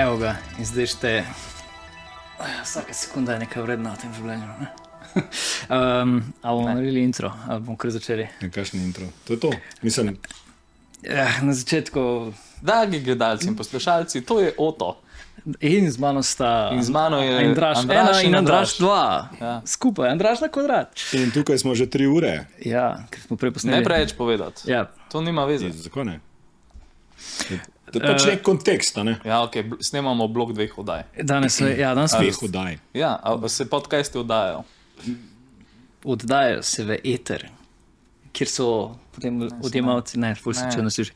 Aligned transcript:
Evo 0.00 0.16
ga, 0.16 0.36
in 0.58 0.64
zdaj 0.64 0.86
ste. 0.86 1.24
Vsaka 2.62 2.94
sekunda 2.94 3.32
je 3.32 3.38
nekaj 3.38 3.62
vredna 3.62 3.92
v 3.92 3.98
tem 3.98 4.12
življenju. 4.16 4.46
Ne? 4.60 4.68
um, 5.68 6.12
ali 6.40 6.56
bomo 6.56 6.68
naredili 6.68 7.02
intro, 7.02 7.32
ali 7.44 7.60
bomo 7.60 7.76
kar 7.76 7.90
začeli? 7.90 8.24
Nekakšen 8.40 8.80
intro. 8.80 9.04
To 9.24 9.32
je 9.32 9.40
to. 9.40 9.50
Mislim, 9.82 10.16
Ja, 11.02 11.28
na 11.42 11.52
začetku. 11.52 12.32
Dragi 12.60 13.00
gledalci 13.00 13.48
in 13.48 13.56
poslušalci, 13.56 14.20
to 14.20 14.40
je 14.40 14.52
Oto. 14.58 15.00
In 15.60 15.90
z 15.90 15.96
mano 15.98 16.22
sta. 16.22 16.68
In 16.72 16.82
z 16.82 16.90
mano 16.90 17.20
je 17.20 17.32
Andraš, 17.38 17.78
Andraž 17.78 17.96
ena 17.98 18.22
in 18.22 18.34
Andraš 18.34 18.36
Andraž. 18.36 18.78
dva. 18.78 19.04
Ja. 19.40 19.52
Skupaj, 19.64 20.10
Andraš 20.10 20.40
na 20.40 20.48
kvadrat. 20.48 20.92
in 21.12 21.30
tukaj 21.30 21.58
smo 21.58 21.74
že 21.74 21.88
tri 21.88 22.04
ure. 22.04 22.44
Ja, 22.60 23.04
ker 23.10 23.20
smo 23.20 23.36
prej 23.36 23.52
posneli. 23.52 23.78
Ne 23.78 23.84
preveč 23.84 24.12
povedati. 24.12 24.68
Ja, 24.68 24.92
To 25.08 25.20
nima 25.20 25.44
veze. 25.44 25.72
Zakaj 25.72 26.04
ne? 26.04 26.20
To 27.92 27.98
je 27.98 28.06
pač 28.06 28.26
nek 28.26 28.42
kontekst, 28.42 28.98
a 28.98 29.02
ne? 29.02 29.16
Ja, 29.24 29.40
okay, 29.42 29.64
snemamo 29.80 30.28
blok 30.28 30.52
dveh 30.52 30.78
oddaj. 30.78 31.02
danes, 31.22 31.60
ja, 31.60 31.94
danes 31.94 32.12
Dveh 32.12 32.42
oddaj. 32.42 32.78
Ja, 32.94 33.16
a 33.16 33.48
se 33.48 33.64
podcasti 33.66 34.18
oddajajo. 34.18 34.64
oddajajo 36.04 36.62
se 36.62 36.84
v 36.84 36.98
eter, 37.04 37.48
kjer 38.32 38.48
so 38.48 38.68
potem 39.12 39.42
odjemalci, 39.62 40.18
ne, 40.18 40.34
ful 40.34 40.54
se 40.54 40.64
Ne. 40.64 40.70
če. 40.70 41.12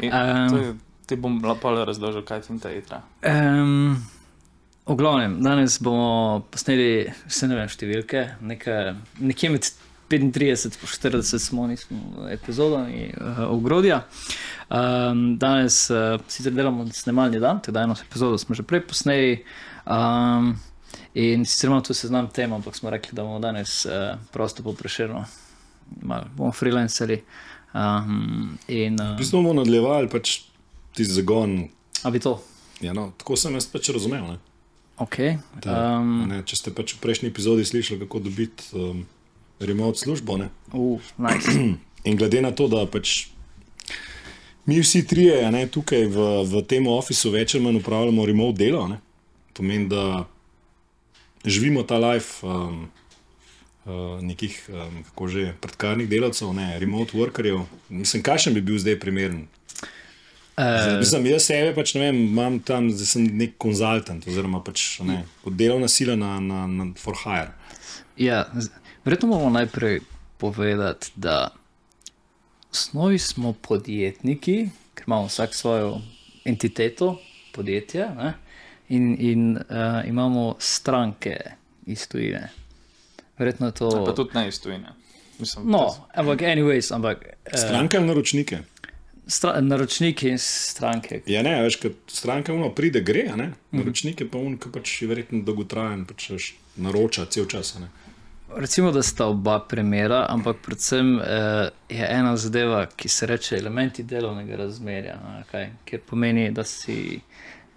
In, 0.00 0.12
Em. 0.12 0.50
to 0.50 0.56
je- 0.56 0.74
Ti 1.08 1.16
bom 1.16 1.40
lepo 1.40 1.70
razložil, 1.72 2.22
kaj 2.22 2.42
finta 2.42 2.68
etra. 2.68 3.00
Um, 3.24 3.96
v 4.86 4.94
glavnem, 4.94 5.42
danes 5.42 5.78
bomo 5.80 6.44
posneli 6.50 7.08
vse 7.26 7.48
ne 7.48 7.54
vem 7.56 7.68
številke, 7.68 8.34
nekaj, 8.42 8.94
nekje 9.18 9.50
med 9.50 9.70
35 10.08 10.64
in 10.66 10.70
40 11.12 11.38
smo 11.38 11.66
nismo 11.66 12.28
epizodami 12.30 13.12
uh, 13.20 13.38
ogrodja. 13.52 14.06
Um, 14.70 15.38
danes 15.38 15.90
uh, 15.90 16.20
sicer 16.28 16.52
delamo 16.52 16.86
snemalni 16.92 17.40
dan, 17.40 17.60
tako 17.60 17.72
da 17.72 17.82
eno 17.82 17.96
epizodo 18.08 18.38
smo 18.38 18.54
že 18.54 18.62
prej 18.62 18.86
posneli. 18.86 19.44
Um, 19.86 20.56
in 21.14 21.44
sicer 21.46 21.68
imamo 21.68 21.80
tu 21.82 21.94
seznam 21.94 22.28
tem, 22.32 22.52
ampak 22.52 22.76
smo 22.76 22.90
rekli, 22.90 23.12
da 23.12 23.22
bomo 23.22 23.38
danes 23.38 23.86
uh, 23.86 23.92
prosto 24.32 24.62
poprešeno, 24.62 25.24
malo 26.02 26.24
bomo 26.36 26.52
freelanceri. 26.52 27.22
Um, 27.74 28.58
in, 28.68 29.00
uh, 29.00 29.14
V 29.14 29.18
bistvu 29.18 29.42
bomo 29.42 29.60
nadaljevali 29.60 30.08
pač 30.08 30.40
tisti 30.96 31.14
zagon. 31.14 31.68
a 32.04 32.10
bi 32.10 32.20
to? 32.20 32.38
Ja, 32.80 32.92
no, 32.92 33.12
tako 33.18 33.36
sem 33.36 33.54
jaz 33.54 33.66
pač 33.66 33.88
razumel. 33.90 34.22
Ne? 34.24 34.38
Ok. 34.98 35.16
Da, 35.62 35.98
Um, 35.98 36.22
a 36.22 36.26
ne, 36.26 36.42
če 36.46 36.56
ste 36.56 36.70
pač 36.74 36.94
v 36.96 37.00
prejšnji 37.02 37.28
epizodi 37.30 37.64
slišali, 37.64 38.00
kako 38.06 38.18
dobiti 38.18 38.64
um, 38.74 39.04
remote 39.60 39.98
službo. 39.98 40.36
Ne? 40.36 40.48
uh, 40.72 41.00
nice. 41.18 41.50
In 42.08 42.16
glede 42.16 42.42
na 42.42 42.50
to, 42.50 42.68
da 42.68 42.86
pač 42.86 43.26
mi 44.66 44.80
vsi 44.80 45.06
trije 45.06 45.44
a 45.44 45.50
ne, 45.50 45.66
tukaj 45.66 46.06
v, 46.06 46.26
v 46.44 46.62
tem 46.68 46.86
ofisu 46.86 47.30
več 47.32 47.54
ali 47.56 47.64
manj 47.64 47.80
upravljamo 47.80 48.26
remote 48.26 48.58
delo, 48.60 48.84
ne, 48.88 48.98
to 49.52 49.62
pomeni, 49.62 49.88
da 49.88 50.24
živimo 51.44 51.82
ta 51.82 51.96
life 51.98 52.46
um, 52.46 52.88
uh, 53.84 54.20
nekih, 54.22 54.58
um, 54.68 55.02
kako 55.10 55.28
že, 55.28 55.44
predkarnih 55.60 56.08
delavcev, 56.08 56.52
ne, 56.54 56.78
remote 56.78 57.16
workerjev. 57.16 57.64
Mislim, 57.88 58.22
kakšen 58.22 58.54
bi 58.54 58.60
bil 58.60 58.78
zdaj 58.78 58.98
primeren? 59.00 59.46
Uh, 60.58 60.98
Mislim, 60.98 61.26
jaz 61.30 61.46
sebe 61.46 61.70
pač 61.74 61.94
ne 61.94 62.00
vem, 62.08 62.16
imam 62.28 62.58
tam, 62.60 62.90
zdaj 62.90 63.06
sem 63.06 63.26
nek 63.38 63.56
konzultant, 63.62 64.24
oziroma 64.26 64.58
pač 64.64 64.98
ne, 65.06 65.22
kot 65.44 65.54
delovna 65.56 65.88
sila 65.88 66.16
na, 66.18 66.36
na, 66.42 66.66
na 66.66 66.88
for 66.98 67.14
hire. 67.24 67.54
Ja, 68.18 68.44
z- 68.58 68.72
verjetno 69.08 69.28
moramo 69.28 69.50
najprej 69.50 70.00
povedati, 70.36 71.10
da 71.16 71.48
v 72.60 72.70
osnovi 72.70 73.18
smo 73.18 73.52
podjetniki, 73.54 74.56
ker 74.94 75.04
imamo 75.06 75.26
vsak 75.26 75.54
svojo 75.54 76.00
entiteto, 76.44 77.16
podjetje, 77.52 78.08
ne? 78.10 78.34
in, 78.88 79.16
in 79.20 79.56
uh, 79.56 79.62
imamo 80.04 80.56
stranke 80.58 81.36
iz 81.86 82.08
tujine. 82.08 82.50
Verjetno 83.38 83.66
je 83.66 83.72
to. 83.72 84.04
Pa 84.04 84.12
tudi 84.14 84.30
ne 84.34 84.48
iz 84.48 84.60
tujine. 84.60 84.92
Mislim, 85.38 85.70
No, 85.70 85.78
to- 85.78 86.06
ampak, 86.14 86.40
anyways, 86.40 86.94
ampak 86.94 87.18
uh, 87.24 87.58
Stranke 87.58 87.96
ali 87.96 88.06
naročnike? 88.06 88.58
stra, 89.26 89.60
naročniki 89.60 90.28
in 90.28 90.38
stranke. 90.38 91.22
Ja, 91.26 91.42
ne, 91.42 91.62
veš, 91.62 91.76
kot 91.76 91.92
stranka 92.06 92.52
uno 92.52 92.70
pride, 92.70 93.00
gre, 93.00 93.28
a 93.32 93.36
ne? 93.36 93.52
naročnik 93.70 94.20
je 94.20 94.28
pa 94.28 94.38
un, 94.38 94.58
ki 94.58 94.68
pač 94.72 95.02
je 95.02 95.08
verjetno 95.08 95.42
dolgotrajen, 95.42 96.04
pač 96.04 96.30
naroča 96.76 97.24
cel 97.26 97.46
čas. 97.46 97.76
a 97.76 97.80
ne. 97.80 97.88
Recimo, 98.56 98.90
da 98.90 99.02
sta 99.02 99.26
oba 99.26 99.58
primera, 99.60 100.26
ampak 100.28 100.56
predvsem 100.64 101.20
eh, 101.20 101.68
je 101.88 102.06
ena 102.10 102.36
zadeva, 102.36 102.86
ki 102.86 103.08
se 103.08 103.26
reče 103.26 103.56
elementi 103.56 104.02
delovnega 104.02 104.56
razmerja, 104.56 105.18
no, 105.22 105.34
okay? 105.42 105.68
kjer 105.84 106.00
pomeni, 106.06 106.50
da 106.52 106.64
si. 106.64 107.20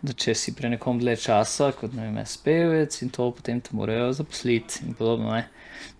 Da 0.01 0.15
če 0.17 0.33
si 0.33 0.55
pri 0.57 0.71
nekom 0.73 0.97
dlje 0.97 1.13
časa, 1.27 1.67
kot 1.77 1.91
ne 1.93 2.07
vem, 2.07 2.15
spevec 2.25 2.95
in 3.05 3.11
to 3.13 3.27
potem 3.37 3.59
te 3.61 3.75
morajo 3.77 4.07
zaposliti 4.17 4.79
in 4.87 4.95
podobno. 4.97 5.29
Ne? 5.35 5.43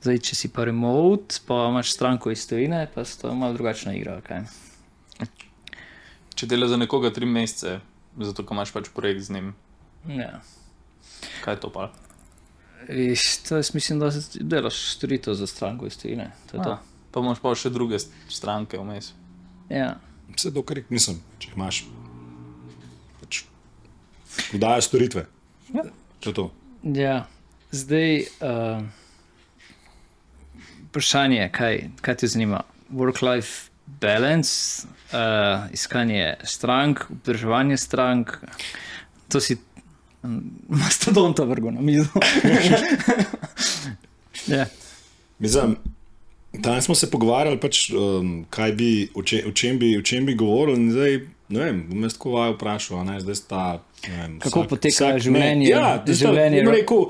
Zdaj, 0.02 0.18
če 0.26 0.38
si 0.40 0.50
pa 0.50 0.66
remote, 0.66 1.38
pa 1.46 1.68
imaš 1.70 1.92
stranko 1.94 2.32
iz 2.34 2.48
tujine, 2.50 2.88
pa 2.96 3.06
se 3.06 3.20
to 3.22 3.36
malo 3.38 3.54
drugačna 3.54 3.94
igra. 3.94 4.16
Okay? 4.24 5.30
Če 6.34 6.50
delaš 6.50 6.74
za 6.74 6.80
nekoga 6.82 7.12
tri 7.14 7.30
mesece, 7.30 7.76
zato 8.18 8.42
ker 8.42 8.58
imaš 8.58 8.74
pač 8.74 8.90
projekt 8.90 9.28
z 9.28 9.38
njim, 9.38 9.54
Ja. 10.10 10.40
kaj 11.46 11.54
je 11.54 11.60
to 11.62 11.70
pa? 11.70 11.92
Viš, 12.90 13.38
to 13.38 13.56
jaz 13.56 13.74
mislim, 13.74 14.00
da 14.00 14.10
delaš 14.40 14.96
storitev 14.96 15.34
za 15.34 15.48
stranko 15.48 15.88
iz 15.88 15.98
tujine. 15.98 16.32
Je 16.54 16.64
to. 16.64 16.78
Pa 17.12 17.20
imaš 17.20 17.40
pa 17.40 17.56
še 17.56 17.70
druge 17.70 18.00
st- 18.00 18.12
stranke 18.30 18.78
vmes. 18.78 19.12
Ja. 19.70 19.96
Vse 20.32 20.52
dokler 20.52 20.78
jih 20.78 20.92
nisem, 20.92 21.20
če 21.40 21.50
jih 21.50 21.58
imaš. 21.58 21.82
Pač, 23.20 23.44
Podajo 24.52 24.82
storitve. 24.82 25.26
Ja. 25.74 25.84
To 26.20 26.30
je 26.30 26.34
to. 26.34 26.46
Ja, 26.84 27.16
zdaj 27.72 28.26
uh, 28.40 28.82
vprašanje 30.88 31.38
je, 31.38 31.50
kaj, 31.52 31.76
kaj 32.02 32.16
te 32.16 32.28
zanima? 32.28 32.64
Work-life 32.92 33.70
balance, 34.02 34.88
uh, 35.12 35.68
iskanje 35.72 36.36
strank, 36.44 37.06
obdrževanje 37.10 37.78
strank. 37.78 38.38
To 39.28 39.40
si 39.40 39.60
mastodonta 40.70 41.44
vrgo 41.44 41.72
na 41.72 41.82
mizo. 41.82 42.06
ja. 44.48 44.66
Mislim, 45.40 45.76
danes 46.54 46.86
smo 46.86 46.96
se 46.96 47.12
pogovarjali, 47.12 47.60
pač, 47.60 47.90
um, 47.90 48.46
kaj 48.50 48.72
bi, 48.72 48.90
o, 49.16 49.24
če, 49.24 49.44
o, 49.48 49.52
čem 49.52 49.80
bi, 49.80 49.98
o 49.98 50.02
čem 50.02 50.26
bi 50.26 50.36
govorili. 50.36 50.78
in 50.78 50.92
Zdaj, 50.92 51.20
ne 51.50 51.60
vem, 51.60 51.86
bom 51.90 52.04
jaz 52.04 52.14
tako 52.14 52.32
vaju 52.32 52.54
vprašal. 52.54 53.00
a 53.00 53.04
Ne, 53.04 53.20
zdaj 53.20 53.36
sta, 53.36 53.64
ne 54.08 54.18
vem, 54.18 54.40
Kako 54.40 54.64
poteka 54.66 55.12
življenje- 55.18 55.58
Ne, 55.58 55.70
ja, 55.70 56.04
življenje-. 56.08 56.64
Bom 56.64 56.74
rekel, 56.74 57.06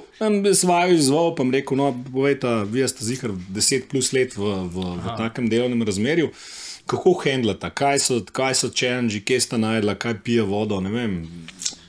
sem 0.53 0.69
vaju 0.69 0.95
izval, 0.95 1.35
pa 1.35 1.43
sem 1.43 1.51
rekel, 1.51 1.77
no, 1.77 1.91
povejte, 2.13 2.47
vi 2.65 2.87
ste 2.87 3.05
zihar 3.05 3.31
10 3.51 3.87
plus 3.87 4.13
let 4.13 4.33
v, 4.33 4.41
v, 4.67 4.75
v 4.97 5.17
takem 5.17 5.49
delovnem 5.49 5.83
razmerju. 5.83 6.31
Kako 6.85 7.13
handlata, 7.23 7.69
kaj 7.69 7.99
so, 7.99 8.15
kaj 8.25 8.55
so 8.55 8.69
challenge, 8.69 9.19
kje 9.21 9.39
sta 9.39 9.57
najdla, 9.57 9.93
kaj 9.95 10.17
pije 10.23 10.41
vodo. 10.43 10.79
ne 10.81 10.89
vem. 10.89 11.13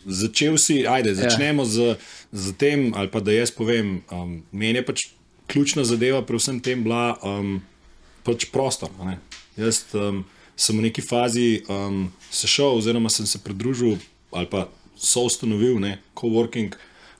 Začel 0.07 0.59
si, 0.59 0.83
ajde, 0.87 1.15
začnemo 1.15 1.65
z, 1.65 1.97
z 2.33 2.53
tem, 2.59 2.91
ali 2.97 3.11
pa 3.11 3.21
da 3.21 3.33
jaz 3.33 3.51
povem, 3.55 4.03
um, 4.11 4.43
meni 4.53 4.81
je 4.81 4.87
pač 4.87 5.05
ključna 5.47 5.85
zadeva 5.85 6.23
pri 6.27 6.41
vsem 6.41 6.61
tem 6.61 6.83
bila 6.85 7.17
um, 7.23 7.61
pač 8.27 8.49
prostor. 8.51 8.91
ne. 9.05 9.19
Jaz 9.57 9.85
um, 9.95 10.25
sem 10.57 10.79
v 10.79 10.89
neki 10.89 11.03
fazi 11.05 11.63
um, 11.69 12.09
sešel, 12.31 12.79
oziroma 12.79 13.11
sem 13.11 13.27
se 13.27 13.39
pridružil 13.39 13.99
ali 14.33 14.49
pa 14.49 14.69
soustanovil 14.97 15.77
ne, 15.81 15.99
coworking, 16.17 16.73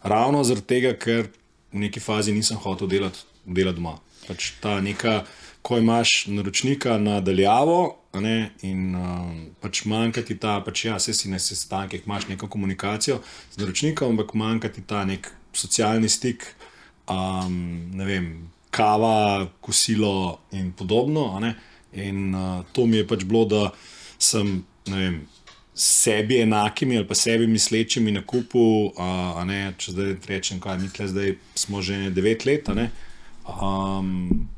ravno 0.03 0.41
zaradi 0.45 0.67
tega, 0.67 0.93
ker 0.97 1.29
v 1.73 1.85
neki 1.87 2.01
fazi 2.01 2.33
nisem 2.33 2.57
hotel 2.57 2.89
delati, 2.89 3.25
delati 3.45 3.77
doma. 3.77 3.99
Pač 4.29 4.53
ta 4.63 4.79
neka, 4.81 5.23
ko 5.63 5.79
imaš 5.79 6.27
naročnika 6.33 6.97
na 6.99 7.21
daljavo. 7.21 7.81
a 7.83 7.91
Ne, 7.91 8.02
in 8.13 8.95
um, 8.95 9.37
pač 9.61 9.85
manjka 9.89 10.23
ti 10.23 10.37
ta, 10.37 10.61
pač 10.61 10.85
ja, 10.85 10.99
vse 11.01 11.15
si 11.17 11.31
na 11.33 11.39
sestankih, 11.41 12.05
imaš 12.05 12.29
neko 12.29 12.49
komunikacijo 12.49 13.23
z 13.55 13.61
naročnikom, 13.61 14.13
ampak 14.13 14.35
manjka 14.35 14.69
ti 14.69 14.85
ta 14.85 15.05
nek 15.09 15.31
socialni 15.53 16.09
stik, 16.09 16.45
um, 17.09 17.89
ne 17.97 18.05
vem, 18.05 18.29
kava, 18.71 19.49
kosilo 19.61 20.41
in 20.53 20.73
podobno. 20.73 21.41
In 21.93 22.35
uh, 22.35 22.65
to 22.73 22.87
mi 22.87 23.01
je 23.01 23.09
pač 23.09 23.25
bilo, 23.25 23.45
da 23.49 23.71
sem 24.19 24.61
vem, 24.89 25.23
sebi 25.75 26.43
enakimi 26.45 26.99
ali 27.01 27.09
pa 27.09 27.15
sebi 27.17 27.47
mislečimi 27.47 28.13
na 28.13 28.23
kupu. 28.23 28.93
Uh, 28.93 29.41
ne, 29.49 29.73
če 29.79 29.97
zdaj 29.97 30.17
rečem, 30.29 30.61
kaj 30.61 30.81
mi 30.81 30.93
tle 30.93 31.09
zdaj 31.09 31.37
smo 31.57 31.81
že 31.81 32.11
devet 32.13 32.45
let. 32.45 32.69
Um, 33.49 34.49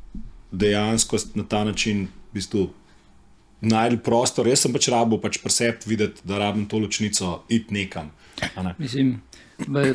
dejansko 0.51 1.17
na 1.39 1.43
ta 1.47 1.63
način 1.63 2.07
v 2.07 2.39
bistvu 2.39 2.69
najdel 3.69 3.99
prostor. 4.03 4.47
Jaz 4.47 4.65
sem 4.65 4.73
pač 4.75 4.89
rabo 4.93 5.19
pač 5.21 5.39
presep 5.43 5.85
videti, 5.89 6.23
da 6.27 6.39
rabim 6.41 6.67
to 6.69 6.79
ločnico, 6.81 7.41
iti 7.49 7.73
nekam. 7.73 8.11
Ne. 8.59 8.75
Mislim, 8.77 9.21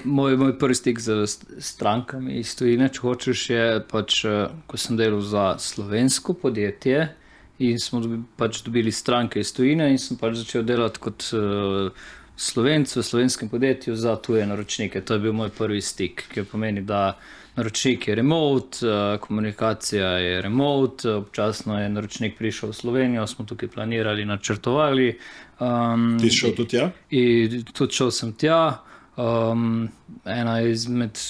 moj, 0.05 0.37
moj 0.37 0.59
prvi 0.59 0.75
stik 0.75 1.01
z 1.01 1.27
st- 1.27 1.59
strankami 1.59 2.41
iz 2.41 2.55
tujine, 2.57 2.89
če 2.89 3.03
hočeš, 3.05 3.43
je 3.51 3.65
pač, 3.91 4.25
eh, 4.25 4.47
ko 4.67 4.81
sem 4.81 4.97
delal 4.97 5.21
za 5.21 5.55
slovensko 5.59 6.35
podjetje 6.35 7.09
in 7.61 7.77
smo 7.79 8.01
dobi, 8.01 8.23
pač 8.37 8.63
dobili 8.65 8.93
stranke 8.93 9.41
iz 9.41 9.53
tujine 9.53 9.91
in 9.93 9.99
sem 10.01 10.17
pač 10.17 10.39
začel 10.41 10.65
delati 10.65 11.03
kot 11.05 11.27
uh, 11.37 11.91
slovencu, 12.41 13.03
slovenskem 13.03 13.51
podjetju 13.53 13.97
za 13.97 14.17
tuje 14.17 14.47
naročnike. 14.47 15.01
To 15.05 15.15
je 15.15 15.21
bil 15.21 15.33
moj 15.37 15.51
prvi 15.53 15.83
stik, 15.85 16.25
ki 16.33 16.47
pomeni, 16.49 16.81
da 16.81 17.19
naročnik 17.61 18.09
je 18.09 18.15
remote, 18.15 18.87
uh, 18.87 19.21
komunikacija 19.21 20.09
je 20.09 20.43
remote, 20.43 21.11
občasno 21.21 21.81
je 21.81 21.89
naročnik 21.89 22.39
prišel 22.39 22.73
v 22.73 22.79
Slovenijo, 22.79 23.27
smo 23.27 23.45
tukaj 23.45 23.69
planirali, 23.69 24.25
načrtovali. 24.25 25.11
Um, 25.61 26.17
Ti 26.21 26.31
si 26.31 26.37
šel 26.37 26.57
tudi 26.57 26.77
tja? 26.77 26.91
In 27.11 27.65
tudi 27.73 28.01
šel 28.01 28.11
sem 28.11 28.33
tja. 28.33 28.81
Um, 29.21 29.91
ena 30.25 30.61
izmed 30.65 31.21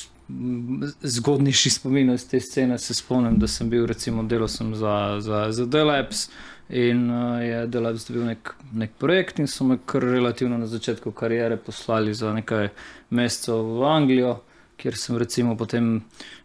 zgodnejših 1.02 1.72
spominov 1.74 2.14
iz 2.14 2.28
te 2.28 2.40
scene 2.40 2.78
se 2.78 2.94
spomnim, 2.94 3.38
da 3.38 3.48
sem 3.48 3.70
bil, 3.70 3.86
recimo, 3.86 4.22
delal 4.22 4.48
sem 4.48 4.74
za, 4.74 5.16
za, 5.20 5.46
za 5.50 5.66
Delaps 5.66 6.28
in 6.68 7.10
uh, 7.10 7.42
je 7.42 7.64
Delaps 7.66 8.06
dobil 8.06 8.28
nek, 8.28 8.52
nek 8.72 8.92
projekt 8.98 9.42
in 9.42 9.50
so 9.50 9.66
me 9.66 9.78
kar 9.86 10.06
relativno 10.06 10.58
na 10.58 10.66
začetku 10.70 11.12
karijere 11.12 11.56
poslali 11.56 12.14
za 12.14 12.32
nekaj 12.34 12.68
mesecev 13.10 13.74
v 13.80 13.84
Anglijo, 13.90 14.36
kjer 14.80 14.96
sem 14.96 15.18
recimo 15.20 15.56
potem 15.56 16.00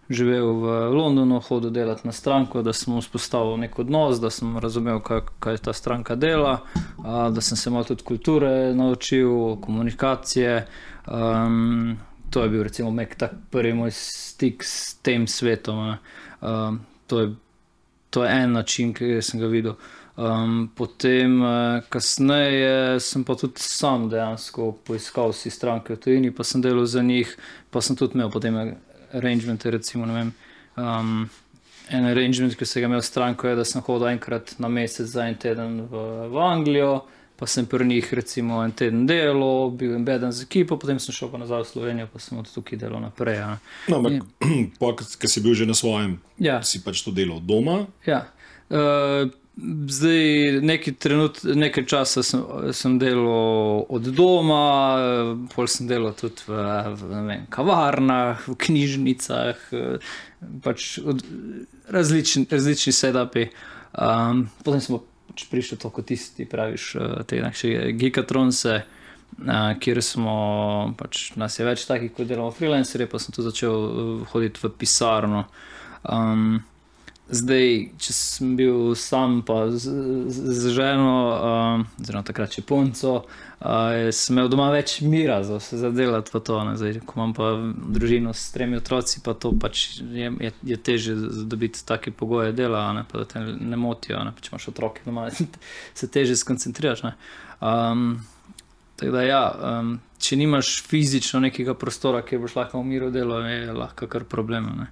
živel 0.10 0.52
v 0.62 0.74
Londonu, 0.94 1.40
hodil 1.40 1.72
delati 1.74 2.06
na 2.08 2.12
stranko, 2.14 2.62
da 2.62 2.74
sem 2.74 2.94
vzpostavil 3.00 3.58
nek 3.64 3.80
odnos, 3.80 4.20
da 4.22 4.30
sem 4.30 4.58
razumel, 4.62 5.00
kaj, 5.00 5.24
kaj 5.40 5.62
ta 5.66 5.74
stranka 5.74 6.16
dela, 6.16 6.60
uh, 7.00 7.30
da 7.34 7.42
sem 7.42 7.58
se 7.58 7.74
malo 7.74 7.88
tudi 7.88 8.04
kulture 8.04 8.74
naučil, 8.76 9.56
komunikacije. 9.62 10.68
Um, 11.08 11.98
to 12.30 12.44
je 12.44 12.50
bil 12.50 12.64
recimo 12.64 12.92
mek 12.92 13.16
tak 13.16 13.32
prvi 13.52 13.74
moj 13.74 13.92
stik 13.96 14.64
s 14.64 14.98
tem 15.02 15.28
svetom. 15.28 15.96
Um, 16.42 16.82
to, 17.08 17.20
je, 17.20 17.34
to 18.10 18.24
je 18.24 18.32
en 18.44 18.52
način, 18.52 18.94
ki 18.94 19.22
sem 19.22 19.40
ga 19.40 19.48
videl. 19.48 19.80
Um, 20.16 20.70
potem, 20.76 21.42
uh, 21.44 21.84
kasneje, 21.92 23.00
sem 23.04 23.24
pa 23.28 23.36
tudi 23.36 23.60
sam 23.60 24.08
dejansko 24.08 24.72
poiskal 24.88 25.34
si 25.36 25.52
stranke 25.52 25.98
v 25.98 26.00
tujini, 26.00 26.32
pa 26.32 26.46
sem 26.48 26.64
delal 26.64 26.88
za 26.88 27.04
njih, 27.04 27.34
pa 27.68 27.84
sem 27.84 28.00
tudi 28.00 28.16
imel 28.16 28.32
potem 28.32 28.56
arrangemente. 29.12 29.72
Recimo, 29.72 30.08
vem, 30.08 30.32
um, 30.80 31.26
en 31.92 32.08
arrangement, 32.08 32.56
ki 32.56 32.66
sem 32.66 32.86
ga 32.86 32.88
imel 32.88 33.04
s 33.04 33.12
stranko, 33.12 33.50
je, 33.52 33.60
da 33.60 33.68
sem 33.68 33.84
hodil 33.84 34.08
enkrat 34.14 34.56
na 34.60 34.72
mesec 34.72 35.12
za 35.12 35.28
en 35.28 35.36
teden 35.36 35.84
v, 35.92 36.08
v 36.32 36.48
Anglijo 36.48 37.04
pa 37.36 37.48
sem 37.48 37.66
pri 37.66 37.86
njih 37.86 38.14
recimo 38.14 38.64
en 38.64 38.72
teden 38.72 39.06
delal, 39.08 39.70
bil 39.70 39.94
sem 39.94 40.06
beden 40.06 40.32
z 40.32 40.46
ekipo, 40.48 40.78
potem 40.80 41.00
sem 41.00 41.16
šel 41.16 41.30
pa 41.32 41.38
nazaj 41.38 41.66
v 41.66 41.68
Slovenijo, 41.68 42.08
pa 42.14 42.20
sem 42.20 42.40
od 42.40 42.48
tukaj 42.48 42.80
delal 42.80 43.04
naprej. 43.04 43.36
Ja. 43.36 43.58
No, 43.92 44.00
ampak, 44.00 45.04
ker 45.20 45.30
si 45.30 45.44
bil 45.44 45.56
že 45.58 45.68
na 45.68 45.76
svojem, 45.76 46.18
ja. 46.40 46.62
si 46.64 46.80
pač 46.84 47.04
to 47.04 47.12
delal 47.12 47.44
doma. 47.44 47.86
Ja. 48.08 48.32
Uh, 48.72 49.28
Zdaj, 49.56 50.60
nekaj, 50.68 50.94
trenut, 51.00 51.40
nekaj 51.48 51.86
časa 51.88 52.24
sem, 52.28 52.42
sem 52.76 52.98
delal 53.00 53.86
od 53.88 54.10
doma, 54.12 54.66
pol 55.54 55.70
sem 55.72 55.88
delal 55.88 56.12
tudi 56.20 56.44
v, 56.50 56.60
v 57.00 57.12
vem, 57.14 57.46
kavarnah, 57.54 58.44
v 58.52 58.58
knjižnicah, 58.66 59.64
pač 60.66 60.98
različni, 61.88 62.44
različni 62.52 62.92
setupi. 62.96 63.48
Um, 63.96 64.50
potem 64.68 64.84
sem 64.84 65.00
pač 65.32 65.48
prišel 65.52 65.80
tako 65.80 66.04
tisti, 66.04 66.44
praviš, 66.48 66.92
te 67.28 67.40
naše 67.44 67.92
gigantronce, 67.96 68.76
eh, 68.84 69.74
kjer 69.80 70.04
smo, 70.04 70.36
pač 71.00 71.32
nas 71.40 71.60
je 71.60 71.66
več 71.68 71.88
takih, 71.88 72.12
kot 72.16 72.28
delamo 72.28 72.52
freelancerje, 72.56 73.08
pa 73.08 73.20
sem 73.20 73.36
tu 73.36 73.44
začel 73.44 73.76
eh, 73.76 74.14
hoditi 74.32 74.64
v 74.64 74.76
pisarno. 74.80 75.48
Um, 76.04 76.64
zdaj, 77.30 77.72
če 78.02 78.14
sem 78.14 78.54
bil 78.58 78.94
sam, 79.00 79.40
pa 79.46 79.66
z, 79.74 79.94
z, 80.30 80.54
z 80.60 80.74
ženo, 80.76 81.14
um, 81.34 81.86
zelo 81.98 82.22
takrat 82.28 82.54
če 82.54 82.62
punco, 82.68 83.16
uh, 83.24 84.12
sem 84.14 84.36
imel 84.36 84.52
doma 84.52 84.68
več 84.74 85.00
mira 85.06 85.40
za 85.48 85.58
vse 85.62 85.80
zadelati. 85.82 86.34
To, 86.36 86.60
zdaj, 86.78 87.00
ko 87.08 87.18
imam 87.20 87.34
pa 87.38 87.50
družino 87.98 88.34
s 88.36 88.52
tremi 88.54 88.78
otroci, 88.78 89.24
pa 89.26 89.34
to 89.34 89.56
pač 89.58 89.88
je, 90.02 90.30
je, 90.30 90.54
je 90.74 90.78
teže 90.78 91.18
dobiti 91.50 91.82
take 91.88 92.14
pogoje 92.14 92.54
dela, 92.54 92.88
ne, 92.98 93.06
pa 93.10 93.24
da 93.24 93.30
te 93.34 93.42
ne 93.42 93.80
motijo. 93.80 94.22
Ne, 94.26 94.36
če 94.42 94.54
imaš 94.54 94.70
otroke 94.76 95.06
doma, 95.08 95.28
se 96.00 96.12
teže 96.12 96.38
skoncentriraš. 96.40 97.08
Um, 97.60 98.24
Tako 98.96 99.12
da, 99.12 99.22
ja, 99.28 99.42
um, 99.52 99.98
če 100.24 100.38
nimaš 100.40 100.78
fizično 100.88 101.42
nekega 101.44 101.74
prostora, 101.76 102.22
ki 102.24 102.40
boš 102.40 102.54
lahko 102.56 102.80
v 102.80 102.88
miru 102.88 103.10
delal, 103.12 103.44
je 103.44 103.74
lahko 103.76 104.08
kar 104.08 104.24
problem. 104.24 104.86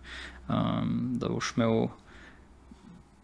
Um, 0.52 1.14
da 1.22 1.30
boš 1.32 1.54
imel 1.56 1.86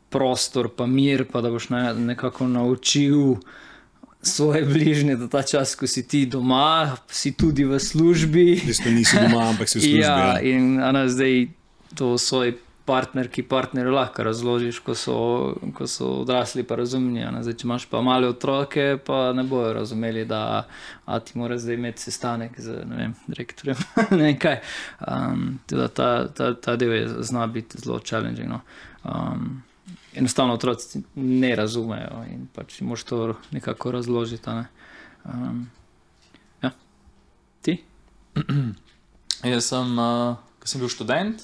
prostor, 0.10 0.70
pa 0.76 0.86
mir, 0.86 1.26
pa 1.32 1.42
da 1.42 1.52
boš 1.52 1.70
ne, 1.70 1.94
nekako 1.94 2.48
naučil 2.48 3.36
svoje 4.22 4.66
bližnje, 4.66 5.16
da 5.16 5.28
ta 5.28 5.42
čas, 5.42 5.76
ko 5.76 5.88
si 5.88 6.08
ti 6.08 6.26
doma, 6.26 6.98
si 7.08 7.32
tudi 7.32 7.64
v 7.64 7.80
službi. 7.80 8.62
Ti 8.84 8.92
nisi 8.92 9.18
doma, 9.22 9.50
ampak 9.50 9.70
si 9.70 9.80
v 9.80 9.82
službi. 9.82 10.02
Ja, 10.02 10.18
ja. 10.18 10.42
in 10.42 10.80
ana, 10.84 11.08
zdaj 11.08 11.48
to 11.96 12.18
svoj 12.18 12.58
partner, 12.90 13.28
ki 13.30 13.44
partner 13.46 13.88
lahko 13.94 14.24
razložiš, 14.26 14.80
ko 14.82 14.96
so, 14.98 15.18
ko 15.78 15.88
so 15.88 16.08
odrasli, 16.24 16.64
pa 16.66 16.80
razumni. 16.80 17.22
Zdaj, 17.22 17.56
če 17.62 17.68
imaš 17.68 17.86
pa 17.92 18.02
male 18.02 18.28
otroke, 18.32 18.98
pa 19.06 19.30
ne 19.38 19.46
bojo 19.48 19.74
razumeli, 19.78 20.26
da 20.26 20.66
ti 21.26 21.38
moraš 21.38 21.68
zdaj 21.68 21.78
imeti 21.78 22.08
sestanek 22.10 22.58
z 22.58 22.82
vem, 22.90 23.14
direktorjem. 23.28 23.78
ne, 24.20 24.34
um, 25.06 25.60
ta, 25.70 26.12
ta, 26.28 26.54
ta 26.54 26.76
del 26.76 26.98
je 26.98 27.08
zna 27.30 27.48
biti 27.48 27.80
zelo 27.84 28.02
challenging. 28.04 28.50
No. 28.50 28.62
Um, 29.06 29.62
enostavno 30.14 30.54
otroci 30.54 31.04
ne 31.16 31.56
razumejo 31.56 32.24
in 32.32 32.48
pač 32.54 32.82
moš 32.82 33.04
to 33.04 33.36
nekako 33.52 33.92
razložiti. 33.92 34.50
Ne? 34.50 34.66
Um, 35.26 35.70
ja. 36.62 36.72
Ti? 37.62 37.78
Jaz 39.54 39.70
sem, 39.72 39.98
uh, 40.00 40.36
ko 40.60 40.68
sem 40.68 40.82
bil 40.82 40.92
študent, 40.92 41.44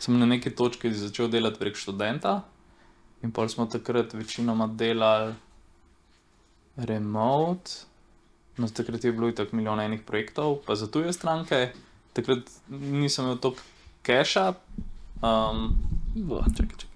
sem 0.00 0.18
na 0.18 0.26
neki 0.26 0.50
točki 0.54 0.92
začel 0.92 1.30
delati 1.30 1.60
prek 1.60 1.76
študenta. 1.76 2.40
In 3.24 3.32
pa 3.32 3.48
smo 3.48 3.66
takrat 3.66 4.14
večinoma 4.14 4.66
delali 4.66 5.34
remote. 6.76 7.70
No, 8.56 8.68
takrat 8.68 9.04
je 9.04 9.12
bilo 9.12 9.32
tako 9.32 9.56
milijon 9.56 9.80
enih 9.80 10.02
projektov, 10.06 10.58
pa 10.66 10.74
za 10.74 10.86
tuje 10.86 11.12
stranke. 11.12 11.72
Takrat 12.12 12.48
nisem 12.68 13.24
imel 13.24 13.38
toliko 13.38 13.62
keša. 14.02 14.52
Um, 15.22 15.76
čakaj, 16.56 16.76
čakaj 16.78 16.95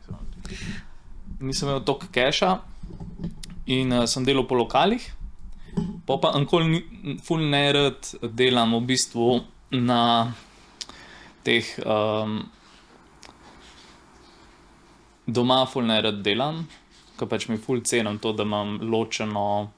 nisem 1.40 1.68
imel 1.68 1.82
toliko 1.84 2.10
keša 2.12 2.50
in 3.66 3.92
uh, 3.92 4.04
sem 4.10 4.24
delal 4.24 4.46
po 4.48 4.58
lokalih. 4.58 5.02
Pa 6.06 6.18
pa 6.18 6.32
ankoli 6.34 6.82
ful 7.22 7.44
ne 7.50 7.64
rad 7.72 8.14
delam 8.36 8.74
v 8.74 8.80
bistvu 8.90 9.28
na 9.70 10.00
teh 11.46 11.64
um, 11.86 12.40
doma, 15.26 15.64
ful 15.70 15.86
ne 15.86 16.00
rad 16.02 16.22
delam, 16.26 16.64
ker 17.16 17.30
pač 17.30 17.46
mi 17.48 17.58
ful 17.58 17.84
cenim 17.86 18.18
to, 18.18 18.32
da 18.32 18.42
imam 18.42 18.78
ločeno 18.82 19.70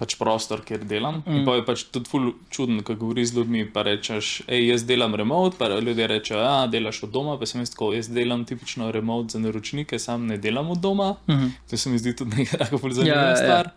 pač 0.00 0.16
prostor, 0.16 0.62
kjer 0.64 0.86
delam. 0.88 1.20
Mm. 1.26 1.40
In 1.40 1.44
pa 1.44 1.58
je 1.58 1.64
pač 1.68 1.84
tudi 1.92 2.08
ful 2.08 2.30
čudno, 2.52 2.80
ko 2.86 2.96
govoriš 2.96 3.34
z 3.34 3.40
ljudmi, 3.40 3.66
pa 3.74 3.84
rečeš, 3.84 4.30
hej, 4.48 4.70
jaz 4.72 4.86
delam 4.88 5.14
remote, 5.18 5.58
pa 5.60 5.68
ljudje 5.76 6.08
rečejo, 6.08 6.40
ja, 6.40 6.64
delaš 6.72 7.02
od 7.04 7.12
doma, 7.12 7.36
pa 7.40 7.48
sem 7.48 7.60
jaz 7.60 7.74
tako, 7.74 7.92
jaz 7.92 8.08
delam 8.14 8.46
tipično 8.48 8.88
remote 8.96 9.36
za 9.36 9.42
naročnike, 9.42 10.00
sam 10.00 10.26
ne 10.30 10.40
delam 10.40 10.72
od 10.72 10.80
doma. 10.80 11.12
Mm 11.28 11.36
-hmm. 11.36 11.50
To 11.70 11.76
se 11.76 11.90
mi 11.92 12.00
zdi 12.00 12.16
tudi 12.16 12.36
nekaj 12.36 12.58
tako 12.64 12.80
zanimivo 12.90 13.20
ja, 13.20 13.36
stvar. 13.36 13.70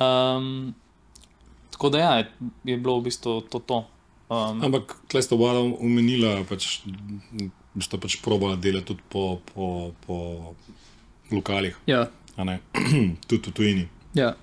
Ja. 0.00 0.36
Um, 0.36 0.74
tako 1.70 1.88
da 1.88 1.98
ja, 1.98 2.12
je, 2.18 2.30
je 2.64 2.76
bilo 2.76 2.98
v 2.98 3.02
bistvu 3.02 3.40
to. 3.40 3.58
to. 3.58 3.84
Um, 4.28 4.64
Ampak, 4.64 4.96
klej 5.10 5.22
ste 5.22 5.34
oba 5.34 5.52
omenila, 5.60 6.44
pač, 6.48 6.80
da 7.74 7.82
ste 7.82 8.00
pač 8.00 8.16
probali 8.22 8.56
delati 8.56 8.86
tudi 8.86 9.02
po, 9.08 9.38
po, 9.54 9.92
po 10.06 10.54
lokalih. 11.30 11.76
Ja. 11.86 12.08
tudi 13.28 13.50
v 13.50 13.52
tujini. 13.52 13.88
Ja 14.14 14.34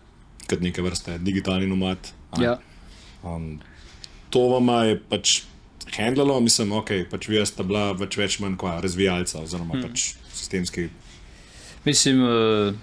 kot 0.51 0.63
neke 0.63 0.83
vrste 0.85 1.17
digitalni 1.23 1.69
nomad. 1.69 2.11
Ja. 2.39 2.57
Um, 3.23 3.59
to 4.29 4.47
vam 4.53 4.69
je 4.87 4.99
pač 5.09 5.41
handlalo, 5.95 6.39
mislim, 6.39 6.71
ok, 6.71 6.91
pač 7.11 7.27
vi 7.27 7.41
ste 7.45 7.65
bila 7.67 7.91
več, 7.97 8.17
več 8.19 8.39
manj 8.43 8.57
kot 8.61 8.83
razvijalca 8.83 9.41
oziroma 9.43 9.75
hmm. 9.75 9.89
pač 9.89 10.13
sistemski. 10.35 10.87
Mislim, 11.85 12.21
uh, 12.23 12.73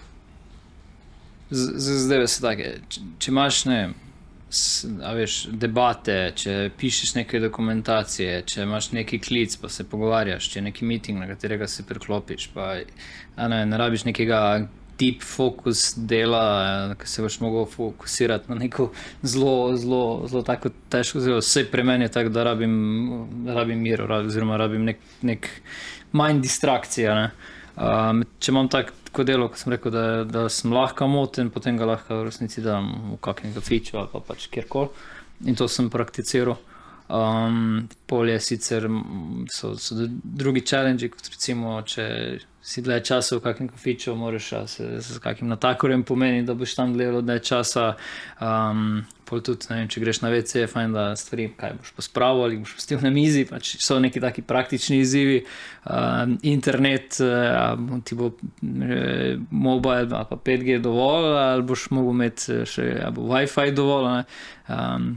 zdaj 1.51 2.21
je 2.25 2.29
tako. 2.43 2.69
Če, 2.89 3.09
če 3.19 3.33
imaš 3.33 3.65
ne. 3.71 3.81
A 5.05 5.11
veš, 5.13 5.35
debate, 5.61 6.15
če 6.41 6.53
pišeš 6.81 7.11
nekaj 7.19 7.43
dokumentacije, 7.43 8.39
če 8.49 8.63
imaš 8.65 8.95
neki 8.97 9.19
klic, 9.21 9.53
pa 9.61 9.69
se 9.69 9.85
pogovarjaš, 9.85 10.47
če 10.49 10.59
je 10.59 10.63
neki 10.71 10.89
meeting, 10.89 11.21
na 11.21 11.29
katerega 11.29 11.69
se 11.69 11.85
priklopiš, 11.85 12.47
pa 12.55 12.71
ne, 13.37 13.59
ne 13.69 13.81
rabiš 13.81 14.07
nekega 14.09 14.41
deep 14.99 15.23
focus 15.23 15.95
dela, 15.97 16.95
ki 16.99 17.09
se 17.09 17.23
boš 17.23 17.41
mogel 17.41 17.67
fokusirati 17.71 18.51
na 18.51 18.59
neko 18.59 18.91
zelo, 19.23 19.77
zelo, 19.77 20.03
zelo 20.29 20.43
tako 20.43 20.73
težko 20.91 21.21
zelo. 21.21 21.39
Vse 21.43 21.65
pri 21.71 21.85
meni 21.87 22.05
je 22.05 22.15
tako, 22.15 22.33
da 22.35 22.45
rabim, 22.45 22.75
rabim 23.47 23.83
mir, 23.83 24.03
oziroma 24.13 24.57
rabim 24.57 24.85
nek, 24.85 25.01
nek 25.23 25.51
manj 26.13 26.43
distrakcije. 26.43 27.15
Um, 27.79 28.25
če 28.43 28.51
imam 28.53 28.69
tak, 28.73 28.91
tako 29.09 29.25
delo, 29.25 29.49
kot 29.53 29.63
sem 29.63 29.73
rekel, 29.77 29.95
da, 29.95 30.07
da 30.27 30.49
sem 30.53 30.73
lahko 30.75 31.07
moten, 31.11 31.53
potem 31.55 31.79
ga 31.79 31.87
lahko 31.93 32.23
v 32.23 32.31
resnici 32.31 32.65
dam 32.65 32.91
v 33.13 33.21
kakšnem 33.23 33.55
kafiču 33.55 34.01
ali 34.01 34.11
pa 34.13 34.25
pač 34.33 34.49
kjerkoli. 34.53 35.07
In 35.47 35.55
to 35.59 35.69
sem 35.71 35.91
prakticiral. 35.91 36.59
Um, 37.09 37.87
polje 38.05 38.37
sicer 38.45 38.85
so, 39.49 39.71
so 39.81 39.95
drugi 40.23 40.61
challenge, 40.67 41.09
kot 41.09 41.31
recimo, 41.33 41.79
če 41.87 42.05
si 42.63 42.83
dlje 42.83 43.01
časa 43.05 43.37
v 43.37 43.43
kakšnem 43.45 43.69
kafiču, 43.69 44.15
moraš 44.19 44.49
se 44.67 45.01
z 45.01 45.19
kakim 45.23 45.49
natakorjem 45.49 46.03
pomeni, 46.05 46.43
da 46.43 46.55
boš 46.55 46.75
tam 46.75 46.97
delal 46.99 47.23
dlje 47.23 47.39
časa. 47.45 47.93
Um, 48.41 49.05
pol 49.29 49.43
tudi, 49.45 49.69
vem, 49.69 49.89
če 49.89 50.01
greš 50.01 50.23
na 50.25 50.31
WC, 50.33 50.63
je 50.63 50.69
fajn, 50.73 50.93
da 50.97 51.05
stvari, 51.17 51.51
kaj 51.57 51.75
boš 51.79 51.93
pospravil 51.97 52.47
ali 52.47 52.59
boš 52.63 52.75
pustil 52.79 53.03
na 53.05 53.13
mizi, 53.13 53.45
pač 53.49 53.75
so 53.85 53.99
neki 54.01 54.23
taki 54.25 54.43
praktični 54.43 55.03
izzivi. 55.05 55.43
Um, 55.85 56.39
internet, 56.43 57.21
a 57.21 57.77
ti 58.05 58.17
bo 58.17 58.33
eh, 58.33 59.37
mobile 59.51 60.09
ali 60.09 60.29
pa 60.31 60.37
5G 60.37 60.81
dovolj, 60.85 61.33
ali 61.45 61.67
boš 61.69 61.91
mogel 61.93 62.17
imeti 62.17 62.53
eh, 62.57 62.69
še 62.69 62.91
bo 63.15 63.29
WiFi 63.33 63.73
dovolj. 63.77 64.13
ne. 64.17 64.25
Um, 64.69 65.11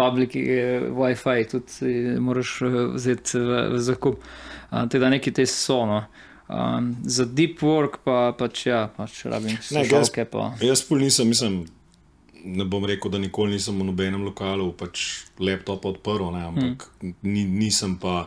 public 0.00 0.36
eh, 0.36 0.80
WiFi 0.90 1.48
tudi 1.50 1.72
eh, 2.14 2.20
moraš 2.20 2.60
vzeti 2.94 3.38
v, 3.38 3.60
v 3.74 3.78
zakup. 3.78 4.24
Uh, 4.70 4.86
Tega 4.88 5.10
neki 5.10 5.32
te 5.32 5.46
so. 5.46 5.84
No. 5.86 6.04
Um, 6.50 6.96
za 7.04 7.24
deep 7.24 7.62
work 7.62 8.00
pa 8.04 8.32
pač 8.34 8.64
ja, 8.66 8.88
pač 8.96 9.22
rabim 9.30 9.54
slušalke. 9.62 10.24
Pa. 10.32 10.48
Jaz 10.58 10.82
pol 10.82 10.98
nisem, 10.98 11.28
mislim, 11.30 11.60
ne 12.42 12.64
bom 12.66 12.84
rekel, 12.90 13.12
da 13.12 13.20
nikoli 13.22 13.54
nisem 13.54 13.78
v 13.78 13.86
nobenem 13.86 14.24
lokalu 14.26 14.72
pač 14.74 15.28
laptop 15.38 15.86
odprl, 15.92 16.32
ne, 16.34 16.42
ampak 16.48 16.88
hmm. 17.02 17.14
ni, 17.22 17.44
nisem 17.44 17.98
pa 18.02 18.24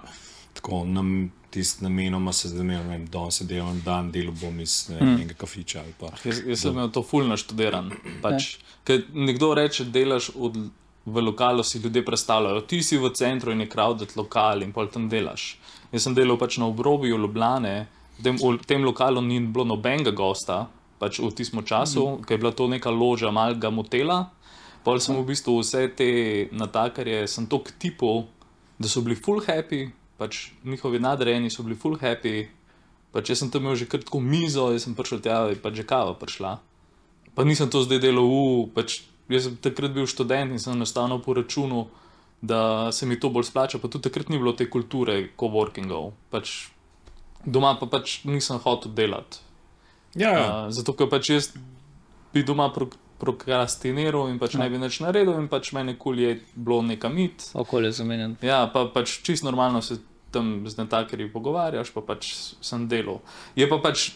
tako 0.59 0.85
nam. 0.87 1.31
Tisti 1.53 1.83
namenoma 1.85 2.31
se 2.33 2.49
zdaj 2.49 2.65
ne 2.65 2.79
vem, 2.81 3.01
da 3.13 3.27
se 3.29 3.45
delam 3.45 3.77
dan, 3.85 4.07
delo 4.09 4.31
bom 4.33 4.55
iz 4.57 4.87
ne, 4.89 4.95
vem, 4.97 5.19
enega 5.21 5.35
kafiča 5.37 5.83
ali 5.83 5.91
pa. 5.99 6.07
Jaz, 6.25 6.39
jaz 6.49 6.63
sem 6.63 6.73
imel 6.73 6.89
to 6.89 7.03
fulno 7.05 7.37
študiran. 7.37 7.91
Pač, 8.23 8.55
ker 8.89 9.03
nekdo 9.13 9.51
reče, 9.59 9.85
delaš 9.93 10.31
od, 10.33 10.57
v 11.05 11.21
lokalu, 11.27 11.61
si 11.63 11.77
ljudje 11.77 12.01
predstavljajo, 12.07 12.63
ti 12.65 12.81
si 12.81 12.97
v 12.97 13.11
centru 13.13 13.53
in 13.53 13.61
je 13.61 13.69
crowded 13.69 14.17
lokal 14.17 14.65
in 14.65 14.73
pol 14.73 14.89
tam 14.89 15.05
delaš. 15.11 15.59
Jaz 15.93 16.07
sem 16.07 16.17
delal 16.17 16.41
pač 16.41 16.57
na 16.57 16.65
obrobju 16.73 17.21
Ljubljane, 17.21 17.75
v 18.19 18.23
tem, 18.23 18.35
v 18.37 18.65
tem 18.65 18.83
lokalu 18.83 19.21
ni 19.21 19.39
bilo 19.39 19.65
nobenega 19.65 20.11
gosta, 20.11 20.67
pač 20.99 21.19
v 21.19 21.31
tistem 21.35 21.63
času, 21.65 22.19
mm. 22.19 22.23
ker 22.23 22.37
je 22.37 22.41
bila 22.41 22.53
to 22.55 22.67
neka 22.69 22.91
loža 22.93 23.31
malega 23.33 23.73
motela. 23.73 24.31
Pol 24.83 24.99
sem 24.99 25.15
v 25.15 25.23
bistvu 25.23 25.59
vse 25.63 25.87
te 25.95 26.09
natakarje, 26.51 27.23
sem 27.27 27.47
tok 27.47 27.71
tipov, 27.79 28.27
da 28.75 28.91
so 28.91 28.99
bili 29.03 29.15
full 29.15 29.39
happy, 29.39 29.91
pač 30.19 30.51
njihovi 30.67 30.99
nadrejeni 30.99 31.51
so 31.51 31.63
bili 31.63 31.79
full 31.79 31.95
happy. 31.99 32.47
Pač 33.13 33.29
jaz 33.29 33.43
sem 33.43 33.49
tam 33.53 33.63
imel 33.63 33.77
že 33.79 33.87
kar 33.87 34.03
tako 34.03 34.19
mizo, 34.19 34.71
jaz 34.73 34.87
sem 34.87 34.95
prišel 34.97 35.21
tja, 35.23 35.39
je 35.53 35.59
pač 35.61 35.79
že 35.79 35.87
kava 35.87 36.17
prišla. 36.19 36.59
Pa 37.33 37.45
nisem 37.47 37.69
to 37.69 37.81
zdaj 37.85 38.01
delal, 38.03 38.27
uh, 38.27 38.67
pač 38.73 39.05
jaz 39.31 39.47
sem 39.47 39.55
takrat 39.55 39.93
bil 39.95 40.09
študent 40.09 40.51
in 40.51 40.59
sem 40.59 40.75
enostavno 40.75 41.21
po 41.23 41.37
računu, 41.37 41.87
da 42.43 42.91
se 42.91 43.07
mi 43.07 43.15
to 43.15 43.31
bolj 43.31 43.47
splača. 43.47 43.79
Pa 43.79 43.87
tudi 43.87 44.09
takrat 44.09 44.27
ni 44.27 44.41
bilo 44.41 44.51
te 44.51 44.67
kulture 44.67 45.31
coworkingov. 45.39 46.11
Pač 46.27 46.72
doma 47.45 47.75
pa 47.79 47.89
pač 47.89 48.21
nisem 48.27 48.59
hotel 48.63 48.93
delati. 48.95 49.41
Ja, 50.15 50.29
ja. 50.29 50.45
Uh, 50.65 50.71
zato, 50.73 50.93
ker 50.97 51.09
pač 51.09 51.29
jaz 51.29 51.49
bi 52.33 52.43
doma 52.45 52.69
pro, 52.73 52.89
prokrastiniral 53.21 54.29
in 54.31 54.39
pač 54.41 54.57
ne 54.59 54.67
bi 54.69 54.81
nič 54.81 54.99
naredil, 55.03 55.35
in 55.41 55.49
pač 55.51 55.71
meni 55.75 55.95
kul 55.99 56.19
je 56.19 56.37
bilo 56.55 56.81
nekam 56.85 57.15
mit. 57.15 57.49
Okolje 57.57 57.93
zamenjeno. 57.99 58.39
Ja, 58.45 58.65
pa 58.73 58.85
pač 58.91 59.21
čisto 59.25 59.49
normalno 59.49 59.81
se 59.81 59.99
tam 60.33 60.65
z 60.65 60.77
netakarji 60.81 61.29
pogovarjaš, 61.33 61.93
pa 61.93 62.01
pač 62.01 62.33
sem 62.61 62.87
delal. 62.89 63.21
Je 63.55 63.69
pa 63.69 63.77
pač 63.81 64.11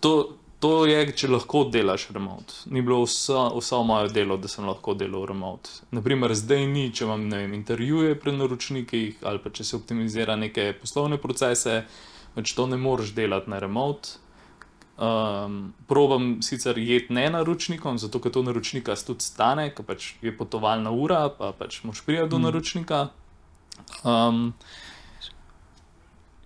to, 0.00 0.36
to 0.64 0.86
je, 0.88 1.00
če 1.12 1.28
lahko 1.28 1.66
delaš 1.68 2.06
remote. 2.16 2.62
Ni 2.72 2.80
bilo 2.80 3.02
vso, 3.04 3.50
vso 3.58 3.82
moje 3.84 4.08
delo, 4.16 4.38
da 4.40 4.48
sem 4.48 4.64
lahko 4.64 4.94
delal 4.96 5.26
remote. 5.28 5.82
Naprimer, 5.92 6.32
zdaj 6.32 6.64
ni, 6.70 6.86
če 6.88 7.04
imam 7.04 7.26
vem, 7.28 7.52
intervjuje 7.52 8.14
pri 8.20 8.32
naročnikih 8.32 9.26
ali 9.28 9.42
pa 9.44 9.52
če 9.52 9.66
se 9.68 9.76
optimizira 9.76 10.38
neke 10.40 10.70
poslovne 10.80 11.18
procese, 11.20 11.82
pač 12.32 12.54
to 12.56 12.64
ne 12.70 12.78
moreš 12.80 13.12
delati 13.12 13.52
na 13.52 13.58
remote. 13.60 14.16
Um, 14.94 15.74
probam 15.90 16.38
sicer 16.46 16.80
jeti 16.80 17.12
ne 17.12 17.26
naročnikom, 17.34 17.98
zato 18.00 18.22
ker 18.22 18.32
to 18.32 18.44
naročnika 18.46 18.96
tudi 19.04 19.26
stane, 19.26 19.66
ker 19.74 19.84
pač 19.84 20.14
je 20.24 20.32
potovalna 20.32 20.94
ura, 20.94 21.26
pa 21.34 21.50
pač 21.58 21.82
moš 21.84 22.00
priti 22.06 22.30
do 22.32 22.40
naročnika. 22.40 23.02
Um, 24.00 24.54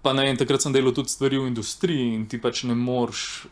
pa 0.02 0.16
ne 0.16 0.26
vem, 0.26 0.40
takrat 0.40 0.66
sem 0.66 0.74
delal 0.74 0.96
tudi 0.96 1.14
stvari 1.14 1.38
v 1.38 1.52
industriji 1.52 2.10
in 2.16 2.26
ti 2.26 2.42
pač 2.42 2.64
ne 2.66 2.74
moreš 2.74 3.46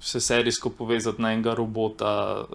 vse 0.00 0.20
serijsko 0.20 0.70
povezati 0.70 1.22
na 1.22 1.32
enega 1.36 1.54
robota. 1.54 2.46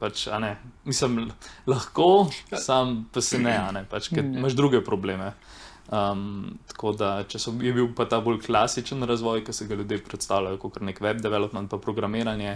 Pač, 0.00 0.30
a 0.32 0.38
ne, 0.40 0.54
mislim, 0.88 1.26
lahko, 1.68 2.30
sam 2.56 3.02
pa 3.12 3.20
se 3.20 3.36
ne, 3.38 3.52
ne, 3.76 3.82
pač, 3.84 4.08
ker 4.08 4.24
imaš 4.24 4.56
druge 4.56 4.80
probleme. 4.84 5.34
Um, 5.90 6.54
tako 6.70 6.94
da, 6.96 7.10
če 7.28 7.40
so, 7.42 7.52
je 7.60 7.72
bil 7.74 7.90
pa 7.98 8.06
ta 8.08 8.20
bolj 8.24 8.38
klasičen 8.46 9.04
razvoj, 9.04 9.42
ki 9.44 9.52
se 9.52 9.66
ga 9.68 9.76
ljudje 9.76 9.98
predstavljajo 10.06 10.60
kot 10.62 10.78
nek 10.86 11.02
web 11.04 11.20
development, 11.20 11.68
pa 11.68 11.80
programiranje, 11.82 12.54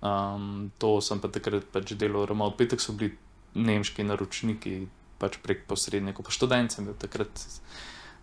um, 0.00 0.70
to 0.82 0.96
sem 1.04 1.20
pa 1.22 1.30
takrat 1.30 1.68
pač 1.70 1.92
delal 2.00 2.26
remote. 2.26 2.56
Petek 2.58 2.82
so 2.82 2.96
bili 2.96 3.12
nemški 3.54 4.06
naročniki, 4.08 4.74
pač 5.20 5.38
prek 5.44 5.62
posrednikov, 5.70 6.26
pa 6.26 6.34
študent 6.34 6.74
sem 6.74 6.88
bil 6.88 6.98
takrat. 6.98 7.44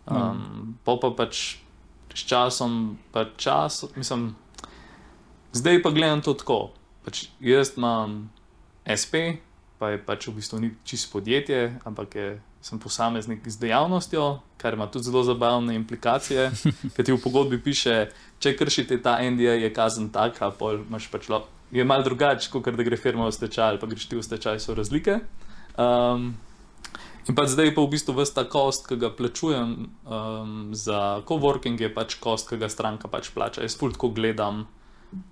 Um, 0.10 0.76
pa 0.84 0.98
pa 1.00 1.14
pač 1.16 1.46
s 2.18 2.26
časom, 2.26 2.98
pa 3.14 3.28
čas, 3.38 3.84
mislim, 3.96 4.32
zdaj 5.54 5.82
pa 5.84 5.90
gledam 5.90 6.22
to 6.22 6.34
tako. 6.34 6.72
Pač 7.06 7.28
jaz 7.40 7.74
imam 7.78 8.30
SP, 8.88 9.40
pa 9.80 9.94
je 9.94 10.02
pač 10.04 10.28
v 10.28 10.38
bistvu 10.40 10.60
ni 10.60 10.72
čisto 10.84 11.14
podjetje, 11.14 11.80
ampak 11.86 12.16
je, 12.16 12.28
sem 12.62 12.80
posameznik 12.80 13.46
z 13.46 13.60
dejavnostjo, 13.62 14.42
kar 14.58 14.74
ima 14.74 14.88
tudi 14.92 15.08
zelo 15.08 15.24
zabavne 15.24 15.76
implikacije. 15.76 16.52
Ker 16.96 17.06
ti 17.06 17.14
v 17.14 17.22
pogodbi 17.22 17.62
piše, 17.62 18.10
če 18.40 18.58
kršite 18.58 19.00
ta 19.02 19.22
NDA, 19.22 19.56
je 19.62 19.70
kazen 19.74 20.10
taka, 20.12 20.52
pol 20.52 20.82
imaš 20.84 21.08
pač 21.14 21.30
lo, 21.30 21.46
je 21.72 21.86
mal 21.86 22.04
drugače, 22.04 22.50
kot 22.52 22.68
da 22.68 22.84
gre 22.84 22.98
firma 22.98 23.28
v 23.28 23.36
stečaj 23.36 23.76
ali 23.76 23.80
pa 23.80 23.88
greš 23.88 24.10
ti 24.10 24.20
v 24.20 24.26
stečaj, 24.26 24.60
so 24.60 24.76
razlike. 24.76 25.22
Um, 25.78 26.36
In 27.28 27.36
pa 27.36 27.44
zdaj 27.44 27.76
pa 27.76 27.84
v 27.84 27.92
bistvu 27.92 28.16
vse 28.16 28.32
ta 28.32 28.46
kost, 28.48 28.88
ki 28.88 28.96
ga 28.96 29.12
plačujem 29.12 29.92
um, 30.08 30.72
za 30.72 31.20
coworking, 31.28 31.76
je 31.76 31.92
pač 31.92 32.16
kost, 32.24 32.48
ki 32.48 32.56
ga 32.56 32.72
stranka 32.72 33.12
pač 33.12 33.34
plača. 33.36 33.66
Jaz 33.68 33.76
fulj 33.76 33.98
tako 34.00 34.16
gledam. 34.16 34.64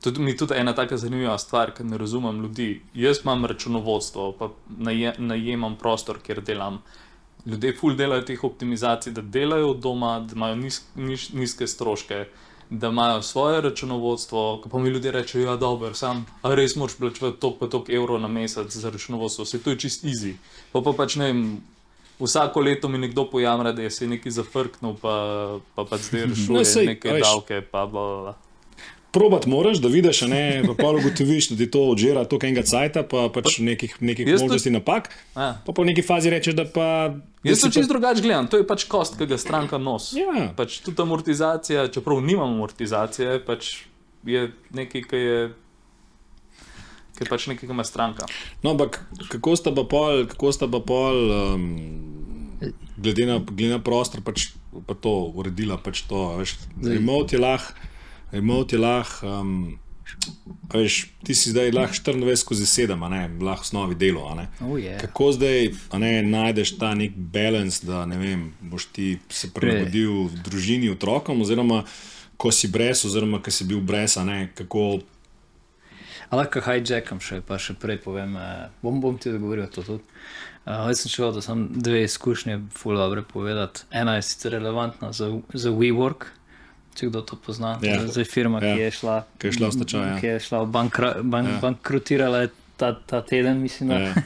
Tudi, 0.02 0.20
mi 0.22 0.32
je 0.32 0.38
tudi 0.38 0.54
ena 0.56 0.74
taka 0.76 0.98
zanimiva 0.98 1.38
stvar, 1.38 1.72
ker 1.76 1.86
ne 1.86 1.98
razumem 1.98 2.42
ljudi. 2.42 2.82
Jaz 2.94 3.20
imam 3.24 3.46
računovodstvo, 3.46 4.32
pa 4.40 4.50
naje, 4.78 5.14
najemam 5.18 5.76
prostor, 5.76 6.20
kjer 6.24 6.42
delam. 6.42 6.82
Ljudje 7.46 7.76
fulj 7.80 7.96
delajo 7.96 8.22
teh 8.22 8.44
optimizacij, 8.44 9.14
da 9.14 9.22
delajo 9.22 9.70
od 9.72 9.80
doma, 9.80 10.20
da 10.20 10.34
imajo 10.36 10.56
nis, 10.56 10.82
nis, 10.96 11.28
nizke 11.34 11.68
stroške, 11.68 12.26
da 12.70 12.88
imajo 12.88 13.22
svoje 13.22 13.62
računovodstvo. 13.62 14.62
Ko 14.64 14.70
pa 14.70 14.80
mi 14.80 14.90
ljudje 14.90 15.12
rečejo, 15.12 15.46
da 15.46 15.52
je 15.52 15.58
dobro, 15.58 15.94
sam, 15.94 16.26
res 16.44 16.76
moraš 16.76 16.96
plačati 16.98 17.40
toliko 17.40 17.60
pa 17.60 17.68
toliko 17.68 17.92
evrov 17.92 18.22
na 18.22 18.28
mesec 18.28 18.72
za 18.74 18.90
računovodstvo, 18.90 19.46
se 19.46 19.64
to 19.64 19.70
je 19.70 19.80
čist 19.80 20.04
easy. 20.04 20.34
Pa 20.72 20.82
pa 20.82 20.92
pač 20.94 21.16
ne 21.16 21.26
vem. 21.26 21.46
Vsako 22.20 22.62
leto 22.64 22.88
mi 22.88 22.98
nekdo 22.98 23.26
pojamra, 23.30 23.72
da 23.76 23.82
je 23.82 23.92
se 23.92 24.08
nekaj 24.08 24.32
zafrknil, 24.32 24.94
pa, 25.02 25.14
pa, 25.76 25.84
pa 25.84 25.98
zdaj 25.98 26.26
rešuje 26.32 26.58
No, 26.58 26.64
sej, 26.64 26.86
neke 26.88 27.12
veš. 27.12 27.22
davke. 27.28 27.62
Pa, 27.62 27.86
bla, 27.86 28.02
bla, 28.02 28.22
bla. 28.22 28.36
Probat 29.16 29.46
moraš, 29.48 29.80
da 29.80 29.88
vidiš, 29.88 30.26
a 30.26 30.28
ne, 30.28 30.42
pa 30.68 30.74
pa 30.76 30.90
ugotoviš, 30.92 31.50
da 31.54 31.58
ti 31.62 31.70
to 31.72 31.86
odžira 31.94 32.26
toliko 32.28 32.50
enega 32.50 32.66
cajta, 32.68 33.06
pa 33.08 33.30
pač 33.32 33.62
nekih, 33.64 33.96
nekih 34.04 34.28
Jaz 34.28 34.44
možnosti 34.44 34.74
napak. 34.76 35.08
Ja. 35.36 35.54
Pa 35.66 35.72
po 35.72 35.86
neki 35.88 36.04
fazi 36.04 36.34
rečeš, 36.34 36.58
da 36.58 36.66
pa. 36.68 36.88
da 37.16 37.50
Jaz 37.50 37.64
to 37.64 37.72
čisto 37.72 37.94
drugače 37.94 38.26
gledam, 38.26 38.50
to 38.52 38.60
je 38.60 38.68
pač 38.68 38.84
kost, 38.92 39.16
ki 39.16 39.30
ga 39.32 39.40
stranka 39.40 39.80
nosi. 39.80 40.20
Ja. 40.20 40.50
Pač 40.58 40.82
tudi 40.84 41.00
amortizacija, 41.02 41.88
čeprav 41.96 42.20
nimam 42.26 42.58
amortizacije, 42.58 43.40
pač 43.48 43.86
je 44.28 44.50
nekaj, 44.76 45.08
ki 45.08 45.24
je. 45.24 45.40
Je 47.16 47.30
pač 47.32 47.48
nekaj, 47.48 47.72
ima 47.72 47.88
stranka. 47.88 48.28
No, 48.60 48.76
ampak 48.76 49.00
kako 49.32 49.56
sta 49.56 49.72
pa 49.72 49.88
pol, 49.88 50.26
kako 50.28 50.52
sta 50.52 50.68
pa 50.68 50.84
pol 50.84 51.32
um, 51.32 51.70
glede, 52.98 53.26
na, 53.26 53.40
glede 53.40 53.78
na 53.78 53.80
prostor, 53.84 54.20
pač, 54.26 54.50
pa 54.88 54.96
to 55.00 55.32
uredila, 55.36 55.78
pač 55.80 56.04
to, 56.10 56.34
a 56.34 56.40
veš, 56.42 56.58
remote 56.84 57.36
je 57.36 57.40
lahko, 57.40 57.94
remote 58.32 58.76
je 58.76 58.80
lahko, 58.80 59.28
um, 59.28 59.80
veš, 60.74 61.06
ti 61.24 61.36
si 61.36 61.52
zdaj 61.54 61.72
lahko 61.72 62.12
24 62.12 62.36
skozi 62.36 62.66
7, 62.66 63.06
a 63.06 63.10
ne, 63.10 63.22
lahko 63.42 63.64
v 63.64 63.68
osnovi 63.68 63.96
delo. 63.96 64.26
Oh, 64.62 64.76
yeah. 64.78 65.00
Kako 65.02 65.32
zdaj 65.32 65.72
ne, 66.00 66.12
najdeš 66.24 66.78
ta 66.78 66.94
nek 66.96 67.16
balans, 67.16 67.82
da 67.84 68.06
ne 68.06 68.18
vem, 68.18 68.50
boš 68.62 68.90
ti 68.96 69.16
se 69.30 69.52
prilagodil 69.54 70.28
v 70.30 70.44
družini, 70.46 70.92
otrokom, 70.94 71.42
oziroma 71.42 71.84
ko 72.38 72.52
si 72.52 72.68
brez, 72.68 73.06
oziroma 73.06 73.42
ko 73.42 73.52
si 73.52 73.68
bil 73.68 73.82
brez, 73.82 74.18
ne, 74.26 74.50
kako. 74.56 75.00
A 76.30 76.40
lahko 76.42 76.62
hijackam 76.66 77.22
še, 77.22 77.40
pa 77.46 77.60
še 77.62 77.78
prej 77.80 78.02
povem, 78.04 78.36
eh, 78.38 78.68
bom, 78.82 78.98
bom 79.02 79.18
ti 79.18 79.30
odgovoril 79.30 79.70
to 79.72 79.86
tudi. 79.86 80.04
Uh, 80.66 80.88
jaz 80.90 81.04
sem 81.04 81.12
šel, 81.14 81.30
da 81.36 81.44
sem 81.46 81.60
dve 81.78 82.00
izkušnje, 82.08 82.58
full 82.74 82.98
dobro 82.98 83.22
povedati. 83.22 83.84
Ena 83.94 84.16
je 84.16 84.24
sicer 84.26 84.56
relevantna 84.58 85.12
za, 85.14 85.30
za 85.54 85.70
WeWork, 85.70 86.26
če 86.96 87.06
kdo 87.06 87.22
to 87.22 87.36
pozna. 87.38 87.78
Ja. 87.80 87.96
Yeah. 87.96 88.08
Zdaj 88.08 88.26
firma, 88.26 88.60
Ja. 88.60 88.74
ki 88.74 88.82
je 88.82 88.92
šla, 88.94 89.16
Ki 89.38 89.48
je 89.48 89.52
šla 89.52 89.68
v 89.68 89.74
stečaj, 89.74 90.02
ja. 90.02 90.16
ki 90.18 90.28
je 90.28 90.40
šla 90.42 90.64
v 90.64 90.70
bankra, 90.70 91.14
bank, 91.22 91.48
Ja. 91.48 91.60
bankrotirala 91.60 92.38
je 92.40 92.50
ta, 92.76 92.94
ta 92.96 93.22
teden, 93.22 93.60
mislim. 93.60 93.90
Da. 93.90 94.00
Ja. 94.02 94.14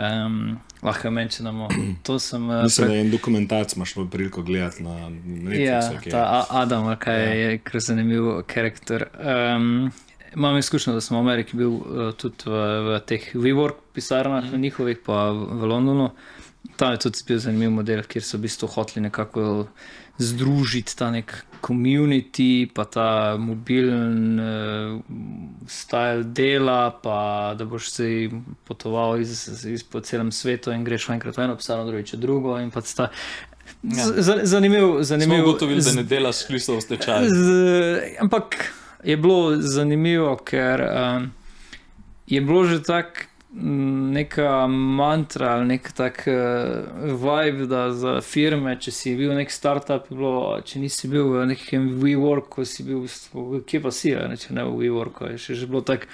Um, 0.00 0.56
lahko 0.80 1.10
menšamo. 1.10 1.68
To 2.02 2.16
sem. 2.18 2.40
eh, 2.50 2.62
Mislim, 2.62 2.72
pre- 2.78 2.88
da 2.88 2.94
je 2.94 3.00
en 3.00 3.10
dokumentarc, 3.10 3.76
imaš 3.76 3.96
v 3.96 4.06
priliko 4.08 4.40
gledati 4.42 4.82
na 4.82 4.94
Netflixu. 5.10 5.60
Ja, 5.60 6.00
kje. 6.00 6.10
ta 6.10 6.46
Adam, 6.50 6.96
kaj 6.96 7.20
Ja. 7.20 7.34
je 7.42 7.58
kar 7.58 7.80
zanimiv 7.80 8.22
karakter. 8.46 9.04
Um, 9.14 9.92
imam 10.32 10.56
izkušnjo, 10.56 10.94
da 10.94 11.00
sem 11.00 11.16
v 11.16 11.20
Ameriki 11.20 11.56
bil 11.56 11.68
uh, 11.70 11.82
tudi 12.14 12.46
v, 12.46 12.56
v 12.86 13.00
teh 13.00 13.28
WeWork 13.34 13.74
pisarnah, 13.92 14.44
mm. 14.46 14.56
njihovih, 14.58 14.98
pa 15.04 15.28
v, 15.28 15.44
v 15.52 15.64
Londonu. 15.66 16.10
Tam 16.76 16.92
je 16.92 16.98
tudi 17.00 17.18
bil 17.26 17.38
zanimiv 17.38 17.70
model, 17.72 18.00
kjer 18.02 18.24
so 18.24 18.38
v 18.38 18.48
bistvu 18.48 18.68
hoteli 18.68 19.04
nekako 19.04 19.68
združiti 20.16 20.96
ta 20.96 21.10
nek 21.10 21.44
community, 21.60 22.66
pa 22.66 22.84
ta 22.84 23.08
mobilen 23.36 24.16
uh, 24.34 25.00
stil 25.66 26.24
dela, 26.26 26.90
pa 26.92 27.18
da 27.54 27.64
boš 27.64 27.90
se 27.90 28.28
potoval 28.64 29.20
iz, 29.20 29.32
iz 29.66 29.82
po 29.82 30.00
celem 30.00 30.30
svetu 30.30 30.70
in 30.70 30.84
greš 30.84 31.08
enkrat 31.08 31.36
v 31.36 31.42
eno 31.42 31.56
pisarno, 31.56 31.84
drugič 31.84 32.12
v 32.12 32.18
drugo. 32.18 32.58
in 32.58 32.70
pač 32.70 32.94
ta- 32.94 33.10
Z- 33.82 34.18
z- 34.18 34.44
Zanimiv, 34.44 34.80
Smo 34.80 35.02
zanimiv. 35.04 35.40
ugotovili, 35.42 35.80
da 35.80 35.92
ne 35.92 36.02
delaš 36.04 36.36
sklisov 36.38 36.76
v 36.76 36.82
stečaju. 36.82 37.28
Z, 37.28 37.38
ampak 38.18 38.56
je 39.00 39.16
bilo 39.16 39.38
zanimivo, 39.58 40.36
ker 40.38 40.82
um, 40.82 41.30
je 42.26 42.40
bilo 42.40 42.64
že 42.64 42.82
tako 42.82 43.29
neka 43.52 44.66
mantra 44.70 45.54
ali 45.56 45.66
nek 45.66 45.92
tak 45.92 46.22
uh, 46.26 46.86
vibe, 47.02 47.66
da 47.66 47.88
za 47.92 48.20
firme, 48.20 48.76
če 48.78 48.92
si 48.94 49.14
bil 49.18 49.34
nek 49.34 49.50
startup, 49.50 50.06
bilo, 50.10 50.60
če 50.64 50.78
nisi 50.78 51.08
bil 51.10 51.32
v 51.32 51.48
nekem 51.50 51.88
WeWorku, 52.02 52.62
si 52.64 52.86
bil 52.86 53.08
kje 53.66 53.80
pa 53.82 53.90
si, 53.90 54.14
ne, 54.14 54.38
če 54.38 54.54
ne 54.54 54.64
v 54.68 54.76
WeWorku, 54.84 55.32
je 55.32 55.38
še, 55.38 55.58
že 55.58 55.66
bilo 55.66 55.82
tako. 55.82 56.06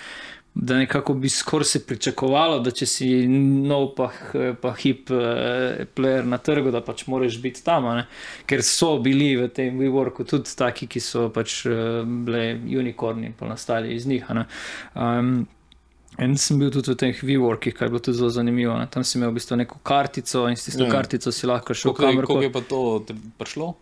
Da 0.56 0.78
nekako 0.80 1.12
bi 1.20 1.28
skoraj 1.28 1.68
se 1.68 1.82
pričakovalo, 1.84 2.62
da 2.64 2.70
če 2.72 2.86
si 2.88 3.06
nov, 3.28 3.90
pa, 3.98 4.06
h- 4.08 4.54
pa 4.56 4.70
hip 4.80 5.10
eh, 5.12 5.82
player 5.92 6.24
na 6.24 6.38
trgu, 6.40 6.70
da 6.72 6.80
pač 6.80 7.02
moraš 7.12 7.36
biti 7.44 7.60
tam. 7.60 7.84
ne. 7.92 8.06
Ker 8.48 8.64
so 8.64 8.94
bili 9.04 9.34
v 9.36 9.50
tem 9.52 9.76
WeWorku 9.76 10.24
tudi 10.24 10.48
taki, 10.56 10.88
ki 10.88 11.02
so 11.04 11.26
pač 11.28 11.58
eh, 11.68 12.00
bile 12.08 12.56
unikorni, 12.80 13.34
pa 13.36 13.44
nastali 13.52 13.92
iz 13.94 14.08
njih. 14.08 14.24
In 16.18 16.36
sem 16.36 16.58
bil 16.58 16.70
tudi 16.70 16.90
v 16.90 16.96
teh 16.96 17.16
WeWorkih, 17.20 17.72
kar 17.72 17.86
je 17.86 17.90
bilo 17.90 18.00
tudi 18.00 18.16
zelo 18.16 18.30
zanimivo. 18.30 18.72
Ne. 18.74 18.86
Tam 18.86 19.04
si 19.04 19.18
imel 19.18 19.30
v 19.30 19.34
bistvu 19.34 19.56
neko 19.56 19.78
kartico 19.80 20.48
in 20.48 20.56
s 20.56 20.64
tisto 20.64 20.84
Ja. 20.84 20.90
kartico 20.90 21.28
si 21.30 21.46
lahko 21.46 21.74
šel 21.74 21.90
je- 21.90 21.96
kamor 21.96 22.24
koliko 22.24 22.42
je 22.42 22.52
pa 22.52 22.60
to 22.62 23.04
prišlo? 23.36 23.74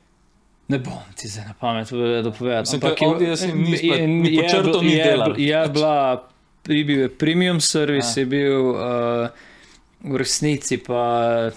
Ne 0.66 0.78
bom 0.78 0.98
ti 1.14 1.28
zdaj 1.28 1.44
na 1.44 1.54
pamet 1.54 1.88
dopovedal. 2.24 2.62
Mislim, 2.62 2.80
ker 2.80 3.06
obviously 3.06 3.52
ni 3.54 3.76
spa- 3.76 3.98
ni 3.98 4.36
pod 4.36 4.44
črto 4.50 4.82
ni 4.82 4.92
je, 4.92 5.04
delal. 5.04 5.32
je 5.38 5.68
bila, 5.68 5.96
je 6.66 6.84
bil 6.84 6.98
je 6.98 7.08
premium 7.10 7.60
servis, 7.60 8.16
Ja. 8.16 8.20
je 8.20 8.26
bil 8.26 8.70
uh, 8.70 9.28
v 10.02 10.16
resnici 10.16 10.76
pa. 10.78 11.50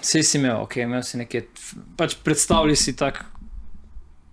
Vse 0.00 0.22
si 0.22 0.38
imel, 0.38 0.56
ok, 0.58 0.76
imel 0.78 1.02
si 1.02 1.18
nekaj, 1.18 1.42
pač 1.96 2.14
predstavljaj 2.16 2.76
si 2.76 2.96
tak 2.96 3.24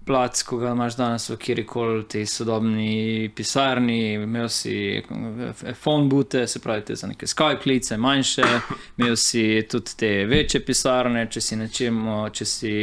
plac, 0.06 0.42
ko 0.44 0.58
ga 0.58 0.72
imaš 0.72 0.96
danes 0.96 1.30
v 1.30 1.38
kjerkoli 1.38 2.04
tej 2.06 2.26
sodobni 2.28 2.90
pisarni, 3.30 3.98
imel 4.16 4.50
si 4.50 5.02
phone 5.76 6.06
boote, 6.06 6.46
se 6.46 6.60
pravi, 6.60 6.82
te 6.82 6.96
za 6.96 7.08
neke 7.08 7.26
Skype 7.26 7.60
klice, 7.60 7.98
manjše, 7.98 8.44
imel 8.98 9.16
si 9.16 9.44
tudi 9.64 9.96
te 9.98 10.26
večje 10.26 10.60
pisarne, 10.62 11.28
če 11.28 11.42
si 11.42 11.56
nečem, 11.56 12.02
če 12.32 12.46
si 12.46 12.74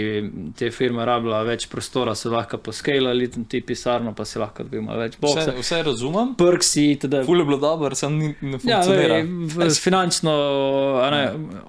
te 0.55 0.71
firme 0.71 1.05
rabila 1.05 1.43
več 1.43 1.67
prostora, 1.67 2.15
so 2.15 2.31
lahko 2.31 2.59
poskalali 2.59 3.29
ti 3.45 3.61
pisarno, 3.63 4.15
pa 4.15 4.25
si 4.25 4.39
lahko 4.39 4.63
dobil 4.63 4.83
malo 4.83 5.01
več 5.01 5.13
Vse, 5.13 5.21
boksa. 5.21 5.55
vse 5.55 5.83
razumem. 5.83 6.35
Prksi, 6.37 6.97
teda. 6.99 7.25
Ful 7.25 7.39
je 7.39 7.45
bilo 7.45 7.59
dobro, 7.59 7.95
sem 7.95 8.15
ni, 8.15 8.35
ne 8.41 8.59
Ja, 8.61 8.81
funkcionira. 8.81 9.15
vej, 9.17 9.25
v- 9.67 9.81
finančno, 9.81 10.33
ne, 11.11 11.23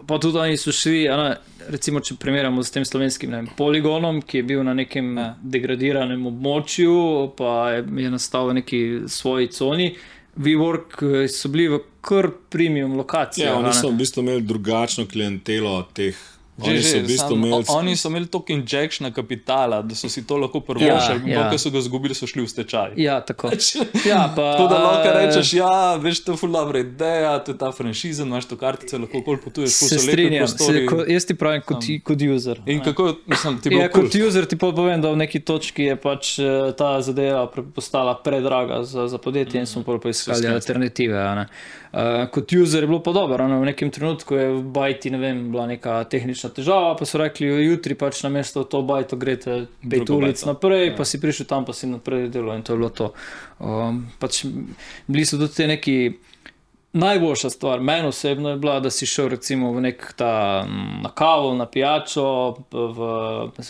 pa 0.05 0.17
tudi 0.17 0.37
oni 0.39 0.57
so 0.57 0.71
šli, 0.71 1.03
ne, 1.07 1.35
recimo, 1.69 1.99
če 1.99 2.15
primerjamo 2.15 2.63
s 2.63 2.71
tem 2.71 2.85
slovenskim 2.85 3.31
ne, 3.31 3.41
vem, 3.41 3.49
poligonom, 3.57 4.21
ki 4.21 4.37
je 4.37 4.43
bil 4.43 4.63
na 4.63 4.73
nekem 4.73 5.17
Ja. 5.17 5.35
degradiranem 5.41 6.25
območju, 6.25 7.35
pa 7.37 7.71
je, 7.71 8.09
nastal 8.09 8.47
v 8.47 8.53
neki 8.53 8.81
svoji 9.07 9.47
coni. 9.47 9.95
WeWork 10.37 11.01
eh, 11.03 11.27
so 11.27 11.49
bili 11.49 11.67
v 11.67 11.79
kar 12.01 12.29
premium 12.49 12.95
lokaciji. 12.97 13.45
Ja, 13.45 13.55
oni 13.59 13.73
so 13.73 13.89
v 13.89 13.99
bistvu 13.99 14.23
imeli 14.23 14.41
drugačno 14.41 15.05
klientelo 15.05 15.83
teh. 15.93 16.15
Že, 16.59 16.69
Oni 16.69 16.81
so 16.83 16.89
že, 16.89 16.99
v 16.99 17.07
bistvu 17.07 17.29
sam, 17.29 17.43
imeli. 17.45 17.63
oni 17.69 17.95
so 17.95 18.09
imeli 18.09 18.27
toliko 18.27 18.53
injekšna 18.53 19.11
kapitala, 19.11 19.81
da 19.81 19.95
so 19.95 20.09
si 20.09 20.27
to 20.27 20.37
lahko 20.37 20.59
prvošili, 20.59 21.31
Ja, 21.31 21.39
ja, 21.39 21.47
ja. 21.47 21.51
ja. 21.51 21.57
so 21.57 21.69
ga 21.71 21.79
izgubili, 21.79 22.15
so 22.15 22.27
šli 22.27 22.43
v 22.43 22.49
stečaj. 22.51 22.91
Ja, 22.97 23.21
tako. 23.21 23.49
Ja, 24.11 24.33
pa, 24.35 24.57
Tako 24.57 24.67
da 24.67 24.77
lahko 24.83 25.07
eh, 25.07 25.25
rečeš, 25.25 25.53
ja, 25.53 25.95
veš, 25.95 26.23
to 26.25 26.35
je 26.35 26.37
ful 26.37 26.51
dobra 26.51 26.79
ideja, 26.79 27.39
to 27.39 27.51
je 27.51 27.57
ta 27.57 27.71
franšiza, 27.71 28.23
imaš 28.23 28.45
to 28.51 28.57
kartico, 28.59 28.99
lahko 28.99 29.23
kol 29.25 29.39
potuješ, 29.41 29.71
so 29.71 29.95
lepi 29.95 30.07
strinjam, 30.07 30.47
se, 30.47 30.85
ko, 30.85 31.01
jaz 31.07 31.25
ti 31.25 31.35
pravim 31.39 31.63
kot, 31.65 31.87
kot 32.03 32.19
user. 32.35 32.61
In 32.65 32.77
ne. 32.77 32.83
kako, 32.83 33.15
mislim, 33.25 33.59
ti 33.63 33.69
bo 33.71 33.81
Ja, 33.81 33.89
kot 33.89 34.15
user 34.15 34.45
ti 34.45 34.59
povem, 34.59 35.01
da 35.01 35.11
v 35.15 35.21
neki 35.23 35.39
točki 35.39 35.87
je 35.87 35.95
pač 35.95 36.35
eh, 36.39 36.73
ta 36.77 36.97
zadeva 37.01 37.47
postala 37.47 38.17
predraga 38.23 38.83
za, 38.83 39.07
za 39.07 39.17
podjetje 39.17 39.63
in 39.63 39.65
smo 39.65 39.85
bolj 39.87 40.03
poiskali 40.03 40.51
alternative. 40.51 41.47
Uh, 41.91 42.27
kot 42.31 42.53
user 42.55 42.83
je 42.83 42.87
bilo 42.87 43.01
pa 43.03 43.11
dobro, 43.11 43.47
ne. 43.47 43.57
v 43.59 43.65
nekem 43.67 43.89
trenutku 43.91 44.35
je 44.35 44.47
v 44.53 44.61
bajti 44.63 45.09
ne 45.11 45.17
vem, 45.19 45.41
bila 45.51 45.65
neka 45.67 46.03
tehnična 46.07 46.40
težava, 46.49 46.95
pa 46.95 47.05
so 47.05 47.17
rekli, 47.17 47.45
jutri 47.65 47.93
pač 47.93 48.23
na 48.23 48.29
mesto 48.29 48.63
to 48.63 48.81
bajto 48.81 49.15
greste 49.15 49.67
pet 49.83 50.09
ulic 50.09 50.39
bajto. 50.39 50.45
naprej, 50.47 50.87
Ja. 50.87 50.95
pa 50.95 51.05
si 51.05 51.19
prišel 51.19 51.45
tam, 51.45 51.65
pa 51.65 51.73
si 51.73 51.87
naprej 51.87 52.29
delal 52.29 52.55
in 52.55 52.63
to 52.63 52.73
je 52.73 52.77
bilo 52.77 52.89
to. 52.89 53.13
Um, 53.59 54.07
pač 54.19 54.45
bili 55.07 55.25
so 55.25 55.37
tudi 55.37 55.53
te 55.53 55.67
neki. 55.67 56.17
Najboljša 56.93 57.49
stvar, 57.49 57.79
meni 57.79 58.07
osebno 58.07 58.49
je 58.49 58.57
bila, 58.57 58.79
da 58.79 58.89
si 58.89 59.05
šel 59.05 59.29
recimo 59.31 59.71
v 59.71 59.81
nek 59.81 60.13
ta 60.15 60.65
mm, 60.67 61.01
na 61.03 61.09
kavo, 61.15 61.53
na 61.55 61.65
pijačo, 61.65 62.25
v, 62.71 63.07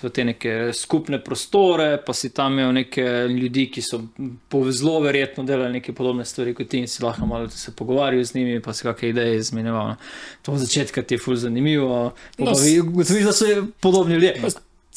v 0.02 0.10
te 0.10 0.26
neke 0.26 0.74
skupne 0.74 1.20
prostore, 1.24 2.00
pa 2.06 2.14
si 2.14 2.34
tam 2.34 2.54
imel 2.54 2.74
neke 2.74 3.04
ljudi, 3.30 3.68
ki 3.72 3.82
so 3.82 4.02
po- 4.50 4.64
zelo 4.72 5.00
verjetno 5.00 5.44
delali 5.44 5.78
neke 5.78 5.94
podobne 5.94 6.26
stvari 6.26 6.56
kot 6.58 6.68
ti 6.68 6.82
in 6.82 6.88
si 6.88 7.04
lahko 7.04 7.26
malo 7.26 7.50
se 7.50 7.76
pogovarjal 7.76 8.24
z 8.24 8.36
njimi, 8.36 8.62
pa 8.62 8.74
si 8.74 8.84
kakšne 8.84 9.10
ideje 9.10 9.38
izmenjeval. 9.38 9.96
To 10.42 10.58
v 10.58 10.58
začetku 10.58 11.02
ti 11.02 11.14
je 11.16 11.20
ful 11.22 11.36
zanimivo, 11.36 12.14
No, 12.38 12.46
pa 12.46 12.52
vi 12.58 12.80
ugotoviš, 12.80 13.24
da 13.24 13.34
so 13.34 13.46
podobni 13.80 14.14
ljudje. 14.14 14.42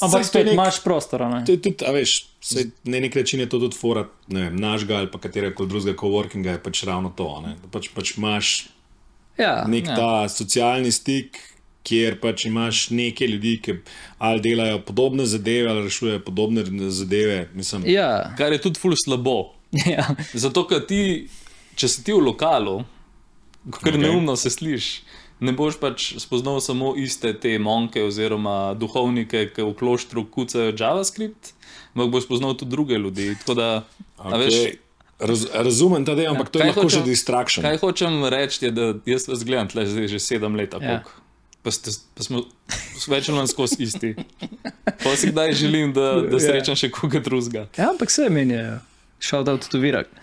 Ampak 0.01 0.25
spet 0.25 0.47
nek- 0.47 0.53
imaš 0.53 0.83
prostor. 0.83 1.23
a 1.23 1.29
ne. 1.29 1.45
To 1.45 1.53
je 1.53 1.61
tudi, 1.61 1.85
a 1.85 1.91
veš, 1.91 2.13
saj 2.41 2.65
na 2.85 2.99
nek 2.99 3.15
način 3.15 3.41
je 3.41 3.49
to 3.49 3.59
tudi 3.59 3.77
fora 3.77 4.03
ne 4.29 4.43
vem, 4.43 4.57
našega 4.57 4.97
ali 4.97 5.11
pa 5.11 5.19
katerega 5.19 5.55
koli 5.55 5.69
drugega 5.69 5.97
coworkinga, 5.97 6.51
je 6.51 6.59
pač 6.61 6.83
ravno 6.83 7.11
to. 7.11 7.41
Ne? 7.41 7.57
Da 7.57 7.69
Pač, 7.71 7.89
pač 7.91 8.17
imaš 8.17 8.67
Ja, 9.39 9.65
nek 9.65 9.85
Ja. 9.85 9.97
ta 9.97 10.29
socialni 10.29 10.93
stik, 10.93 11.39
kjer 11.83 12.21
pač 12.21 12.45
imaš 12.45 12.91
neke 12.91 13.27
ljudi, 13.27 13.61
ki 13.61 13.73
ali 14.19 14.41
delajo 14.41 14.79
podobne 14.81 15.27
zadeve, 15.27 15.69
ali 15.69 15.83
rešujejo 15.83 16.21
podobne 16.21 16.63
zadeve. 16.91 17.49
Mislim, 17.53 17.83
ja, 17.87 18.35
Kar 18.39 18.53
je 18.53 18.61
tudi 18.61 18.79
ful 18.79 18.95
slabo. 18.97 19.53
ja. 19.89 20.07
Zato, 20.35 20.65
ker 20.65 20.87
ti, 20.87 21.29
če 21.75 21.89
si 21.89 22.05
ti 22.05 22.13
v 22.13 22.21
lokalu, 22.21 22.85
kar 23.71 23.81
Ok. 23.81 23.83
okay. 23.87 23.99
neumno 23.99 24.37
se 24.37 24.51
slišiš, 24.51 25.03
ne 25.41 25.53
boš 25.53 25.77
pač 25.77 26.15
spoznal 26.19 26.61
samo 26.61 26.95
iste 26.97 27.33
te 27.35 27.59
monke 27.59 28.03
oziroma 28.03 28.75
duhovnike, 28.75 29.51
ki 29.51 29.63
v 29.63 29.75
kloštru 29.75 30.25
kucajo 30.27 30.73
JavaScript, 30.73 31.53
ampak 31.95 32.11
boš 32.11 32.25
spoznal 32.25 32.55
tudi 32.55 32.71
druge 32.71 32.95
ljudi. 32.95 33.35
Tako 33.39 33.55
da, 33.55 33.69
okay. 34.19 34.33
a 34.33 34.37
veš. 34.37 34.55
Raz, 35.15 35.47
razumem 35.55 36.03
ta 36.05 36.15
del, 36.15 36.27
ampak 36.29 36.49
to 36.51 36.59
je 36.59 36.65
lahko 36.67 36.83
hočem- 36.83 37.01
že 37.01 37.07
distraction. 37.07 37.63
kaj 37.63 37.79
hočem 37.79 38.25
reči, 38.27 38.65
je, 38.65 38.71
da 38.71 38.95
jaz 39.07 39.29
vas 39.29 39.45
gledam 39.45 39.69
tle 39.69 39.87
zdaj 39.87 40.09
že 40.09 40.19
sedem 40.19 40.55
let. 40.55 40.75
Ja. 40.75 40.83
Ja. 40.83 41.03
Pa, 41.63 41.71
ste, 41.71 41.95
pa 42.13 42.21
smo 42.21 42.43
več 43.09 43.29
ali 43.29 43.39
manj 43.39 43.49
skozi 43.49 43.79
isti. 43.81 44.11
Pa 44.85 45.15
si 45.17 45.31
kdaj 45.31 45.55
želim, 45.55 45.93
da, 45.93 46.21
da 46.21 46.37
Ja. 46.37 46.41
srečam 46.41 46.75
še 46.75 46.91
koga 46.91 47.21
drugega. 47.21 47.69
ja, 47.73 47.89
ampak 47.89 48.11
vse 48.11 48.27
menjajo. 48.29 48.83
Šel 49.19 49.45
da 49.45 49.57
tudi 49.57 49.79
virak. 49.79 50.07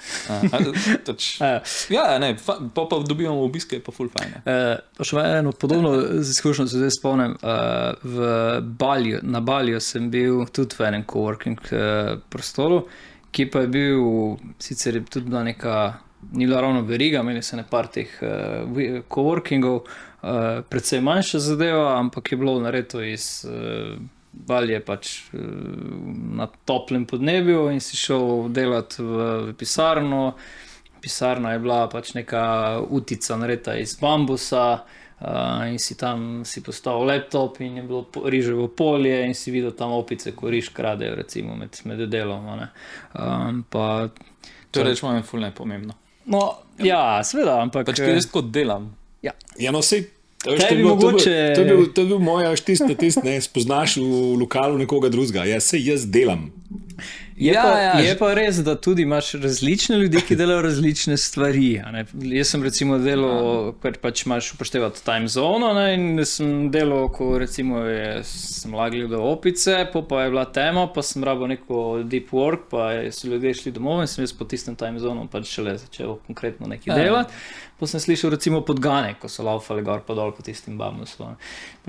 Ja. 1.89 2.19
ne, 2.19 2.36
pa, 2.45 2.58
pa 2.75 2.99
dobivamo 3.08 3.43
obiske, 3.43 3.75
je 3.75 3.84
pa 3.84 3.91
ful 3.91 4.10
fajn. 4.12 4.36
Uh, 4.45 5.06
še 5.06 5.23
eno 5.39 5.51
podobno 5.51 5.93
izkušnjo 6.19 6.67
se 6.67 6.77
zdaj 6.82 6.93
spomnim. 6.97 7.34
Uh, 7.41 8.60
Balju, 8.62 9.19
na 9.23 9.41
Balju 9.41 9.80
sem 9.82 10.10
bil 10.12 10.45
tudi 10.54 10.77
v 10.77 10.88
enem 10.91 11.08
coworking 11.08 11.60
uh, 11.71 12.13
prostoru, 12.30 12.84
ki 13.32 13.47
pa 13.51 13.65
je 13.65 13.73
bil, 13.73 14.06
sicer 14.62 14.99
je 14.99 15.04
tudi 15.08 15.32
bila 15.32 15.43
neka, 15.47 15.75
ni 16.34 16.45
bila 16.45 16.62
ravno 16.62 16.86
veriga, 16.86 17.23
imeli 17.25 17.43
so 17.43 17.60
nekaj 17.60 17.91
teh 17.97 18.15
uh, 18.21 19.04
coworkingov, 19.10 19.82
uh, 19.82 20.63
predvsej 20.69 21.01
manjša 21.01 21.45
zadeva, 21.51 21.93
ampak 21.99 22.34
je 22.34 22.41
bilo 22.43 22.60
narejeno 22.62 23.08
iz. 23.08 23.30
Uh, 23.47 23.95
Balje 24.32 24.80
pač 24.86 25.12
eh, 25.34 25.38
na 26.38 26.48
toplem 26.65 27.06
podnebju 27.06 27.70
in 27.72 27.82
si 27.84 28.00
šel 28.00 28.50
delati 28.50 29.04
v, 29.04 29.28
v 29.52 29.54
pisarno. 29.60 30.34
Pisarna 31.02 31.56
je 31.56 31.60
bila 31.60 31.86
pač 31.89 32.13
neka 32.13 32.82
utica, 32.89 33.38
narejena 33.38 33.80
iz 33.82 33.98
bambusa, 34.02 34.84
Uh, 35.22 35.70
in 35.70 35.78
si 35.78 35.94
tam 35.94 36.41
si 36.41 36.63
postavil 36.65 37.06
laptop, 37.06 37.60
in 37.62 37.76
je 37.78 37.84
bilo 37.86 38.08
riževo 38.26 38.63
polje, 38.74 39.20
in 39.28 39.36
si 39.38 39.52
videl 39.54 39.70
tam 39.78 39.91
opice, 39.94 40.32
ko 40.34 40.50
riž 40.50 40.72
kradejo, 40.74 41.13
recimo 41.15 41.54
med, 41.56 41.78
med 41.86 42.02
delom. 42.10 42.48
Um, 42.50 43.60
pa, 43.70 44.10
To 44.72 44.84
rečemo, 44.84 45.13
je 45.13 45.22
fulno 45.22 45.52
pomembno. 45.52 45.94
no, 46.26 46.58
ja, 46.78 47.24
seveda, 47.24 47.60
ampak. 47.62 47.86
Pač, 47.86 48.00
eh, 48.00 48.06
ker 48.06 48.15
jaz 48.15 48.26
tako 48.32 48.41
delam. 48.41 48.96
ja. 49.22 49.32
Ja, 49.60 49.72
no, 49.72 49.82
sej, 49.82 50.08
veš, 50.45 50.60
to, 50.60 50.67
Tebi 50.67 50.80
je 50.80 50.84
bilo, 50.84 50.95
to, 50.95 51.12
mogoče- 51.12 51.25
bil, 51.30 51.56
to, 51.56 51.62
je 51.62 51.65
bil, 51.67 51.86
to 51.93 52.01
je 52.01 52.08
bil 52.08 52.19
moj 52.19 52.43
až 52.51 52.62
tisti, 52.62 52.95
tisti, 52.95 53.21
ne 53.23 53.41
spoznaš 53.41 53.97
v 53.97 54.38
lokalu 54.41 54.77
nekoga 54.77 55.10
drugega. 55.10 55.45
Ja, 55.45 55.60
sej 55.62 55.86
jaz 55.86 56.06
delam. 56.06 56.49
Je, 57.41 57.54
Ja, 57.54 57.62
pa, 57.63 57.77
ja, 57.82 57.93
je 58.06 58.17
pa 58.19 58.27
res, 58.38 58.60
da 58.62 58.75
tudi 58.77 59.01
imaš 59.01 59.32
različne 59.41 59.97
ljudi, 59.97 60.19
ki 60.27 60.36
delajo 60.38 60.62
različne 60.62 61.15
stvari. 61.17 61.71
Jaz 62.38 62.51
sem 62.54 62.62
recimo 62.62 62.99
delal, 63.01 63.71
ker 63.82 63.95
pač 63.97 64.27
imaš 64.27 64.51
upoštevati 64.54 65.01
time 65.01 65.25
zone, 65.32 65.71
ne, 65.73 65.86
in 65.95 66.25
sem 66.30 66.67
delal, 66.71 67.08
ko 67.10 67.32
recimo 67.41 67.82
je, 67.88 68.19
sem 68.30 68.75
lagal 68.77 69.08
do 69.10 69.23
opice, 69.32 69.80
po 69.93 70.04
pa 70.06 70.27
je 70.27 70.30
bila 70.36 70.43
tema, 70.54 70.84
pa 70.93 71.01
sem 71.01 71.25
rabo 71.25 71.49
neko 71.49 72.04
deep 72.06 72.30
work, 72.30 72.67
pa 72.69 72.91
so 73.10 73.32
ljudje 73.32 73.56
šli 73.63 73.73
domov 73.80 74.04
in 74.06 74.12
sem 74.12 74.21
jaz 74.21 74.36
po 74.38 74.45
tistem 74.45 74.77
time 74.77 75.01
zonu 75.01 75.25
pač 75.32 75.49
šele 75.56 75.73
začel 75.82 76.19
konkretno 76.30 76.69
nekaj 76.69 76.93
Ja. 76.93 76.99
delati. 77.01 77.34
Pa 77.82 77.89
sem 77.89 77.99
slišal 77.99 78.36
recimo 78.38 78.62
podgane, 78.62 79.15
ko 79.17 79.25
so 79.25 79.41
laufali 79.43 79.82
gor 79.82 80.06
pa 80.06 80.13
dol 80.13 80.30
po 80.38 80.45
tistim 80.45 80.77
bamusu. 80.77 81.34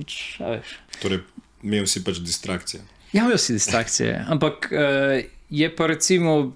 Pač, 0.00 0.40
a 0.40 0.56
veš. 0.56 0.78
Torej, 1.04 1.20
imel 1.60 1.84
si 1.86 2.00
pač 2.00 2.24
distrakcije. 2.24 2.80
Ja, 3.12 3.26
imajo 3.26 3.36
si 3.36 3.52
distrakcije, 3.52 4.24
ampak 4.32 4.70
uh, 4.72 5.20
je 5.52 5.70
pa 5.76 5.86
recimo 5.86 6.52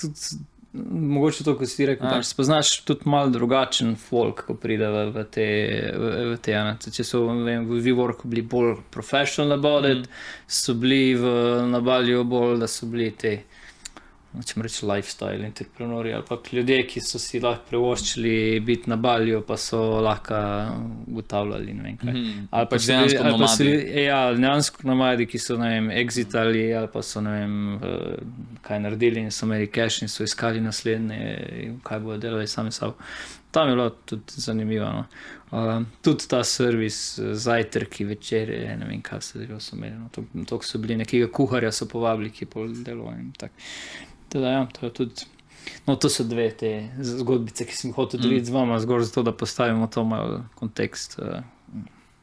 tudi. 0.00 0.46
Mogoče 0.72 1.42
to, 1.44 1.56
kot 1.58 1.66
si 1.66 1.82
rekel, 1.82 2.06
A. 2.06 2.10
pač 2.14 2.28
spoznaš 2.28 2.68
tudi 2.86 3.08
malo 3.10 3.32
drugačen 3.34 3.96
folk, 3.98 4.44
ko 4.46 4.54
pride 4.54 4.86
v, 4.86 5.00
v 5.16 5.24
te. 5.26 5.46
V, 5.90 6.10
v 6.30 6.36
te 6.38 6.54
ane. 6.54 6.76
Če 6.78 7.02
so 7.02 7.24
vem, 7.26 7.64
v 7.66 7.80
WeWorku 7.82 8.30
bili 8.30 8.44
bolj 8.46 8.76
professional 8.94 9.56
about 9.58 9.88
it, 9.88 10.06
mm. 10.06 10.20
so 10.46 10.76
bili 10.78 11.16
v 11.18 11.32
Nabalju 11.72 12.22
bolj, 12.22 12.60
da 12.62 12.70
so 12.70 12.86
bili 12.86 13.10
ti. 13.18 13.34
Če 14.30 14.62
reči 14.62 14.84
lifestyle, 14.86 15.42
entreprenori 15.42 16.12
ali 16.14 16.22
pa 16.22 16.36
ljudje, 16.52 16.84
ki 16.86 17.00
so 17.02 17.18
si 17.18 17.40
lahko 17.42 17.64
privoščili 17.66 18.60
biti 18.62 18.90
na 18.90 18.94
balju, 18.96 19.40
pa 19.46 19.56
so 19.58 19.80
lahko 20.00 20.38
ugotavljali. 21.10 21.74
kaj. 21.98 22.12
Mhm. 22.12 22.44
Ali 22.50 22.66
pa 22.66 22.76
Pač 22.76 22.84
so 22.84 22.92
dejansko 22.92 23.24
ali 23.24 23.40
pa 23.40 23.48
so 23.48 23.64
Ja, 24.04 24.20
dejansko 24.34 24.86
nomadi, 24.86 25.26
ki 25.26 25.38
so 25.38 25.56
vem, 25.56 25.90
exitali 25.90 26.62
ali 26.78 26.88
pa 26.92 27.02
so 27.02 27.20
ne 27.20 27.30
vem, 27.30 27.74
eh, 27.74 28.22
kaj 28.62 28.80
naredili 28.80 29.20
in 29.20 29.30
so 29.30 29.46
imeli 29.46 29.66
cash 29.66 30.02
in 30.02 30.08
so 30.08 30.22
iskali 30.22 30.60
naslednje, 30.60 31.80
kaj 31.82 31.98
bodo 31.98 32.18
delali 32.18 32.46
sami 32.46 32.72
sabo. 32.72 32.94
Tam 33.50 33.68
je 33.68 33.74
bilo 33.74 33.90
tudi 33.90 34.22
zanimivo. 34.36 34.86
No. 34.86 35.04
Uh, 35.50 35.82
tudi 36.02 36.28
ta 36.28 36.44
servis, 36.44 37.18
eh, 37.18 37.34
zajtrki, 37.34 38.04
večerje, 38.04 38.76
ne 38.76 38.86
vem, 38.86 39.02
kaj 39.02 39.20
se 39.20 39.38
delo 39.38 39.58
so 39.60 39.76
imeli. 39.76 39.98
No. 39.98 40.08
To, 40.14 40.22
to 40.46 40.60
so 40.62 40.78
bili 40.78 40.96
nekega 40.96 41.26
kuharja, 41.32 41.72
so 41.72 41.88
povabili, 41.90 42.30
ki 42.30 42.44
je 42.44 42.48
pol 42.48 42.70
deloval 42.86 43.18
in 43.18 43.32
tako. 43.38 43.54
Teda, 44.30 44.54
ja, 44.54 44.66
to 44.72 44.90
tudi. 44.94 45.26
No, 45.86 45.96
to 45.96 46.08
so 46.08 46.24
dve 46.24 46.48
te 46.56 46.70
zgodbice, 47.04 47.66
ki 47.68 47.76
sem 47.76 47.92
hotel 47.94 48.22
deliti 48.22 48.48
z 48.48 48.54
vama, 48.54 48.78
zgolj 48.80 49.04
zato, 49.10 49.24
da 49.26 49.34
postavimo 49.36 49.86
to 49.92 50.04
malo 50.04 50.44
kontekst. 50.58 51.18
eh, 51.18 51.42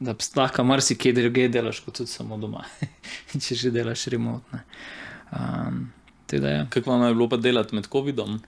Da 0.00 0.14
lahko 0.36 0.62
marsikaj 0.62 1.12
druge 1.12 1.48
delaš, 1.50 1.80
kot 1.82 1.96
tudi 1.98 2.10
samo 2.10 2.36
doma, 2.38 2.62
če 3.44 3.56
že 3.58 3.72
delaš 3.74 4.06
remotne. 4.14 4.60
Um, 5.34 5.88
teda, 6.30 6.48
ja. 6.48 6.66
Kako 6.70 6.92
vam 6.92 7.02
je 7.08 7.14
bilo 7.14 7.26
pa 7.28 7.36
delati 7.36 7.74
med 7.74 7.88
COVID-om? 7.90 8.38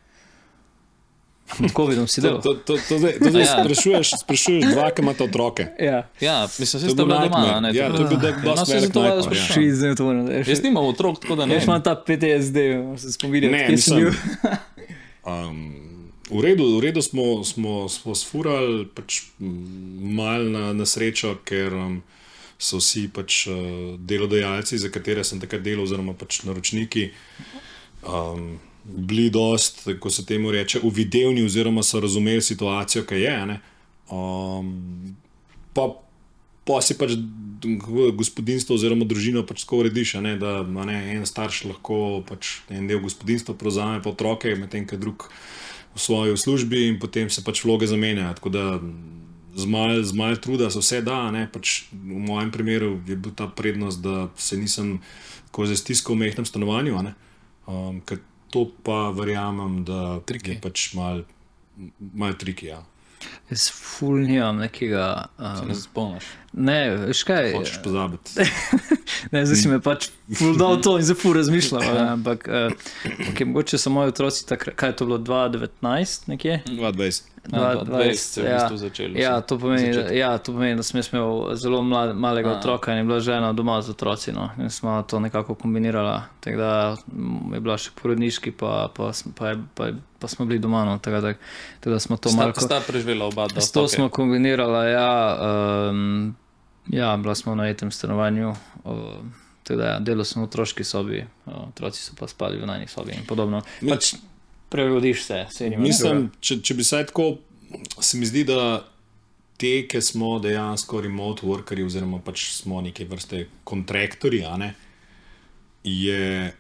COVID-om 1.51 2.07
si 2.07 2.19
To, 2.19 2.23
delal. 2.23 2.41
to, 2.41 2.55
to, 2.57 2.75
to 2.79 2.95
zdaj, 2.97 3.13
to 3.15 3.29
zdaj 3.29 3.43
Ja. 3.45 3.55
sprašuješ, 3.59 4.07
sprašuješ 4.19 4.65
dva, 4.67 4.91
ki 4.91 5.03
imata 5.03 5.25
otroke. 5.25 5.67
Ja, 5.77 5.99
Ja, 6.21 6.49
mislim, 6.53 6.83
To 6.83 6.87
da 6.87 6.89
ste 6.89 6.97
bil 6.97 7.07
bili 7.09 7.29
doma. 7.29 7.61
ne, 7.61 7.69
Ja, 7.71 7.89
to 7.89 8.03
je 8.03 8.09
bil 8.09 8.19
dosti 8.19 8.73
velik 8.73 8.95
nightmare, 8.95 9.21
ja. 9.31 9.47
še 9.47 9.63
zdaj 9.73 9.95
to 9.95 10.13
ne 10.13 10.23
veš. 10.31 10.47
Jaz 10.49 10.61
nimam 10.61 10.85
otrok, 10.85 11.19
tako 11.19 11.35
da 11.35 11.45
ne. 11.45 11.55
Jaz 11.55 11.65
imam 11.65 11.83
ta 11.83 11.95
PTSD, 11.97 12.59
se 12.97 13.13
spominjam, 13.13 13.53
Ne, 13.53 13.67
kje 13.67 13.79
sem 13.79 13.97
bil. 13.99 14.13
Um, 15.23 15.59
v 16.27 16.41
redu, 16.41 16.79
v 16.79 16.83
redu 16.83 17.01
smo, 17.01 17.43
smo, 17.43 17.85
smo 17.87 18.15
sfurali 18.15 18.87
pač, 18.87 19.23
malo 20.01 20.47
na, 20.47 20.73
na 20.73 20.85
srečo, 20.85 21.35
ker 21.43 21.75
um, 21.75 21.99
so 22.57 22.79
vsi 22.79 23.09
pač, 23.09 23.47
uh, 23.47 23.59
delodajalci, 23.99 24.79
za 24.79 24.89
katere 24.89 25.25
sem 25.25 25.37
takrat 25.37 25.61
delal, 25.61 25.83
oziroma 25.83 26.15
pač 26.15 26.43
naročniki, 26.43 27.11
um, 28.03 28.57
bili 28.97 29.31
dost, 29.31 29.89
ko 30.01 30.11
se 30.11 30.27
temu 30.27 30.51
reče, 30.51 30.81
uvidevni, 30.83 31.45
oziroma 31.45 31.83
so 31.83 32.01
razumeli 32.01 32.43
situacijo, 32.43 33.05
ki 33.05 33.15
je. 33.15 33.37
ne. 33.47 33.61
Um, 34.11 35.17
pa, 35.75 35.87
pa 36.65 36.81
si 36.83 36.99
pač 36.99 37.15
gospodinstvo 38.17 38.75
oziroma 38.75 39.05
družino 39.05 39.43
pač 39.47 39.65
tako 39.65 39.83
urediš, 39.85 40.15
ne, 40.25 40.37
da 40.41 40.63
ne, 40.65 40.99
en 41.15 41.27
starš 41.29 41.65
lahko 41.69 42.23
pač 42.29 42.61
en 42.73 42.89
del 42.89 43.03
gospodinstva 43.05 43.55
prevzame, 43.55 44.01
pa 44.03 44.15
otroke, 44.15 44.55
medtem 44.57 44.87
ko 44.89 44.99
drug 45.01 45.29
v 45.95 46.01
svoji 46.01 46.37
službi 46.37 46.87
in 46.89 46.99
potem 47.03 47.31
se 47.31 47.45
pač 47.45 47.65
vloge 47.65 47.87
zamenjajo. 47.91 48.35
Tako 48.39 48.53
da 48.55 48.65
z 49.57 49.67
malo 49.67 49.99
mal 50.15 50.37
truda 50.37 50.71
se 50.71 50.79
vse 50.79 51.03
da. 51.03 51.31
Ne, 51.31 51.47
pač 51.53 51.91
v 51.93 52.23
mojem 52.23 52.51
primeru 52.55 53.01
je 53.07 53.17
bil 53.17 53.35
ta 53.35 53.51
prednost, 53.51 54.01
da 54.01 54.31
se 54.37 54.57
nisem 54.57 55.01
tako 55.51 55.67
zastiskal 55.67 56.15
v 56.15 56.27
mehkem 56.27 56.47
stanovanju. 56.47 57.03
ne. 57.03 57.15
Um, 57.67 58.01
ker 58.07 58.19
to 58.51 58.67
pa 58.83 59.11
verjamem, 59.11 59.85
da 59.85 60.21
Triki. 60.27 60.51
je 60.57 60.61
pač 60.61 60.95
mal, 60.95 61.25
mal 62.15 62.35
triki. 62.35 62.67
Ja. 62.67 62.83
Jaz 63.51 63.69
ful 63.75 64.23
nimam 64.25 64.57
nekega. 64.63 65.27
Se 65.39 65.63
Um, 65.63 65.69
ne 65.69 65.75
spomniš. 65.75 66.25
Ne, 66.53 66.97
veš 67.07 67.23
kaj. 67.25 67.53
Hočeš 67.57 67.83
pozabiti. 67.85 68.31
Ne, 69.33 69.43
zdaj 69.47 69.57
si 69.57 69.69
me 69.69 69.77
pač 69.85 70.07
ful 70.39 70.55
dal 70.57 70.79
to 70.81 70.95
in 70.97 71.05
zdaj 71.05 71.17
ful 71.19 71.35
razmišljam. 71.37 71.83
Ampak, 72.17 72.47
uh, 72.49 72.73
okay, 73.31 73.45
mogoče 73.45 73.79
so 73.79 73.91
moji 73.93 74.09
otroci 74.09 74.47
takrat, 74.49 74.75
kaj 74.81 74.89
je 74.89 74.97
to 74.97 75.07
bilo, 75.07 75.19
2019 75.19 76.29
nekje? 76.31 76.63
22. 76.67 77.23
Ja, 77.53 77.75
20, 77.75 77.85
20 77.85 78.15
se 78.15 78.41
je 78.41 78.47
v 78.47 78.51
ja. 78.51 78.57
bistvu 78.59 78.77
začelo. 78.77 79.19
Ja, 79.19 79.41
to 79.41 79.59
pomeni, 79.59 79.87
da, 79.87 79.93
Začetek. 79.93 80.17
ja, 80.17 80.31
to 80.39 80.53
pomeni, 80.53 80.77
da 80.77 80.83
sem 80.83 81.03
imel 81.03 81.55
zelo 81.57 81.83
mlad, 81.83 82.17
malega 82.17 82.51
A. 82.51 82.59
otroka 82.59 82.93
in 82.93 82.99
je 82.99 83.05
bila 83.05 83.21
žena 83.21 83.53
doma 83.53 83.83
z 83.83 83.91
otroci. 83.91 84.33
No. 84.33 84.51
In 84.59 84.71
smo 84.71 85.03
to 85.03 85.21
nekako 85.21 85.55
kombinirali. 85.55 86.21
Tako 86.41 86.57
da 86.57 86.97
je 87.55 87.61
bila 87.61 87.77
še 87.79 87.91
porodniški, 88.03 88.53
pa, 88.53 88.89
pa, 88.95 89.11
pa, 89.37 89.49
je- 89.49 89.63
pa, 89.75 89.91
pa 90.19 90.29
smo 90.29 90.47
bili 90.47 90.59
doma. 90.59 90.85
No. 90.85 90.99
Tako 90.99 91.21
da, 91.21 91.35
tako 91.81 91.91
da 91.91 92.01
smo 92.01 92.17
to 92.17 92.29
Sta, 92.29 92.39
malo. 92.39 92.53
sta 92.57 92.81
preživela 92.81 93.27
oba 93.27 93.49
dva. 93.49 93.61
S 93.61 93.73
to 93.73 93.89
smo 93.89 94.09
kombinirali, 94.09 94.93
ja, 94.93 95.11
um, 95.91 96.35
ja, 96.93 97.17
bila 97.17 97.35
smo 97.35 97.55
na 97.55 97.69
enem 97.69 97.91
stanovanju. 97.91 98.55
Tako 99.63 99.79
da, 99.79 99.87
ja, 99.87 99.99
delal 100.01 100.25
sem 100.25 100.43
v 100.43 100.49
otroški 100.49 100.85
sobi, 100.85 101.21
uh, 101.47 101.69
otroci 101.69 102.01
so 102.03 102.17
pa 102.19 102.27
spali 102.29 102.59
v 102.59 102.67
najni 102.67 102.89
sobi 102.89 103.13
in 103.15 103.27
podobno. 103.29 103.63
Mi- 103.81 103.93
Pač 103.93 104.15
prerodiš 104.69 105.25
se, 105.25 105.47
se 105.51 105.67
jim 105.67 105.83
Mislim, 105.83 106.31
če, 106.41 106.61
če 106.63 106.75
bi 106.75 106.85
se 106.85 107.05
tako, 107.07 107.37
se 108.01 108.19
mi 108.19 108.27
zdi, 108.27 108.45
da 108.49 108.87
te, 109.61 109.85
ki 109.87 110.01
smo 110.03 110.39
dejansko 110.43 111.01
remote 111.05 111.47
workeri, 111.47 111.85
oziroma 111.87 112.19
pač 112.25 112.49
smo 112.57 112.81
neke 112.81 113.05
vrste 113.05 113.45
kontraktori, 113.65 114.41
ne, 114.59 114.75
je 115.85 116.53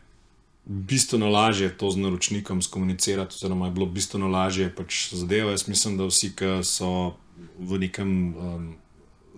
bistveno 0.64 1.30
lažje 1.30 1.70
to 1.78 1.90
z 1.90 1.96
naročnikom 1.96 2.62
skomunicirati, 2.62 3.34
oziroma 3.34 3.66
je 3.66 3.72
bilo 3.72 3.86
bistveno 3.86 4.28
lažje 4.28 4.68
pač 4.74 5.14
zadeva. 5.14 5.50
Jaz 5.50 5.66
mislim, 5.68 5.96
da 5.98 6.06
vsi, 6.06 6.30
ki 6.36 6.60
so 6.62 7.16
v 7.58 7.78
nekem 7.80 8.10
um, 8.36 8.68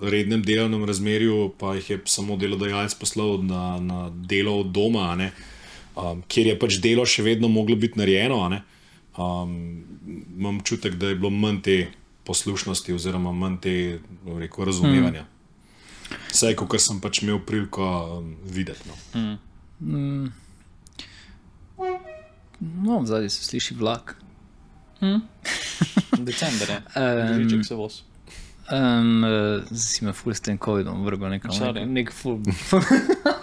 rednem 0.00 0.42
delovnem 0.42 0.84
razmerju, 0.84 1.52
pa 1.58 1.74
jih 1.74 1.90
je 1.90 2.00
samo 2.04 2.36
delodajalec 2.36 2.94
poslal 2.94 3.42
na, 3.42 3.78
na 3.80 4.10
delo 4.10 4.60
od 4.60 4.72
doma, 4.72 5.10
a 5.12 5.16
ne, 5.16 5.32
um, 5.96 6.22
kjer 6.28 6.52
je 6.52 6.58
pač 6.58 6.78
delo 6.82 7.06
še 7.06 7.22
vedno 7.22 7.48
moglo 7.48 7.76
biti 7.76 8.00
narejeno. 8.00 8.40
a 8.44 8.48
ne, 8.48 8.62
Um, 9.12 9.84
imam 10.38 10.58
občutek, 10.58 10.94
da 10.94 11.08
je 11.08 11.14
bilo 11.14 11.30
manj 11.30 11.60
te 11.60 11.86
poslušnosti, 12.24 12.92
oziroma 12.92 13.32
manj 13.32 13.58
te 13.60 13.98
rekel, 14.38 14.64
razumevanja. 14.64 15.26
Vsaj, 16.30 16.56
kot 16.56 16.80
sem 16.80 17.00
pač 17.00 17.20
imel 17.22 17.42
priliko 17.44 17.84
um, 18.18 18.36
videti. 18.48 18.88
No. 18.88 19.20
No, 22.60 23.02
zadnji 23.04 23.30
se 23.30 23.44
sliši 23.44 23.74
vlak. 23.74 24.16
December 26.28 26.70
je. 26.70 26.80
Um, 26.96 27.36
Božiček 27.36 27.66
se 27.66 27.74
voz. 27.74 28.02
Um, 28.72 29.24
zdaj 29.66 29.78
si 29.78 30.04
me 30.04 30.12
full 30.12 30.32
s 30.32 30.40
tem 30.40 30.56
COVID-om 30.56 31.02
vrgel 31.04 31.28
nekam. 31.30 31.52
Sorry. 31.52 31.82
Nek, 31.82 31.90
nek 31.90 32.12
full, 32.12 32.38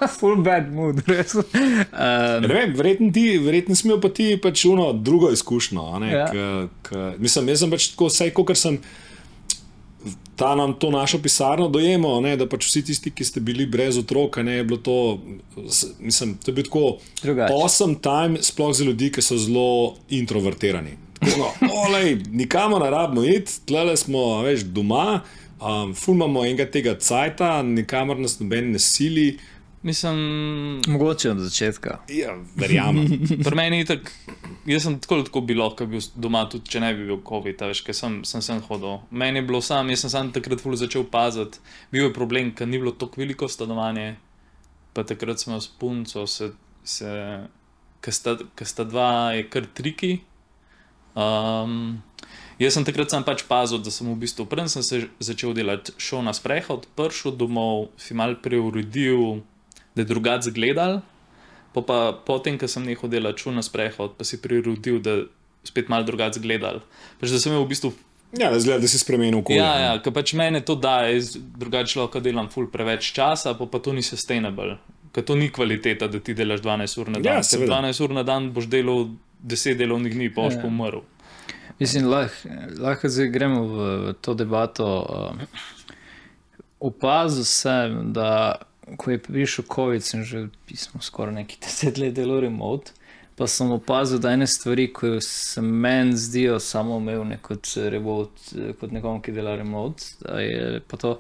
full 0.10 0.38
bad 0.38 0.72
mood, 0.72 1.04
res. 1.06 1.36
Um, 1.36 1.44
Ne 2.42 2.50
vem, 2.50 2.74
verjetno 2.74 3.12
ti, 3.12 3.38
verjetno 3.38 3.76
si 3.76 3.86
imel 3.86 4.00
pa 4.00 4.10
ti 4.10 4.32
pač 4.38 4.66
uno 4.66 4.90
drugo 4.92 5.30
izkušnjo. 5.30 5.84
a 5.86 6.00
ne, 6.00 6.10
Ja. 6.12 6.26
k- 6.26 6.42
k- 6.84 7.14
Mislim, 7.20 7.48
jaz 7.48 7.60
sem 7.60 7.70
pač 7.70 7.90
tako, 7.90 8.08
vsaj 8.08 8.34
kot 8.34 8.58
sem 8.58 8.80
ta 10.36 10.56
nam 10.56 10.74
to 10.74 10.90
našo 10.90 11.20
pisarno 11.20 11.68
dojemal, 11.68 12.22
ne, 12.22 12.36
da 12.36 12.46
pač 12.46 12.66
vsi 12.66 12.82
tisti, 12.84 13.12
ki 13.12 13.24
ste 13.24 13.40
bili 13.42 13.66
brez 13.68 13.98
otroka, 13.98 14.40
ne, 14.42 14.54
je 14.54 14.64
bilo 14.64 14.78
to, 14.80 15.20
mislim, 16.00 16.36
to 16.36 16.48
je 16.48 16.56
bil 16.56 16.64
tako 16.64 16.84
Drugače. 17.22 17.54
awesome 17.54 17.96
time, 17.98 18.40
sploh 18.42 18.72
za 18.72 18.84
ljudi, 18.84 19.12
ki 19.12 19.22
so 19.22 19.36
zelo 19.38 19.68
introvertirani. 20.10 20.96
Tako, 21.20 21.38
no, 21.38 21.52
olej, 21.86 22.18
nikamor 22.32 22.84
ne 22.84 22.90
rabimo 22.90 23.24
iti, 23.28 23.60
tle 23.68 23.98
smo, 23.98 24.40
a 24.40 24.44
veš, 24.48 24.64
doma. 24.76 25.22
Um, 25.60 25.92
ful 25.96 26.16
imamo 26.16 26.46
enega 26.48 26.70
tega 26.72 26.96
cajta, 26.96 27.62
nikamor 27.64 28.20
nas 28.20 28.40
noben 28.40 28.72
ne 28.72 28.80
sili. 28.80 29.34
Mislim, 29.82 30.82
Mogoče 30.88 31.32
od 31.32 31.40
začetka. 31.40 31.98
Ja, 32.08 32.38
verjamem. 32.56 33.20
pri 33.46 33.56
meni 33.56 33.78
je 33.78 33.86
tako. 33.86 34.12
Jaz 34.66 34.84
sem 34.84 35.00
tako 35.00 35.22
tako 35.24 35.42
bil, 35.42 35.60
lahko 35.60 35.86
bil 35.88 36.02
doma, 36.16 36.44
tudi 36.52 36.70
če 36.70 36.82
ne 36.84 36.94
bi 36.94 37.06
bil 37.08 37.22
COVID, 37.28 37.64
a 37.64 37.70
veš, 37.72 37.82
ker 37.88 37.96
sem, 37.96 38.20
sem 38.28 38.44
sem 38.44 38.60
hodil. 38.68 39.00
Meni 39.12 39.40
je 39.40 39.46
bilo 39.48 39.62
sam, 39.64 39.90
jaz 39.90 40.04
sem 40.04 40.12
sam 40.12 40.32
takrat 40.36 40.62
ful 40.62 40.76
začel 40.80 41.08
paziti. 41.12 41.64
Bil 41.92 42.10
je 42.10 42.16
problem, 42.16 42.52
ker 42.56 42.68
ni 42.68 42.80
bilo 42.82 42.92
tako 42.92 43.24
veliko 43.24 43.48
stanovanje, 43.48 44.14
pa 44.94 45.08
takrat 45.08 45.40
smo 45.40 45.60
s 45.60 45.72
punco, 45.80 46.28
se, 46.28 46.52
se, 46.84 47.14
ker 48.04 48.16
sta, 48.16 48.36
ker 48.60 48.68
sta 48.68 48.88
dva, 48.88 49.10
je 49.40 49.48
kar 49.48 49.68
triki. 49.80 50.18
Um, 51.20 52.00
jaz 52.62 52.78
sem 52.78 52.86
takrat 52.88 53.12
sam 53.12 53.26
pač 53.28 53.44
pazil, 53.48 53.82
da 53.84 53.92
sem 53.92 54.08
v 54.08 54.16
bistvu 54.22 54.46
prven 54.48 54.72
sem 54.72 54.86
se 54.86 55.02
začel 55.20 55.56
delati, 55.58 55.96
šel 56.00 56.24
na 56.24 56.34
sprehod, 56.36 56.88
prišel 56.96 57.36
domov, 57.40 57.90
si 58.00 58.16
mal 58.16 58.38
preuredil, 58.40 59.42
da 59.96 60.06
je 60.06 60.10
drugače 60.12 60.56
gledal. 60.56 61.02
Pa, 61.76 61.84
pa 61.86 61.98
potem, 62.26 62.58
ko 62.58 62.70
sem 62.72 62.86
nehal 62.88 63.12
delati, 63.12 63.44
šel 63.44 63.58
na 63.60 63.66
sprehod, 63.66 64.16
pa 64.18 64.28
si 64.28 64.40
preuredil, 64.42 65.02
da 65.04 65.22
spet 65.68 65.92
mal 65.92 66.08
drugače 66.08 66.42
gledal. 66.44 66.84
Pač, 67.20 67.34
da 67.34 67.42
sem 67.42 67.52
imel 67.52 67.68
v 67.68 67.74
bistvu. 67.74 67.92
Ja, 68.38 68.52
zgleda, 68.60 68.84
da 68.86 68.88
si 68.88 69.00
spremenil 69.02 69.42
okolje. 69.42 69.58
Ja, 69.58 69.72
ja, 69.82 69.94
ker 70.06 70.14
pač 70.14 70.36
meni 70.38 70.62
to 70.62 70.78
jaz 70.78 71.34
drugače 71.34 71.98
lahko 71.98 72.22
delam 72.22 72.50
ful 72.54 72.70
preveč 72.70 73.10
časa, 73.16 73.56
pa, 73.58 73.66
pa 73.66 73.82
to 73.82 73.94
ni 73.94 74.06
sustainable. 74.06 74.78
Ker 75.14 75.26
to 75.26 75.34
ni 75.34 75.50
kvaliteta, 75.50 76.08
da 76.08 76.22
ti 76.22 76.36
delaš 76.38 76.62
12 76.62 77.02
ur 77.02 77.10
na 77.10 77.18
dan. 77.18 77.26
Ja, 77.26 77.42
Ker 77.42 77.50
seveda. 77.50 77.82
12 77.82 78.06
ur 78.06 78.14
na 78.14 78.24
dan 78.24 78.52
boš 78.54 78.70
delal 78.70 79.10
10 79.44 79.78
delovnih 79.78 80.14
dni, 80.14 80.34
pa 80.34 80.42
boš 80.42 80.54
Ja. 80.54 80.62
pomrl. 80.62 81.02
Mislim, 81.80 82.08
lahko 82.08 82.50
lah 82.80 83.00
zdaj 83.04 83.28
gremo 83.32 83.64
v, 83.68 84.14
to 84.22 84.34
debato. 84.34 84.88
Um, 85.10 85.40
opazil 86.80 87.44
sem, 87.44 88.14
da 88.14 88.56
ko 88.98 89.12
je 89.12 89.20
prišel 89.22 89.66
COVID, 89.76 90.04
sem 90.04 90.24
že 90.24 90.48
pismo 90.66 91.02
skoraj 91.02 91.34
neki 91.34 91.58
deset 91.64 91.98
let 91.98 92.14
delal 92.14 92.42
remote. 92.42 92.92
Pa 93.36 93.48
sem 93.48 93.72
opazil, 93.72 94.20
da 94.20 94.34
ene 94.36 94.48
stvari, 94.48 94.90
ki 94.94 95.22
se 95.24 95.62
meni 95.62 96.18
zdijo 96.18 96.60
samoumevne 96.60 97.38
kot, 97.42 97.68
remote, 97.88 98.74
kot 98.80 98.92
nekomu, 98.92 99.22
ki 99.24 99.32
dela 99.32 99.56
remote, 99.56 100.04
da 100.20 100.42
je 100.44 100.82
pa 100.88 100.98
to, 100.98 101.14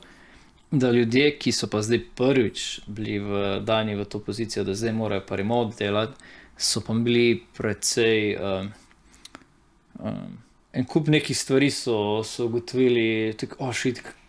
da 0.71 0.91
ljudje, 0.91 1.37
ki 1.39 1.51
so 1.55 1.69
pa 1.71 1.79
zdaj 1.81 2.01
prvič 2.15 2.81
bili 2.87 3.19
v, 3.19 3.61
dani 3.63 3.95
v 3.95 4.03
to 4.05 4.19
pozicijo, 4.19 4.65
da 4.67 4.75
zdaj 4.75 4.91
morajo 4.93 5.23
pa 5.27 5.35
remote 5.39 5.79
delati, 5.79 6.19
so 6.59 6.83
pa 6.85 6.93
bili 6.93 7.39
precej. 7.57 8.35
Um, 8.37 8.71
um, 9.99 10.37
En 10.73 10.85
kup 10.85 11.07
nekih 11.09 11.33
stvari 11.37 11.71
so, 11.73 12.21
so 12.23 12.45
ugotovili, 12.45 13.33
tako, 13.33 13.55
oh, 13.59 13.73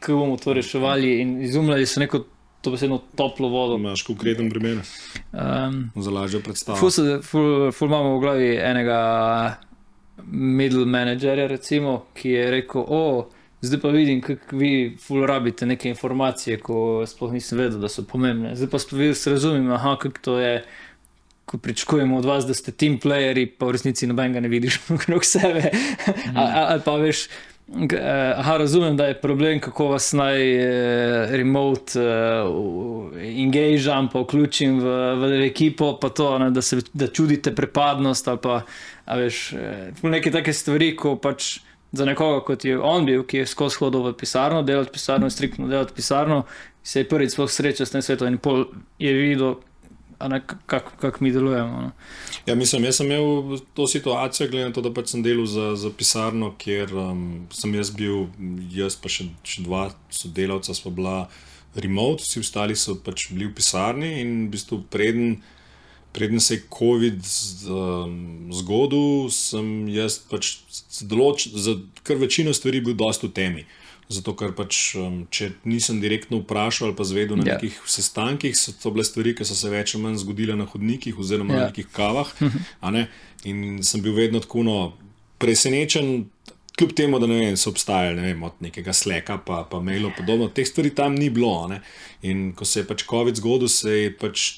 kako 0.01 0.14
bomo 0.16 0.37
to 0.40 0.55
reševali, 0.57 1.19
in 1.21 1.43
izumljali 1.45 1.87
so 1.87 2.01
neko 2.01 2.23
to 2.61 2.71
besedno 2.71 3.01
toplo 3.16 3.49
vodo. 3.49 3.75
Imaš 3.77 4.03
konkreten 4.03 4.51
primer 4.51 4.79
Um, 5.33 5.90
za 5.97 6.11
lažjo 6.11 6.40
predstavo. 6.40 6.79
Ful, 6.79 6.90
ful, 7.23 7.73
ful 7.73 7.88
imamo 7.88 8.16
v 8.16 8.21
glavi 8.21 8.57
enega 8.57 9.57
middle 10.27 10.87
managerja, 10.87 11.47
recimo, 11.47 12.07
ki 12.14 12.31
je 12.31 12.51
rekel: 12.51 12.85
O, 12.88 13.29
zdaj 13.61 13.81
pa 13.81 13.88
vidim, 13.88 14.21
kako 14.21 14.57
vi 14.57 14.97
ful 15.01 15.27
rabite 15.27 15.66
neke 15.66 15.88
informacije, 15.88 16.59
ko 16.61 17.05
sploh 17.07 17.33
nisem 17.33 17.59
vedel, 17.59 17.81
da 17.81 17.88
so 17.88 18.03
pomembne. 18.03 18.57
Zdaj 18.57 18.71
pa 18.71 18.79
sploh 18.79 19.12
razumem, 19.27 19.71
aha, 19.73 19.97
kako 20.01 20.25
to 20.25 20.38
je. 20.38 20.64
Ko 21.51 21.59
pričakujemo 21.59 22.19
od 22.21 22.25
vas, 22.25 22.45
da 22.47 22.55
ste 22.55 22.71
team 22.73 23.01
playerji, 23.03 23.49
pa 23.59 23.67
v 23.67 23.75
resnici 23.75 24.07
nobenega 24.07 24.41
ne 24.41 24.49
vidiš 24.49 24.77
okrog 24.95 25.25
sebe. 25.27 25.71
Mhm. 25.71 26.37
A- 26.39 26.51
a- 26.55 26.67
Ali 26.71 26.83
pa 26.85 26.95
veš, 26.97 27.25
eh, 27.91 28.35
aha, 28.37 28.57
razumem, 28.57 28.95
da 28.97 29.07
je 29.11 29.17
problem, 29.21 29.59
kako 29.61 29.89
vas 29.89 30.13
naj 30.13 30.39
eh, 30.55 31.37
remote 31.37 31.99
uh, 31.99 33.11
engageam, 33.19 34.09
pa 34.13 34.23
vključim 34.23 34.79
v, 34.81 34.95
v 35.17 35.43
ekipo, 35.47 35.97
pa 36.01 36.09
to, 36.09 36.39
ne, 36.39 36.51
da, 36.51 36.63
se, 36.63 36.79
da 36.93 37.07
čudite 37.07 37.55
prepadnost 37.55 38.29
ali 38.29 38.39
pa 38.43 38.63
veš, 39.17 39.53
eh, 39.53 39.91
neke 40.03 40.31
take 40.31 40.53
stvari, 40.53 40.95
ko 40.97 41.17
pač. 41.17 41.59
Za 41.93 42.05
nekoga, 42.07 42.45
kot 42.47 42.63
je 42.65 42.77
on 42.79 43.03
bil, 43.03 43.25
ki 43.27 43.41
je 43.41 43.47
skozi 43.51 43.81
hodil 43.81 44.05
v 44.05 44.13
pisarno, 44.15 44.61
delal 44.63 44.85
pisarno, 44.87 45.27
striktno 45.31 45.67
delal 45.67 45.89
pisarno, 45.91 46.45
se 46.87 47.01
je 47.03 47.09
prvič 47.11 47.33
sploh 47.35 47.51
srečal 47.51 47.83
s 47.87 47.91
tem 47.91 48.03
svetom 48.03 48.29
in 48.31 48.37
pol 48.39 48.61
je 49.03 49.11
videl, 49.11 49.57
kako 50.67 50.91
kak 51.01 51.21
mi 51.21 51.33
delujemo. 51.33 51.81
No. 51.81 51.91
Ja, 52.47 52.55
mislim, 52.55 52.85
jaz 52.85 52.97
sem 52.97 53.07
imel 53.07 53.59
to 53.75 53.87
situacijo, 53.87 54.49
glede 54.49 54.69
na 54.69 54.75
to, 54.75 54.85
da 54.85 54.93
pač 54.95 55.15
sem 55.15 55.23
delal 55.25 55.47
za, 55.49 55.73
za 55.77 55.91
pisarno, 55.91 56.53
kjer 56.59 56.93
um, 56.95 57.23
sem 57.55 57.75
jaz 57.75 57.93
bil, 57.97 58.27
jaz 58.75 58.99
pa 59.01 59.13
še, 59.13 59.31
še 59.45 59.65
dva 59.65 59.89
sodelavca, 60.13 60.77
smo 60.77 60.93
bila 60.93 61.17
remote, 61.75 62.25
vsi 62.27 62.43
ostali 62.45 62.77
so 62.77 62.99
pač 62.99 63.31
bili 63.31 63.49
v 63.49 63.57
pisarni 63.57 64.13
in 64.21 64.37
v 64.47 64.53
bistvu 64.57 64.85
preden. 64.93 65.41
Preden 66.11 66.41
se 66.43 66.57
je 66.57 66.65
COVID 66.75 67.21
um, 67.71 68.15
zgodil, 68.51 69.29
sem 69.31 69.87
jaz 69.95 70.17
pač 70.27 70.57
določ, 71.07 71.47
za 71.55 71.77
kar 72.03 72.19
večino 72.19 72.51
stvari 72.51 72.81
bil 72.83 72.97
dosta 72.99 73.29
v 73.29 73.37
temi. 73.37 73.63
Zato, 74.11 74.35
ker 74.35 74.51
pač, 74.59 74.96
um, 74.99 75.20
če 75.31 75.53
nisem 75.70 76.01
direktno 76.03 76.40
vprašal 76.42 76.88
ali 76.88 76.96
pa 76.99 77.05
zvedel 77.07 77.38
na 77.38 77.44
Ja. 77.46 77.55
yeah. 77.55 77.62
nekih 77.62 77.77
sestankih, 77.87 78.57
so 78.59 78.75
to 78.75 78.90
bile 78.90 79.05
stvari, 79.07 79.37
ki 79.38 79.46
so 79.46 79.55
se 79.55 79.70
več 79.70 79.94
ali 79.94 80.03
manj 80.03 80.18
zgodile 80.25 80.57
na 80.59 80.66
hodnikih 80.66 81.18
oziroma 81.18 81.55
Ja. 81.55 81.59
yeah. 81.59 81.62
na 81.62 81.70
nekih 81.70 81.87
kavah. 81.94 82.29
In 83.51 83.83
sem 83.87 84.03
bil 84.03 84.12
vedno 84.18 84.40
tako 84.42 84.62
no, 84.66 84.75
presenečen, 85.38 86.27
kljub 86.77 86.92
temu, 86.96 87.18
da 87.23 87.27
ne 87.27 87.38
vem, 87.38 87.57
so 87.57 87.70
obstajali 87.70 88.18
ne 88.18 88.27
vem, 88.27 88.42
od 88.42 88.59
nekega 88.61 88.92
sleka 88.92 89.38
pa, 89.46 89.62
pa 89.70 89.81
mailov 89.81 90.12
podobno. 90.18 90.49
Teh 90.49 90.66
stvari 90.68 90.90
tam 90.94 91.14
ni 91.14 91.31
bilo. 91.31 91.68
ne. 91.68 91.81
In 92.23 92.51
ko 92.53 92.64
se 92.64 92.81
je 92.81 92.87
pač 92.87 93.05
COVID 93.09 93.37
zgodil, 93.37 93.68
se 93.68 93.90
je 93.90 94.11
pač 94.16 94.51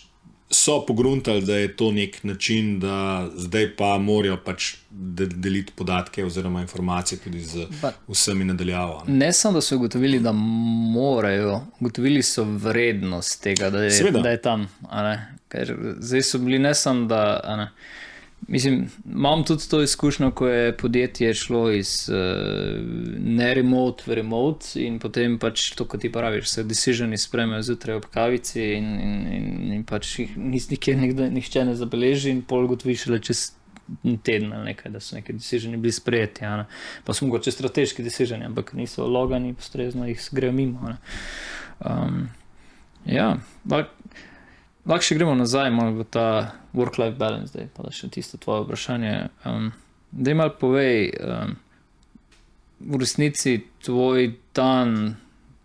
so 0.52 0.84
pogruntali, 0.86 1.40
da 1.42 1.56
je 1.56 1.76
to 1.76 1.92
nek 1.92 2.24
način, 2.24 2.80
da 2.80 3.28
zdaj 3.36 3.76
pa 3.76 3.98
morajo 3.98 4.36
pač 4.44 4.74
de 4.90 5.26
deliti 5.26 5.72
podatke 5.76 6.24
oziroma 6.24 6.60
informacije 6.60 7.18
tudi 7.18 7.40
z 7.40 7.66
vsemi 8.08 8.44
nadaljavo. 8.44 9.04
Ne. 9.06 9.26
Ne 9.26 9.32
samo, 9.32 9.54
da 9.54 9.60
so 9.60 9.76
ugotovili, 9.76 10.20
da 10.20 10.32
morajo, 10.32 11.60
ugotovili 11.80 12.22
so 12.22 12.44
vrednost 12.44 13.42
tega, 13.42 13.70
da 13.70 13.84
je, 13.84 13.90
Seveda. 13.90 14.20
da 14.20 14.30
je 14.30 14.42
tam. 14.42 14.68
Ker 15.48 15.76
zdaj 15.98 16.22
so 16.22 16.38
bili 16.38 16.58
ne 16.58 16.74
samo, 16.74 17.06
da. 17.06 17.22
Ne, 17.56 17.70
mislim, 18.48 18.90
imam 19.04 19.44
tudi 19.44 19.68
to 19.70 19.82
izkušnjo, 19.82 20.30
ko 20.30 20.48
je 20.48 20.76
podjetje 20.76 21.34
šlo 21.34 21.70
iz 21.70 22.08
uh, 22.08 22.16
ne 23.18 23.54
remote 23.54 24.02
v 24.06 24.14
remote 24.14 24.66
in 24.82 24.98
potem 24.98 25.38
pač 25.38 25.70
to, 25.76 25.84
kot 25.84 26.00
ti 26.00 26.12
praviš, 26.12 26.48
se 26.48 26.64
decisioni 26.64 27.18
sprejmejo 27.18 27.62
zjutraj 27.62 27.96
ob 27.96 28.06
kavici 28.10 28.62
in, 28.62 28.92
in, 29.00 29.16
in, 29.32 29.72
in 29.72 29.84
pač 29.84 30.18
jih 30.18 30.36
nikjer 30.36 30.98
nikdo, 30.98 31.30
nihče 31.30 31.64
ne 31.64 31.74
zabeleži 31.78 32.30
in 32.30 32.42
pol 32.42 32.66
gotoviš 32.70 33.06
le 33.06 33.20
čez 33.22 33.50
en 34.04 34.18
teden 34.18 34.52
ali 34.52 34.64
nekaj, 34.64 34.92
da 34.92 35.00
so 35.00 35.16
neki 35.16 35.32
decisioni 35.32 35.76
bili 35.76 35.92
sprejeti. 35.92 36.44
ne. 36.44 36.66
Pa 37.04 37.14
so 37.14 37.26
mogoče 37.26 37.52
strateški 37.52 38.02
decisioni, 38.02 38.44
ampak 38.44 38.72
niso 38.72 39.06
logani, 39.06 39.54
ustrezno 39.58 40.06
jih 40.06 40.28
grejo 40.32 40.52
mimo. 40.52 40.88
ne. 40.88 40.96
Um, 41.80 42.28
ja, 43.06 43.36
lahko 43.70 44.01
lahko 44.86 45.04
še 45.04 45.14
gremo 45.18 45.34
nazaj 45.38 45.70
malo 45.70 45.92
v 46.00 46.04
ta 46.10 46.26
work-life 46.74 47.16
balance, 47.18 47.52
zdaj 47.52 47.68
pa 47.74 47.82
da 47.86 47.90
še 47.94 48.10
tisto 48.10 48.38
tvoje 48.38 48.64
vprašanje. 48.66 49.14
Um, 49.46 49.70
da 50.12 50.30
jim 50.30 50.40
malo 50.42 50.54
povej, 50.60 51.12
um, 51.20 51.56
v 52.82 52.98
resnici 53.00 53.60
tvoj 53.84 54.32
dan 54.54 55.16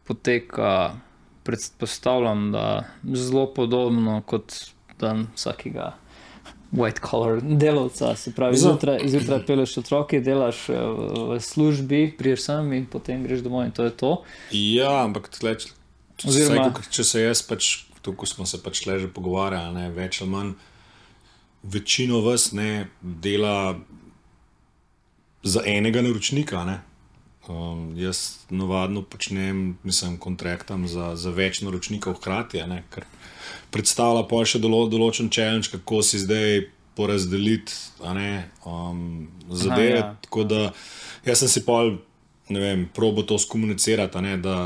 poteka, 0.08 0.96
predpostavljam, 1.44 2.52
da 2.52 2.84
zelo 3.14 3.48
podobno 3.54 4.22
kot 4.28 4.54
dan 5.00 5.28
vsakega. 5.36 5.94
White 6.72 7.00
collar 7.00 7.40
delavca, 7.42 8.12
se 8.20 8.34
pravi, 8.36 8.58
zjutraj, 8.60 9.00
zjutraj 9.08 9.46
peleš 9.48 9.78
otroke, 9.80 10.20
delaš 10.20 10.66
eh, 10.70 10.76
v 10.76 11.38
v 11.38 11.40
službi, 11.40 12.02
priješ 12.20 12.42
sem 12.50 12.74
in 12.76 12.86
potem 12.92 13.24
greš 13.24 13.40
domov 13.46 13.64
in 13.66 13.72
to 13.72 13.88
je 13.88 13.94
to. 13.96 14.10
Ja, 14.52 15.06
ampak 15.06 15.30
tle, 15.32 15.56
če, 15.56 15.72
Oziroma- 16.28 16.68
Oziroma, 16.68 16.92
če 16.92 17.04
se 17.08 17.24
jaz 17.24 17.40
pač, 17.48 17.87
tukaj 18.08 18.32
smo 18.32 18.48
se 18.48 18.62
pač 18.64 18.86
le 18.88 19.00
že 19.04 19.12
pogovarjali, 19.12 19.76
ne, 19.76 19.88
več 19.92 20.22
ali 20.24 20.32
manj, 20.32 20.54
večino 21.64 22.24
vas 22.24 22.52
ne 22.56 22.88
dela 23.02 23.76
za 25.44 25.64
enega 25.66 26.02
naročnika. 26.02 26.64
Ne. 26.68 26.80
Um, 27.48 27.94
jaz 27.96 28.44
navadno 28.50 29.02
počnem, 29.08 29.78
mislim, 29.84 30.18
kontraktam 30.20 30.88
za, 30.88 31.14
za 31.16 31.32
več 31.32 31.62
naročnikov 31.64 32.18
hkrati, 32.20 32.60
ne, 32.68 32.82
ker 32.92 33.06
predstavlja 33.72 34.26
pa 34.28 34.42
še 34.44 34.60
dolo, 34.60 34.82
določen 34.92 35.32
challenge, 35.32 35.72
kako 35.72 36.02
si 36.04 36.20
zdaj 36.24 36.66
porazdeliti 36.98 37.72
ne, 38.18 38.50
um, 38.66 39.30
zadeve. 39.48 40.02
ja. 40.02 40.10
Tako 40.26 40.44
da 40.50 40.62
jaz 41.28 41.46
sem 41.46 41.54
si 41.54 41.64
pol, 41.64 41.98
ne 42.52 42.64
vem, 42.64 42.88
probo 42.94 43.24
to 43.24 43.38
skomunicirati, 43.40 44.24
ne, 44.26 44.36
da 44.44 44.58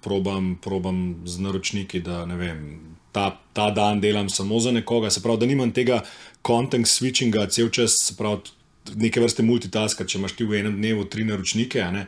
probam, 0.00 0.54
probam 0.62 1.20
z 1.28 1.44
naročniki, 1.44 2.00
da 2.00 2.24
ne 2.30 2.40
vem. 2.40 2.62
Ta, 3.12 3.40
ta 3.52 3.70
dan 3.74 4.00
delam 4.00 4.28
samo 4.30 4.60
za 4.60 4.70
nekoga, 4.70 5.10
se 5.10 5.22
pravi, 5.22 5.40
da 5.42 5.46
nimam 5.46 5.72
tega 5.74 6.02
content 6.46 6.86
switchinga, 6.86 7.48
cel 7.50 7.70
čas, 7.74 7.96
se 7.98 8.14
pravi, 8.16 8.52
neke 8.96 9.20
vrste 9.20 9.44
multitaska, 9.44 10.04
če 10.08 10.18
imaš 10.18 10.34
ti 10.38 10.46
v 10.48 10.60
enem 10.60 10.76
dnevu 10.78 11.04
tri 11.10 11.24
naročnike, 11.28 11.82
ne, 11.94 12.04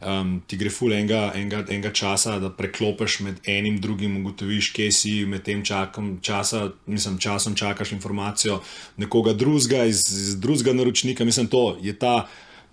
um, 0.00 0.32
ti 0.48 0.58
gre 0.60 0.70
ful 0.72 0.92
enega, 0.92 1.30
enega, 1.38 1.62
enega 1.70 1.92
časa, 1.94 2.38
da 2.42 2.50
preklopiš 2.52 3.20
med 3.26 3.40
enim, 3.50 3.78
drugim, 3.82 4.18
ugotoviš, 4.20 4.72
kje 4.76 4.88
si, 4.92 5.14
med 5.28 5.44
tem 5.46 5.62
čakam, 5.66 6.16
časa, 6.24 6.70
mislim, 6.90 7.18
časom 7.22 7.56
čakaš 7.56 7.94
informacijo 7.96 8.60
nekoga 9.00 9.36
drugega 9.38 9.84
iz, 9.88 10.02
iz 10.10 10.34
drugega 10.40 10.74
naročnika. 10.76 11.24
Mislim, 11.24 11.46
to 11.52 11.76
je 11.82 11.94
ta 11.98 12.26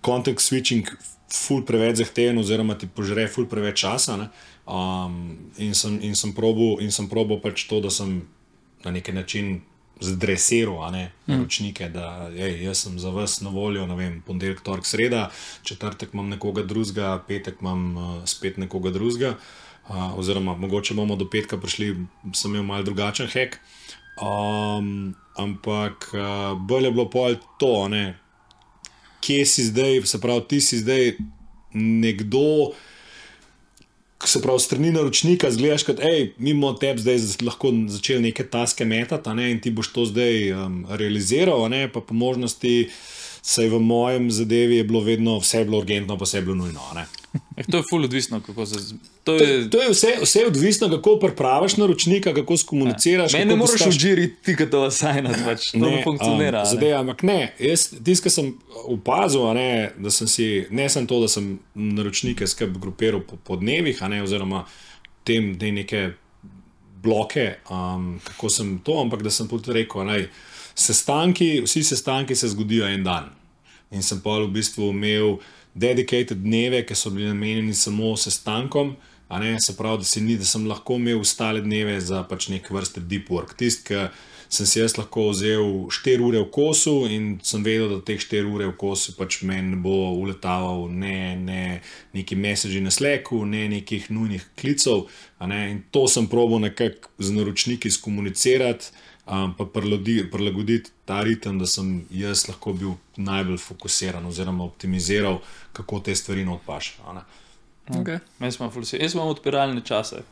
context 0.06 0.52
switching 0.52 0.90
ful 1.34 1.64
preveč 1.66 2.02
zahteven, 2.02 2.42
oziroma 2.42 2.78
ti 2.78 2.90
požre 2.90 3.28
ful 3.32 3.48
preveč 3.50 3.86
časa. 3.86 4.18
ne. 4.18 4.30
Um, 4.64 5.52
in 5.58 5.76
sem, 5.76 6.00
in 6.02 6.16
sem 6.16 6.32
probil, 6.34 6.80
in 6.80 6.92
sem 6.92 7.10
probil 7.12 7.42
pač 7.44 7.66
to, 7.68 7.82
da 7.84 7.92
sem 7.92 8.22
na 8.86 8.92
neki 8.96 9.12
način 9.12 9.62
zdresiral, 10.04 10.92
ne 10.92 11.12
naročnike, 11.28 11.90
da 11.94 12.30
ej, 12.32 12.64
jaz 12.64 12.86
sem 12.86 12.96
za 13.00 13.12
vas 13.14 13.42
na 13.42 13.52
voljo, 13.54 13.86
ne 13.88 13.96
vem, 13.96 14.22
ponedeljek, 14.26 14.64
torek, 14.64 14.88
sreda, 14.88 15.30
četrtek 15.64 16.14
imam 16.14 16.32
nekoga 16.32 16.64
drugega, 16.64 17.18
petek 17.28 17.62
imam 17.62 17.84
uh, 17.98 18.16
spet 18.26 18.58
nekoga 18.58 18.92
drugega. 18.92 19.36
Uh, 19.84 20.18
oziroma, 20.20 20.56
mogoče 20.56 20.96
bomo 20.96 21.16
do 21.20 21.28
petka 21.30 21.58
prišli, 21.60 21.96
sem 22.34 22.54
imel 22.54 22.64
malce 22.64 22.88
drugačen 22.88 23.28
hek. 23.28 23.60
Um, 24.16 25.16
ampak 25.36 26.08
uh, 26.14 26.56
bolje 26.60 26.88
je 26.88 26.92
bilo 26.92 27.10
pol 27.10 27.36
to, 27.60 27.88
ne, 27.92 28.14
kje 29.24 29.46
si 29.46 29.64
zdaj, 29.64 30.02
se 30.08 30.22
pravi, 30.22 30.48
ti 30.48 30.62
si 30.62 30.80
zdaj 30.80 31.16
nekdo, 31.74 32.72
se 34.28 34.42
pravi, 34.42 34.60
strani 34.60 34.92
naročnika, 34.92 35.52
zgledaš 35.52 35.84
kot, 35.88 36.00
hej, 36.04 36.32
mimo 36.38 36.74
tebe 36.80 37.02
zdaj 37.02 37.20
lahko 37.44 37.72
začeli 37.92 38.30
neke 38.30 38.46
taske 38.48 38.86
metati, 38.86 39.36
ne, 39.38 39.50
in 39.52 39.62
ti 39.62 39.72
boš 39.72 39.92
to 39.96 40.06
zdaj 40.10 40.52
um, 40.54 40.80
realiziral, 40.90 41.66
ne, 41.70 41.88
pa 41.92 42.02
po 42.02 42.16
možnosti. 42.18 42.90
Sej 43.44 43.68
v 43.68 43.78
mojem 43.78 44.32
zadevi 44.32 44.78
je 44.78 44.84
bilo 44.84 45.02
vedno 45.02 45.34
vse 45.38 45.58
je 45.58 45.66
bilo 45.66 45.78
urgentno, 45.78 46.16
pa 46.16 46.24
vse 46.24 46.38
je 46.38 46.44
bilo 46.44 46.56
nujno. 46.58 46.80
ne. 46.94 47.06
Eh, 47.56 47.64
To 47.64 47.78
je 47.78 47.84
ful 47.84 48.04
odvisno, 48.04 48.40
kako 48.40 48.66
se. 48.66 48.76
To 49.24 49.34
To, 49.34 49.34
je, 49.36 49.70
to 49.70 49.82
je 49.82 49.90
vse, 49.90 50.12
vse 50.22 50.40
je 50.40 50.48
odvisno, 50.48 50.90
kako 50.90 51.18
pripraviš 51.20 51.78
naročnika, 51.78 52.34
kako 52.34 52.58
skomuniciraš. 52.58 53.32
Kako 53.32 53.46
ne 53.46 53.56
moreš 53.56 53.72
postaviš- 53.74 53.98
vžiriti, 53.98 54.36
ti 54.44 54.56
kad 54.56 54.70
to 54.70 54.82
asajnati, 54.82 55.40
pač 55.46 55.72
to 55.72 55.78
ne 55.80 56.02
funkcionira. 56.04 56.60
Um, 56.60 56.64
ne. 56.64 56.70
zadeva, 56.72 57.00
ampak 57.00 57.24
ne, 57.24 57.38
jaz, 57.60 57.90
tisto, 58.00 58.24
kar 58.24 58.32
sem 58.32 58.54
opazil, 58.86 59.54
ne, 59.54 59.68
da 59.98 60.12
sem 60.12 60.28
si, 60.28 60.48
ne 60.72 60.90
sem 60.90 61.08
to, 61.08 61.20
da 61.20 61.28
sem 61.28 61.52
naročnike 61.76 62.48
skrb 62.48 62.78
grupiral 62.78 63.22
po, 63.22 63.36
po 63.38 63.56
dnevih, 63.56 64.02
ne, 64.04 64.24
oziroma 64.24 64.64
tem, 65.24 65.54
te 65.56 65.72
neke 65.72 66.12
bloke, 67.04 67.56
um, 67.68 68.20
kako 68.24 68.50
sem 68.50 68.80
to, 68.80 69.02
ampak 69.02 69.22
da 69.22 69.30
sem 69.30 69.48
tudi 69.48 69.74
rekel, 69.74 70.06
da 70.06 70.22
sestanki, 70.76 71.62
vsi 71.66 71.84
sestanki 71.84 72.36
se 72.36 72.48
zgodijo 72.48 72.88
en 72.88 73.04
dan. 73.04 73.30
In 73.92 74.02
sem 74.02 74.22
pa 74.22 74.40
v 74.42 74.50
bistvu 74.54 74.90
imel 74.90 75.38
dedicated 75.74 76.42
dneve, 76.42 76.84
ki 76.86 76.96
so 76.98 77.12
bili 77.14 77.30
namenjeni 77.30 77.74
samo 77.74 78.16
sestankom. 78.18 78.96
Ne, 79.34 79.56
se 79.62 79.74
pravi, 79.78 80.04
da, 80.04 80.22
ni, 80.22 80.38
da 80.38 80.46
sem 80.46 80.68
lahko 80.70 81.00
imel 81.00 81.22
ostale 81.22 81.62
dneve 81.62 81.98
za 82.02 82.22
pač 82.30 82.52
nek 82.54 82.70
vrste 82.70 83.02
deep 83.02 83.32
work. 83.34 83.56
Tisti, 83.58 83.88
ki 83.88 84.02
sem 84.54 84.68
si 84.70 84.78
jaz 84.78 84.94
lahko 85.00 85.32
vzel 85.32 85.88
4 85.90 86.22
ure 86.22 86.44
v 86.44 86.50
kosu 86.54 87.08
in 87.10 87.40
sem 87.42 87.64
vedel, 87.66 87.96
da 87.96 88.06
teh 88.06 88.22
4 88.22 88.46
ure 88.46 88.68
v 88.70 88.76
kosu 88.78 89.16
pač 89.18 89.40
meni 89.42 89.74
ne 89.74 89.80
bo 89.82 90.12
uletaval 90.20 90.86
ne, 90.92 91.34
ne 91.40 91.64
neki 92.14 92.38
message 92.38 92.82
na 92.84 92.94
Slacku, 92.94 93.42
ne 93.50 93.66
nekih 93.72 94.12
nujnih 94.14 94.46
klicev. 94.60 95.08
Ne, 95.42 95.64
in 95.72 95.82
to 95.92 96.06
sem 96.08 96.30
probil 96.30 96.62
nekako 96.68 97.10
z 97.18 97.34
naročniki 97.34 97.90
skomunicirati 97.92 98.94
um, 99.26 99.54
pa 99.58 99.66
prilagoditi 100.32 100.92
ta 101.06 101.22
ritem, 101.24 101.60
da 101.60 101.66
sem 101.66 102.06
jaz 102.12 102.48
lahko 102.48 102.74
bil 102.74 102.94
najbolj 103.18 103.58
fokusiran 103.58 104.26
oziroma 104.26 104.64
optimiziral, 104.64 105.40
kako 105.74 106.00
te 106.00 106.16
stvari 106.16 106.48
odpaš. 106.48 106.98
Okay. 107.90 108.20
Meni 108.40 108.52
smo 108.52 108.70
ful 108.72 108.84
vsi. 108.84 108.98
Jaz 109.02 109.16
imam 109.16 109.28
odpiralne 109.28 109.82
čase. 109.86 110.24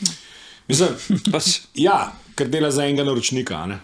Mislim, 0.68 0.88
Pač, 1.32 1.60
ja, 1.76 2.12
ker 2.34 2.48
dela 2.48 2.70
za 2.70 2.86
enega 2.88 3.04
naročnika. 3.04 3.56
a 3.56 3.66
ne. 3.66 3.78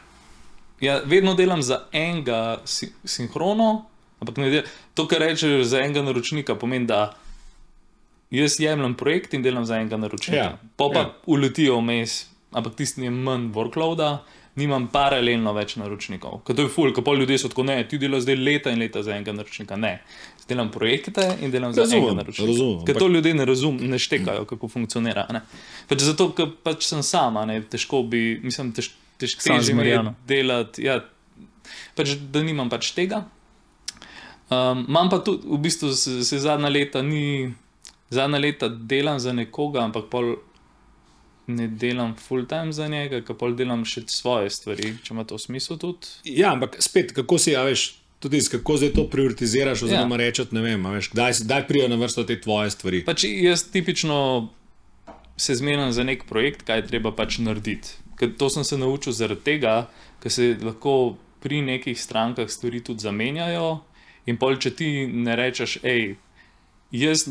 ja, 0.81 1.01
vedno 1.05 1.35
delam 1.35 1.63
za 1.63 1.83
enega 1.93 2.63
si, 2.65 2.93
sinhrono, 3.05 3.85
ampak 4.21 4.37
ne 4.37 4.51
del, 4.51 4.63
to, 4.95 5.05
kar 5.09 5.21
rečeš 5.21 5.67
za 5.69 5.83
enega 5.85 6.03
naročnika, 6.03 6.55
pomeni, 6.57 6.87
da 6.87 7.13
jaz 8.31 8.61
jemljem 8.61 8.95
projekt 8.95 9.35
in 9.35 9.43
delam 9.43 9.67
za 9.67 9.77
enega 9.77 9.97
naročnika. 9.97 10.37
Ja, 10.37 10.59
Pa 10.77 10.89
pa 10.95 11.01
ja. 11.01 11.13
uletijo 11.27 11.77
vmes, 11.81 12.30
ampak 12.53 12.75
tisti 12.79 13.03
je 13.07 13.11
manj 13.11 13.51
workloada. 13.55 14.19
Nimam 14.59 14.89
paralelno 14.91 15.53
več 15.55 15.77
naročnikov. 15.79 16.41
Ker 16.45 16.57
to 16.59 16.65
je 16.67 16.69
ful, 16.69 16.91
ko 16.93 17.05
pol 17.07 17.21
ljudje 17.23 17.37
so 17.39 17.49
tako, 17.49 17.63
ne, 17.65 17.77
ti 17.89 18.01
delaš 18.03 18.25
zdaj 18.27 18.37
leta 18.37 18.73
in 18.75 18.81
leta 18.83 18.99
za 19.07 19.15
enega 19.15 19.33
naročnika. 19.33 19.77
Ne, 19.79 19.93
Jaz 20.41 20.49
delam 20.51 20.73
projekte 20.75 21.23
in 21.41 21.53
delam 21.55 21.73
za 21.73 21.85
Razumem, 21.85 22.03
enega 22.03 22.17
naročnika. 22.19 22.49
razumem, 22.51 22.81
Ker 22.85 22.99
to 22.99 23.09
ljudje 23.09 23.35
ne 23.35 23.45
razumem, 23.47 23.87
ne 23.91 23.99
štekajo, 23.99 24.45
kako 24.51 24.69
funkcionira. 24.69 25.25
a 25.29 25.33
Ne? 25.33 25.41
Pač 25.89 26.03
zato, 26.03 26.33
ker 26.35 26.51
pač 26.67 26.83
sem 26.91 27.03
sama, 27.07 27.47
ne, 27.47 27.61
težko 27.63 28.03
bi, 28.03 28.41
mislim, 28.43 28.73
tež, 28.75 28.91
tež, 29.23 29.39
težje 29.39 29.75
mi 29.75 29.87
je 29.87 30.03
delati, 30.27 30.83
ja, 30.85 30.99
pač, 31.95 32.17
da 32.19 32.43
nimam 32.43 32.69
pač 32.69 32.91
tega. 32.93 33.23
Um, 34.51 34.85
imam 34.91 35.09
pa 35.09 35.23
tudi, 35.23 35.47
v 35.47 35.63
bistvu 35.63 35.95
se, 35.95 36.25
se 36.27 36.39
zadnja 36.43 36.69
leta 36.69 37.03
ni, 37.07 37.55
zadnja 38.11 38.39
leta 38.43 38.69
delam 38.69 39.23
za 39.23 39.31
nekoga, 39.33 39.85
ampak 39.87 40.11
pol 40.11 40.35
ne 41.51 41.69
delam 41.69 42.15
full 42.19 42.47
time 42.49 42.73
za 42.73 42.89
njega, 42.89 43.23
ker 43.27 43.37
pol 43.39 43.57
delam 43.59 43.85
še 43.89 44.07
svoje 44.11 44.51
stvari, 44.51 44.95
če 45.05 45.15
ima 45.15 45.25
to 45.29 45.39
smisel 45.39 45.79
tudi. 45.81 46.15
Ja, 46.25 46.55
ampak 46.55 46.79
spet, 46.83 47.15
kako 47.17 47.39
si, 47.43 47.57
a 47.59 47.65
veš, 47.67 47.89
tudi 48.21 48.41
iz, 48.41 48.49
kako 48.53 48.77
zdaj 48.77 48.95
to 48.97 49.07
prioritiziraš, 49.11 49.85
oziroma 49.89 50.19
ja. 50.19 50.27
rečeš, 50.27 50.53
ne 50.57 50.65
vem, 50.65 50.87
veš, 50.97 51.11
kdaj, 51.15 51.41
kdaj 51.47 51.67
prijo 51.69 51.89
na 51.89 51.99
vrsto 52.01 52.25
te 52.29 52.37
tvoje 52.41 52.71
stvari. 52.75 53.03
Pač 53.09 53.25
jaz 53.29 53.65
tipično 53.73 54.51
se 55.41 55.55
zmenim 55.55 55.93
za 55.93 56.05
nek 56.05 56.27
projekt, 56.29 56.67
kaj 56.69 56.87
treba 56.91 57.15
pač 57.17 57.39
narediti. 57.41 57.97
Ker 58.21 58.35
to 58.37 58.51
sem 58.53 58.65
se 58.65 58.77
naučil 58.79 59.17
zaradi 59.17 59.41
tega, 59.47 59.75
ker 60.21 60.33
se 60.33 60.53
lahko 60.61 61.17
pri 61.41 61.63
nekih 61.65 61.97
strankah 61.97 62.51
stvari 62.53 62.83
tudi 62.85 63.01
zamenjajo. 63.01 63.79
In 64.29 64.37
pol, 64.37 64.59
če 64.61 64.75
ti 64.77 64.91
ne 65.09 65.33
rečeš, 65.37 65.79
hej, 65.81 66.19
jaz 66.93 67.25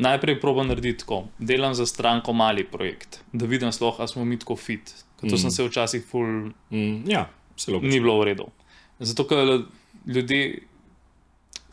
najprej 0.00 0.40
probujem 0.40 0.68
narediti 0.68 1.04
tako, 1.04 1.24
delam 1.38 1.74
za 1.74 1.86
stranko 1.86 2.32
mali 2.32 2.64
projekt, 2.64 3.20
da 3.32 3.46
vidim 3.46 3.72
sploh, 3.72 4.00
ali 4.00 4.08
smo 4.08 4.24
mi 4.24 4.38
tako 4.38 4.56
fit. 4.56 4.94
Ker 5.20 5.28
to 5.28 5.36
mm. 5.36 5.38
sem 5.38 5.50
se 5.50 5.66
včasih 5.66 6.04
ful 6.06 6.50
Mm, 6.70 7.10
ja, 7.10 7.28
zelo 7.58 7.80
ni 7.80 8.00
bilo 8.00 8.18
v 8.20 8.24
redu. 8.32 8.46
Zato, 8.98 9.26
ker 9.28 9.62
ljudje, 10.06 10.62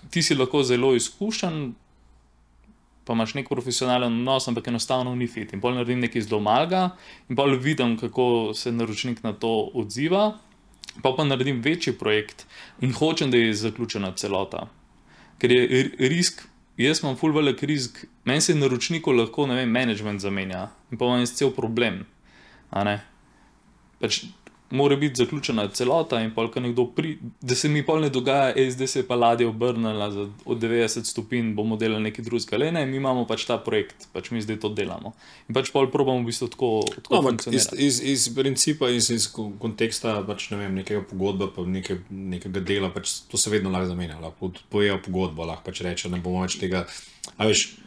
ti 0.10 0.24
si 0.24 0.36
lahko 0.36 0.64
zelo 0.64 0.96
izkušen, 0.96 1.74
pa 3.08 3.14
imaš 3.14 3.34
nek 3.38 3.48
profesionalen 3.50 4.20
odnos, 4.20 4.48
ampak 4.48 4.68
enostavno 4.68 5.16
ni 5.16 5.28
fit. 5.28 5.54
In 5.54 5.62
pol 5.64 5.78
naredim 5.78 6.02
nekaj 6.04 6.28
zelo 6.28 6.42
malega, 6.44 6.90
in 7.30 7.40
pol 7.40 7.56
vidim, 7.56 7.96
kako 7.98 8.52
se 8.54 8.72
naročnik 8.72 9.24
na 9.24 9.34
to 9.34 9.72
odziva. 9.74 10.34
Pa 11.04 11.14
pa 11.14 11.24
naredim 11.24 11.62
večji 11.62 11.94
projekt 11.94 12.48
in 12.82 12.94
hočem, 12.94 13.32
da 13.32 13.38
je 13.38 13.54
zaključena 13.54 14.16
celota. 14.18 14.66
Ker 15.38 15.52
je 15.52 15.68
ri- 15.70 16.10
risk, 16.10 16.42
jaz 16.86 17.02
imam 17.04 17.18
full 17.18 17.34
velik 17.34 17.64
risk, 17.64 18.04
meni 18.26 18.42
se 18.42 18.56
naročniku 18.56 19.12
lahko, 19.12 19.48
ne 19.48 19.56
vem, 19.56 19.72
management 19.72 20.22
zamenja 20.22 20.68
in 20.92 20.98
pa 20.98 21.06
imam 21.06 21.24
jaz 21.24 21.34
cel 21.38 21.52
problem. 21.56 22.04
Pač 24.02 24.26
mora 24.70 24.96
biti 24.96 25.16
zaključena 25.16 25.68
celota, 25.72 26.20
in 26.22 26.34
pol, 26.36 26.50
ko 26.52 26.60
nekdo 26.60 26.86
pri, 26.92 27.18
da 27.42 27.56
se 27.56 27.70
mi 27.70 27.86
pol 27.86 28.02
ne 28.02 28.10
dogaja, 28.10 28.54
ej, 28.56 28.72
zdaj 28.72 28.88
se 28.88 29.00
je 29.00 29.08
pa 29.08 29.16
ladja 29.16 29.48
obrnila 29.48 30.12
za, 30.12 30.26
od 30.46 30.60
90 30.60 31.04
stopinj, 31.06 31.54
bomo 31.56 31.78
delali 31.78 32.04
nekaj 32.04 32.26
drugega. 32.26 32.58
Le 32.58 32.72
ne, 32.72 32.86
mi 32.86 32.98
imamo 32.98 33.26
pač 33.26 33.46
ta 33.48 33.58
projekt, 33.58 34.08
pač 34.14 34.32
mi 34.32 34.42
zdaj 34.42 34.60
to 34.60 34.70
delamo. 34.70 35.14
In 35.50 35.56
pač 35.56 35.72
pol 35.72 35.88
probamo 35.92 36.20
v 36.20 36.28
bistvu 36.28 36.48
tako, 36.48 36.72
tako 36.96 37.16
No, 37.16 37.22
ampak 37.22 37.48
iz, 37.54 37.70
iz, 37.78 38.02
iz 38.04 38.28
principa, 38.36 38.90
iz, 38.90 39.10
iz 39.10 39.30
ko- 39.32 39.52
konteksta 39.60 40.20
pač, 40.28 40.50
ne 40.52 40.58
vem, 40.58 40.76
nekega 40.76 41.02
pogodbe, 41.08 41.48
pa 41.56 41.64
neke, 41.64 42.02
nekega 42.10 42.60
dela, 42.60 42.90
pač, 42.92 43.22
to 43.32 43.38
se 43.38 43.50
vedno 43.50 43.72
lahko 43.72 43.94
zamenja. 43.94 44.20
Lahko 44.20 44.52
pojejo 44.70 45.00
pogodbo, 45.06 45.46
lahko 45.48 45.64
pač 45.72 45.82
reče, 45.88 46.10
ne 46.12 46.20
bomo 46.20 46.44
več 46.44 46.60
tega. 46.60 46.86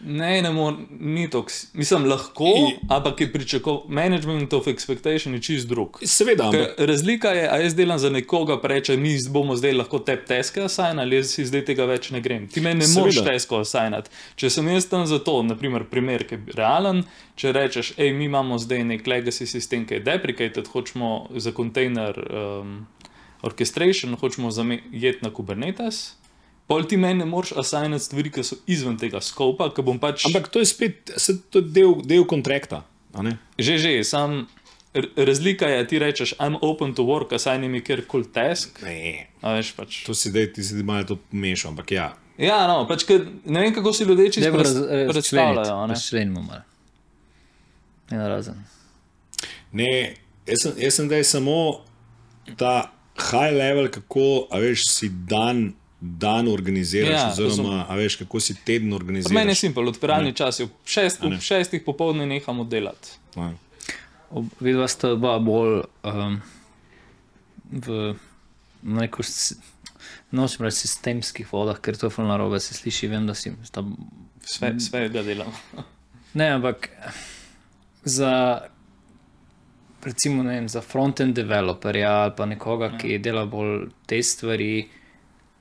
Ne, 0.05 0.43
ne 0.43 0.51
more, 0.51 0.77
ni 1.01 1.31
to, 1.31 1.45
mislim, 1.75 2.05
lahko, 2.05 2.45
I- 2.45 2.77
ampak 2.89 3.21
je 3.21 3.33
pričakoval, 3.33 3.83
management 3.89 4.53
of 4.53 4.67
expectation 4.67 5.35
je 5.35 5.43
čist 5.43 5.69
drug. 5.69 5.99
seveda, 6.03 6.45
ampak 6.45 6.77
Ker 6.77 6.89
Razlika 6.89 7.29
je, 7.29 7.49
a 7.51 7.57
jaz 7.57 7.75
delam 7.75 7.99
za 7.99 8.11
nekoga, 8.11 8.61
reče, 8.63 8.97
mi 8.97 9.19
bomo 9.31 9.57
zdaj 9.57 9.73
lahko 9.73 9.99
te 9.99 10.17
teske 10.17 10.63
asajnali, 10.63 11.17
jaz 11.17 11.27
si 11.35 11.45
zdaj 11.45 11.65
tega 11.65 11.85
več 11.85 12.11
ne 12.11 12.21
grem. 12.21 12.49
Ti 12.49 12.61
meni 12.61 12.79
ne 12.79 12.87
Seveda. 12.87 13.01
moreš 13.01 13.25
tesko 13.25 13.61
asajnati. 13.61 14.11
Če 14.37 14.51
sem 14.51 14.69
jaz 14.69 14.87
tam 14.87 15.07
za 15.07 15.19
to, 15.19 15.43
naprimer, 15.43 15.85
primer, 15.85 16.25
ki 16.25 16.35
je 16.35 16.41
realen, 16.55 17.05
če 17.37 17.53
rečeš, 17.53 17.95
hej, 17.97 18.13
mi 18.13 18.25
imamo 18.25 18.59
zdaj 18.59 18.85
nek 18.85 19.07
legacy 19.07 19.47
sistem, 19.47 19.87
ki 19.87 19.95
je 19.95 20.01
deprecated, 20.01 20.67
hočemo 20.69 21.29
za 21.37 21.53
kontejner 21.53 22.15
um, 22.31 22.87
orchestration, 23.43 24.15
hočemo 24.15 24.51
zajeti 24.51 25.19
na 25.23 25.31
Kubernetes. 25.31 26.20
Pol 26.71 26.87
ti 26.87 26.95
meni 26.97 27.19
ne 27.19 27.27
moreš 27.27 27.51
asajnati 27.59 28.05
stvari, 28.05 28.31
ki 28.31 28.45
so 28.47 28.57
izven 28.71 28.95
tega 28.99 29.19
skopa, 29.19 29.73
pač. 29.75 30.23
ampak 30.29 30.47
to 30.55 30.63
je 30.63 30.69
spet 30.71 31.11
se, 31.19 31.35
to 31.51 31.59
je 31.59 31.67
del, 31.75 31.97
del 32.07 32.23
kontrakta. 32.25 32.85
a 33.11 33.23
ne? 33.27 33.33
Že, 33.59 33.75
že, 33.79 33.93
sam 34.07 34.47
razlika 35.17 35.67
je, 35.67 35.87
ti 35.87 35.99
rečeš, 35.99 36.35
I'm 36.39 36.59
open 36.63 36.95
to 36.95 37.03
work, 37.03 37.35
a 37.35 37.39
saj 37.39 37.59
ne 37.59 37.69
mi 37.69 37.81
kjer 37.83 38.07
koli 38.07 38.27
task. 38.31 38.83
Ne, 38.83 39.27
A 39.43 39.55
veš 39.59 39.73
pač. 39.75 40.05
to 40.07 40.15
si 40.15 40.31
zdaj, 40.31 40.53
ti 40.55 40.63
si 40.63 40.79
malo 40.83 41.05
to 41.05 41.19
mešal, 41.35 41.71
ampak 41.71 41.91
ja. 41.91 42.15
Ja, 42.39 42.67
no, 42.67 42.87
pač, 42.89 43.05
ker 43.05 43.27
ne 43.45 43.61
vem, 43.61 43.75
kako 43.75 43.93
si 43.93 44.05
ljudje 44.05 44.31
čisto 44.33 44.53
pres, 44.55 44.71
raz- 44.71 45.11
predstavljajo. 45.13 45.75
a 45.75 45.87
ne. 45.87 45.95
Razčlenimo 45.95 46.43
malo. 46.43 46.63
En 48.11 48.23
razen. 48.27 48.63
Ne, 49.73 50.15
jaz 50.47 50.63
sem, 50.63 50.73
jaz 50.79 50.95
sem 50.95 51.09
da 51.09 51.17
je 51.21 51.25
samo 51.25 51.85
ta 52.57 52.91
high 53.31 53.55
level, 53.55 53.91
kako 53.91 54.47
a 54.51 54.59
veš, 54.59 54.87
si 54.91 55.11
dan, 55.11 55.73
dan 56.01 56.49
organiziraš, 56.49 57.11
Ja, 57.11 57.27
ja, 57.27 57.33
oziroma 57.47 57.87
a 57.89 57.95
veš, 57.97 58.17
kako 58.17 58.41
si 58.41 58.55
teden 58.65 58.93
organiziraš. 58.93 59.35
meni 59.35 59.51
je 59.51 59.55
simpel, 59.55 59.89
odpiralni 59.89 60.33
čas 60.33 60.61
je 60.61 60.65
ob, 60.65 60.71
šest, 60.85 61.25
ob 61.25 61.37
šestih 61.41 61.83
popoldne 61.87 62.27
nehamo 62.27 62.65
delati. 62.65 63.11
Ja. 63.37 63.53
Vidva 64.61 64.89
sta 64.89 65.13
oba 65.13 65.39
bolj 65.39 65.83
um, 66.03 66.41
v 67.71 68.15
neko, 68.83 69.23
nočem 70.31 70.65
reči, 70.65 70.87
sistemskih 70.87 71.53
vodah, 71.53 71.81
ker 71.81 71.97
to 71.99 72.07
je 72.07 72.11
fulno 72.15 72.31
narobe, 72.31 72.61
se 72.61 72.75
sliši, 72.75 73.09
vem, 73.11 73.27
da 73.27 73.35
si 73.35 73.53
sta 73.65 73.85
Sve, 74.41 74.75
svega 74.81 75.23
delam. 75.23 75.53
Ne, 76.35 76.47
ampak 76.55 76.89
za, 78.05 78.61
recimo, 80.05 80.43
ne 80.43 80.55
vem, 80.55 80.69
za 80.69 80.81
front-end 80.81 81.35
developerja 81.35 82.11
ali 82.11 82.33
pa 82.37 82.47
nekoga, 82.47 82.93
ki 82.99 83.19
dela 83.19 83.45
bolj 83.51 83.89
te 84.07 84.23
stvari, 84.23 84.89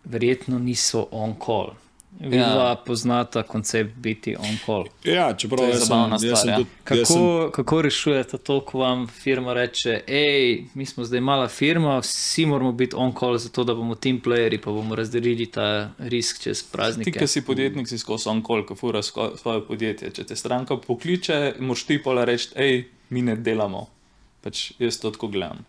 verjetno 0.03 0.59
niso 0.59 1.07
on-call. 1.11 1.73
Vidva 2.19 2.69
ja. 2.69 2.75
poznata 2.75 3.43
koncept 3.43 3.95
biti 3.95 4.35
on-call. 4.35 4.85
ja, 5.03 5.33
čeprav 5.33 5.57
To 5.57 5.65
je 5.65 5.73
sem, 5.73 5.85
zabavna 5.85 6.15
jaz 6.15 6.21
stvar, 6.21 6.37
sem 6.37 6.49
ja. 6.49 6.55
tudi. 6.57 6.69
jaz 6.89 7.07
sem- 7.07 7.17
Kako, 7.17 7.51
kako 7.51 7.81
rešujete 7.81 8.37
to, 8.37 8.61
ko 8.61 8.79
vam 8.79 9.07
firma 9.07 9.53
reče, 9.53 10.01
hej, 10.07 10.65
mi 10.73 10.85
smo 10.85 11.03
zdaj 11.03 11.21
mala 11.21 11.47
firma, 11.47 11.99
vsi 11.99 12.45
moramo 12.45 12.71
biti 12.71 12.95
on-call, 12.95 13.37
zato 13.37 13.63
da 13.63 13.73
bomo 13.73 13.95
team 13.95 14.21
playerji, 14.21 14.57
pa 14.57 14.71
bomo 14.71 14.95
razdelili 14.95 15.45
ta 15.45 15.89
risk 15.99 16.41
čez 16.41 16.63
Ti, 16.63 16.69
praznike. 16.71 17.11
ki 17.11 17.27
si 17.27 17.41
podjetnik, 17.41 17.87
si 17.87 17.97
skozi 17.97 18.29
on 18.29 18.43
call, 18.43 18.65
ko 18.65 18.75
fura 18.75 19.01
svoje 19.03 19.61
podjetje. 19.61 20.11
Če 20.11 20.23
te 20.23 20.35
stranka 20.35 20.77
pokliče, 20.77 21.53
moš 21.59 21.83
ti 21.83 22.01
pa 22.03 22.25
reči, 22.25 22.49
hej, 22.55 22.83
mi 23.09 23.21
ne 23.21 23.35
delamo. 23.35 23.87
Pač 24.41 24.71
jaz 24.79 24.97
to 24.97 25.11
tako 25.11 25.27
gledam. 25.27 25.63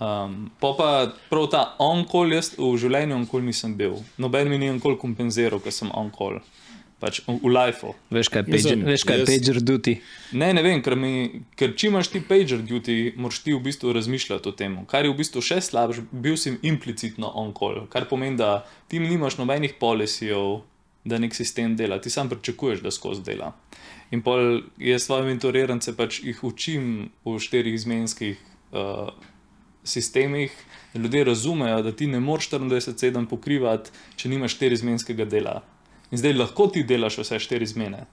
Um, 0.00 0.50
po 0.60 0.72
pa 0.74 1.12
prav 1.30 1.46
ta 1.52 1.62
on-call, 1.78 2.32
jaz 2.34 2.54
v 2.58 2.72
življenju 2.80 3.14
on-call 3.20 3.44
nisem 3.46 3.76
bil. 3.78 4.00
Noben 4.18 4.48
mi 4.50 4.58
ni 4.58 4.70
on-call 4.72 4.96
kompenziral, 4.98 5.60
ker 5.62 5.72
sem 5.72 5.90
on-call. 5.94 6.40
Pač 7.02 7.18
v, 7.26 7.34
v 7.42 7.50
lifeu. 7.50 7.94
Veš, 8.14 8.28
kaj 8.30 8.42
je 8.42 8.46
Jaz 8.46 8.62
pager, 8.62 8.76
sem- 8.78 8.82
veš, 8.86 9.04
kaj 9.06 9.16
jaz- 9.18 9.30
pager 9.30 9.60
duty? 9.60 9.94
Ne, 10.38 10.52
ne 10.54 10.62
vem, 10.62 10.82
ker, 10.82 10.94
mi, 10.94 11.42
ker 11.58 11.72
če 11.74 11.88
imaš 11.90 12.08
ti 12.14 12.20
pager 12.22 12.62
duty, 12.62 13.14
moraš 13.18 13.40
ti 13.42 13.54
v 13.54 13.58
bistvu 13.62 13.90
razmišljati 13.94 14.48
o 14.48 14.52
tem. 14.54 14.76
Kar 14.86 15.02
je 15.04 15.10
v 15.10 15.18
bistvu 15.18 15.42
še 15.42 15.58
slabše, 15.66 16.04
bil 16.14 16.36
si 16.38 16.54
implicitno 16.62 17.26
on-call, 17.34 17.88
kar 17.90 18.06
pomeni, 18.06 18.38
da 18.38 18.62
ti 18.86 19.02
nimaš 19.02 19.38
nobenih 19.42 19.74
policijev, 19.82 20.62
da 21.04 21.18
nek 21.18 21.34
sistem 21.34 21.74
dela, 21.74 21.98
ti 21.98 22.10
sam 22.10 22.30
pričakuješ, 22.30 22.82
da 22.86 22.90
skozi 22.94 23.22
dela. 23.26 23.50
In 24.14 24.22
pol 24.22 24.62
jaz 24.78 25.06
svoje 25.08 25.26
mentorirance 25.26 25.90
pač 25.98 26.20
jih 26.22 26.38
učim 26.46 27.10
v 27.26 27.38
štirih 27.42 27.74
izmenskih 27.74 28.38
uh, 28.70 29.10
sistemih, 29.84 30.52
ljudje 30.94 31.24
razumejo, 31.24 31.82
da 31.82 31.92
ti 31.92 32.06
ne 32.06 32.20
moreš 32.20 32.50
24-7 32.50 33.26
pokrivati, 33.26 33.90
če 34.16 34.28
nimaš 34.28 34.56
štirizmenskega 34.56 35.24
dela. 35.24 35.62
In 36.10 36.18
zdaj 36.20 36.36
lahko 36.36 36.66
ti 36.68 36.84
delaš 36.84 37.18
vse 37.22 37.38
štiri 37.40 37.66
zmene. 37.66 38.04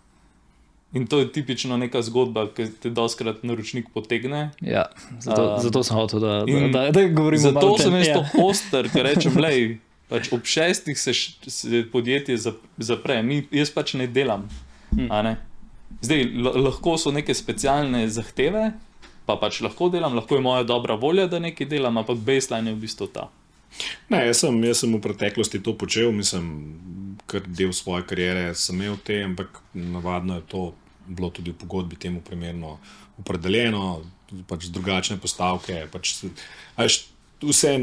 In 0.93 1.05
to 1.07 1.19
je 1.19 1.27
tipično 1.31 1.77
neka 1.77 2.01
zgodba, 2.01 2.47
ki 2.49 2.65
te 2.81 2.89
doskrat 2.89 3.43
naročnik 3.45 3.91
potegne. 3.93 4.49
Ja, 4.61 4.87
zato, 5.19 5.43
um, 5.53 5.59
zato 5.61 5.83
sem 5.83 5.97
hotel, 5.99 6.19
da, 6.19 6.39
da, 6.45 6.89
da, 6.91 7.07
da 7.07 7.37
Zato 7.37 7.67
o 7.67 7.75
tem, 7.77 7.83
sem 7.85 7.95
jaz 7.99 8.07
ja. 8.07 8.15
to 8.15 8.45
oster, 8.47 8.89
ker 8.89 9.05
rečem, 9.05 9.37
lej, 9.45 9.77
pač 10.09 10.31
ob 10.33 10.47
šestih 10.49 10.97
se, 10.97 11.13
se 11.13 11.83
podjetje 11.91 12.37
zap- 12.41 12.65
zapre, 12.77 13.21
Mi, 13.23 13.43
jaz 13.53 13.69
pač 13.69 13.93
ne 13.93 14.07
delam. 14.07 14.47
a 15.11 15.21
Ne? 15.21 15.37
Zdaj, 16.01 16.25
lahko 16.41 16.97
so 16.97 17.11
neke 17.11 17.33
specialne 17.37 18.07
zahteve, 18.09 18.71
pa 19.29 19.37
pač 19.37 19.61
lahko 19.61 19.91
delam, 19.93 20.17
lahko 20.17 20.39
je 20.39 20.45
moja 20.45 20.65
dobra 20.65 20.97
volja, 20.97 21.27
da 21.29 21.37
nekaj 21.41 21.69
delam, 21.69 22.01
ampak 22.01 22.17
baseline 22.25 22.73
je 22.73 22.77
v 22.77 22.81
bistvu 22.81 23.09
ta. 23.13 23.29
Ne, 24.09 24.23
jaz 24.25 24.41
sem, 24.41 24.55
jaz 24.65 24.81
sem 24.81 24.95
v 24.95 25.01
preteklosti 25.03 25.61
to 25.61 25.75
počel, 25.77 26.09
mislim, 26.15 26.47
kar 27.29 27.45
del 27.45 27.73
svoje 27.77 28.07
kariere 28.09 28.49
sem 28.57 28.79
imel 28.79 28.97
te, 29.05 29.21
ampak 29.23 29.61
navadno 29.77 30.39
je 30.39 30.47
to 30.49 30.63
bilo 31.09 31.29
tudi 31.33 31.53
v 31.53 31.59
pogodbi 31.61 31.97
temu 32.01 32.23
primerno 32.25 32.77
opredeljeno, 33.21 34.01
pač 34.49 34.69
drugačne 34.73 35.19
postavke. 35.21 35.85
Pač, 35.93 36.15
a 36.75 36.85
veš, 36.85 37.03
vse 37.41 37.75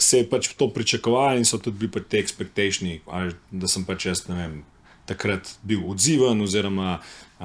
se 0.00 0.22
je 0.22 0.26
pač 0.30 0.48
to 0.56 0.70
pričakovalo 0.72 1.38
in 1.38 1.44
so 1.44 1.58
tudi 1.60 1.84
bili 1.84 1.92
pač 1.92 2.10
te 2.10 2.22
expectationi, 2.22 3.00
da 3.50 3.70
sem 3.70 3.84
pač 3.86 4.08
jaz, 4.08 4.24
ne 4.30 4.38
vem, 4.38 4.54
takrat 5.10 5.56
bil 5.66 5.82
odziven, 5.90 6.40
oziroma 6.42 7.00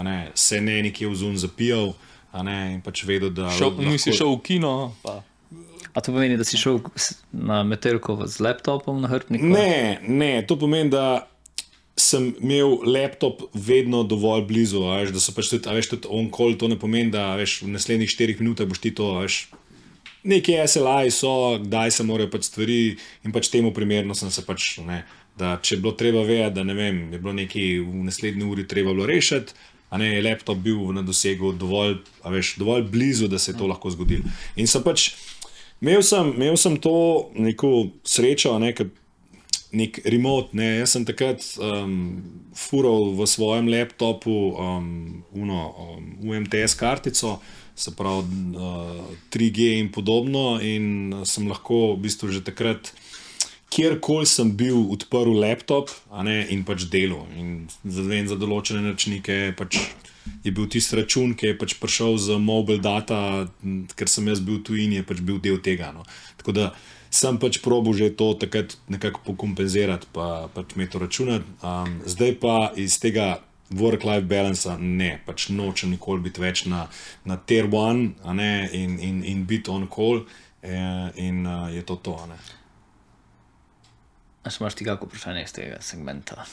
ne, 0.05 0.31
se 0.37 0.61
ne 0.61 0.81
nekje 0.85 1.09
v 1.09 1.17
zun 1.19 1.37
zapijal. 1.41 1.93
Ne, 1.93 2.13
in 2.43 2.81
pač 2.81 3.03
vedel, 3.07 3.29
da 3.29 3.49
Šel, 3.49 3.71
lahko- 3.71 3.85
nisi 3.85 4.11
šel 4.11 4.35
v 4.35 4.41
kino, 4.41 4.95
pa 5.03 5.23
A 5.95 6.01
to 6.01 6.11
pomeni, 6.11 6.35
da 6.35 6.43
si 6.43 6.57
šel 6.59 6.81
na 7.31 7.63
metelko 7.63 8.27
z 8.27 8.43
laptopom 8.43 8.99
na 9.01 9.07
hrbtniku? 9.07 9.47
Ne, 9.47 9.99
ne, 10.03 10.43
to 10.43 10.57
pomeni, 10.59 10.89
da 10.91 11.27
sem 11.95 12.33
imel 12.43 12.81
laptop 12.83 13.45
vedno 13.53 14.03
dovolj 14.03 14.43
blizu, 14.49 14.81
a 14.83 14.97
veš, 14.99 15.13
da 15.15 15.21
so 15.23 15.31
pač 15.31 15.53
tudi, 15.53 15.69
a 15.71 15.75
veš, 15.77 15.93
tudi 15.93 16.11
on-call, 16.11 16.57
to 16.59 16.67
ne 16.67 16.75
pomeni, 16.79 17.13
da 17.15 17.29
veš, 17.39 17.61
v 17.63 17.71
naslednjih 17.71 18.11
štirih 18.11 18.41
minutah 18.43 18.67
boš 18.67 18.83
ti 18.83 18.91
to, 18.91 19.13
a 19.15 19.23
veš, 19.23 19.45
neki 20.27 20.57
SLI 20.67 21.13
so, 21.15 21.31
kdaj 21.63 21.95
se 21.95 22.03
morajo 22.03 22.33
pač 22.33 22.49
stvari 22.49 22.79
in 23.23 23.31
pač 23.31 23.47
temu 23.53 23.71
primerno 23.71 24.17
sem 24.17 24.27
se 24.33 24.43
pač, 24.43 24.73
ne, 24.83 25.05
da 25.39 25.55
če 25.63 25.77
je 25.77 25.79
bilo 25.79 25.95
treba 25.95 26.25
vedeti, 26.27 26.57
da 26.59 26.67
ne 26.67 26.75
vem, 26.75 27.05
je 27.15 27.21
bilo 27.23 27.31
nekaj 27.39 27.71
v 27.87 28.03
naslednji 28.09 28.43
uri 28.51 28.67
treba 28.67 28.91
bilo 28.91 29.07
rešiti, 29.07 29.55
a 29.89 29.97
ne, 30.01 30.09
je 30.15 30.23
laptop 30.25 30.57
bil 30.57 30.91
na 30.95 31.03
dosegu 31.05 31.53
dovolj, 31.53 31.99
veš, 32.25 32.55
dovolj 32.59 32.87
blizu, 32.91 33.29
da 33.31 33.39
se 33.39 33.51
je 33.51 33.57
to 33.57 33.67
lahko 33.67 33.91
zgodilo. 33.93 34.25
In 34.55 34.67
sem 34.67 34.83
pač, 34.83 35.11
imel 35.81 36.03
sem, 36.03 36.33
imel 36.35 36.57
sem 36.57 36.77
to 36.81 36.95
neko 37.35 37.91
srečo, 38.03 38.57
ne, 38.59 38.73
ker 38.75 38.89
nek 39.75 39.99
remote. 40.07 40.55
Ne. 40.57 40.79
Jaz 40.81 40.95
sem 40.95 41.05
takrat 41.07 41.43
um, 41.59 42.23
fural 42.55 43.11
v 43.17 43.27
svojem 43.27 43.69
laptopu 43.71 44.55
um, 44.55 44.89
uno, 45.35 45.59
um, 45.75 46.09
UMTS 46.31 46.77
kartico, 46.79 47.39
se 47.75 47.91
pravi 47.95 48.55
uh, 48.55 49.03
3G 49.33 49.75
in 49.81 49.91
podobno, 49.91 50.57
in 50.63 51.13
sem 51.27 51.47
lahko 51.49 51.95
v 51.95 52.07
bistvu 52.07 52.31
že 52.31 52.45
takrat. 52.45 52.93
Kjerkoli 53.73 54.27
sem 54.29 54.51
bil 54.55 54.77
odprl 54.93 55.35
laptop 55.41 55.91
ne, 56.23 56.43
in 56.53 56.63
pač 56.67 56.85
delal. 56.91 57.25
In 57.35 57.67
za, 57.83 58.05
vem, 58.05 58.27
za 58.29 58.37
določene 58.39 58.85
računike 58.85 59.55
pač 59.57 59.79
je 60.45 60.51
bil 60.51 60.67
tisti 60.71 60.99
račun, 60.99 61.33
ki 61.37 61.51
je 61.51 61.57
pač 61.59 61.75
prišel 61.81 62.17
z 62.21 62.37
mobile 62.41 62.81
data, 62.81 63.47
ker 63.97 64.09
sem 64.09 64.29
jaz 64.31 64.41
bil 64.41 64.61
tu 64.65 64.77
in 64.77 64.95
je 64.97 65.05
pač 65.05 65.21
bil 65.25 65.41
del 65.41 65.59
tega. 65.65 65.91
No. 65.95 66.05
Tako 66.39 66.55
da 66.55 66.69
sem 67.13 67.39
pač 67.41 67.59
probo 67.63 67.93
že 67.95 68.11
to 68.17 68.33
takrat 68.39 68.77
nekako 68.91 69.23
pokompenzirati, 69.31 70.09
pa 70.13 70.47
pač 70.53 70.75
me 70.75 70.87
to 70.89 71.01
računati. 71.01 71.45
Um, 71.61 71.99
zdaj 72.05 72.37
pa 72.41 72.55
iz 72.75 72.99
tega 73.01 73.39
work-life 73.73 74.27
balance 74.29 74.69
ne, 74.79 75.15
pač 75.25 75.49
nočem 75.49 75.95
nikoli 75.95 76.21
biti 76.27 76.41
več 76.41 76.65
na, 76.69 76.85
na 77.25 77.37
tier 77.37 77.69
one 77.71 78.13
ne, 78.33 78.69
in, 78.73 78.99
in, 78.99 79.23
in 79.25 79.45
biti 79.49 79.71
on 79.73 79.87
call, 79.89 80.25
eh, 80.61 81.09
in 81.17 81.45
uh, 81.47 81.67
je 81.73 81.81
to 81.81 81.97
to. 81.97 82.17
ne. 82.29 82.37
A 84.45 84.49
še 84.49 84.61
imaš 84.61 84.73
ti 84.73 84.85
kako 84.85 85.05
vprašanje 85.05 85.43
iz 85.43 85.51
tega 85.51 85.77
segmenta? 85.81 86.45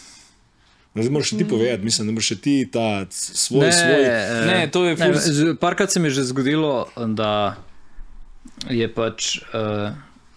Zdaj 0.94 1.08
moraš 1.08 1.30
ti 1.30 1.44
povedati, 1.46 1.82
mislim, 1.82 2.06
da 2.06 2.12
moraš 2.12 2.26
še 2.26 2.38
ti 2.38 2.54
ta 2.66 2.86
svoj, 3.10 3.60
ne, 3.62 3.72
svoj. 3.72 4.02
eh, 4.02 4.46
Ne, 4.46 4.66
to 4.68 4.84
je 4.84 4.94
ne, 4.94 5.06
ful- 5.06 5.20
že- 5.30 5.54
Parkrat 5.56 5.88
se 5.88 6.00
mi 6.00 6.06
je 6.06 6.14
že 6.14 6.24
zgodilo, 6.24 6.72
da 7.08 7.56
je 8.68 8.88
pač 8.90 9.38
uh, 9.38 9.92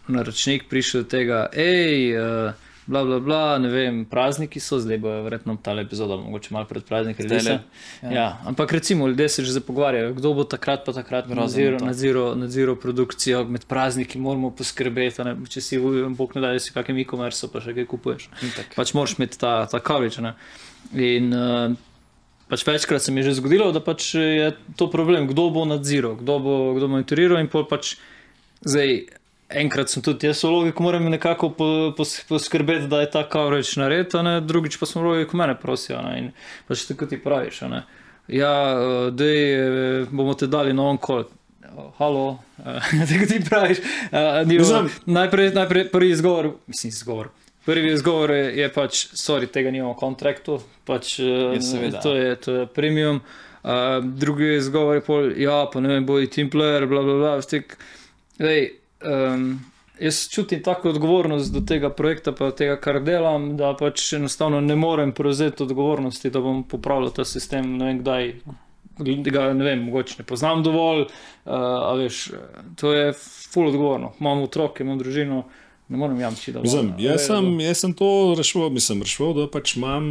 naročnik 0.07 0.65
prišel 0.65 1.01
do 1.01 1.09
tega, 1.09 1.49
hej, 1.51 2.13
uh, 2.13 2.53
bla, 2.85 3.03
bla, 3.03 3.19
bla, 3.19 3.57
ne 3.57 3.69
vem, 3.69 4.01
prazniki 4.05 4.59
so, 4.59 4.79
zdaj 4.79 4.97
bo 5.01 5.13
verjetno 5.25 5.57
ta 5.63 5.73
epizoda, 5.81 6.17
mogoče 6.21 6.53
malo 6.53 6.67
pred 6.69 6.85
prazniki. 6.85 7.23
Zdajle, 7.23 7.59
Ja. 8.03 8.11
Ja, 8.11 8.27
ampak 8.45 8.71
recimo 8.71 9.07
ljudje 9.07 9.29
se 9.29 9.43
že 9.43 9.51
zdaj 9.51 9.63
pogovarjajo, 9.67 10.13
kdo 10.13 10.33
bo 10.33 10.43
takrat 10.43 10.85
pa 10.85 10.93
takrat 10.93 11.29
nadziral, 11.29 11.79
nadziral, 11.81 12.35
nadziral 12.37 12.75
produkcijo, 12.75 13.43
med 13.43 13.65
prazniki 13.65 14.19
moramo 14.19 14.51
poskrbeti, 14.51 15.23
ne, 15.23 15.35
če 15.49 15.61
si, 15.61 15.79
bog 16.17 16.35
ne 16.35 16.41
da, 16.41 16.53
da 16.53 16.59
si 16.59 16.71
v 16.71 16.77
kakem 16.77 17.01
e-commerce 17.01 17.49
pa 17.51 17.61
še 17.61 17.73
kaj 17.73 17.89
kupuješ. 17.89 18.29
Itak. 18.45 18.75
Pač 18.77 18.93
moraš 18.93 19.17
imeti 19.17 19.41
ta, 19.41 19.65
ta 19.71 19.79
coverage. 19.79 20.21
Ne? 20.21 20.35
In 20.93 21.33
uh, 21.33 21.73
pač 22.49 22.65
večkrat 22.67 23.01
se 23.01 23.11
mi 23.11 23.23
je 23.23 23.31
že 23.31 23.39
zgodilo, 23.41 23.71
da 23.71 23.81
pač 23.81 24.13
je 24.15 24.53
to 24.77 24.89
problem, 24.91 25.27
kdo 25.27 25.49
bo 25.49 25.65
nadziral, 25.65 26.19
kdo 26.21 26.39
bo, 26.39 26.57
kdo 26.77 26.91
monitoriral 26.91 27.41
in 27.41 27.49
pol 27.49 27.65
pač 27.69 27.95
zdaj. 28.61 29.07
Enkrat 29.55 29.89
sem 29.89 30.03
tudi 30.03 30.27
jaz 30.27 30.43
v 30.43 30.51
logiki, 30.51 30.83
moram 30.83 31.07
nekako 31.11 31.49
po, 31.55 31.67
pos, 31.97 32.17
poskrbeti, 32.27 32.89
da 32.91 33.01
je 33.01 33.11
ta 33.13 33.23
coverage 33.31 33.79
narejen, 33.79 34.29
drugič 34.43 34.79
pa 34.81 34.89
sem 34.89 35.01
v 35.01 35.07
logiki, 35.07 35.37
mene 35.39 35.55
prosijo. 35.59 36.01
In 36.17 36.33
pač 36.67 36.83
tako 36.89 37.07
ti 37.07 37.21
praviš. 37.21 37.61
Ne? 37.71 37.85
Ja, 38.27 38.51
da 39.15 39.31
bomo 40.11 40.33
te 40.33 40.47
dali 40.51 40.73
na 40.73 40.89
on 40.91 40.99
oh, 41.77 41.91
halo, 41.97 42.39
uh, 42.57 42.65
tako 43.09 43.25
ti 43.29 43.41
praviš. 43.49 43.77
Uh, 44.11 44.91
najprej, 45.05 45.53
najprej 45.53 45.89
prvi 45.91 46.09
izgovor, 46.09 46.51
mislim, 46.67 46.89
izgovor. 46.89 47.29
Prvi 47.65 47.93
izgovor 47.93 48.31
je, 48.31 48.45
je 48.57 48.69
pač, 48.73 49.07
sorry, 49.17 49.47
tega 49.47 49.71
nimamo 49.71 49.95
v 49.95 49.99
kontraktu, 49.99 50.59
pač, 50.85 51.19
uh, 51.19 51.55
Ja, 51.55 52.01
to, 52.01 52.15
je, 52.15 52.35
to 52.35 52.51
je 52.59 52.67
premium. 52.67 53.21
Uh, 53.63 54.03
drugi 54.03 54.55
izgovor 54.55 54.99
je 54.99 55.01
pol, 55.01 55.31
ja, 55.41 55.63
pa 55.73 55.81
ne 55.81 55.95
vem, 55.95 56.05
bodi 56.05 56.29
team 56.29 56.49
player, 56.53 56.85
bla, 56.85 57.01
bla, 57.01 57.15
bla. 57.17 57.31
Stik, 57.41 57.77
lej, 58.39 58.69
um, 59.05 59.59
jaz 59.99 60.27
čutim 60.29 60.63
tako 60.63 60.89
odgovornost 60.89 61.53
do 61.53 61.61
tega 61.61 61.89
projekta, 61.89 62.31
pa 62.31 62.51
tega, 62.51 62.75
kar 62.81 62.99
delam, 63.03 63.55
da 63.57 63.73
pač 63.79 64.13
enostavno 64.13 64.61
ne 64.61 64.75
morem 64.75 65.11
prevzeti 65.11 65.63
odgovornosti, 65.63 66.29
da 66.29 66.41
bom 66.41 66.63
popravljal 66.63 67.13
ta 67.15 67.25
sistem, 67.25 67.77
ne 67.77 67.91
vem 67.91 67.99
kdaj. 68.03 68.31
Ga, 68.95 69.49
ne 69.53 69.63
vem, 69.65 69.81
mogoče 69.89 70.21
ne 70.21 70.23
poznam 70.23 70.61
dovolj, 70.63 71.01
uh, 71.03 71.89
veš, 71.99 72.29
to 72.79 72.93
je 72.95 73.09
full 73.51 73.67
odgovorno. 73.67 74.13
Imam 74.21 74.45
otroke, 74.45 74.83
imam 74.83 74.99
družino, 74.99 75.41
ne 75.89 75.97
morem 75.97 76.19
jamčiti, 76.19 76.51
da 76.51 76.59
bo. 76.59 76.63
Mislim, 76.63 76.87
v 76.89 77.01
jaz, 77.01 77.21
redu. 77.21 77.25
sem, 77.27 77.59
jaz 77.59 77.77
sem 77.77 77.93
to 77.93 78.07
rešil, 78.37 78.69
mislim, 78.69 79.01
rešil, 79.01 79.33
da 79.33 79.47
pač 79.47 79.75
imam 79.75 80.05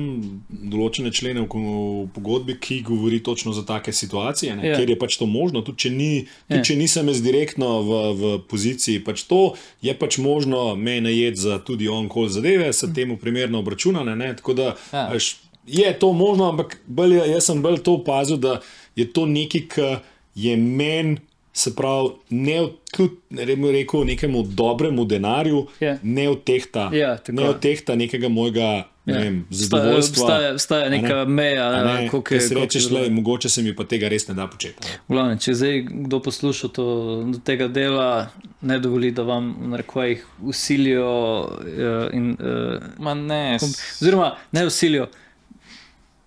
določene 0.49 1.11
člene 1.11 1.43
v, 1.43 1.49
v 1.49 2.09
pogodbi, 2.11 2.55
ki 2.57 2.81
govori 2.83 3.18
točno 3.20 3.53
za 3.53 3.64
take 3.64 3.93
situacije, 3.93 4.55
ne, 4.55 4.62
Ja. 4.64 4.77
kjer 4.77 4.91
je 4.91 4.97
pač 4.97 5.16
to 5.16 5.27
možno. 5.27 5.62
Tudi 5.62 5.79
če, 5.79 5.91
ni, 5.91 6.11
tudi, 6.45 6.57
Ja. 6.57 6.62
če 6.62 6.77
nisem 6.77 7.09
jaz 7.09 7.20
direktno 7.20 7.81
v, 7.81 7.91
v 8.14 8.22
poziciji, 8.45 9.01
pač 9.01 9.25
to 9.25 9.41
je 9.81 9.95
pač 9.95 10.18
možno 10.18 10.75
me 10.77 11.01
najeti 11.01 11.41
za 11.41 11.59
tudi 11.59 11.89
on-call 11.89 12.29
zadeve, 12.29 12.72
se 12.72 12.93
temu 12.93 13.16
primerno 13.16 13.59
obračunane. 13.59 14.14
Ne, 14.14 14.37
tako 14.37 14.55
da 14.55 14.68
Ja. 14.93 15.09
veš, 15.09 15.37
je 15.66 15.91
to 15.95 16.12
možno, 16.14 16.49
ampak 16.49 16.79
bolj, 16.87 17.18
jaz 17.27 17.45
sem 17.45 17.59
bolj 17.59 17.81
to 17.81 17.95
opazil, 17.95 18.37
da 18.39 18.61
je 18.95 19.07
to 19.07 19.27
nekaj, 19.27 19.66
kar 19.68 19.95
je 20.37 20.57
meni. 20.57 21.18
Se 21.55 21.71
pravi, 21.73 22.09
ne 22.31 22.61
v- 22.61 22.71
kljub 22.91 23.11
ne 23.31 23.45
rekel, 23.45 24.05
nekemu 24.05 24.43
dobremu 24.45 25.05
denarju, 25.05 25.67
Ja. 25.81 25.99
ne 26.03 26.29
odtehta, 26.29 26.91
Ja, 26.93 27.17
tako 27.17 27.33
ne 27.33 27.49
odtehta 27.49 27.95
nekega 27.95 28.29
mojega 28.29 28.71
ne 29.07 29.15
Ja. 29.15 29.21
vem, 29.21 29.47
zadovoljstva. 29.51 30.25
obstaja- 30.25 30.53
obstaja 30.53 30.87
a 30.87 30.89
ne. 30.89 30.99
neka 30.99 31.25
meja, 31.27 31.65
ja, 31.65 31.85
ne, 31.85 32.09
koliko 32.09 32.35
je- 32.35 32.41
je 32.41 32.55
rečeš, 32.57 32.91
le, 32.91 33.11
mogoče 33.11 33.49
se 33.49 33.63
mi 33.63 33.77
pa 33.77 33.85
tega 33.85 34.09
res 34.09 34.29
ne 34.29 34.35
da 34.35 34.47
početi. 34.47 34.89
glavnem, 35.09 35.39
če 35.39 35.55
zdaj 35.55 35.81
kdo 35.83 36.21
posluša 36.21 36.69
to, 36.69 36.85
do 37.27 37.39
tega 37.41 37.69
dela, 37.69 38.31
ne 38.63 38.79
dovoli, 38.79 39.11
da 39.11 39.23
vam 39.23 39.57
v 39.61 39.69
narekovajih 39.69 40.25
usilijo. 40.43 41.11
Uh, 41.45 42.15
in, 42.15 42.31
uh, 42.33 42.83
Ma 42.99 43.15
ne, 43.15 43.59
oziroma, 43.95 44.37
ne 44.53 44.67
usilijo, 44.67 45.07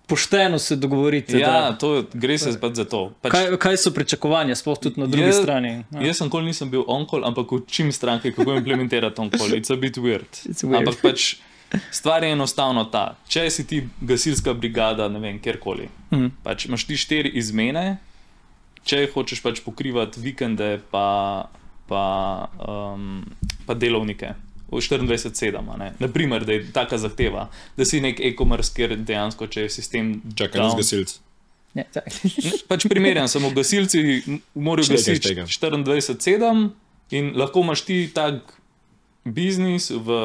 pošteno 0.08 0.58
se 0.58 0.76
dogovorite. 0.76 1.38
ja, 1.38 1.50
da, 1.50 1.72
to, 1.74 1.90
gre 2.14 2.38
se 2.38 2.54
pač 2.56 2.74
za 2.74 2.84
to. 2.86 3.12
Pač, 3.20 3.32
kaj, 3.32 3.56
kaj 3.58 3.76
so 3.78 3.90
pričakovanja, 3.90 4.54
sploh 4.54 4.78
tudi 4.78 5.00
na 5.00 5.06
drugi 5.06 5.26
Jaz- 5.26 5.42
strani? 5.42 5.72
Ja. 5.90 6.00
Jaz 6.02 6.16
sem 6.16 6.26
nikoli 6.26 6.46
nisem 6.46 6.70
bil 6.70 6.82
on-call, 6.88 7.24
ampak 7.24 7.52
učim 7.52 7.92
stranke, 7.92 8.32
kako 8.32 8.54
implementirati 8.54 9.20
on-call. 9.20 9.52
It's 9.52 9.68
a 9.68 9.76
bit 9.76 9.96
weird. 9.98 10.26
It's 10.50 10.62
weird. 10.62 10.80
Ampak 10.80 11.02
pač 11.02 11.36
stvar 11.90 12.24
je 12.24 12.32
enostavno 12.32 12.84
ta. 12.86 13.18
Če 13.28 13.50
si 13.50 13.66
ti 13.66 13.82
gasilska 14.02 14.54
brigada, 14.54 15.08
ne 15.08 15.20
vem, 15.20 15.38
kjerkoli, 15.38 15.88
Mhm. 16.10 16.26
pač 16.42 16.64
imaš 16.64 16.84
ti 16.84 16.96
štiri 16.96 17.28
izmene, 17.34 17.98
če 18.82 19.06
hočeš 19.12 19.42
pač 19.42 19.60
pokrivati 19.60 20.16
vikende, 20.18 20.80
pa, 20.90 21.44
pa, 21.86 22.04
um, 22.58 23.20
pa 23.66 23.74
delovnike. 23.74 24.32
V 24.68 24.82
24-7, 24.84 25.56
a 25.56 25.76
ne? 25.80 25.92
naprimer, 25.98 26.44
da 26.44 26.52
je 26.52 26.66
taka 26.72 26.98
zahteva, 27.00 27.46
da 27.76 27.86
si 27.88 28.02
nek 28.04 28.20
e-commerce, 28.20 28.74
kjer 28.76 28.98
dejansko, 29.00 29.48
če 29.48 29.64
je 29.64 29.70
sistem. 29.72 30.10
Čakaj, 30.36 30.60
nas 30.60 30.76
gasilci. 30.76 31.22
Tak. 31.94 32.08
Pač 32.68 32.84
primerjam, 32.90 33.28
samo 33.30 33.50
gasilci 33.54 34.20
morajo 34.54 34.96
gasiti 34.96 35.30
tega. 35.30 35.46
24-7 35.48 36.68
in 37.16 37.32
lahko 37.38 37.62
imaš 37.64 37.84
ti 37.86 37.98
tak 38.14 38.58
biznis 39.24 39.90
v, 39.90 40.18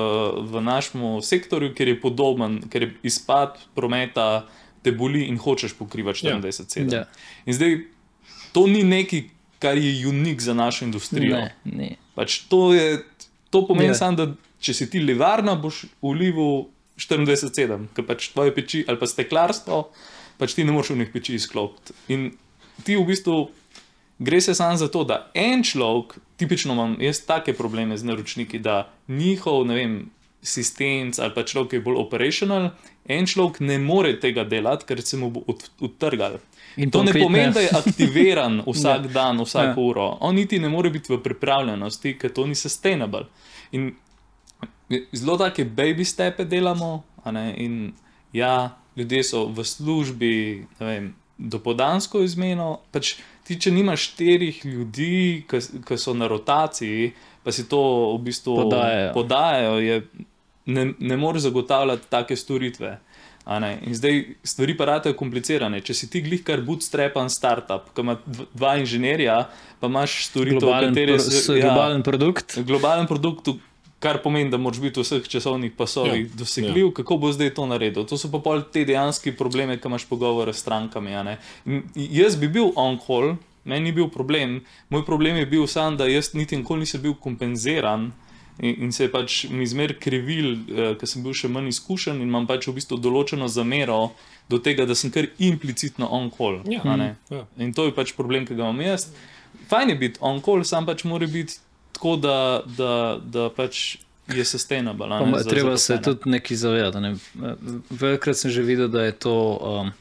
v 0.47 0.63
našem 0.63 1.21
sektorju, 1.21 1.73
ker 1.75 1.91
je 1.91 1.99
podoben, 1.99 2.61
ker 2.71 2.87
je 2.87 2.93
izpad 3.11 3.59
prometa 3.75 4.45
te 4.83 4.91
boli 4.91 5.27
in 5.31 5.39
hočeš 5.39 5.75
pokrivati 5.79 6.27
Ja. 6.27 6.39
24-7. 6.39 6.93
Ja. 6.93 7.05
In 7.45 7.53
zdaj 7.53 7.77
to 8.51 8.67
ni 8.67 8.83
nekaj, 8.83 9.29
kar 9.59 9.77
je 9.77 10.07
unik 10.07 10.41
za 10.41 10.53
našo 10.53 10.85
industrijo. 10.85 11.37
Ne, 11.37 11.55
ne. 11.63 11.95
Pač 12.15 12.43
to, 12.51 12.73
je, 12.73 12.99
to 13.53 13.61
pomeni 13.67 13.91
Ja. 13.91 13.93
yeah. 13.93 14.01
samo, 14.01 14.17
da 14.17 14.25
če 14.63 14.73
si 14.73 14.89
ti 14.89 15.01
levarna, 15.03 15.55
boš 15.59 15.85
vlival 16.01 16.65
24-7, 16.97 17.89
ker 17.93 18.05
pač 18.07 18.31
tvoje 18.33 18.53
peči 18.55 18.83
ali 18.87 18.99
pa 19.01 19.09
steklarstvo, 19.09 19.83
pač 20.41 20.55
ti 20.57 20.65
ne 20.65 20.73
moreš 20.73 20.93
v 20.93 21.03
njih 21.03 21.11
peči 21.13 21.37
izklopiti. 21.37 21.93
In 22.13 22.31
ti 22.85 22.97
v 22.97 23.05
bistvu 23.05 23.37
gre 24.23 24.41
se 24.41 24.55
samo 24.55 24.77
za 24.77 24.87
to, 24.87 25.03
da 25.03 25.31
en 25.33 25.63
človek, 25.63 26.17
tipično 26.37 26.73
imam 26.73 26.97
jaz 27.01 27.23
take 27.25 27.53
probleme 27.53 27.97
z 27.97 28.07
naročniki, 28.09 28.59
da 28.59 28.87
njihov, 29.07 29.65
ne 29.67 29.75
vem, 29.75 29.97
sistem 30.43 31.11
ali 31.17 31.33
pa 31.33 31.43
človek, 31.43 31.69
ki 31.69 31.75
je 31.75 31.81
bolj 31.81 31.97
operational, 31.97 32.69
en 33.07 33.25
človek 33.25 33.59
ne 33.61 33.77
more 33.79 34.19
tega 34.19 34.43
delati, 34.45 34.85
ker 34.85 35.01
se 35.01 35.17
mu 35.17 35.29
bo 35.29 35.43
od- 35.47 35.69
odtrgal. 35.81 36.39
In 36.75 36.89
To 36.89 36.99
ne 36.99 37.11
konkretne- 37.11 37.23
pomeni, 37.23 37.53
da 37.53 37.59
je 37.59 37.69
aktiviran 37.81 38.63
vsak 38.63 39.07
dan, 39.07 39.37
vsako 39.39 39.79
Ja. 39.79 39.87
uro. 39.87 40.17
On 40.19 40.35
niti 40.35 40.59
ne 40.59 40.69
more 40.69 40.89
biti 40.89 41.13
v 41.13 41.19
pripravljenosti, 41.19 42.17
ker 42.17 42.31
to 42.31 42.45
ni 42.45 42.55
sustainable. 42.55 43.25
In 43.71 43.93
zelo 45.11 45.37
take 45.37 45.65
baby 45.65 46.03
stepe 46.03 46.45
delamo, 46.45 47.03
ne, 47.25 47.53
in 47.57 47.93
ja, 48.33 48.55
ljudje 48.95 49.23
so 49.23 49.45
v 49.47 49.63
službi, 49.63 50.33
ne 50.79 50.85
vem, 50.85 51.05
dopodansko 51.39 52.21
izmeno. 52.21 52.79
Pač 52.91 53.15
ti, 53.43 53.55
če 53.55 53.71
nimaš 53.71 54.09
štirih 54.09 54.65
ljudi, 54.65 55.45
ki 55.81 55.97
so 55.97 56.13
na 56.13 56.27
rotaciji, 56.27 57.11
pa 57.43 57.51
si 57.51 57.65
to 57.65 57.79
v 58.13 58.21
bistvu 58.21 58.55
Podajajo. 58.57 59.13
podajajo 59.13 59.77
je, 59.79 59.95
ne, 60.65 60.93
ne 60.99 61.17
moreš 61.17 61.41
zagotavljati 61.43 62.09
take 62.09 62.35
storitve. 62.35 62.99
a 63.45 63.59
ne. 63.59 63.79
In 63.81 63.91
zdaj 63.93 64.21
stvari 64.43 64.71
pa 64.73 64.85
ratajo 64.85 65.13
komplicirane. 65.13 65.81
Če 65.81 65.93
si 65.93 66.09
ti 66.09 66.21
glih 66.21 66.43
kar 66.43 66.61
bootstrapan 66.61 67.27
startup, 67.29 67.89
ki 67.91 68.01
ima 68.01 68.15
dv- 68.17 68.45
dva 68.53 68.77
inženirja, 68.77 69.49
pa 69.79 69.87
imaš 69.87 70.27
storitev, 70.27 70.59
Globalen, 70.61 70.89
katere 70.89 71.13
pro, 71.13 71.19
se- 71.21 71.53
ja. 71.53 71.61
globalen 71.63 72.03
produkt. 72.03 72.55
globalen 72.61 73.03
produkt, 73.05 73.49
kar 73.99 74.17
pomeni, 74.17 74.49
da 74.49 74.57
moraš 74.57 74.79
biti 74.79 74.95
v 74.95 75.03
vseh 75.03 75.23
časovnih 75.25 75.71
pasovih 75.73 76.21
Ja, 76.21 76.29
dosegljiv, 76.35 76.85
ja. 76.85 76.93
kako 76.93 77.17
bo 77.17 77.31
zdaj 77.31 77.49
to 77.51 77.65
naredil. 77.65 78.05
To 78.05 78.15
so 78.17 78.27
pa 78.29 78.39
pol 78.39 78.63
te 78.63 78.85
dejanski 78.85 79.31
probleme, 79.33 79.75
ki 79.75 79.87
imaš 79.87 80.05
pogovore 80.05 80.53
s 80.53 80.59
strankami. 80.59 81.11
a 81.11 81.23
ne. 81.23 81.35
In 81.65 81.83
Jaz 81.95 82.35
bi 82.37 82.47
bil 82.49 82.71
on-call, 82.77 83.35
meni 83.65 83.79
ni 83.81 83.91
bil 83.93 84.07
problem. 84.07 84.61
Moj 84.89 85.03
problem 85.03 85.35
je 85.35 85.45
bil 85.47 85.67
sam, 85.67 85.97
da 85.97 86.05
jaz 86.05 86.31
niti 86.33 86.55
nikoli 86.55 86.79
nisem 86.79 87.01
bil 87.01 87.13
kompenziran. 87.13 88.11
In, 88.59 88.83
in 88.83 88.91
se 88.91 89.03
je 89.03 89.11
pač 89.11 89.45
mi 89.49 89.65
zmer 89.65 89.95
krivil, 89.99 90.51
eh, 90.69 90.95
ker 90.95 91.07
sem 91.07 91.23
bil 91.23 91.33
še 91.33 91.49
manj 91.49 91.67
izkušen 91.69 92.15
in 92.15 92.27
imam 92.27 92.45
pač 92.47 92.67
v 92.67 92.73
bistvu 92.73 92.99
določeno 92.99 93.47
zamero 93.47 94.11
do 94.49 94.59
tega, 94.59 94.85
da 94.85 94.93
sem 94.95 95.09
kar 95.09 95.25
implicitno 95.39 96.05
on-call. 96.07 96.61
Ja. 96.69 96.81
a 96.83 96.95
ne. 96.95 97.15
Ja. 97.29 97.45
In 97.57 97.73
to 97.73 97.85
je 97.85 97.91
pač 97.91 98.13
problem, 98.13 98.45
ki 98.45 98.53
ga 98.53 98.63
imam 98.63 98.81
jaz. 98.81 99.07
Fajn 99.69 99.89
je 99.89 99.95
biti 99.95 100.19
on-call, 100.21 100.63
sam 100.63 100.85
pač 100.85 101.03
mora 101.03 101.25
biti 101.27 101.57
tako, 101.93 102.15
da, 102.17 102.37
da, 102.67 102.93
da 103.19 103.49
pač 103.49 103.97
je 104.29 104.45
sustainable. 104.45 105.05
a 105.05 105.19
Pa, 105.19 105.25
ne, 105.25 105.31
ma- 105.31 105.39
za 105.39 105.49
treba 105.49 105.77
se 105.77 105.93
zaposlene. 105.93 106.03
tudi 106.03 106.29
nekaj 106.29 106.57
zavedati. 106.57 106.99
Ne? 106.99 107.11
Velikrat 107.91 108.37
sem 108.37 108.51
že 108.51 108.61
videl, 108.61 108.87
da 108.87 109.03
je 109.03 109.11
to. 109.13 109.35
Um, 109.61 109.93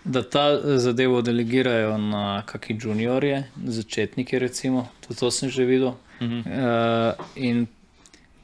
Da 0.00 0.22
ta 0.22 0.56
zadevo 0.78 1.20
delegirajo 1.20 1.98
na 1.98 2.42
kakšne 2.42 2.78
juniorje, 2.80 3.44
začetnike, 3.58 4.38
recimo, 4.38 4.88
tudi 5.00 5.20
to 5.20 5.28
sem 5.30 5.50
že 5.50 5.64
videl. 5.64 5.92
Mhm. 6.20 6.38
uh, 6.38 7.12
in 7.36 7.66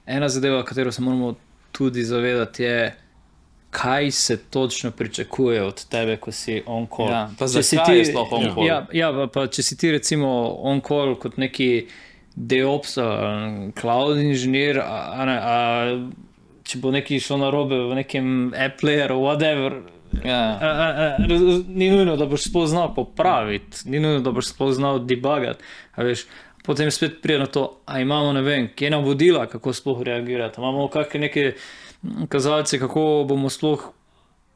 ena 0.07 0.29
zadeva, 0.29 0.65
katero 0.65 0.93
se 0.93 1.03
moramo 1.03 1.35
tudi 1.73 2.05
zavedati, 2.05 2.63
je, 2.63 2.95
kaj 3.71 4.11
se 4.11 4.37
točno 4.41 4.91
pričakuje 4.91 5.63
od 5.63 5.85
tebe, 5.85 6.17
ko 6.17 6.33
si 6.33 6.63
on-call. 6.67 7.11
Ja, 7.11 7.31
pa 7.39 7.47
Če 7.47 7.63
si 7.63 7.77
ti- 7.77 8.05
sploh 8.05 8.33
on-call? 8.33 8.67
Ja, 8.67 8.87
ja 8.93 9.29
pa, 9.29 9.47
če 9.47 9.63
si 9.63 9.77
ti 9.77 9.91
recimo 9.93 10.29
on-call 10.63 11.15
kot 11.15 11.37
neki 11.37 11.87
DevOps, 12.37 12.97
cloud 13.75 14.17
inženir, 14.19 14.79
a, 14.79 14.85
a 15.13 15.25
a, 15.25 15.59
če 16.65 16.79
bo 16.79 16.91
nekaj 16.91 17.21
šlo 17.21 17.37
na 17.37 17.51
robe 17.51 17.77
v 17.77 17.95
nekem 17.95 18.53
Appleju, 18.57 19.21
whatever. 19.21 19.83
Ja. 20.25 20.41
A, 20.57 20.67
a, 20.67 20.87
a, 20.97 21.17
ni 21.69 21.91
nujno, 21.91 22.17
da 22.17 22.27
boš 22.27 22.47
spoznal 22.49 22.95
popraviti, 22.95 23.85
ni 23.85 24.01
nujno, 24.01 24.21
da 24.21 24.31
boš 24.31 24.47
spoznal 24.55 24.99
debugati. 25.05 25.61
Potem 26.67 26.91
spet 26.91 27.21
pride 27.23 27.39
na 27.39 27.47
to, 27.47 27.81
a 27.87 28.01
imamo 28.01 28.33
ne 28.33 28.43
vem, 28.43 28.69
kje 28.75 28.91
nam 28.91 29.05
vodila, 29.05 29.47
kako 29.47 29.73
sploh 29.73 30.03
reagirati. 30.03 30.61
Imamo 30.61 30.89
kakšne 30.89 31.21
neke 31.21 31.53
kazalce, 32.29 32.79
kako 32.79 33.25
bomo 33.29 33.51
sploh 33.51 33.93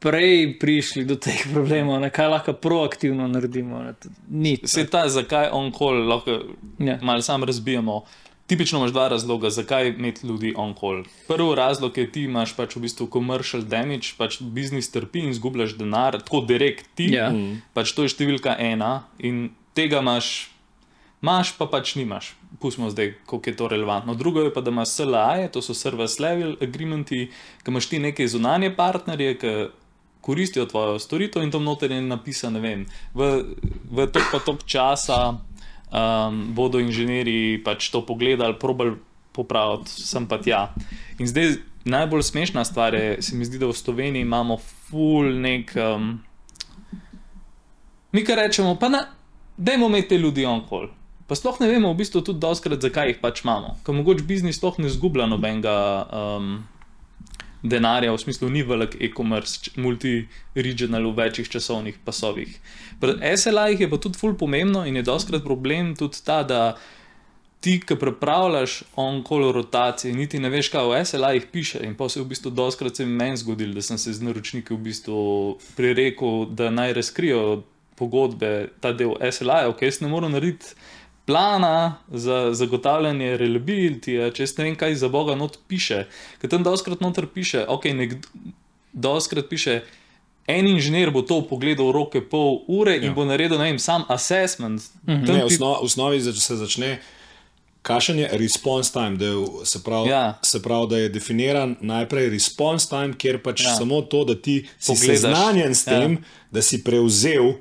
prej 0.01 0.57
prišli 0.59 1.05
do 1.05 1.15
teh 1.15 1.45
problemov, 1.53 2.01
ne, 2.01 2.09
kaj 2.09 2.27
lahko 2.27 2.53
proaktivno 2.57 3.27
naredimo. 3.29 3.83
Ne. 3.85 3.93
to 3.93 4.09
Ni. 4.29 4.57
Se 4.65 4.87
ta, 4.89 5.05
zakaj 5.09 5.49
on-call 5.53 6.07
lahko 6.09 6.39
Ja. 6.79 6.97
malo 7.01 7.21
sam 7.21 7.43
razbijamo. 7.43 8.03
Tipično 8.47 8.79
imaš 8.79 8.91
dva 8.91 9.07
razloga, 9.07 9.49
zakaj 9.49 9.87
imeti 9.87 10.27
ljudi 10.27 10.53
on-call. 10.57 11.05
Prvi 11.27 11.55
razlog 11.55 11.97
je, 11.97 12.11
ti 12.11 12.23
imaš 12.23 12.55
pač 12.55 12.75
v 12.75 12.81
bistvu 12.81 13.07
commercial 13.13 13.63
damage, 13.63 14.17
pač 14.17 14.41
biznis 14.41 14.91
trpi 14.91 15.19
in 15.19 15.29
izgubljaš 15.29 15.77
denar, 15.77 16.17
tako 16.19 16.41
direkt 16.41 16.89
ti. 16.95 17.13
Ja. 17.13 17.29
Pač 17.73 17.93
to 17.95 18.03
je 18.03 18.11
številka 18.11 18.57
ena 18.59 19.03
in 19.19 19.51
tega 19.77 20.01
imaš 20.01 20.49
Imaš 21.21 21.53
pa 21.57 21.67
pač 21.69 21.95
nimaš. 21.95 22.33
Pustimo 22.59 22.89
zdaj, 22.89 23.13
koliko 23.25 23.49
je 23.49 23.57
to 23.57 23.67
relevantno. 23.67 24.15
Drugo 24.17 24.41
je 24.41 24.53
pa, 24.53 24.61
da 24.61 24.71
imaš 24.71 24.95
SLA, 24.97 25.47
to 25.53 25.61
so 25.61 25.73
service 25.73 26.21
level 26.21 26.55
agreementi, 26.61 27.27
ki 27.63 27.71
imaš 27.71 27.89
ti 27.89 27.99
neke 27.99 28.27
zunanje 28.27 28.73
partnerje, 28.75 29.37
ki 29.37 29.53
koristijo 30.21 30.65
tvojo 30.65 30.99
storitev 30.99 31.43
in 31.43 31.51
tam 31.51 31.63
noter 31.63 31.91
je 31.91 32.01
napisano, 32.01 32.59
ne 32.59 32.67
vem, 32.67 32.85
v, 33.13 33.29
v 33.91 34.05
tok 34.13 34.27
pa 34.31 34.39
tok 34.45 34.65
časa 34.69 35.17
um, 35.33 36.41
bodo 36.53 36.79
inženirji 36.79 37.63
pač 37.65 37.89
to 37.89 38.03
pogledali, 38.05 38.57
probali 38.59 38.95
popraviti, 39.31 39.89
sem 39.89 40.27
pa 40.27 40.37
tja. 40.41 40.67
In 41.19 41.27
zdaj 41.27 41.55
najbolj 41.85 42.23
smešna 42.23 42.65
stvar 42.65 42.93
je, 42.93 43.21
se 43.21 43.35
mi 43.35 43.45
zdi, 43.45 43.57
da 43.57 43.69
v 43.69 43.77
Sloveniji 43.77 44.21
imamo 44.21 44.57
full 44.57 45.37
nek. 45.41 45.73
Um, 45.77 46.19
mi 48.11 48.25
kar 48.25 48.41
rečemo, 48.43 48.75
pa 48.75 48.89
ne, 48.89 49.05
dajmo 49.57 49.87
imeti 49.87 50.09
te 50.09 50.17
ljudi 50.17 50.45
on 50.45 50.65
call. 50.69 50.89
Pa 51.31 51.37
sploh 51.39 51.61
ne 51.63 51.69
vemo, 51.71 51.93
v 51.93 52.01
bistvu 52.03 52.19
tudi 52.27 52.43
doskrat, 52.43 52.83
zakaj 52.83 53.07
jih 53.07 53.19
pač 53.23 53.45
imamo. 53.45 53.77
Ker 53.87 53.95
mogoče 53.95 54.25
biznis 54.27 54.57
sploh 54.59 54.81
ne 54.83 54.89
zgublja 54.91 55.29
nobenega 55.31 55.75
um, 56.11 56.49
denarja, 57.63 58.11
v 58.11 58.19
smislu 58.19 58.49
ni 58.51 58.65
velik 58.67 58.97
e-commerce, 58.99 59.71
multi-regional 59.79 61.07
v 61.07 61.13
večjih 61.21 61.47
časovnih 61.55 62.01
pasovih. 62.03 62.51
Pri 62.99 63.15
SLA-jih 63.23 63.85
je 63.85 63.89
pa 63.93 64.01
tudi 64.03 64.19
ful 64.19 64.35
pomembno 64.35 64.83
in 64.83 64.99
je 64.99 65.07
doskrat 65.07 65.47
problem 65.47 65.95
tudi 65.95 66.19
ta, 66.19 66.43
da 66.43 66.75
ti, 67.63 67.79
ki 67.79 67.95
prepravljaš 67.95 68.81
on-call 68.99 69.53
rotacije, 69.55 70.11
niti 70.11 70.35
ne 70.35 70.51
veš, 70.51 70.67
kaj 70.75 70.91
v 70.91 71.01
SLA-jih 71.05 71.47
piše. 71.47 71.85
In 71.87 71.95
pa 71.95 72.11
se 72.11 72.19
je 72.19 72.27
v 72.27 72.33
bistvu 72.35 72.51
doskrat 72.51 72.99
se 72.99 73.07
meni 73.07 73.39
zgodilo, 73.39 73.79
da 73.79 73.81
sem 73.81 73.95
se 73.95 74.11
z 74.11 74.19
naročniki 74.19 74.75
v 74.75 74.83
bistvu 74.83 75.21
prirekel, 75.79 76.49
da 76.51 76.73
naj 76.75 76.99
razkrijo 76.99 77.61
pogodbe, 77.95 78.73
ta 78.83 78.91
del 78.91 79.15
SLA-ja, 79.21 79.69
ok, 79.71 79.85
jaz 79.85 80.01
ne 80.01 80.09
morem 80.09 80.33
narediti 80.33 80.73
plana 81.31 81.75
za 82.09 82.51
zagotavljanje 82.53 83.37
reliability, 83.37 84.19
če 84.31 84.45
ne 84.57 84.63
vem, 84.65 84.75
kaj 84.75 84.95
za 84.95 85.07
Boga 85.07 85.35
not 85.35 85.57
piše. 85.67 86.03
Ker 86.37 86.49
tam 86.49 86.63
doskrat 86.63 86.99
noter 86.99 87.25
piše, 87.25 87.63
ok, 87.65 87.85
nekdo, 87.85 88.27
doskrat 88.93 89.47
piše. 89.47 89.81
En 90.47 90.67
inženir 90.67 91.11
bo 91.11 91.21
to 91.21 91.41
pogledal 91.41 91.91
roke 91.91 92.19
pol 92.21 92.65
ure 92.67 92.97
in 92.97 93.03
Ja. 93.03 93.13
bo 93.13 93.23
naredil, 93.23 93.57
ne 93.57 93.63
vem, 93.65 93.79
sam 93.79 94.03
assessment. 94.09 94.81
Tam 95.05 95.21
Ne, 95.21 95.43
v 95.43 95.47
osno- 95.47 95.77
osnovi 95.79 96.19
se 96.19 96.55
začne. 96.55 96.99
Kakšen 97.81 98.19
je 98.19 98.27
response 98.33 98.91
time, 98.91 99.17
da 99.17 99.25
je, 99.25 99.35
se, 99.63 99.79
pravi, 99.79 100.09
Ja. 100.09 100.37
se 100.41 100.61
pravi, 100.61 100.87
da 100.87 100.97
je 100.97 101.09
definiran 101.09 101.75
najprej 101.81 102.29
response 102.29 102.89
time, 102.89 103.13
kjer 103.13 103.39
pač 103.39 103.63
Ja. 103.63 103.75
samo 103.75 104.01
to, 104.01 104.23
da 104.23 104.35
ti 104.35 104.67
si 104.79 104.91
Pogledaš. 104.91 105.07
seznanjen 105.15 105.71
s 105.71 105.87
Ja. 105.87 105.91
tem, 105.91 106.11
ja. 106.11 106.17
da 106.51 106.61
si 106.61 106.83
prevzel, 106.83 107.53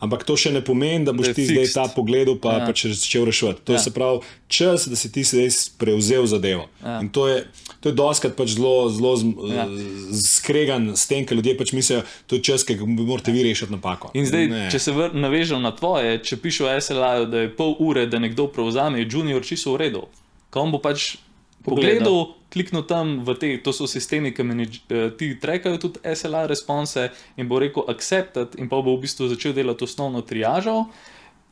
ampak 0.00 0.22
to 0.22 0.34
še 0.34 0.50
ne 0.50 0.60
pomeni, 0.60 1.02
da 1.02 1.12
boš 1.12 1.24
Da 1.24 1.30
je 1.30 1.34
ti 1.34 1.44
zdaj 1.46 1.56
fixed. 1.60 1.74
ta 1.74 1.84
pogled 1.88 2.28
pa 2.36 2.50
Ja. 2.50 2.58
ja. 2.58 2.66
pač 2.66 2.86
začel 2.86 3.24
reševati. 3.24 3.60
To 3.62 3.72
Ja. 3.72 3.76
ja. 3.76 3.80
se 3.80 3.90
pravi 3.90 4.18
čas, 4.48 4.84
da 4.84 4.94
si 4.94 5.08
ti 5.08 5.22
zdaj 5.22 5.48
prevzel 5.74 6.26
zadevo. 6.26 6.68
Ja. 6.78 7.00
In 7.00 7.08
to 7.08 7.24
je, 7.26 7.46
to 7.80 7.88
je 7.88 7.94
doskrat 7.94 8.34
pač 8.34 8.48
zelo, 8.50 8.88
zelo 8.88 9.14
Ja. 9.48 9.64
skregan 10.12 10.92
s 10.92 11.06
tem, 11.06 11.22
ker 11.22 11.34
ljudje 11.34 11.54
pač 11.54 11.72
mislijo, 11.72 12.00
da 12.00 12.06
je 12.26 12.28
to 12.28 12.38
čas, 12.40 12.62
ki 12.62 12.74
ga 12.74 12.84
morate 12.84 13.30
vi 13.30 13.42
rešiti 13.42 13.72
napako. 13.72 14.10
In 14.12 14.24
zdaj, 14.24 14.46
Ne. 14.46 14.68
če 14.68 14.78
se 14.78 14.90
vr- 14.90 15.14
navežem 15.14 15.58
na 15.58 15.70
tvoje, 15.70 16.18
če 16.20 16.36
pišeš 16.36 16.60
v 16.60 16.74
SLA-ju, 16.78 17.26
da 17.26 17.38
je 17.38 17.48
pol 17.50 17.74
ure, 17.78 18.06
da 18.06 18.18
nekdo 18.18 18.46
prevzame, 18.46 18.98
je 18.98 19.08
junior 19.08 19.42
čisto 19.42 19.72
v 19.72 19.78
redu. 19.78 20.04
Ko 20.50 20.60
on 20.60 20.70
bo 20.70 20.78
pač 20.78 21.16
Pogledal. 21.62 22.04
pogledal, 22.04 22.18
kliknil 22.54 22.86
tam 22.86 23.18
v 23.26 23.34
te, 23.40 23.50
to 23.58 23.74
so 23.74 23.88
sistemi, 23.90 24.30
ki 24.34 24.46
manage, 24.46 24.84
eh, 24.88 25.10
ti 25.18 25.34
trekajo 25.40 25.80
tudi 25.82 26.14
SLA 26.14 26.46
response 26.50 27.08
in 27.36 27.50
bo 27.50 27.58
rekel 27.58 27.84
accepted, 27.90 28.54
in 28.58 28.70
pa 28.70 28.78
bo 28.78 28.94
v 28.94 29.04
bistvu 29.04 29.28
začel 29.32 29.56
delati 29.56 29.84
osnovno 29.84 30.22
triažo. 30.22 30.86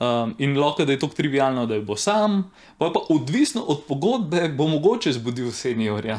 Um, 0.03 0.33
in 0.43 0.57
lahko 0.59 0.83
da 0.83 0.97
je 0.97 0.99
to 0.99 1.07
trivialno, 1.15 1.67
da 1.67 1.77
je 1.77 1.85
bo 1.87 1.95
sam, 1.97 2.51
pa 2.79 2.89
je 2.89 2.95
pa 2.95 3.01
odvisno 3.15 3.63
od 3.63 3.85
pogodbe, 3.87 4.49
bo 4.49 4.67
mogoče 4.67 5.13
zbudil 5.15 5.53
seniorja. 5.55 6.19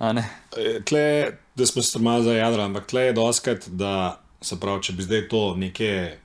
Eh, 0.00 0.80
Tle, 0.84 1.32
da 1.54 1.66
smo 1.66 1.82
se 1.82 1.98
malo 1.98 2.22
zajadrali, 2.22 2.64
ampak 2.70 2.86
tle 2.86 3.02
je 3.02 3.12
doskrat, 3.12 3.68
da 3.68 4.20
se 4.40 4.60
pravi, 4.60 4.82
če 4.82 4.92
bi 4.92 5.02
zdaj 5.02 5.28
to 5.28 5.42
neke 5.56 6.16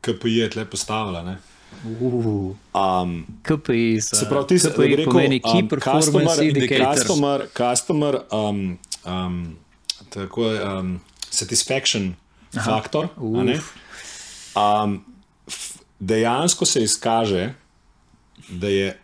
KPI-je 0.00 0.50
tle 0.50 0.64
postavila. 0.70 1.22
Ne? 1.22 1.36
Uh, 1.84 2.54
Um, 2.74 3.26
KPI, 3.42 4.00
se 4.00 4.26
pravi, 4.28 4.46
ti 4.46 4.58
se 4.58 4.70
KPI 4.70 5.04
pomeni 5.04 5.40
Key 5.40 5.62
um, 5.62 5.68
Performance 5.68 6.10
customer, 6.10 6.42
Indicators. 6.42 6.98
customer, 6.98 7.46
customer 7.56 8.20
um, 8.32 8.78
um, 9.06 9.56
tako 10.10 10.44
je, 10.46 10.64
um, 10.64 11.00
satisfaction 11.30 12.14
Aha. 12.56 12.70
faktor. 12.70 13.08
a 13.16 13.42
ne? 13.44 13.58
Uf. 13.58 13.72
Um, 14.56 15.04
dejansko 16.00 16.64
se 16.66 16.82
izkaže, 16.82 17.54
da 18.48 18.68
je 18.68 18.98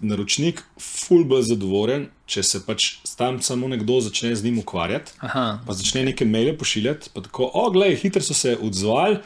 naročnik 0.00 0.62
ful 0.80 1.24
bolj 1.24 1.42
zadovoljen, 1.42 2.08
če 2.26 2.42
se 2.42 2.60
pač 2.66 2.90
tam 3.18 3.40
samo 3.42 3.68
nekdo 3.68 3.98
začne 4.00 4.34
z 4.36 4.44
njim 4.44 4.58
ukvarjati 4.62 5.12
Aha, 5.20 5.58
pa 5.66 5.74
začne 5.76 6.04
neke 6.08 6.24
maile 6.24 6.54
pošiljati, 6.58 7.10
pa 7.14 7.20
tako, 7.20 7.50
o, 7.54 7.70
gledaj, 7.70 7.96
hitro 8.04 8.22
so 8.22 8.34
se 8.34 8.56
odzvali, 8.62 9.18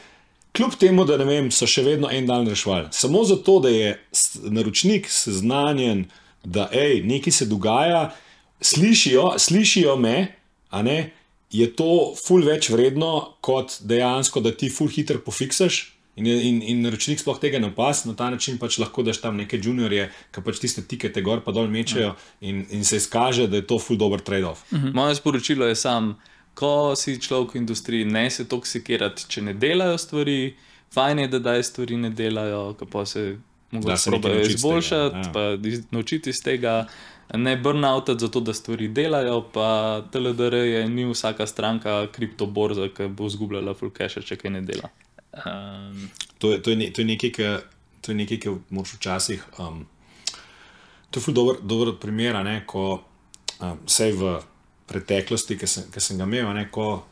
kljub 0.55 0.75
temu, 0.79 1.05
da 1.05 1.17
ne 1.17 1.25
vem, 1.27 1.51
so 1.51 1.67
še 1.69 1.83
vedno 1.85 2.09
en 2.11 2.27
dan 2.27 2.47
rešvali. 2.49 2.89
Samo 2.95 3.23
zato, 3.27 3.59
da 3.63 3.69
je 3.69 3.93
naročnik 4.43 5.09
seznanjen, 5.09 6.07
da 6.43 6.69
hej, 6.73 7.03
nekaj 7.07 7.35
se 7.35 7.47
dogaja, 7.49 8.09
slišijo, 8.61 9.33
slišijo 9.39 9.95
me, 9.99 10.27
a 10.69 10.81
ne, 10.85 11.11
je 11.51 11.65
to 11.75 12.13
ful 12.19 12.43
več 12.45 12.69
vredno, 12.69 13.37
kot 13.41 13.79
dejansko, 13.89 14.41
da 14.45 14.53
ti 14.53 14.69
ful 14.69 14.91
hitro 14.91 15.21
pofiksaš. 15.25 15.87
In, 16.19 16.25
in, 16.27 16.57
in 16.67 16.81
naročnik 16.83 17.21
sploh 17.21 17.37
tega 17.39 17.61
ne 17.63 17.69
pas, 17.71 18.01
na 18.03 18.11
ta 18.17 18.27
način 18.27 18.57
pač 18.59 18.75
lahko 18.81 19.05
daš 19.07 19.21
tam 19.23 19.37
neke 19.39 19.55
juniorje, 19.63 20.09
ki 20.35 20.41
pač 20.43 20.59
tiste 20.59 20.83
tikete 20.83 21.23
gor 21.23 21.39
pa 21.45 21.53
dol 21.55 21.69
mečejo 21.71 22.09
in, 22.43 22.65
in 22.75 22.83
se 22.83 22.99
izkaže, 22.99 23.45
da 23.47 23.61
je 23.61 23.67
to 23.69 23.77
ful 23.79 23.95
dober 23.95 24.19
trade-off. 24.19 24.65
Moje 24.93 25.15
sporočilo 25.15 25.69
je 25.69 25.77
samo, 25.79 26.17
ko 26.59 26.71
si 26.93 27.15
človek 27.17 27.53
v 27.53 27.57
industriji, 27.57 28.05
ne 28.05 28.25
se 28.29 28.43
toksikirati, 28.45 29.27
če 29.27 29.41
ne 29.41 29.53
delajo 29.55 29.97
stvari. 29.97 30.39
Fajn 30.91 31.19
je, 31.19 31.27
da 31.27 31.39
daj 31.41 31.63
stvari 31.63 31.97
ne 31.97 32.09
delajo, 32.11 32.63
pa 32.85 33.05
se 33.05 33.37
Da 33.71 33.77
mogoče 33.77 33.97
se 33.97 34.09
nekaj 34.09 34.21
probajo 34.21 34.35
naučiti 34.35 34.49
iz 34.49 34.55
tega, 34.55 34.57
izboljšati, 34.57 35.15
ja. 35.17 35.31
pa 35.31 35.43
naučiti 35.91 36.29
iz 36.29 36.43
tega. 36.43 36.73
Ne 37.35 37.57
burnoutati 37.57 38.19
zato, 38.19 38.39
da 38.41 38.53
stvari 38.53 38.87
delajo, 38.89 39.43
pa 39.53 39.67
TLDR 40.11 40.53
je 40.55 40.87
ni 40.89 41.05
vsaka 41.05 41.45
stranka 41.47 42.07
kriptoborza, 42.07 42.87
ki 42.89 43.07
bo 43.07 43.27
izgubljala 43.27 43.73
full 43.73 43.91
cache, 43.91 44.21
če 44.21 44.35
kaj 44.35 44.51
ne 44.51 44.61
dela. 44.61 44.89
um, 45.37 46.09
To 46.37 46.51
je, 46.51 46.61
to 46.61 46.69
je, 46.69 46.75
ne, 46.75 46.87
to 46.89 47.01
je 47.01 47.05
nekaj, 47.05 47.31
ki- 47.31 47.61
to 48.01 48.11
je 48.11 48.17
nekaj, 48.17 48.39
ki 48.39 48.49
moraš 48.69 48.93
včasih. 48.93 49.43
Um, 49.59 49.83
to 51.11 51.19
je 51.19 51.23
ful 51.23 51.33
dober, 51.33 51.61
dober 51.61 51.93
primer, 52.01 52.35
a 52.35 52.43
ne, 52.43 52.63
ko 52.65 53.03
um, 53.59 53.77
vse 53.85 54.09
v 54.11 54.39
preteklosti, 54.89 55.57
ki 55.57 55.67
sem, 55.67 55.89
sem 55.97 56.17
ga 56.17 56.25
imel, 56.27 56.49
ne, 56.57 56.67
ko 56.71 57.05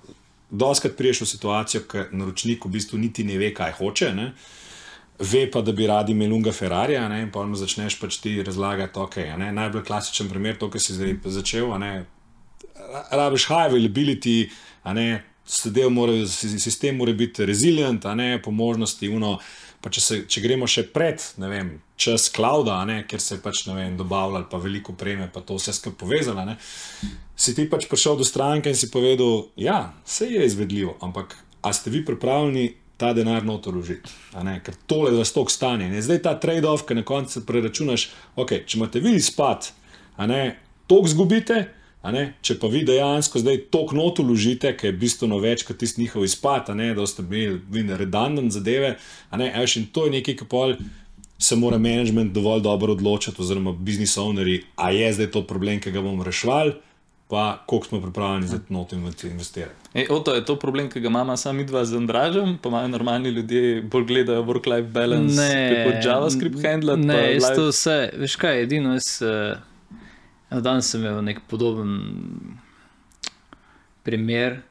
doskrat 0.50 0.96
priješ 0.98 1.22
v 1.22 1.30
situacijo, 1.34 1.84
ki 1.92 2.06
naročnik 2.12 2.66
v 2.66 2.72
bistvu 2.78 3.00
niti 3.00 3.24
ne 3.28 3.38
ve, 3.38 3.54
kaj 3.54 3.78
hoče. 3.82 4.14
Ne, 4.16 4.32
Ve 5.18 5.48
pa, 5.50 5.64
da 5.66 5.74
bi 5.74 5.88
radi 5.90 6.14
imeli 6.14 6.30
unga 6.36 6.52
Ferrari, 6.54 6.94
ne, 7.10 7.24
in 7.24 7.32
pa 7.34 7.42
mu 7.42 7.58
začneš 7.58 7.96
pač 7.98 8.20
ti 8.22 8.36
razlagati, 8.46 9.00
ok. 9.02 9.16
Ne, 9.42 9.48
najbolj 9.52 9.82
klasičen 9.88 10.30
primer, 10.30 10.60
to, 10.62 10.70
kar 10.70 10.82
si 10.82 10.94
zdaj 10.94 11.16
začel. 11.40 11.72
Ne, 11.82 12.06
rabiš 13.12 13.48
high 13.50 13.66
availability, 13.72 14.36
ne, 14.94 15.24
zadev 15.50 15.90
mora, 15.90 16.20
si- 16.30 16.60
sistem 16.62 17.02
mora 17.02 17.14
biti 17.18 17.46
resilient, 17.50 18.06
ne, 18.16 18.38
po 18.38 18.52
možnosti 18.52 19.10
uno. 19.10 19.40
Pa 19.82 19.90
če, 19.94 20.02
se, 20.02 20.16
če 20.30 20.42
gremo 20.42 20.66
še 20.68 20.88
pred 20.90 21.22
ne 21.38 21.50
vem, 21.50 21.68
čas 21.98 22.30
clouda, 22.34 22.80
a 22.82 22.86
ne, 22.86 23.04
kjer 23.08 23.22
se 23.22 23.36
je 23.36 23.42
pač, 23.42 23.66
ne 23.68 23.76
vem, 23.78 23.98
dobavljalo, 23.98 24.48
pa 24.50 24.58
veliko 24.58 24.94
preme, 24.98 25.30
pa 25.34 25.42
to 25.42 25.58
vse 25.58 25.74
skupaj 25.74 25.98
povezano, 26.02 26.42
a 26.42 26.46
ne, 26.46 26.56
si 27.38 27.54
ti 27.56 27.68
pač 27.70 27.86
prišel 27.86 28.18
do 28.18 28.26
stranke 28.26 28.74
in 28.74 28.76
si 28.76 28.90
povedal, 28.90 29.54
ja, 29.56 29.94
vse 30.06 30.26
je 30.34 30.46
izvedljivo, 30.46 30.98
ampak 31.06 31.38
a 31.62 31.74
ste 31.74 31.94
vi 31.94 32.02
pripravljeni 32.06 32.74
ta 32.98 33.14
denar 33.14 33.46
noter 33.46 33.76
vložiti? 33.78 34.10
Ker 34.34 34.76
tole 34.90 35.14
vas 35.14 35.32
tok 35.34 35.54
stane. 35.54 35.86
In 35.86 36.02
zdaj 36.02 36.24
ta 36.26 36.34
trade-off, 36.42 36.88
ki 36.90 36.98
na 36.98 37.06
koncu 37.06 37.46
preračunaš, 37.46 38.10
ok, 38.36 38.66
če 38.66 38.80
imate 38.82 39.04
vi 39.06 39.14
izpad, 39.22 39.70
a 40.18 40.26
ne, 40.26 40.58
tok 40.90 41.10
zgubite. 41.14 41.68
Ne, 42.08 42.38
če 42.46 42.56
pa 42.62 42.70
vi 42.72 42.86
dejansko 42.88 43.42
zdaj 43.42 43.58
tok 43.74 43.92
not 43.98 44.22
uložite, 44.24 44.70
ki 44.80 44.86
je 44.88 44.96
bistveno 44.96 45.42
več 45.44 45.66
kot 45.68 45.76
tisti 45.82 46.00
njihov 46.00 46.24
izpad, 46.24 46.70
ne, 46.78 46.94
da 46.96 47.04
ste 47.10 47.26
vi 47.28 47.84
redundant 48.00 48.54
zadeve, 48.54 48.94
ne, 49.36 49.50
a 49.52 49.64
veš, 49.66 49.74
in 49.82 49.90
to 49.92 50.06
je 50.06 50.14
nekaj, 50.14 50.38
kar 50.40 50.48
pol 50.48 50.76
se 51.36 51.58
mora 51.60 51.76
management 51.82 52.32
dovolj 52.32 52.64
dobro 52.64 52.96
odločiti, 52.96 53.42
oziroma 53.44 53.74
business 53.76 54.16
ownerji, 54.24 54.62
a 54.80 54.94
je 54.96 55.10
zdaj 55.18 55.32
to 55.36 55.44
problem, 55.50 55.82
ki 55.84 55.92
ga 55.92 56.06
bomo 56.06 56.24
reševali, 56.24 56.78
pa 57.28 57.64
koliko 57.66 57.88
smo 57.88 58.02
pripravljeni 58.02 58.48
za 58.48 58.60
to 58.60 58.96
investirati. 59.28 59.74
E, 59.94 60.06
o, 60.10 60.20
to 60.20 60.36
je 60.36 60.46
to 60.46 60.56
problem, 60.60 60.90
ki 60.90 61.00
ga 61.00 61.08
imamo 61.08 61.38
sami 61.38 61.66
dva 61.66 61.86
z 61.86 61.98
Andražem, 61.98 62.58
pa 62.62 62.70
imajo 62.70 62.88
normalni 62.88 63.30
ljudje 63.30 63.82
bolj 63.82 64.06
gledajo 64.06 64.44
work-life 64.44 64.88
balance, 64.92 65.42
kako 65.76 66.08
JavaScript 66.08 66.64
handlati. 66.64 67.02
Ne, 67.02 67.14
pa 67.14 67.20
jaz 67.20 67.44
life- 67.44 67.56
to 67.56 67.68
vse, 67.68 68.10
veš 68.18 68.36
kaj, 68.36 68.62
edino 68.64 68.94
jaz. 68.94 69.22
Uh, 69.22 70.62
danes 70.62 70.92
sem 70.92 71.02
imel 71.02 71.20
nek 71.24 71.42
podoben 71.48 72.00
primer, 74.04 74.62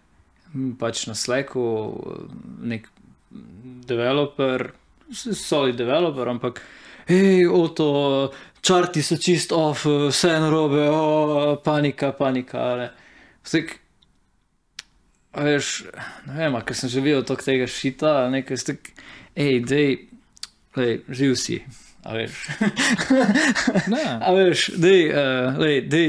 pač 0.81 1.07
na 1.07 1.15
Slacku, 1.15 1.63
nek 2.65 2.89
developer, 3.87 4.71
solid 5.13 5.77
developer, 5.77 6.29
ampak 6.29 6.63
hej, 7.07 7.47
oto, 7.53 8.33
črti 8.67 9.03
so 9.07 9.17
čist 9.17 9.53
off, 9.55 9.85
vse 9.87 10.33
je 10.35 10.41
narobe, 10.43 10.89
o, 10.91 11.57
panika, 11.64 12.11
panika. 12.12 12.91
Vsek, 13.47 13.77
a 15.37 15.45
veš, 15.47 15.85
ne 16.27 16.39
vem, 16.41 16.57
a 16.59 16.62
ker 16.67 16.75
sem 16.75 16.91
že 16.91 17.03
videl 17.05 17.23
toliko 17.23 17.47
tega 17.47 17.67
šita, 17.71 18.14
nekaj 18.35 18.59
stek, 18.59 18.91
hej, 19.39 19.61
dej, 19.69 19.91
lej, 20.77 20.95
živ 21.09 21.37
si, 21.39 21.61
a 22.03 22.14
veš. 22.17 22.35
A 24.27 24.33
veš, 24.35 24.71
dej, 24.79 25.11
uh, 25.11 25.57
lej, 25.59 25.81
dej, 25.91 26.09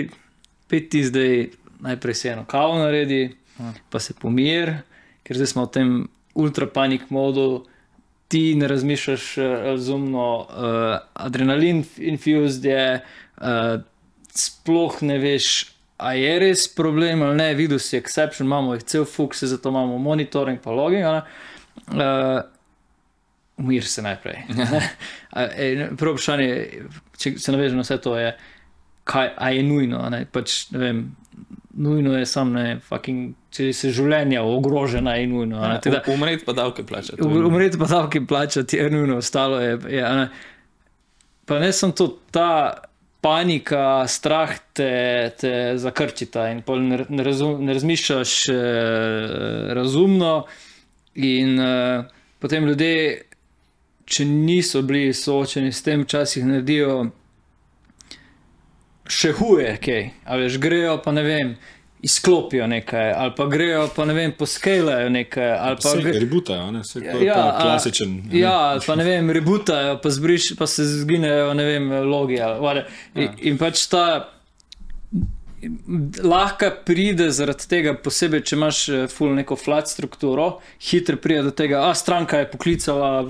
pet 0.69 0.89
ti 0.93 1.03
zdaj 1.05 1.49
najprej 1.83 2.15
si 2.17 2.29
eno 2.33 2.45
kavo 2.49 2.79
naredi, 2.81 3.35
Ja. 3.57 3.71
pa 3.89 3.97
se 3.97 4.13
pomir, 4.13 4.69
ker 5.25 5.33
zdaj 5.33 5.49
smo 5.49 5.63
v 5.65 5.71
tem 5.73 5.89
ultrapanik 6.37 7.07
modu, 7.09 7.65
ti 8.27 8.55
ne 8.55 8.67
razmišljaš 8.67 9.37
eh, 9.37 9.41
razumno, 9.43 10.39
uh, 10.39 10.97
adrenalin 11.13 11.83
infused 11.97 12.65
je, 12.65 13.01
uh, 13.37 13.81
sploh 14.29 15.01
ne 15.01 15.17
veš, 15.17 15.65
a 15.97 16.13
je 16.13 16.39
res 16.39 16.67
problem 16.75 17.21
ali 17.25 17.37
ne, 17.37 17.53
videl 17.53 17.79
si 17.79 17.97
exception, 17.97 18.45
imamo 18.45 18.75
jih 18.75 18.83
cel 18.83 19.05
fuks, 19.05 19.43
zato 19.43 19.69
imamo 19.69 19.97
monitoring 19.97 20.59
pa 20.63 20.71
logging. 20.71 21.05
Uh, 21.87 22.41
Umir 23.57 23.85
se 23.85 24.01
najprej. 24.01 24.43
Ne, 25.37 25.89
Prvo 25.97 26.15
vprašanje, 26.15 26.47
če 27.17 27.31
se 27.37 27.51
navežem 27.51 27.77
na 27.77 27.83
vse 27.85 27.97
to, 28.01 28.15
je, 28.17 28.31
kaj 29.05 29.57
je 29.57 29.63
nujno. 29.63 29.99
Ne? 30.09 30.23
Pač, 30.31 30.67
ne 30.73 30.79
vem, 30.81 31.01
nujno 31.77 32.13
je 32.13 32.25
samo, 32.25 32.51
ne, 32.53 32.79
fucking, 32.79 33.33
če 33.49 33.73
se 33.73 33.91
življenje 33.91 34.39
ogrožena, 34.41 35.13
je 35.13 35.27
nujno. 35.27 35.57
a 35.57 35.67
ne. 35.67 35.75
Tako 35.75 35.89
da- 35.91 36.03
U- 36.07 36.13
Umreti 36.13 36.45
pa 36.45 36.53
davke 36.53 36.83
plačati. 36.83 37.21
Um- 37.21 37.45
Umreti 37.45 37.77
pa 37.77 37.85
davke 37.85 38.21
plačati 38.23 38.77
je 38.77 38.89
nujno, 38.89 39.17
ostalo 39.17 39.59
je. 39.59 39.77
je 39.89 40.03
ne. 40.03 40.29
pa 41.45 41.59
ne 41.59 41.71
samo 41.71 41.93
to, 41.93 42.07
ta 42.31 42.73
panika, 43.21 44.07
strah 44.07 44.51
te, 44.73 44.91
te 45.31 45.51
zakrčita 45.75 46.49
in 46.49 46.59
ne, 46.79 47.05
ne, 47.09 47.23
razum, 47.23 47.65
ne 47.65 47.73
razmišljaš 47.73 48.49
eh, 48.49 48.53
razumno. 49.69 50.45
In 51.15 51.59
eh, 51.59 52.03
potem 52.39 52.65
ljudje, 52.65 53.21
če 54.05 54.25
niso 54.25 54.81
bili 54.81 55.13
soočeni 55.13 55.71
s 55.71 55.83
tem, 55.83 56.01
včasih 56.01 56.45
naredijo 56.45 57.05
še 59.09 59.31
huje, 59.33 59.77
kaj. 59.77 60.11
A 60.25 60.37
veš, 60.37 60.57
grejo 60.57 60.97
pa 60.97 61.11
ne 61.11 61.23
vem. 61.23 61.57
Izklopijo 61.99 62.67
nekaj, 62.67 63.07
ali 63.11 63.31
pa 63.35 63.45
grejo, 63.45 63.87
pa 63.89 64.05
ne 64.05 64.13
vem, 64.13 64.31
poskelajo 64.31 65.09
nekaj. 65.09 65.47
Pa 65.57 65.71
Vse 65.73 65.97
gre- 65.97 66.19
rebutajo, 66.19 66.67
ne? 66.71 66.79
Vse, 66.81 66.99
je 66.99 67.25
Ja, 67.25 67.57
klasičen. 67.57 68.11
ne. 68.23 68.39
Ja, 68.39 68.51
ali 68.69 68.81
pa 68.85 68.95
ne 68.95 69.03
vem, 69.03 69.31
rebutajo, 69.31 69.97
pa, 69.97 70.09
zbriš, 70.09 70.51
pa 70.55 70.67
se 70.67 70.85
zginejo, 70.85 71.53
ne 71.53 71.65
vem, 71.65 71.89
logi. 72.05 72.37
ali 72.39 72.59
whatever. 72.59 72.85
In, 73.15 73.23
Ja. 73.23 73.33
in 73.41 73.57
pač 73.57 73.87
ta 73.87 74.29
lahko 76.23 76.69
pride 76.85 77.31
zaradi 77.31 77.65
tega, 77.67 77.95
posebej, 77.95 78.43
če 78.43 78.55
imaš 78.55 78.81
eh, 78.89 79.07
full 79.09 79.33
neko 79.33 79.55
flat 79.55 79.89
strukturo, 79.89 80.59
hitro 80.81 81.17
pride 81.17 81.43
do 81.43 81.51
tega, 81.51 81.81
a 81.81 81.95
stranka 81.95 82.43
je 82.43 82.49
poklicala, 82.51 83.25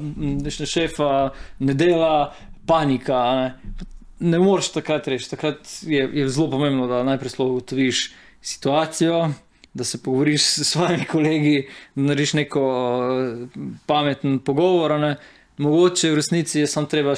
šefa, 0.49 1.32
ne 1.59 1.73
dela, 1.73 2.34
panika. 2.67 3.21
Ne, 3.39 3.86
ne 4.20 4.39
moreš 4.39 4.72
takrat 4.72 5.07
reči. 5.07 5.30
Takrat 5.30 5.68
je, 5.82 6.09
je 6.13 6.30
zelo 6.30 6.49
pomembno, 6.51 6.88
da 6.88 7.03
najprej 7.03 7.32
ugotoviš 7.39 8.13
situacijo. 8.41 9.30
Da 9.74 9.84
se 9.84 10.03
pogovoriš 10.03 10.43
s 10.43 10.63
svojimi 10.72 11.05
kolegi, 11.05 11.68
da 11.95 12.01
narediš 12.01 12.34
neko 12.34 12.61
eh, 13.01 13.59
pameten 13.86 14.39
pogovor. 14.39 14.99
Ne. 14.99 15.15
Mogoče 15.57 16.11
v 16.11 16.15
resnici 16.15 16.59
je 16.59 16.68
samo 16.68 16.88
treba 16.88 17.15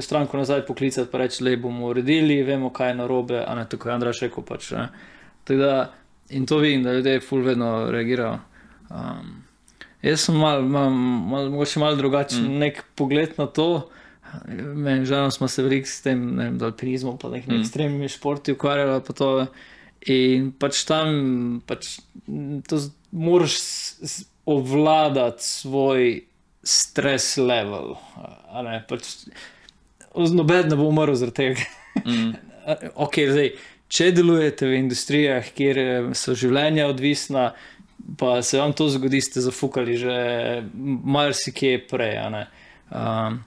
stranko 0.00 0.36
nazaj 0.36 0.66
poklicati 0.66 1.10
in 1.12 1.20
reči, 1.20 1.44
da 1.44 1.56
bomo 1.56 1.86
uredili, 1.86 2.42
vemo, 2.42 2.70
kaj 2.70 2.88
je 2.88 2.94
narobe, 2.94 3.44
a 3.46 3.54
ne 3.54 3.68
tako 3.68 3.88
je 3.88 3.94
Andrej 3.94 4.12
rekel. 4.22 4.44
Pač, 4.44 4.72
da, 5.48 5.92
in 6.30 6.46
to 6.46 6.58
vidim, 6.58 6.82
da 6.82 6.92
ljudje 6.92 7.20
ful 7.20 7.42
vedno 7.42 7.90
reagirajo. 7.90 8.38
Um, 8.90 9.44
jaz 10.02 10.20
sem 10.20 10.34
mal, 10.34 10.62
mal, 10.62 10.90
mal, 10.90 11.50
mogoče 11.50 11.80
malo 11.80 11.96
drugačen 11.96 12.42
mm. 12.42 12.58
nek 12.58 12.84
pogled 12.94 13.38
na 13.38 13.46
to. 13.46 13.88
Meni 14.74 15.06
žal 15.08 15.30
smo 15.34 15.48
se 15.48 15.62
veliko 15.62 15.88
s 15.88 16.02
tem, 16.04 16.22
ne 16.36 16.48
vem, 16.50 16.58
alpinizmom, 16.62 17.18
pa 17.18 17.30
nekimi 17.32 17.56
mm. 17.56 17.64
ekstremnimi 17.64 18.10
športi 18.12 18.54
ukvarjali. 18.54 19.00
Pa 19.06 19.16
to, 19.16 19.30
in 20.06 20.50
pač 20.58 20.84
tam 20.88 21.60
pač, 21.66 21.96
to 22.68 22.80
moraš 23.10 23.58
obvladati 24.50 25.44
svoj 25.44 26.20
stres 26.62 27.36
level. 27.36 27.96
Ne, 28.64 28.80
pač, 28.88 29.14
Noben 30.10 30.66
ne 30.66 30.76
bo 30.78 30.88
umrl 30.90 31.14
zaradi 31.14 31.36
tega. 31.36 31.66
Mm. 32.04 32.32
okay, 33.04 33.28
zdaj, 33.30 33.52
če 33.90 34.10
delujete 34.14 34.66
v 34.66 34.80
industrijah, 34.80 35.52
kjer 35.54 35.82
eh, 35.82 36.08
so 36.18 36.34
življenja 36.38 36.88
odvisna, 36.90 37.50
pa 38.18 38.40
se 38.42 38.58
vam 38.58 38.74
to 38.74 38.88
zgodi, 38.90 39.20
ste 39.22 39.42
zafukali 39.44 39.96
že 40.00 40.16
marsikje 40.74 41.78
prej. 41.90 42.18
Um, 42.90 43.40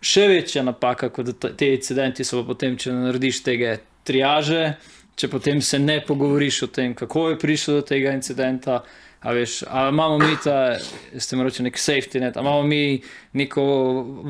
še 0.00 0.26
večja 0.28 0.64
napaka 0.64 1.10
kot 1.12 1.32
te 1.56 1.74
incidenti 1.74 2.24
so 2.24 2.42
potem, 2.46 2.76
če 2.80 2.92
ne 2.92 3.06
narediš 3.08 3.42
tega 3.46 3.76
triaže, 4.08 4.74
če 5.20 5.28
potem 5.28 5.60
se 5.60 5.78
ne 5.78 6.00
pogovoriš 6.04 6.62
o 6.64 6.70
tem, 6.72 6.96
kako 6.96 7.30
je 7.30 7.38
prišlo 7.38 7.80
do 7.80 7.86
tega 7.92 8.16
incidenta. 8.16 8.82
A 9.20 9.34
veš, 9.36 9.58
a 9.68 9.90
imamo 9.92 10.16
mi 10.16 10.32
ta, 10.40 10.78
s 11.12 11.28
tem 11.28 11.42
rečem, 11.44 11.66
nek 11.68 11.76
safety 11.76 12.22
net, 12.22 12.38
a 12.38 12.40
imamo 12.40 12.62
mi 12.64 13.02
neko 13.36 13.62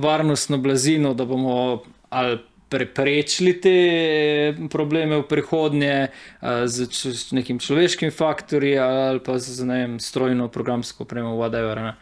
varnostno 0.02 0.58
blazino, 0.58 1.12
da 1.14 1.22
bomo 1.30 1.84
ali 2.10 2.40
preprečili 2.70 3.52
te 3.60 3.76
probleme 4.70 5.18
v 5.18 5.26
prihodnje 5.26 5.94
z, 6.42 6.86
z 6.90 7.34
nekim 7.34 7.58
človeškim 7.58 8.10
faktorjem 8.14 8.82
ali 8.82 9.22
pa 9.22 9.38
z 9.38 9.66
ne 9.66 9.78
vem, 9.82 9.94
strojno, 10.02 10.48
programsko 10.48 11.06
opremo, 11.06 11.34
whatever. 11.38 11.82
Ne. 11.82 11.94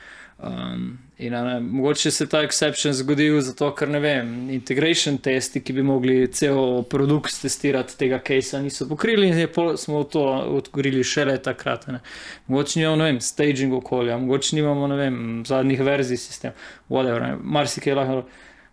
Um, 0.43 0.99
in, 1.19 1.33
ne, 1.33 1.61
mogoče 1.61 2.11
se 2.11 2.27
ta 2.27 2.45
exception 2.47 2.93
zgodil 2.95 3.41
zato, 3.43 3.73
ker 3.75 3.91
ne 3.91 3.99
vem, 3.99 4.29
integration 4.55 5.17
testi, 5.19 5.59
ki 5.67 5.75
bi 5.75 5.83
mogli 5.83 6.29
cel 6.31 6.85
produkt 6.87 7.41
testirati, 7.43 7.97
tega 7.99 8.21
case 8.23 8.61
niso 8.63 8.87
pokrili 8.89 9.33
in 9.33 9.41
je 9.43 9.49
pol, 9.51 9.73
smo 9.77 10.05
to 10.07 10.23
odgovorili 10.61 11.03
šele 11.05 11.35
takrat. 11.43 11.89
Ne. 11.91 11.99
Mogoče 12.47 12.79
nimamo, 12.79 13.03
ne 13.03 13.11
vem, 13.11 13.21
staging 13.21 13.75
okolja, 13.81 14.19
mogoče 14.23 14.57
nimamo, 14.61 14.87
ne 14.87 15.03
vem, 15.03 15.21
zadnjih 15.47 15.83
verzij 15.83 16.23
sistema, 16.23 16.55
whatever. 16.89 17.35
Marsikaj 17.43 17.99
lahko. 17.99 18.23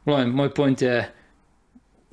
Vem, 0.06 0.30
moj 0.38 0.54
point 0.54 0.82
je 0.86 1.00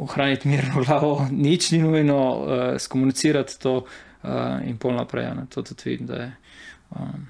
ohraniti 0.01 0.49
mirno 0.49 0.81
glavo, 0.87 1.27
nič 1.31 1.75
ni 1.77 1.85
nujno, 1.85 2.21
uh, 2.25 2.69
skomunicirati 2.81 3.61
to 3.61 3.83
uh, 3.85 4.65
in 4.65 4.81
pol 4.81 4.97
naprej. 4.97 5.35
Ne. 5.37 5.51
To 5.53 5.63
tudi 5.63 5.91
vidim, 5.91 6.07
da 6.09 6.23
je. 6.25 6.37
Um, 6.97 7.29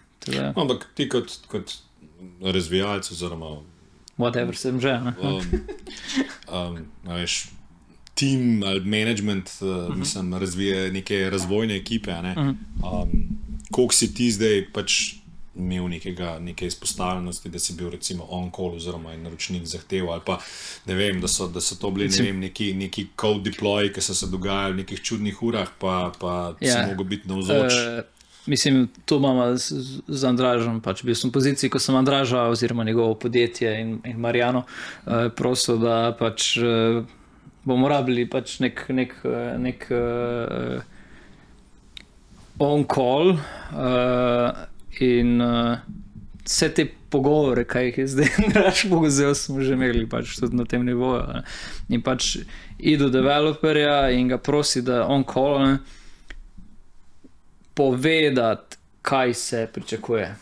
Ampak 0.55 0.87
ti 0.95 1.09
kot, 1.11 1.41
kot 1.51 1.73
razvijalec, 2.41 3.11
oziroma 3.11 3.62
whatever 4.18 4.57
sem 4.57 4.81
že. 4.81 5.01
Ne. 5.01 5.14
um, 5.23 5.43
um, 6.49 6.79
veš, 7.05 7.49
tim 8.14 8.62
ali 8.62 8.81
management, 8.81 9.51
uh, 9.61 9.68
uh 9.68 9.75
-huh. 9.75 9.97
mislim, 9.97 10.35
razvije 10.35 10.93
neke 10.93 11.31
razvojne 11.31 11.77
ekipe. 11.77 12.12
Ne? 12.23 12.35
Uh 12.37 12.45
-huh. 12.45 13.03
um, 13.03 13.39
Koliko 13.70 13.95
si 13.95 14.14
ti 14.14 14.31
zdaj 14.31 14.66
pač 14.73 15.14
imel 15.57 15.89
nekega, 15.89 16.39
neke 16.39 16.66
izpostavljenosti, 16.66 17.49
da 17.49 17.59
si 17.59 17.73
bil 17.73 17.91
recimo 17.91 18.27
on-call 18.31 18.77
oziroma 18.77 19.12
je 19.12 19.18
naročnik 19.18 19.66
zahteval, 19.66 20.12
ali 20.12 20.23
pa 20.27 20.39
ne 20.87 20.95
vem, 20.95 21.20
da 21.20 21.29
so, 21.29 21.49
da 21.49 21.61
so 21.61 21.77
to 21.77 21.91
bili 21.91 22.09
ne 22.09 22.25
vem, 22.25 22.41
neki, 22.41 22.75
neki 22.75 23.07
code 23.20 23.51
deploy, 23.51 23.93
ki 23.93 24.01
so 24.01 24.14
se 24.14 24.27
dogajali 24.27 24.73
v 24.73 24.77
nekih 24.77 25.03
čudnih 25.03 25.43
urah, 25.43 25.68
pa, 25.79 26.12
pa 26.20 26.57
ja. 26.61 26.73
Si 26.73 26.91
mogel 26.91 27.05
biti 27.05 27.29
navzoč. 27.29 27.73
Uh, 27.73 27.79
Uh, 28.03 28.12
mislim, 28.47 28.88
to 29.05 29.16
imamo 29.16 29.57
z, 29.57 29.74
z- 30.09 30.24
Andražom. 30.24 30.80
Pač 30.80 31.03
bil 31.03 31.14
sem 31.14 31.30
v 31.30 31.34
poziciji, 31.34 31.70
ko 31.70 31.78
sem 31.78 31.97
Andraža 31.97 32.49
oziroma 32.51 32.84
njegovo 32.84 33.14
podjetje 33.14 33.80
in, 33.80 33.99
in 34.05 34.18
Marijano 34.20 34.64
uh, 34.64 35.28
prosil, 35.36 35.78
da 35.78 36.16
pač, 36.18 36.57
uh, 36.59 37.05
bomo 37.64 37.88
rabili 37.88 38.26
pač 38.30 38.59
nek, 38.61 38.86
nek, 38.90 39.14
eh, 39.24 39.55
nek 39.59 39.86
uh, 39.95 40.82
on-call 42.59 43.36
uh, 43.36 44.64
in 45.01 45.40
uh, 45.40 45.78
vse 46.45 46.68
te 46.74 46.86
pogovore, 47.12 47.64
kaj 47.64 47.84
jih 47.84 47.99
je 47.99 48.07
zdaj 48.07 48.28
naš 48.55 48.86
pogozel, 48.90 49.34
smo 49.34 49.62
že 49.62 49.76
imeli 49.78 50.07
pač 50.09 50.36
tudi 50.40 50.57
na 50.57 50.64
tem 50.64 50.84
nivoju. 50.86 51.22
ne. 51.34 51.43
In 51.88 52.03
pač 52.03 52.36
idu 52.78 53.11
developerja 53.12 54.11
in 54.11 54.28
ga 54.32 54.38
prosi, 54.38 54.82
da 54.82 55.07
on-call. 55.07 55.78
Povedati, 57.75 58.77
kaj 59.03 59.35
se 59.35 59.68
pričakuje. 59.73 60.35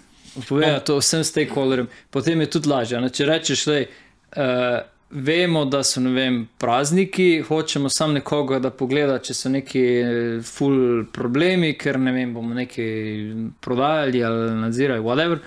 Povedati 0.48 0.86
to 0.86 0.98
vsem 0.98 1.24
stakeholderjem, 1.24 1.88
potem 2.10 2.40
je 2.40 2.50
tudi 2.50 2.68
lažje. 2.68 3.00
Ne? 3.00 3.10
Če 3.10 3.26
rečeš, 3.26 3.64
da 3.66 3.78
uh, 3.80 4.80
vemo, 5.10 5.64
da 5.64 5.82
so 5.84 6.00
vem, 6.00 6.48
prazniki, 6.58 7.42
hočemo 7.48 7.88
samo 7.88 8.12
nekoga, 8.12 8.58
da 8.58 8.70
pogleda, 8.70 9.18
če 9.18 9.34
so 9.34 9.50
neki 9.50 9.80
eh, 9.82 10.42
full 10.46 11.06
problemi, 11.12 11.74
ker 11.78 11.98
ne 11.98 12.12
vem, 12.14 12.34
bomo 12.34 12.54
nekaj 12.54 12.92
prodajali 13.60 14.22
ali 14.24 14.52
nadzirali, 14.60 15.02
whatever. 15.02 15.40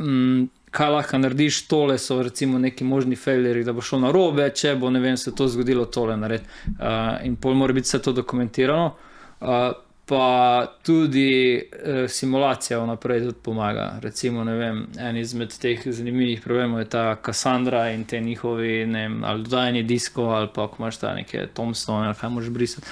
Mm, 0.00 0.46
kaj 0.70 0.90
lahko 0.92 1.18
narediš, 1.18 1.62
tole 1.68 1.98
so 1.98 2.22
recimo 2.22 2.58
neki 2.58 2.84
možni 2.84 3.16
failuri, 3.16 3.64
da 3.64 3.72
bo 3.72 3.84
šlo 3.84 4.00
na 4.06 4.12
robe, 4.12 4.48
če 4.54 4.74
bo 4.80 4.90
ne 4.90 5.00
vem, 5.04 5.16
se 5.16 5.34
to 5.36 5.48
zgodilo, 5.48 5.84
tole 5.92 6.16
narediti. 6.16 6.48
Uh, 6.78 7.18
in 7.28 7.36
pol 7.36 7.56
mora 7.58 7.76
biti 7.76 7.88
vse 7.88 8.00
to 8.04 8.12
dokumentirano. 8.16 8.94
Uh, 9.40 9.70
pa 10.08 10.66
tudi 10.82 11.60
uh, 11.60 12.10
simulacija 12.10 12.78
vnaprej 12.78 13.20
tudi 13.20 13.38
pomaga. 13.42 13.98
Recimo, 14.02 14.44
vem, 14.44 14.86
en 14.98 15.16
izmed 15.16 15.52
teh 15.60 15.82
zanimivih 15.84 16.40
problemov 16.40 16.80
je 16.80 16.88
ta 16.94 17.16
Cassandra 17.24 17.90
in 17.90 18.04
te 18.04 18.20
njihovi, 18.20 18.86
ne 18.86 19.02
vem, 19.08 19.18
ali 19.24 19.44
dodajanje 19.44 19.82
diskov, 19.82 20.30
ali 20.34 20.48
pa 20.54 20.68
ko 20.68 20.80
imaš 20.82 20.98
ta 20.98 21.14
neke 21.14 21.46
Tombstone, 21.54 22.06
ali 22.06 22.16
kaj 22.16 22.30
moš 22.30 22.48
brisati. 22.48 22.86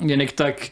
Je 0.00 0.16
nek 0.16 0.32
tak. 0.32 0.70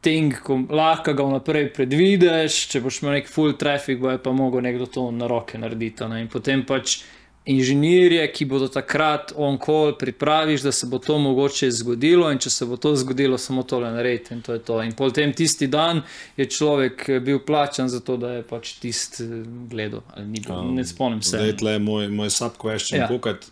Ting, 0.00 0.32
ko 0.40 0.54
lahko 0.72 1.12
ga 1.12 1.24
vnaprej 1.28 1.66
predvidiš, 1.76 2.54
če 2.72 2.80
boš 2.80 3.02
imel 3.02 3.18
nek 3.18 3.26
full 3.28 3.52
traffic, 3.60 3.98
bo 4.00 4.08
je 4.08 4.20
pa 4.24 4.32
mogel 4.32 4.64
nekdo 4.64 4.86
to 4.88 5.02
na 5.12 5.26
roke 5.28 5.58
narediti. 5.60 6.06
Ne? 6.08 6.22
In 6.24 6.30
potem 6.32 6.62
pač 6.64 7.02
inženirje, 7.44 8.32
ki 8.32 8.44
bodo 8.44 8.68
takrat 8.68 9.32
on-call, 9.36 9.94
pripraviš, 9.98 10.62
da 10.62 10.72
se 10.72 10.86
bo 10.86 10.98
to 10.98 11.18
mogoče 11.18 11.70
zgodilo, 11.70 12.28
in 12.32 12.38
če 12.38 12.50
se 12.50 12.66
bo 12.66 12.76
to 12.76 12.92
zgodilo, 12.96 13.38
samo 13.38 13.62
tole 13.62 13.90
narediti. 13.90 14.34
In 14.34 14.42
to 14.42 14.52
je 14.52 14.58
to. 14.58 14.82
In 14.82 14.92
potem 14.96 15.32
tisti 15.32 15.66
dan 15.66 16.02
je 16.36 16.46
človek 16.46 17.08
bil 17.24 17.40
plačan 17.46 17.88
za 17.88 18.00
to, 18.00 18.16
da 18.16 18.32
je 18.38 18.42
pač 18.42 18.74
tisti 18.82 19.24
gledal. 19.70 20.04
Um, 20.16 20.74
ne 20.74 20.84
spomnim 20.84 21.22
se. 21.22 21.36
Zdaj, 21.36 21.56
tle, 21.62 21.78
moj, 21.78 22.08
moj 22.08 22.30
subquestion, 22.30 23.00
ja. 23.00 23.08
pokat, 23.08 23.48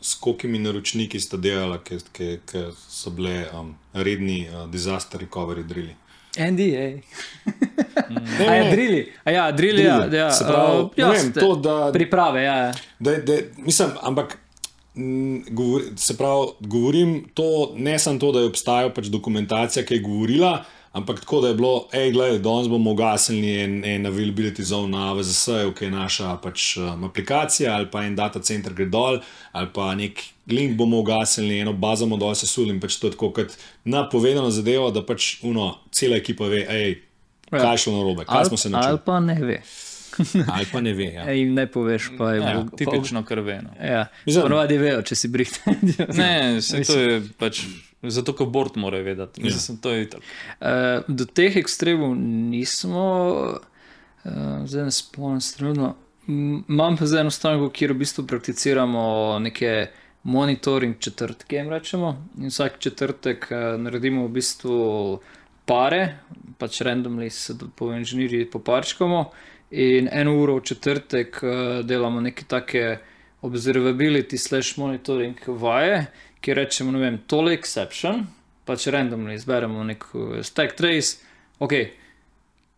s 0.00 0.14
kolikimi 0.20 0.58
naročniki 0.58 1.20
ste 1.20 1.38
delali, 1.38 1.78
ki 2.12 2.38
so 2.88 3.14
bile 3.14 3.46
um, 3.54 3.74
redni 3.94 4.42
uh, 4.48 4.66
disaster 4.70 5.20
recovery 5.20 5.62
drili. 5.66 5.94
NDA. 6.38 7.00
A 8.48 8.54
je 8.54 8.70
drili, 8.70 9.12
a 9.24 9.30
ja, 9.30 9.52
drili, 9.52 9.82
ja, 9.82 10.04
ja. 10.12 10.30
Pravi, 10.46 10.82
uh, 10.82 10.90
ja, 10.96 11.08
vem, 11.10 11.32
to, 11.32 11.54
da, 11.56 11.90
priprave, 11.92 12.42
ja. 12.42 12.56
ja. 12.56 12.72
Da, 12.98 13.16
da, 13.16 13.38
mislim, 13.56 13.88
ampak 14.02 14.38
govor, 15.50 15.82
se 15.96 16.16
pravi, 16.16 16.46
govorim 16.60 17.24
to, 17.34 17.72
ne 17.76 17.98
samo 17.98 18.18
to, 18.18 18.32
da 18.32 18.40
je 18.40 18.46
obstajala 18.46 18.92
pač 18.94 19.06
dokumentacija, 19.06 19.84
ki 19.86 19.94
je 19.94 20.00
govorila, 20.00 20.64
ampak 20.92 21.20
tako, 21.20 21.40
da 21.40 21.48
je 21.48 21.54
bilo, 21.54 21.88
hej, 21.92 22.12
gledaj, 22.12 22.38
danes 22.38 22.68
bomo 22.68 22.90
ugasnili 22.90 23.60
en, 23.60 23.84
en 23.84 24.06
availability 24.06 24.62
zone 24.62 24.90
na 24.98 25.12
VZS, 25.12 25.48
ki 25.78 25.84
je 25.84 25.90
naša 25.90 26.36
pač, 26.42 26.76
um, 26.76 27.04
aplikacija 27.04 27.74
ali 27.76 27.86
pa 27.90 28.02
en 28.04 28.16
data 28.16 28.42
center 28.42 28.74
gre 28.74 28.88
dol 28.90 29.20
ali 29.52 29.68
pa 29.74 29.94
nek 29.94 30.22
link 30.50 30.76
bomo 30.76 30.98
ugasnili, 31.00 31.60
eno 31.60 31.72
bazo 31.72 32.06
bomo 32.06 32.18
dol 32.18 32.34
sesuli 32.34 32.74
in 32.74 32.80
pač 32.80 32.98
to 32.98 33.06
je 33.06 33.14
tako, 33.14 33.30
kot 33.36 33.54
napovedano 33.84 34.50
zadevo, 34.50 34.90
da 34.90 35.04
pač 35.06 35.36
uno, 35.46 35.76
cela 35.94 36.18
ekipa 36.18 36.50
ve, 36.50 36.64
hej, 36.68 36.98
ja. 37.50 37.58
kaj 37.58 37.72
je 37.74 37.84
šlo 37.84 37.96
na 37.98 38.02
robe, 38.02 38.26
kaj 38.26 38.50
smo 38.50 38.56
se 38.56 38.70
naučili. 38.70 38.90
Ali 38.90 39.04
pa 39.04 39.20
ne 39.20 39.38
ve. 39.42 39.62
Ali 40.54 40.66
pa 40.72 40.80
ne 40.80 40.92
ve. 40.92 41.04
Ja. 41.04 41.28
Ej, 41.30 41.44
ne 41.44 41.66
poveš, 41.70 42.10
pa 42.18 42.32
je 42.32 42.40
ja, 42.40 42.64
tipično 42.76 43.22
krveno. 43.24 43.70
Ja. 43.78 44.06
Ponovadi 44.26 44.78
vejo, 44.78 45.04
če 45.06 45.16
si 45.16 45.30
brihte. 45.30 45.76
ne, 46.20 46.58
vse 46.58 46.82
to 46.84 46.98
je 46.98 47.22
pač. 47.38 47.62
Zato, 48.02 48.32
ker 48.32 48.46
Bord 48.46 48.76
mora 48.80 48.98
vedeti. 49.04 49.40
Ja. 49.40 49.44
Mislim, 49.44 49.78
to 49.78 49.90
je 49.92 50.08
tako. 50.10 50.22
Uh, 50.60 50.66
do 51.08 51.24
teh 51.24 51.56
ekstremov 51.56 52.14
nismo, 52.16 53.08
uh, 54.24 54.62
zdaj 54.64 54.88
ne 54.88 54.94
spomnim, 54.94 55.40
strengno. 55.40 55.94
Imam 56.28 56.96
pa 56.96 57.06
zdaj 57.06 57.26
eno 57.26 57.32
stran, 57.34 57.60
kjer 57.74 57.92
v 57.92 58.00
bistvu 58.00 58.24
prakticiramo 58.26 59.02
neke 59.42 59.90
monitoring 60.22 60.96
četrtke. 60.98 61.66
Rečemo. 61.68 62.14
In 62.38 62.48
vsak 62.48 62.78
četrtek 62.78 63.50
uh, 63.50 63.76
naredimo 63.80 64.24
v 64.26 64.32
bistvu 64.38 64.80
pare, 65.68 66.16
pač 66.58 66.80
randomly 66.80 67.28
se 67.30 67.54
po 67.76 67.92
inženirji 67.92 68.48
poparčkamo. 68.50 69.24
In 69.70 70.08
eno 70.12 70.38
uro 70.40 70.56
v 70.56 70.64
četrtek 70.72 71.42
uh, 71.42 71.84
delamo 71.84 72.20
neke 72.20 72.48
take 72.48 72.98
observability 73.42 74.38
slash 74.38 74.76
monitoring 74.76 75.36
vaje 75.46 76.06
ki 76.40 76.54
rečemo, 76.54 76.92
ne 76.92 76.98
vem, 76.98 77.18
tole 77.28 77.54
exception, 77.56 78.24
pač 78.64 78.86
randomno 78.92 79.32
izberemo 79.34 79.84
nek 79.84 80.06
stack 80.46 80.76
trace, 80.78 81.18
ok, 81.60 81.74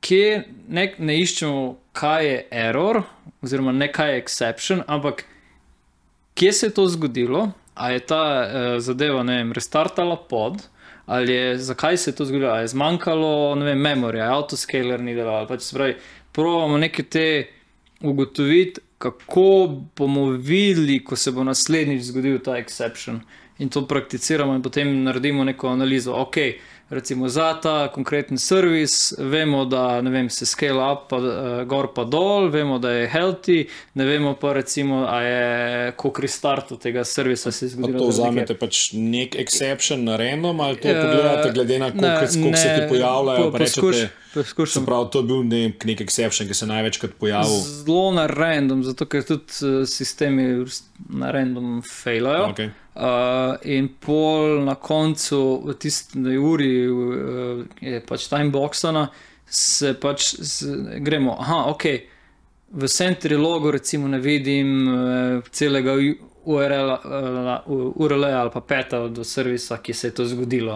kje 0.02 0.42
ne, 0.68 0.88
ne 0.98 1.18
iščemo, 1.22 1.62
kaj 1.96 2.26
je 2.26 2.38
error, 2.64 3.02
oziroma 3.44 3.74
ne 3.76 3.90
kaj 3.92 4.14
je 4.14 4.22
exception, 4.22 4.82
ampak 4.86 5.24
kje 6.38 6.52
se 6.52 6.70
je 6.70 6.74
to 6.74 6.88
zgodilo, 6.90 7.50
a 7.74 7.90
je 7.92 8.02
ta 8.04 8.22
uh, 8.22 8.78
zadeva, 8.84 9.22
ne 9.24 9.38
vem, 9.40 9.52
restartala 9.56 10.18
pod. 10.28 10.66
Ali 11.06 11.34
je, 11.34 11.58
zakaj 11.58 11.96
se 11.98 12.10
je 12.10 12.14
to 12.14 12.24
zgodilo, 12.24 12.50
ali 12.52 12.62
je 12.62 12.72
zmanjkalo, 12.72 13.54
ne 13.58 13.64
vem, 13.66 13.80
memorija, 13.80 14.28
autoscaler 14.32 15.00
ni 15.02 15.16
delal. 15.16 15.48
Pač 15.48 15.64
se 15.66 15.76
pravi, 15.76 15.96
pravimo 16.32 16.78
nekaj 16.78 17.06
te 17.10 17.24
ugotoviti, 18.06 18.80
kako 19.02 19.46
bomo 19.98 20.28
videli, 20.38 21.00
ko 21.04 21.18
se 21.18 21.32
bo 21.34 21.44
naslednjič 21.44 22.04
zgodil 22.12 22.38
ta 22.44 22.54
exception. 22.60 23.18
Uh, 23.18 23.41
in 23.62 23.68
to 23.68 23.86
prakticiramo, 23.86 24.54
in 24.54 24.62
potem 24.62 25.02
naredimo 25.02 25.44
neko 25.44 25.68
analizo. 25.68 26.12
Ok, 26.12 26.36
recimo 26.90 27.28
za 27.28 27.54
ta 27.62 27.88
konkreten 27.88 28.38
servis, 28.38 29.14
vemo, 29.18 29.64
da 29.64 30.00
vem, 30.00 30.30
se 30.30 30.46
scale 30.46 30.92
up, 30.92 31.08
pa, 31.08 31.16
uh, 31.16 31.62
gor 31.66 31.92
pa 31.94 32.04
dol, 32.04 32.50
vemo, 32.50 32.78
da 32.78 32.90
je 32.90 33.08
healthy, 33.08 33.66
ne 33.94 34.04
vemo 34.04 34.34
pa, 34.34 34.52
recimo, 34.52 35.06
a 35.08 35.22
je 35.22 35.92
ko 35.96 36.10
kristartu 36.10 36.76
tega 36.76 37.04
servisa 37.04 37.52
se. 37.52 37.70
To 37.98 38.08
vzamete 38.08 38.58
pač 38.58 38.90
nek 38.92 39.38
exception 39.38 40.04
na 40.04 40.16
random 40.16 40.60
ali 40.60 40.76
to 40.76 40.88
uh, 40.88 41.00
pogledate 41.00 41.50
glede 41.54 41.78
na 41.78 41.90
koliko 41.92 42.56
se 42.56 42.74
ti 42.74 42.88
pojavljajo. 42.88 43.50
Po, 43.50 43.58
poskuš, 43.58 43.96
Poskušam. 44.34 44.86
Prav, 44.86 45.08
to 45.12 45.20
je 45.20 45.26
bil 45.28 45.42
nek, 45.44 45.84
nek 45.84 46.00
exception, 46.00 46.48
ki 46.48 46.54
se 46.54 46.66
največkrat 46.66 47.16
pojavlja. 47.20 47.58
Zelo 47.84 48.12
na 48.16 48.26
random, 48.26 48.84
zato 48.84 49.06
ker 49.06 49.24
tudi 49.28 49.58
uh, 49.66 49.82
sistemi 49.88 50.46
na 51.08 51.30
random 51.30 51.82
failajo. 51.84 52.46
Okay. 52.52 52.70
Uh, 52.94 53.56
in 53.64 53.90
pol 54.00 54.64
na 54.64 54.74
koncu, 54.74 55.42
v 55.66 55.76
tisti 55.80 56.38
uri, 56.38 56.72
uh, 56.88 57.62
je 57.80 58.00
pač 58.08 58.26
timeboxana, 58.32 59.06
se 59.46 59.92
pač 60.00 60.32
z, 60.40 60.72
gremo. 61.04 61.36
Aha, 61.40 61.64
ok, 61.72 61.88
v 62.72 62.88
centri 62.88 63.36
logo, 63.36 63.70
recimo, 63.70 64.08
ne 64.08 64.20
vidim 64.20 64.76
uh, 64.88 65.50
celega 65.52 65.96
URL, 66.44 66.90
uh, 67.66 67.94
URL 67.94 68.24
ali 68.24 68.50
pa 68.50 68.60
peta 68.60 69.08
do 69.08 69.24
servisa, 69.24 69.78
ki 69.78 69.94
se 69.94 70.08
je 70.08 70.14
to 70.14 70.24
zgodilo. 70.26 70.74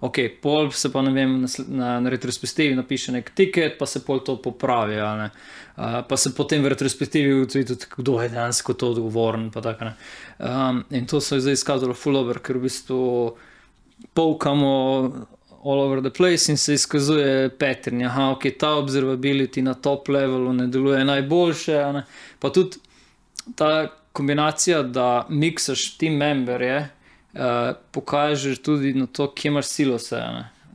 Ok, 0.00 0.18
pol 0.42 0.70
se 0.70 0.92
pa 0.92 1.02
ne 1.02 1.12
vem, 1.12 1.40
na, 1.40 1.48
na, 1.68 2.00
na 2.00 2.10
retrospektivi 2.10 2.76
napiše 2.76 3.12
nek 3.12 3.30
tiket, 3.34 3.78
pa 3.78 3.86
se 3.86 4.04
pol 4.04 4.20
to 4.20 4.36
popravi. 4.42 5.00
Uh, 5.00 5.30
pa 6.08 6.16
se 6.16 6.34
potem 6.34 6.62
v 6.62 6.74
retrospektivi 6.74 7.32
ugotovi 7.34 7.64
tudi, 7.64 7.88
kdo 7.96 8.20
je 8.20 8.28
dejansko 8.28 8.74
to 8.74 8.90
odgovoren. 8.90 9.50
Um, 10.38 10.84
in 10.90 11.06
to 11.06 11.20
se 11.20 11.36
je 11.36 11.40
zdaj 11.40 11.52
izkazalo 11.52 11.94
fulover, 11.94 12.38
ker 12.38 12.58
v 12.58 12.68
bistvu 12.68 13.00
polkamo. 14.14 14.72
All 15.66 15.80
over 15.82 15.98
the 15.98 16.12
place 16.14 16.46
in 16.52 16.56
se 16.56 16.76
izkazuje 16.78 17.48
pattern. 17.58 18.04
Aha, 18.06 18.28
ok, 18.36 18.44
ta 18.58 18.76
observability 18.78 19.62
na 19.66 19.74
top 19.74 20.08
levelu 20.08 20.52
ne 20.52 20.66
deluje 20.70 21.04
najboljše. 21.04 21.80
Ne? 21.92 22.04
Pa 22.38 22.52
tudi 22.54 22.78
ta 23.54 23.88
kombinacija, 24.16 24.82
da 24.82 25.26
miksaš 25.28 25.90
ti 26.00 26.10
memberje, 26.10 26.78
uh, 27.34 27.40
pokaže 27.92 28.56
tudi 28.56 28.94
na 28.96 29.06
to, 29.06 29.28
kje 29.34 29.48
imaš 29.52 29.66
silose. 29.66 30.22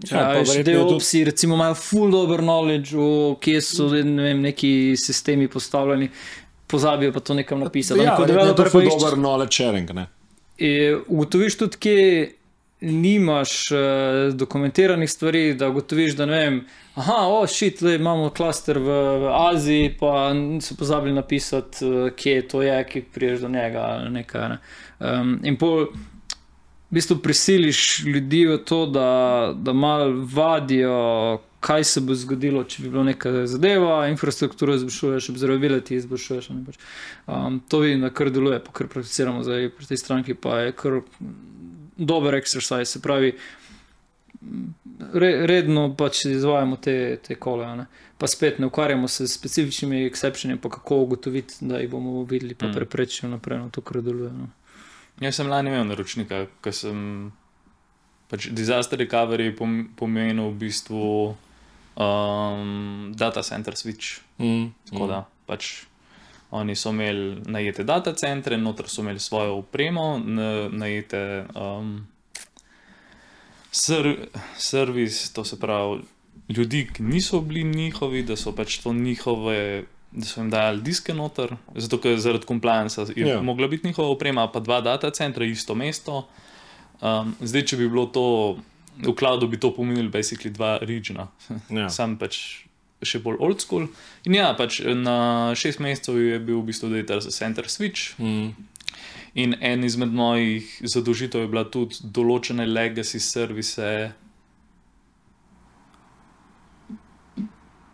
Ja, 0.10 0.46
že 0.46 0.64
te 0.66 0.78
opsi, 0.80 1.24
recimo, 1.26 1.56
imajo 1.56 1.76
full 1.78 2.12
dobro 2.12 2.42
knowledge, 2.42 2.98
o, 2.98 3.36
kje 3.42 3.62
so 3.62 3.90
ne 3.94 4.24
vem, 4.24 4.42
neki 4.42 4.96
sistemi 4.98 5.48
postavljeni, 5.48 6.10
pozabijo 6.68 7.14
pa 7.14 7.20
to 7.20 7.34
nekam 7.38 7.60
napisati. 7.60 8.02
Ja, 8.02 8.16
kot 8.18 8.30
da 8.30 8.48
je 8.50 8.56
to 8.56 8.70
full 8.70 8.90
dobro 8.90 9.18
knowledge 9.22 9.58
sharing. 9.58 9.90
Ugotoviš 11.08 11.58
tudi, 11.58 11.78
kje 11.78 12.06
nimaš 12.82 13.72
uh, 13.72 13.78
dokumentiranih 14.34 15.12
stvari, 15.12 15.54
da 15.54 15.70
ugotoviš, 15.70 16.16
da 16.16 16.26
ne 16.26 16.38
vem. 16.38 16.62
Aha, 16.96 17.18
o, 17.28 17.48
šit, 17.48 17.82
le, 17.82 17.96
imamo 17.96 18.30
klaster 18.30 18.80
v, 18.80 18.96
v 19.22 19.34
Aziji, 19.34 19.94
pa 20.00 20.32
so 20.62 20.76
pozabili 20.76 21.14
napisati, 21.16 21.86
uh, 21.86 22.10
kje 22.16 22.48
to 22.48 22.62
je, 22.62 22.80
ki 22.90 23.04
priješ 23.14 23.46
do 23.46 23.50
njega. 23.50 23.86
Nekaj, 24.10 24.50
ne. 24.50 24.58
um, 25.00 25.38
in 25.44 25.58
pol, 25.62 25.86
v 26.92 26.98
bistvu 26.98 27.22
prisiliš 27.24 28.04
ljudi 28.06 28.46
v 28.48 28.58
to, 28.66 28.86
da, 28.86 29.54
da 29.56 29.74
malo 29.74 30.26
vadijo, 30.34 31.40
kaj 31.62 31.84
se 31.84 32.02
bo 32.02 32.16
zgodilo, 32.18 32.64
če 32.64 32.82
bi 32.84 32.90
bilo 32.90 33.04
neka 33.06 33.46
zadeva, 33.48 34.08
infrastrukturo 34.10 34.74
izboljšuješ, 34.76 35.30
observability 35.30 35.96
izboljšuješ. 35.96 36.50
Pač. 36.66 36.82
Um, 37.28 37.62
to 37.70 37.84
vidim, 37.86 38.02
da 38.02 38.10
kar 38.10 38.34
deluje, 38.34 38.58
pa 38.66 38.74
kar 38.74 38.90
prakticiramo 38.90 39.44
zdaj 39.46 39.70
pri 39.78 39.90
tej 39.92 40.02
stranki, 40.02 40.34
pa 40.34 40.58
je 40.66 40.76
kar 40.82 41.00
dober 42.06 42.36
exercise, 42.36 42.86
se 42.86 43.02
pravi, 43.02 43.34
re, 45.14 45.32
redno 45.48 45.88
pač 45.98 46.26
izvajamo 46.26 46.78
te, 46.82 46.96
te 47.24 47.36
kole. 47.36 47.68
Ne? 47.78 47.86
Pa 48.18 48.30
spet 48.30 48.60
ne 48.60 48.70
ukvarjamo 48.70 49.08
se 49.08 49.28
s 49.28 49.36
specifičnimi 49.38 50.06
exceptioni, 50.06 50.58
pa 50.62 50.70
kako 50.70 51.04
ugotoviti, 51.06 51.62
da 51.62 51.82
jih 51.82 51.90
bomo 51.90 52.24
videli, 52.24 52.56
pa 52.56 52.68
mm. 52.68 52.74
preprečiti 52.78 53.28
naprej 53.28 53.62
na 53.62 53.70
no, 53.70 53.74
to, 53.74 53.82
kar 53.86 54.02
deluje. 54.02 54.32
No. 54.34 54.50
Jaz 55.22 55.38
sem 55.38 55.50
lani 55.50 55.70
imel 55.70 55.86
naročnika, 55.90 56.46
ker 56.66 56.74
sem 56.74 57.32
pač 58.32 58.48
disaster 58.56 59.00
recovery 59.02 59.52
pomenil 59.54 60.54
v 60.54 60.60
bistvu 60.66 61.06
um, 62.00 63.12
data 63.18 63.44
center 63.44 63.78
switch. 63.78 64.22
Mm. 64.40 64.72
Tako 64.90 65.08
da, 65.08 65.24
mm. 65.26 65.46
pač 65.50 65.72
Oni 66.52 66.76
so 66.76 66.90
imeli 66.90 67.42
najete 67.46 67.84
data 67.84 68.14
centre, 68.14 68.58
noter 68.58 68.88
so 68.88 69.02
imeli 69.02 69.20
svojo 69.20 69.54
opremo, 69.56 70.18
na- 70.20 70.70
najete 70.70 71.22
um, 71.56 72.08
ser, 73.72 74.16
servis, 74.58 75.34
to 75.34 75.44
se 75.44 75.60
pravi 75.60 76.02
ljudi, 76.50 76.88
ki 76.94 77.04
niso 77.04 77.42
bili 77.42 77.64
njihovi, 77.66 78.24
da 78.24 78.36
so 78.36 78.52
pač 78.52 78.78
to 78.78 78.94
njihove. 78.94 79.84
Da 80.12 80.26
so 80.26 80.42
jim 80.42 80.50
dali 80.50 80.82
diske 80.82 81.14
noter, 81.14 81.54
zato 81.76 81.98
ker 81.98 82.18
zaradi 82.20 82.46
compliance 82.46 83.02
je 83.02 83.14
Ja. 83.18 83.28
yeah. 83.28 83.42
mogla 83.42 83.68
biti 83.68 83.88
njihova 83.88 84.10
oprema, 84.10 84.48
pa 84.48 84.60
dva 84.60 84.82
data 84.82 85.10
centra, 85.10 85.46
isto 85.46 85.76
mesto. 85.76 86.28
Um, 87.02 87.36
zdaj, 87.42 87.62
če 87.64 87.78
bi 87.78 87.88
bilo 87.88 88.06
to 88.06 88.58
v 88.98 89.14
cloudu, 89.16 89.48
bi 89.48 89.56
to 89.58 89.72
pomenilo 89.72 90.10
basically 90.12 90.50
dva 90.50 90.78
regiona, 90.78 91.28
Ja. 91.70 91.88
sam 91.98 92.18
pač 92.18 92.38
še 93.04 93.22
bolj 93.24 93.40
old 93.40 93.62
school. 93.62 93.88
In 94.28 94.38
ja, 94.38 94.52
pač 94.58 94.82
na 94.86 95.54
šest 95.58 95.82
mesecev 95.84 96.20
je 96.20 96.40
bil 96.40 96.62
v 96.62 96.72
bistvu 96.72 96.92
data 96.94 97.20
center 97.22 97.70
switch. 97.72 98.16
Mm. 98.22 98.54
In 99.42 99.56
en 99.64 99.84
izmed 99.88 100.12
mojih 100.14 100.68
zadolžitev 100.84 101.46
je 101.46 101.52
bila 101.52 101.64
tudi 101.64 102.02
določene 102.04 102.66
legacy 102.68 103.22
servise, 103.24 104.12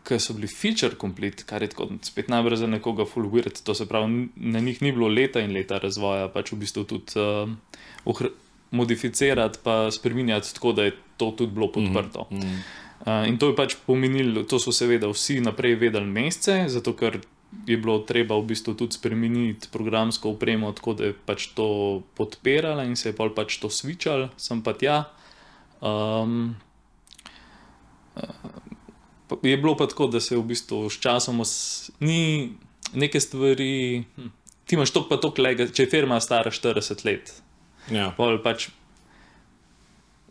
ki 0.07 0.17
so 0.23 0.33
bili 0.37 0.47
feature 0.47 0.95
complete, 0.99 1.43
kar 1.45 1.61
je 1.61 1.73
tako 1.73 1.89
spet 2.07 2.31
najbrž 2.31 2.63
za 2.63 2.69
nekoga 2.71 3.05
full 3.05 3.27
weird. 3.29 3.59
To 3.67 3.75
se 3.75 3.85
pravi, 3.85 4.29
na 4.35 4.63
njih 4.63 4.81
ni 4.81 4.93
bilo 4.95 5.11
leta 5.11 5.43
in 5.43 5.53
leta 5.53 5.81
razvoja, 5.83 6.29
pač 6.33 6.53
v 6.53 6.61
bistvu 6.63 6.85
tudi 6.87 7.19
uh, 7.19 8.23
modificirati, 8.71 9.59
pa 9.63 9.91
spremenjati 9.91 10.53
tako, 10.55 10.73
da 10.73 10.87
je 10.87 10.95
to 11.17 11.31
tudi 11.37 11.53
bilo 11.53 11.71
podprto. 11.71 12.27
Mm 12.31 12.39
-hmm. 12.39 12.86
Uh, 12.99 13.23
in 13.23 13.37
to 13.37 13.47
je 13.47 13.55
pač 13.55 13.75
pomenilo, 13.77 14.43
to 14.43 14.57
so 14.57 14.71
seveda 14.71 15.07
vsi 15.07 15.39
naprej 15.39 15.75
vedeli 15.77 16.05
mesece, 16.05 16.65
zato 16.67 16.93
ker 16.93 17.19
je 17.65 17.77
bilo 17.77 17.99
treba 17.99 18.35
v 18.35 18.43
bistvu 18.45 18.73
tudi 18.73 18.91
spremeniti 18.91 19.69
programsko 19.69 20.29
opremo, 20.29 20.71
tako 20.71 20.93
da 20.93 21.03
je 21.05 21.13
pač 21.15 21.47
to 21.49 21.67
podpirala 22.13 22.83
in 22.83 22.95
se 22.95 23.09
je 23.09 23.15
pol 23.15 23.29
pač 23.29 23.57
to 23.57 23.69
svičal, 23.69 24.29
sem 24.35 24.59
pa 24.59 24.73
tja. 24.73 25.05
Um, 25.79 26.57
je 29.41 29.57
bilo 29.57 29.75
pa 29.75 29.85
tako, 29.85 30.07
da 30.07 30.19
se 30.19 30.35
v 30.35 30.43
bistvu 30.43 30.89
s 30.89 30.97
časom 30.97 31.39
os- 31.39 31.91
ni 31.99 32.53
neke 32.93 33.19
stvari. 33.19 34.03
Hm, 34.15 34.27
ti 34.65 34.75
imaš 34.75 34.91
to 34.91 35.05
pa 35.05 35.17
to, 35.17 35.31
če 35.69 35.77
je 35.77 35.89
firma 35.89 36.19
stara 36.19 36.51
40 36.51 37.05
let, 37.05 37.41
Ja. 37.87 38.11
pol 38.11 38.39
pač. 38.39 38.69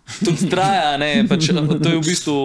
Tudi 0.07 0.51
traja, 0.51 0.97
ne, 0.97 1.27
pač, 1.29 1.51
to 1.51 1.89
je 1.91 1.99
v 1.99 2.05
bistvu. 2.05 2.39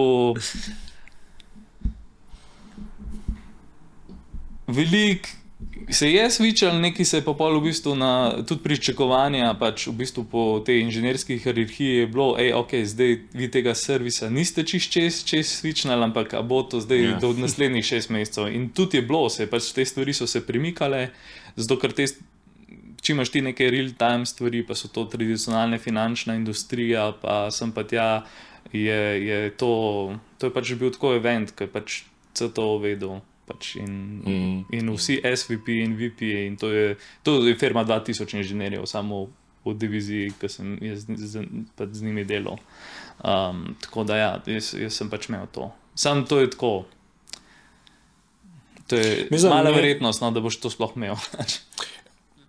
Veliko 4.66 5.42
se 5.90 6.12
je 6.12 6.30
svičal, 6.30 6.80
nekaj 6.80 7.04
se 7.04 7.16
je 7.16 7.24
pa 7.24 7.32
pol 7.32 7.58
v 7.60 7.68
bistvu 7.68 7.94
na 7.94 8.42
tudi 8.48 8.62
pričakovanja, 8.62 9.54
pač 9.60 9.86
v 9.86 9.92
bistvu 9.92 10.24
po 10.24 10.42
tej 10.64 10.82
inženirski 10.86 11.38
hierarhiji 11.38 11.96
je 12.04 12.06
bilo, 12.06 12.34
hej, 12.38 12.52
ok, 12.56 12.72
zdaj 12.86 13.12
vi 13.34 13.48
tega 13.50 13.74
servisa 13.74 14.30
niste 14.30 14.64
čist 14.64 14.92
čez, 14.92 15.22
čez 15.24 15.48
svičnali, 15.60 16.02
ampak 16.08 16.34
a 16.34 16.42
bo 16.42 16.62
to 16.62 16.80
zdaj 16.80 16.98
Ja. 16.98 17.10
yeah. 17.10 17.20
do 17.20 17.32
naslednjih 17.32 17.84
šest 17.84 18.10
mesecev. 18.10 18.48
In 18.54 18.70
tudi 18.70 18.96
je 18.96 19.02
bilo, 19.02 19.28
se 19.28 19.46
pač 19.46 19.72
te 19.72 19.84
stvari 19.84 20.14
so 20.14 20.26
se 20.26 20.40
premikale, 20.46 21.10
zato 21.56 21.78
ker 21.78 21.92
te. 21.92 22.06
Če 23.02 23.12
imaš 23.12 23.30
ti 23.30 23.40
neke 23.40 23.66
real-time 23.66 24.22
stvari, 24.24 24.62
pa 24.62 24.74
so 24.74 24.86
to 24.88 25.04
tradicionalne 25.06 25.78
finančna 25.78 26.34
industrija, 26.34 27.08
pa 27.12 27.50
sem 27.50 27.72
pa 27.72 27.82
tja, 27.82 28.22
je, 28.70 28.98
je 29.20 29.38
to, 29.52 29.70
to 30.38 30.46
je 30.46 30.54
pač 30.54 30.70
bil 30.74 30.90
tako 30.90 31.16
event, 31.16 31.50
ki 31.50 31.64
je 31.64 31.70
pač 31.70 31.96
to 32.32 32.78
vedel. 32.78 33.18
Pač 33.42 33.72
in, 33.76 33.90
Mm. 34.22 34.58
in 34.70 34.86
vsi 34.88 35.18
SVP 35.20 35.80
in 35.80 35.96
VP, 35.96 36.20
in 36.46 36.56
to 36.56 36.70
je, 36.70 36.94
to 37.22 37.40
je 37.42 37.56
firma 37.58 37.82
2000 37.82 38.38
inženirjev, 38.38 38.86
samo 38.86 39.24
v 39.64 39.74
diviziji, 39.74 40.30
ki 40.38 40.48
sem 40.48 40.78
jaz 40.80 41.02
z, 41.02 41.18
z, 41.26 41.42
pač 41.74 41.90
z 41.92 42.02
njimi 42.02 42.22
delal. 42.24 42.62
Um, 43.18 43.74
tako 43.80 44.04
da, 44.04 44.16
ja, 44.16 44.30
jaz, 44.46 44.72
jaz 44.74 44.94
sem 44.94 45.10
pač 45.10 45.26
imel 45.26 45.50
to. 45.50 45.72
Sam 45.96 46.22
to 46.24 46.38
je 46.38 46.50
tako. 46.50 46.84
To 48.86 48.96
je 48.96 49.26
Mislim, 49.30 49.50
mala 49.50 49.70
ne- 49.70 49.76
verjetnost, 49.76 50.20
no, 50.20 50.30
da 50.30 50.40
boš 50.40 50.56
to 50.56 50.70
sploh 50.70 50.94
imel. 50.96 51.18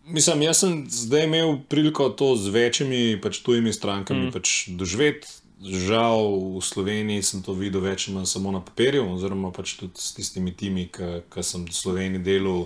Mislim, 0.06 0.42
jaz 0.42 0.58
sem 0.58 0.86
zdaj 0.90 1.24
imel 1.24 1.58
priliko 1.70 2.10
to 2.10 2.36
z 2.36 2.50
večjimi 2.50 3.22
pač 3.24 3.40
tujimi 3.40 3.74
strankami 3.74 4.28
mm. 4.28 4.32
pač 4.32 4.68
doživeti. 4.68 5.28
Žal 5.64 6.20
v 6.60 6.60
Sloveniji 6.60 7.24
sem 7.24 7.40
to 7.40 7.54
videl 7.56 7.80
več 7.86 8.10
ali 8.10 8.18
manj 8.18 8.28
samo 8.28 8.52
na 8.52 8.60
papirju, 8.60 9.06
oziroma 9.14 9.48
pač 9.56 9.78
tudi 9.80 9.96
s 9.96 10.12
tistimi 10.12 10.52
timi, 10.52 10.90
ki 10.92 11.44
sem 11.46 11.64
v 11.64 11.72
Sloveniji 11.72 12.20
delal, 12.20 12.66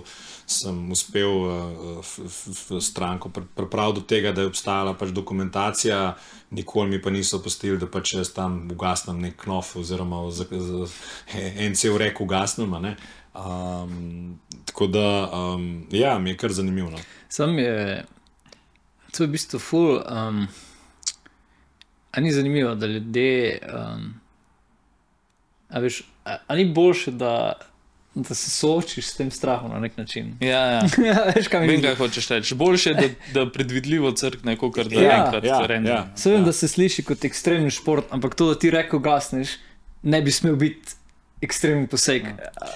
sem 0.50 0.80
uspel 0.90 1.30
uh, 1.30 2.00
f, 2.02 2.16
f, 2.26 2.40
f, 2.50 2.64
stranko 2.82 3.30
pri- 3.30 3.46
pripraviti 3.54 4.00
do 4.00 4.02
tega, 4.02 4.32
da 4.34 4.42
je 4.42 4.50
obstajala 4.50 4.96
pač 4.98 5.14
dokumentacija, 5.14 6.16
nikoli 6.50 6.96
mi 6.96 6.98
pa 6.98 7.14
niso 7.14 7.38
pustili, 7.38 7.78
da 7.78 7.86
pač 7.86 8.16
jaz 8.18 8.32
tam 8.34 8.64
ugasnem 8.74 9.22
nek 9.28 9.38
knof, 9.44 9.76
oziroma 9.78 10.24
za, 10.34 10.48
za, 10.50 10.90
en 11.38 11.78
cel 11.78 12.02
rek 12.02 12.18
ugasnem. 12.18 12.74
Um, 13.34 14.38
tako 14.64 14.86
da, 14.86 15.08
um, 15.32 15.86
ja, 15.90 16.18
mi 16.18 16.30
je 16.30 16.36
kar 16.36 16.52
zanimivo. 16.52 16.90
No. 16.90 16.98
Sam 17.28 17.58
je, 17.58 18.04
to 19.10 19.22
je 19.22 19.28
v 19.28 19.30
bistvu 19.30 19.58
ful. 19.58 20.00
Um, 20.02 20.48
a 22.10 22.20
ni 22.20 22.32
zanimivo, 22.32 22.74
da 22.74 22.86
ljudje. 22.86 23.60
Um, 23.68 24.14
a, 25.68 25.78
veš, 25.78 26.02
a, 26.24 26.36
a 26.46 26.54
ni 26.54 26.64
boljše, 26.66 27.10
da, 27.12 27.52
da 28.14 28.34
se 28.34 28.50
soočiš 28.50 29.06
s 29.06 29.16
tem 29.16 29.30
strahom 29.30 29.70
na 29.70 29.80
nek 29.80 29.96
način? 29.96 30.36
ja, 30.40 30.60
ja. 30.60 30.82
Ja, 31.06 31.32
veš, 31.36 31.48
kaj 31.48 31.60
mi 31.60 31.66
Vem, 31.68 31.76
je. 31.76 31.82
kaj 31.82 31.94
hočeš 31.96 32.28
reči. 32.28 32.54
Boljše 32.54 32.90
je, 32.90 32.94
da, 32.96 33.08
da 33.34 33.52
predvidljivo 33.52 34.12
crkne, 34.12 34.56
kot 34.56 34.76
da 34.78 35.00
Ja, 35.00 35.16
enkrat 35.18 35.44
ja, 35.44 35.58
random. 35.60 35.92
ja. 35.92 36.06
Se 36.16 36.30
vem, 36.30 36.44
da 36.44 36.52
se 36.52 36.68
sliši 36.68 37.04
kot 37.04 37.24
ekstremen 37.24 37.70
šport, 37.70 38.04
ampak 38.10 38.34
to, 38.34 38.48
da 38.48 38.58
ti 38.58 38.70
reko 38.70 38.98
gasneš, 38.98 39.48
ne 40.02 40.22
bi 40.22 40.32
smel 40.32 40.56
biti 40.56 40.97
ekstremen 41.40 41.86
poseg. 41.86 42.26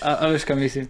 A, 0.02 0.16
a 0.16 0.28
veš, 0.28 0.44
kaj 0.44 0.56
mislim? 0.56 0.88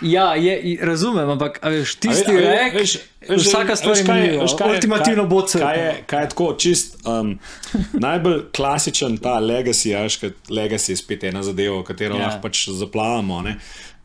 Ja, 0.00 0.34
je, 0.34 0.54
razumem, 0.80 1.26
ampak 1.28 1.58
veš, 1.62 1.96
tisti 1.96 2.32
ve- 2.32 2.40
rek, 2.42 2.74
veš- 2.74 3.00
veš, 3.28 3.46
vsaka 3.46 3.76
stvar 3.76 3.92
veš, 3.92 3.98
je 3.98 4.06
kaj 4.06 4.18
je- 4.18 4.26
minljiva. 4.28 4.68
Ultimativno 4.68 5.24
bo 5.26 5.40
crknilo. 5.42 5.68
Kaj 5.68 5.80
je, 5.80 6.04
kaj 6.06 6.22
je 6.22 6.28
tako 6.28 6.54
čist 6.54 6.96
um, 7.04 7.32
najbolj 8.06 8.40
klasičen 8.52 9.16
ta 9.18 9.40
legacy, 9.40 9.94
veš, 9.94 10.20
legacy 10.48 10.90
je 10.90 10.96
spet 10.96 11.24
ena 11.24 11.42
zadeva, 11.42 11.82
katero 11.84 12.14
Ja. 12.14 12.26
lahko 12.26 12.42
pač 12.42 12.68
zaplavamo. 12.70 13.42
ne. 13.42 13.56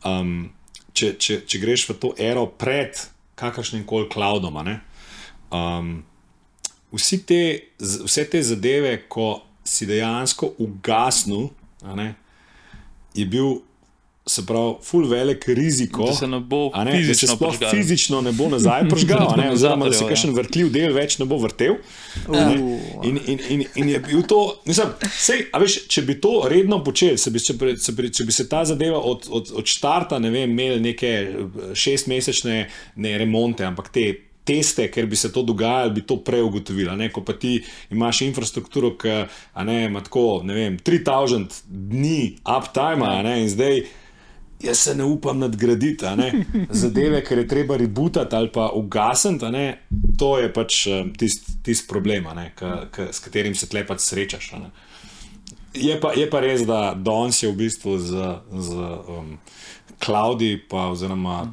Um, 0.04 0.50
če, 0.92 1.12
če, 1.14 1.40
če 1.46 1.58
greš 1.58 1.88
v 1.88 1.94
to 1.94 2.14
ero 2.18 2.46
pred 2.46 2.98
kakršnim 3.34 3.84
koli 3.86 4.08
cloudom, 4.10 4.58
um, 5.50 6.04
vsi 6.92 7.18
te, 7.22 7.40
vse 7.78 8.24
te 8.24 8.42
zadeve, 8.42 8.96
ko 9.08 9.42
si 9.64 9.86
dejansko 9.86 10.54
ugasnil, 10.58 11.50
ne, 11.94 12.14
je 13.18 13.26
bil. 13.26 13.56
Se 14.28 14.42
pravi, 14.44 14.74
full 14.84 15.06
velik 15.08 15.46
riziko, 15.56 16.04
Da 16.04 16.12
se 16.12 16.26
ne 16.28 16.36
bo 16.40 16.66
ne, 16.84 16.90
da 16.92 17.14
se 17.14 17.24
fizično 17.24 17.36
sploh 17.36 17.54
prižgalo. 17.54 17.70
fizično 17.72 18.18
ne 18.20 18.32
bo 18.36 18.48
nazaj 18.52 18.82
prižgal, 18.90 19.22
a 19.32 19.36
ne, 19.40 19.46
oziroma 19.54 19.86
da 19.88 19.92
se 19.96 20.04
Kondenzatorjev, 20.04 20.04
ja. 20.04 20.08
kakšen 20.10 20.34
vrtljiv 20.36 20.68
del 20.74 20.92
več 20.92 21.16
ne 21.18 21.24
bo 21.24 21.38
vrtel. 21.40 21.78
ne. 22.28 22.58
In, 23.08 23.16
in, 23.24 23.40
in, 23.48 23.64
in 23.80 23.88
je 23.88 24.02
bil 24.04 24.20
to, 24.28 24.42
mislim, 24.68 24.92
sej, 25.16 25.46
a 25.48 25.62
veš, 25.64 25.78
če 25.88 26.04
bi 26.10 26.18
to 26.20 26.44
redno 26.44 26.82
počeli, 26.84 27.16
se 27.16 27.32
bi, 27.32 27.40
če, 27.40 27.56
bi, 27.56 27.72
če, 27.80 27.96
bi, 27.96 28.12
če 28.12 28.28
bi 28.28 28.36
se 28.36 28.48
ta 28.52 28.66
zadeva 28.68 29.00
od, 29.00 29.30
od, 29.32 29.54
od 29.62 29.64
štarta, 29.64 30.20
ne 30.20 30.28
vem, 30.30 30.52
imeli 30.52 30.84
neke 30.90 31.14
eh, 31.24 31.72
šestmesečne 31.72 32.58
ne 33.00 33.18
remonte, 33.24 33.64
ampak 33.64 33.88
te. 33.88 34.10
Teste, 34.48 34.88
ker 34.88 35.06
bi 35.06 35.16
se 35.16 35.28
to 35.32 35.42
dogajalo, 35.44 35.92
bi 35.92 36.06
to 36.08 36.16
prej 36.24 36.42
ugotovili. 36.46 36.88
a 36.90 36.96
ne. 36.96 37.10
Ko 37.12 37.20
pa 37.24 37.36
ti 37.36 37.58
imaš 37.90 38.22
infrastrukturo, 38.24 38.94
ki 38.96 39.14
ne, 39.64 39.84
ima 39.84 40.00
tako, 40.04 40.40
ne 40.44 40.54
vem, 40.54 40.78
3000 40.78 41.62
dni 41.68 42.38
uptime, 42.44 43.06
a 43.06 43.22
ne, 43.22 43.42
in 43.42 43.50
zdaj 43.52 43.82
jaz 44.60 44.78
se 44.78 44.94
ne 44.94 45.04
upam 45.04 45.38
nadgraditi, 45.38 46.04
ne, 46.16 46.44
zadeve, 46.82 47.22
ker 47.24 47.38
je 47.38 47.48
treba 47.48 47.76
rebutati 47.76 48.36
ali 48.36 48.52
pa 48.52 48.70
ugasniti, 48.74 49.46
to 50.18 50.38
je 50.38 50.52
pač 50.52 50.86
tisti 51.18 51.58
tist 51.62 51.88
problem, 51.88 52.26
ne, 52.34 52.52
k, 52.56 52.88
k, 52.90 53.12
s 53.12 53.20
katerim 53.20 53.54
se 53.54 53.68
tle 53.68 53.86
pač 53.86 54.00
srečaš. 54.00 54.52
ne. 54.52 54.70
Je 55.74 56.00
pa, 56.00 56.12
je 56.16 56.26
pa 56.30 56.40
res, 56.40 56.64
da 56.66 56.94
danes 56.96 57.42
je 57.42 57.50
v 57.50 57.56
bistvu 57.60 57.98
z, 58.00 58.34
z 58.50 58.88
um, 59.06 59.36
cloudi, 60.00 60.56
pa 60.68 60.88
oziroma 60.90 61.52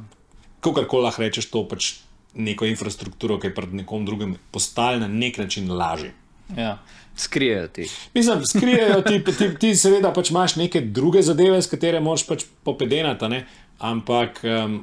kako 0.60 0.82
koli 0.88 1.04
lahko 1.04 1.22
rečeš, 1.22 1.50
to 1.52 1.62
pač 1.68 1.92
neko 2.36 2.68
infrastrukturo, 2.68 3.40
ki 3.40 3.50
je 3.50 3.54
pred 3.54 3.74
nekom 3.74 4.04
drugim 4.06 4.36
postala 4.50 4.98
na 5.04 5.08
nek 5.08 5.38
način 5.38 5.70
lažje. 5.72 6.12
Ja. 6.56 6.78
Skrijejo 7.16 7.68
ti. 7.68 7.88
Mislim, 8.14 8.44
skrijejo 8.44 9.00
ti, 9.02 9.22
ti, 9.24 9.48
ti 9.60 9.76
seveda 9.76 10.12
pač 10.12 10.30
imaš 10.30 10.56
neke 10.56 10.80
druge 10.80 11.22
zadeve, 11.22 11.62
s 11.62 11.70
katere 11.70 12.00
moraš 12.00 12.26
pač 12.28 12.44
popedenati, 12.64 13.40
ampak 13.78 14.42
um, 14.44 14.82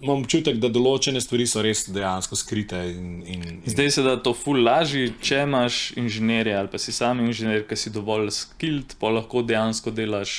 imam 0.00 0.22
občutek, 0.22 0.58
da 0.62 0.70
določene 0.70 1.20
stvari 1.22 1.46
so 1.46 1.62
res 1.64 1.84
dejansko 1.90 2.38
skrite. 2.38 2.80
In, 2.92 3.22
in, 3.22 3.46
in, 3.46 3.62
Zdaj 3.70 3.90
se 3.94 4.04
da 4.06 4.16
to 4.22 4.34
ful 4.36 4.60
lažje, 4.62 5.12
če 5.22 5.42
imaš 5.46 5.80
inženirja 5.98 6.60
ali 6.60 6.72
pa 6.72 6.82
si 6.82 6.94
sam 6.94 7.22
inženir, 7.24 7.64
ki 7.68 7.78
si 7.78 7.94
dovolj 7.94 8.30
skilled, 8.34 8.98
pa 9.00 9.12
lahko 9.14 9.42
dejansko 9.46 9.94
delaš 9.94 10.36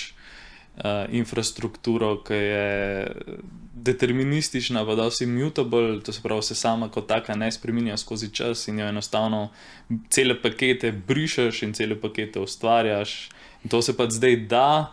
uh, 0.84 1.06
infrastrukturo, 1.14 2.18
ki 2.24 2.34
je 2.34 3.12
deterministična, 3.74 4.86
pa 4.86 4.96
da 4.96 5.12
si 5.12 5.26
mutable, 5.26 6.00
to 6.04 6.14
se 6.14 6.22
pravi, 6.22 6.44
se 6.44 6.56
sama 6.56 6.90
kot 6.90 7.08
taka 7.08 7.36
ne 7.36 7.52
spremenja 7.52 7.98
skozi 7.98 8.30
čas 8.34 8.68
in 8.68 8.80
jo 8.80 8.88
enostavno 8.88 9.50
cele 10.10 10.42
pakete 10.42 10.92
brišeš 10.92 11.64
in 11.64 11.74
cele 11.74 11.96
pakete 12.02 12.40
ustvarjaš. 12.40 13.30
In 13.64 13.70
to 13.70 13.82
se 13.82 13.98
pa 13.98 14.10
zdaj 14.10 14.36
da, 14.36 14.92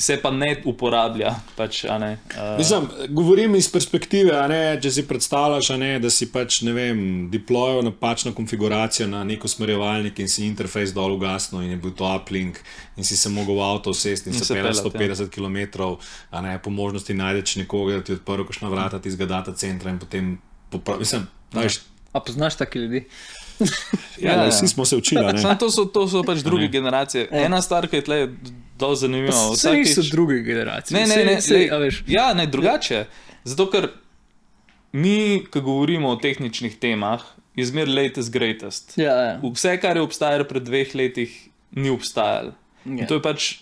se 0.00 0.16
pa 0.22 0.30
ne 0.30 0.62
uporablja. 0.64 1.34
Pač, 1.56 1.84
a 1.84 1.98
ne, 1.98 2.10
uh, 2.34 2.58
Mislim, 2.58 2.88
govorim 3.08 3.54
iz 3.54 3.68
perspektive, 3.72 4.32
a 4.36 4.46
ne, 4.48 4.60
če 4.82 4.90
si 4.90 5.04
predstavljaš, 5.08 5.70
a 5.74 5.76
ne, 5.80 5.90
da 6.02 6.10
si 6.12 6.30
pač, 6.32 6.60
ne 6.66 6.74
vem, 6.76 7.02
deployal 7.32 7.84
napačno 7.84 8.32
konfiguracijo 8.36 9.08
na 9.10 9.22
neko 9.28 9.48
smerjevalnik 9.48 10.18
in 10.22 10.30
si 10.32 10.46
interfejs 10.48 10.94
dol 10.96 11.18
ugasnil 11.18 11.66
in 11.66 11.76
je 11.76 11.80
bil 11.84 11.94
to 11.96 12.08
uplink 12.08 12.62
in 12.96 13.06
si 13.06 13.16
se 13.16 13.32
mogel 13.32 13.58
v 13.60 13.66
avto 13.66 13.94
usesti 13.94 14.32
in, 14.32 14.36
In 14.36 14.44
se 14.44 14.54
peljati, 14.54 14.80
150 14.80 15.30
km, 15.34 15.92
a 16.30 16.40
ne, 16.40 16.56
po 16.62 16.70
možnosti 16.70 17.14
najdeš 17.14 17.56
nekoga, 17.62 18.00
da 18.00 18.08
ti 18.08 18.16
odprl 18.18 18.48
kakšna 18.48 18.72
vrata 18.72 19.02
tistega 19.02 19.28
data 19.30 19.54
centra 19.54 19.92
in 19.92 20.00
potem 20.00 20.34
popravi. 20.70 21.06
Mislim, 21.06 21.28
znaš, 21.52 21.80
A 22.12 22.20
poznaš 22.20 22.56
take 22.56 22.78
ljudi? 22.78 23.04
ja, 24.18 24.32
Ja, 24.34 24.48
vsi 24.48 24.68
smo 24.68 24.84
se 24.84 24.96
učili, 24.96 25.24
ne. 25.24 25.58
To 25.58 25.70
so, 25.70 25.84
to 25.84 26.08
so 26.08 26.22
pač 26.22 26.38
druge 26.38 26.68
generacije. 26.68 27.28
Ja. 27.30 27.44
Ena 27.44 27.62
stvar, 27.62 27.88
ki 27.88 27.96
je 27.96 28.04
tle 28.04 28.18
zelo 28.78 28.94
zanimiva. 28.94 29.34
Vse 29.50 29.68
vsakič- 29.68 29.94
so 29.94 30.02
druge 30.10 30.40
generacije. 30.40 30.94
Ne, 30.94 31.06
ne, 31.06 31.24
ne, 31.24 31.40
saj, 31.40 31.56
lej, 31.56 31.66
a 31.70 31.76
veš. 31.76 32.02
Ja, 32.06 32.34
ne, 32.34 32.46
drugače. 32.46 33.04
Zato, 33.44 33.70
ker 33.70 33.88
mi, 34.92 35.44
ko 35.46 35.60
govorimo 35.60 36.08
o 36.08 36.16
tehničnih 36.16 36.76
temah, 36.76 37.22
je 37.56 37.66
zmer 37.66 37.88
latest 37.88 38.30
greatest. 38.30 38.98
Ja, 38.98 39.14
ja. 39.14 39.40
Vse, 39.44 39.76
kar 39.80 39.96
je 39.96 40.02
obstajalo 40.02 40.44
pred 40.44 40.62
dveh 40.62 40.94
letih, 40.94 41.30
ni 41.72 41.90
obstajalo. 41.90 42.52
Ja. 42.84 42.92
In 42.96 43.06
To 43.06 43.14
je 43.14 43.22
pač. 43.22 43.58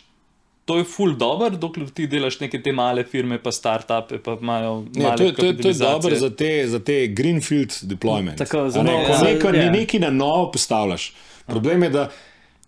To 0.69 0.77
je 0.77 0.85
full 0.87 1.15
dobro, 1.15 1.49
dokler 1.51 1.89
ti 1.91 2.07
delaš 2.07 2.41
neke 2.41 2.59
te 2.61 2.73
male 2.73 3.05
firme, 3.05 3.39
pa 3.39 3.51
start-upe, 3.51 4.19
pa 4.21 4.37
imajo. 4.37 4.85
Ne, 4.95 5.15
to, 5.17 5.23
je- 5.23 5.33
to, 5.35 5.47
je- 5.47 5.57
to 5.57 5.69
je 5.69 5.75
dobro 5.77 6.17
za 6.17 6.31
te, 6.33 6.51
za 6.67 6.79
te 6.81 7.07
greenfield 7.09 7.73
deployment. 7.85 8.37
Tako, 8.37 8.67
za 8.69 8.83
ne, 8.83 8.91
novo- 8.91 9.07
ko 9.07 9.13
ja. 9.15 9.23
neko, 9.25 9.49
Ja. 9.57 9.71
nekaj 9.73 10.01
na 10.01 10.11
novo 10.13 10.51
postavljaš. 10.53 11.13
Problem 11.47 11.83
je, 11.83 11.91
da 11.91 12.11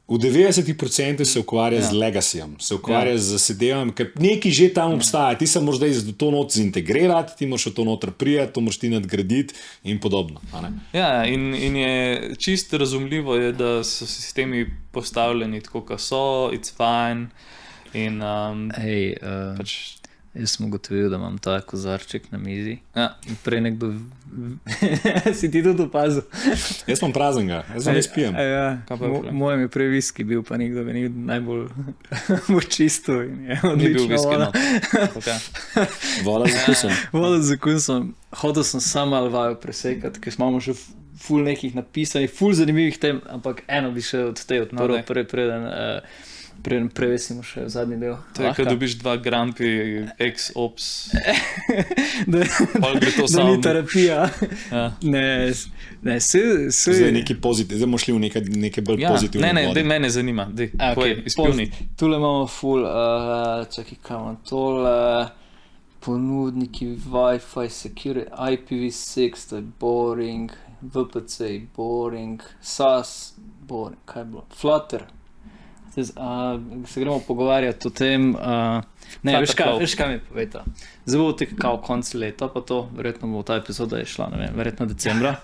v 0.09 0.17
90% 0.17 1.25
se 1.25 1.39
ukvarja 1.39 1.79
ja. 1.79 1.85
z 1.85 1.93
legacyjem, 1.93 2.57
se 2.59 2.75
ukvarja 2.75 3.13
ja. 3.13 3.19
z 3.19 3.29
zasedevanjem, 3.29 3.93
ker 3.93 4.09
nekaj 4.17 4.51
že 4.53 4.69
tam 4.71 4.95
obstaja, 4.95 5.37
ti 5.37 5.47
se 5.47 5.61
moraš 5.61 5.79
zdaj 5.79 6.15
to 6.15 6.31
not 6.31 6.51
zintegrirati, 6.53 7.33
ti 7.35 7.47
moraš 7.47 7.65
to 7.71 7.85
noter 7.85 8.11
prijeti, 8.13 8.53
to 8.53 8.61
moraš 8.61 8.79
ti 8.79 8.89
nadgraditi 8.89 9.55
in 9.85 10.01
podobno. 10.01 10.41
a 10.51 10.61
ne. 10.63 10.73
Ja, 10.93 11.25
in, 11.27 11.55
in 11.55 11.77
je 11.77 11.95
čisto 12.37 12.79
razumljivo, 12.79 13.37
je, 13.37 13.53
da 13.53 13.85
so 13.85 14.07
sistemi 14.07 14.65
postavljeni 14.91 15.61
tako, 15.61 15.81
kot 15.83 16.01
so, 16.01 16.17
it's 16.51 16.73
fine. 16.73 17.29
In, 17.95 18.21
um, 18.23 18.69
Ej, 18.79 19.17
uh, 19.23 19.57
pač, 19.59 20.01
jaz 20.35 20.53
sem 20.55 20.67
ugotovil, 20.67 21.09
da 21.11 21.19
imam 21.19 21.39
ta 21.43 21.57
kozarček 21.61 22.29
na 22.31 22.39
mizi. 22.39 22.79
ja. 22.95 23.09
Prej 23.45 23.61
nekdo. 23.61 23.93
si 25.39 25.51
ti 25.51 25.63
tudi 25.63 25.83
opazil? 25.83 26.23
Jaz 26.87 27.01
sem 27.03 27.13
prazen, 27.13 27.49
jaz 27.51 27.89
ne 27.91 28.03
spijem. 28.03 28.37
E, 28.39 28.45
ja. 28.47 28.69
Mo, 29.01 29.25
mojem 29.33 29.67
je 29.67 29.69
prej 29.69 29.91
viski 29.91 30.25
bil, 30.25 30.45
pa 30.47 30.57
nekdo 30.61 30.85
ga 30.87 30.95
ni 30.95 31.09
najbolj 31.09 31.67
bolj 32.53 32.69
čisto. 32.71 33.23
in 33.23 33.51
je 33.51 33.59
bil 33.75 34.07
voda. 34.07 34.39
No. 34.39 34.53
Okay. 35.19 35.39
Voda 36.27 36.47
z 36.47 36.63
okusom. 36.63 36.95
Voda 37.13 37.43
z 37.43 37.59
okusom. 37.59 38.15
Hodil 38.31 38.65
sem 38.65 38.81
sam 38.81 39.13
ali 39.13 39.35
vajo 39.35 39.59
presekati, 39.59 40.23
ker 40.23 40.35
imamo 40.39 40.63
še 40.63 40.79
ful 41.21 41.43
nekih 41.45 41.75
napisanih, 41.75 42.31
ful 42.33 42.55
zanimivih 42.57 42.97
tem, 43.03 43.19
ampak 43.29 43.65
eno 43.69 43.91
bi 43.93 44.01
še 44.05 44.23
od 44.31 44.41
te 44.47 44.63
odprl, 44.63 45.01
No, 45.03 45.25
preden, 45.29 45.67
uh, 45.67 46.29
preden 46.63 46.89
prevesimo 46.89 47.43
še 47.43 47.69
zadnji 47.69 47.97
del. 47.97 48.17
To 48.33 48.43
je, 48.43 48.53
ko 48.53 48.65
dobiš 48.65 48.95
dva 48.95 49.17
grampi, 49.19 49.71
ex-ops, 50.19 50.87
da, 52.27 52.45
pa 52.75 52.91
gre 52.95 53.11
to 53.11 53.23
da 53.23 53.29
samo. 53.29 53.51
ni 53.51 53.61
terapija. 53.61 54.29
Ja. 54.71 54.85
Ne, 55.03 55.53
ne, 56.03 56.21
se, 56.21 56.39
se, 56.71 56.93
Zdaj 56.95 57.13
nekaj 57.13 57.37
pozitivnega, 57.39 57.79
zdaj 57.79 57.87
bomo 57.87 57.99
šli 57.99 58.13
v 58.13 58.21
nekaj, 58.21 58.43
nekaj 58.59 58.85
bolj 58.85 59.01
Ja, 59.01 59.11
pozitivne. 59.11 59.47
ne, 59.47 59.53
ne, 59.55 59.67
vode. 59.67 59.75
dej, 59.75 59.87
mene 59.87 60.11
zanima, 60.11 60.45
da 60.47 60.63
A, 60.63 60.67
je 60.87 60.93
okej, 60.95 61.23
izpilni. 61.27 61.67
poz- 61.69 61.97
Tule 61.97 62.17
imamo 62.17 62.47
full, 62.49 62.83
uh, 62.83 62.91
čakaj, 63.69 63.99
kam 64.03 64.21
imam 64.23 64.41
tole. 64.45 65.29
Ponudniki 66.01 66.87
Wi-Fi, 67.07 67.69
security, 67.69 68.25
IPv6, 68.33 69.19
to 69.47 69.57
je 69.57 69.65
boring, 69.77 70.51
VPC 70.83 71.41
je 71.43 71.67
boring, 71.77 72.41
SAS, 72.63 73.35
boring, 73.61 73.99
kaj 74.05 74.23
je 74.23 74.27
bilo, 74.27 74.47
Flutter. 74.51 75.05
A, 76.17 76.59
se 76.87 77.01
gremo 77.01 77.21
pogovarjati 77.27 77.89
o 77.89 77.91
tem. 77.91 78.35
Uh, 78.35 78.83
ne, 79.23 79.41
veš 79.41 79.55
kaj, 79.59 79.73
veš, 79.81 79.95
kaj 79.99 80.13
mi 80.13 80.21
poveta. 80.29 80.65
Zdaj 81.05 81.23
bo 81.23 81.33
tek 81.33 81.57
kao 81.59 81.81
konc 81.83 82.15
leta, 82.15 82.49
pa 82.49 82.63
to, 82.67 82.85
verjetno 82.97 83.29
bo 83.29 83.43
ta 83.43 83.59
epizoda 83.59 83.99
je 83.99 84.07
šla, 84.07 84.29
ne 84.35 84.45
vem, 84.45 84.55
verjetno 84.57 84.87
decembra. 84.87 85.35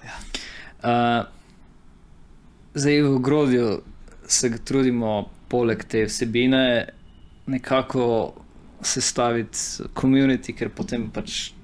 Uh, 0.82 1.26
zdaj 2.74 3.03
v 3.03 3.18
grodju 3.18 3.80
se 4.26 4.53
trudimo, 4.64 5.24
poleg 5.49 5.84
te 5.84 6.05
vsebine, 6.07 6.88
nekako 7.47 8.34
sestaviti 8.82 9.86
komunity, 9.94 10.55
ker 10.55 10.70
potem 10.74 11.09
pač 11.14 11.56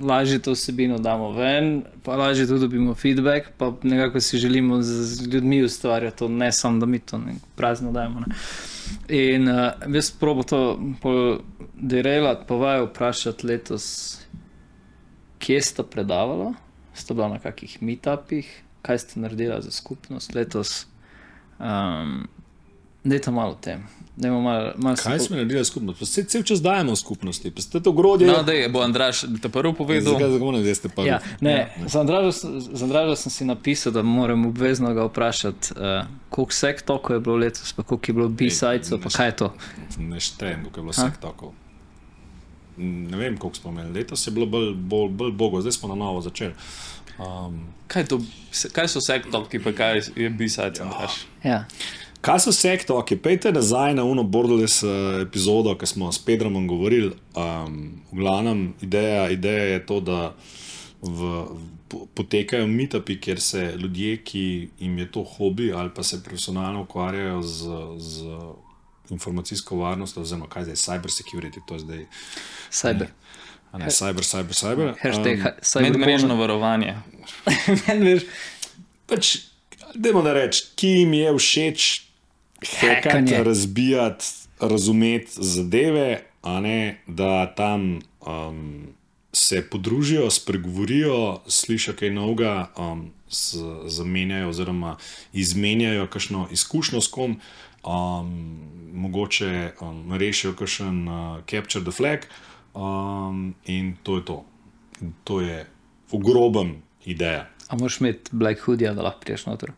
lažje 0.00 0.38
to 0.38 0.52
vsebino 0.52 0.98
damo 0.98 1.30
ven, 1.32 1.82
pa 2.02 2.16
lažje 2.16 2.46
tudi 2.46 2.60
dobimo 2.60 2.94
feedback, 2.94 3.46
pa 3.56 3.72
nekako 3.82 4.20
si 4.20 4.38
želimo 4.38 4.82
z, 4.82 5.26
ljudmi 5.26 5.62
ustvarjati 5.62 6.18
to, 6.18 6.28
ne 6.28 6.52
samo 6.52 6.78
da 6.78 6.86
mi 6.86 6.98
to 6.98 7.20
prazno 7.56 7.92
dajemo. 7.92 8.20
Ne. 8.20 8.34
In 9.08 9.48
uh, 9.48 9.94
jaz 9.94 10.10
probo 10.10 10.42
to 10.42 10.78
derelati, 11.74 12.44
pa 12.48 12.54
vaju 12.54 12.84
vprašati 12.86 13.46
letos, 13.46 14.16
kje 15.38 15.62
sta 15.62 15.82
predavala, 15.82 16.54
sta 16.94 17.14
bila 17.14 17.28
na 17.28 17.38
kakih 17.38 17.82
meetupih, 17.82 18.62
kaj 18.82 18.98
ste 18.98 19.20
naredila 19.20 19.60
za 19.60 19.70
skupnost 19.70 20.34
letos. 20.34 20.86
Um, 21.58 22.28
Dajte 23.04 23.30
malo 23.30 23.52
o 23.52 23.54
tem. 23.54 23.86
Dajmo 24.18 24.40
Malo, 24.40 24.72
malo 24.76 24.96
Kaj 24.96 25.18
smo 25.20 25.36
naredili 25.36 25.64
skupno? 25.64 25.94
Pa 25.94 26.04
se 26.04 26.24
cel 26.24 26.42
čas 26.42 26.58
dajemo 26.58 26.96
skupnosti, 26.96 27.50
pa 27.50 27.62
ste 27.62 27.80
to 27.80 27.92
grodje. 27.92 28.26
No, 28.26 28.42
da 28.42 28.52
je 28.52 28.68
bo 28.68 28.80
Andraš 28.80 29.20
te 29.38 29.48
prvi 29.48 29.74
povedal. 29.74 30.12
Zakaj 30.12 30.30
zagovarjate, 30.30 30.66
da 30.66 30.74
ste 30.74 30.88
pa? 30.88 31.02
Ja, 31.02 31.20
ne, 31.40 31.54
za 31.86 32.00
Andraža 32.00 32.30
za 32.72 32.84
Andraža 32.84 33.16
sem 33.16 33.30
si 33.30 33.44
napisal, 33.44 33.92
da 33.92 34.02
moram 34.02 34.46
obvezno 34.46 34.90
ga 34.94 35.04
vprašati, 35.04 35.68
uh, 35.72 36.02
koliko 36.28 36.52
sektokov 36.52 37.16
je 37.16 37.20
bilo 37.20 37.36
letos, 37.36 37.72
pa 37.72 37.82
koliko 37.82 38.04
je 38.06 38.14
bilo 38.14 38.28
B-sajcev, 38.30 38.98
pa 38.98 39.04
ne- 39.04 39.14
kaj 39.14 39.26
je 39.26 39.36
to. 39.36 39.52
Ne 39.98 40.20
štejem, 40.20 40.60
koliko 40.60 40.80
je 40.80 40.82
bilo 40.82 40.92
vseh 40.92 41.16
takov. 41.20 41.52
Ne 42.76 43.16
vem, 43.16 43.36
koliko 43.36 43.56
smo 43.56 43.70
imeli. 43.70 43.92
Letos 43.92 44.26
je 44.26 44.30
bilo 44.32 44.46
bolj, 44.48 44.74
bolj, 44.74 45.08
bolj 45.10 45.32
bogo, 45.32 45.60
zdaj 45.60 45.72
smo 45.72 45.88
na 45.88 45.94
novo 45.96 46.20
začeli. 46.20 46.54
Um, 47.18 47.60
Kaj, 47.88 48.04
to, 48.04 48.18
kaj 48.72 48.88
so 48.88 49.00
sektorki, 49.00 49.58
pa 49.58 49.72
kaj 49.72 50.02
je 50.16 50.30
B-side, 50.30 50.80
Andraš? 50.80 51.22
Ja. 51.42 51.64
Kaj 52.28 52.40
so 52.44 52.52
sektoki? 52.52 53.16
Pejte 53.16 53.52
nazaj 53.52 53.94
na 53.96 54.04
uno 54.04 54.22
Borderless 54.22 54.82
uh, 54.82 54.90
epizodo, 55.22 55.72
ki 55.80 55.86
smo 55.86 56.12
s 56.12 56.20
Pedrom 56.20 56.66
govorili. 56.68 57.14
Um, 57.32 58.02
v 58.12 58.20
glavnem, 58.20 58.74
ideja, 58.84 59.30
ideja 59.32 59.64
je 59.64 59.86
to, 59.86 60.00
da 60.00 60.34
v, 61.00 61.44
po- 61.88 62.04
potekajo 62.14 62.66
meetupi, 62.66 63.16
kjer 63.20 63.40
se 63.40 63.62
ljudje, 63.80 64.16
ki 64.24 64.44
jim 64.78 64.98
je 64.98 65.12
to 65.12 65.24
hobi 65.24 65.72
ali 65.72 65.90
pa 65.94 66.02
se 66.02 66.22
profesionalno 66.24 66.82
ukvarjajo 66.82 67.42
z. 67.42 67.78
z 67.98 68.24
Informacijsko 69.08 69.76
varnost, 69.80 70.18
oziroma 70.20 70.44
kaj 70.52 70.66
zdaj, 70.66 70.76
cyber 70.76 71.08
security, 71.10 71.62
to 71.64 71.74
je 71.74 71.80
zdaj, 71.80 72.02
Cyber. 72.70 73.06
a 73.72 73.78
ne, 73.78 73.86
cyber, 73.88 74.20
cyber, 74.24 74.52
cyber. 74.52 74.90
Hashtag 75.00 75.38
Um, 75.38 75.46
um, 75.46 75.62
cyber. 75.62 75.82
Medmrežno 75.82 76.36
varovanje. 76.36 76.92
Medmrež. 77.88 78.26
pač, 79.08 79.30
dajmo 79.94 80.20
da 80.22 80.34
reči, 80.36 80.66
ki 80.76 80.88
jim 80.88 81.14
je 81.16 81.32
všeč 81.38 82.07
hekati, 82.66 83.34
razbijati, 83.34 84.24
razumeti 84.60 85.30
zadeve, 85.36 86.22
a 86.42 86.60
ne 86.60 87.00
da 87.06 87.54
tam 87.54 87.98
um, 88.26 88.86
se 89.32 89.70
podružijo, 89.70 90.30
spregovorijo, 90.30 91.40
slišijo 91.46 91.94
kaj 91.96 92.10
novega, 92.10 92.70
um, 92.76 93.10
z- 93.30 93.58
zamenjajo 93.86 94.48
oziroma 94.48 94.96
izmenjajo 95.32 96.06
kakšno 96.06 96.48
izkušnjo 96.52 97.00
s 97.00 97.08
kom. 97.08 97.40
Um, 97.84 98.58
mogoče 98.92 99.72
um, 99.80 100.12
rešijo 100.12 100.52
kakšen 100.52 101.08
uh, 101.08 101.40
capture 101.50 101.84
the 101.84 101.92
flag, 101.92 102.18
um, 102.74 103.54
in 103.64 103.96
to 104.02 104.16
je 104.16 104.24
to. 104.24 104.44
In 105.00 105.12
to 105.24 105.40
je 105.40 105.66
v 106.12 106.18
grobem 106.18 106.82
ideja. 107.04 107.46
A 107.68 107.76
moraš 107.76 108.00
imeti 108.00 108.30
Black 108.32 108.60
Hoodie, 108.60 108.94
da 108.94 109.02
lahko 109.02 109.20
priješ 109.20 109.46
noter. 109.46 109.72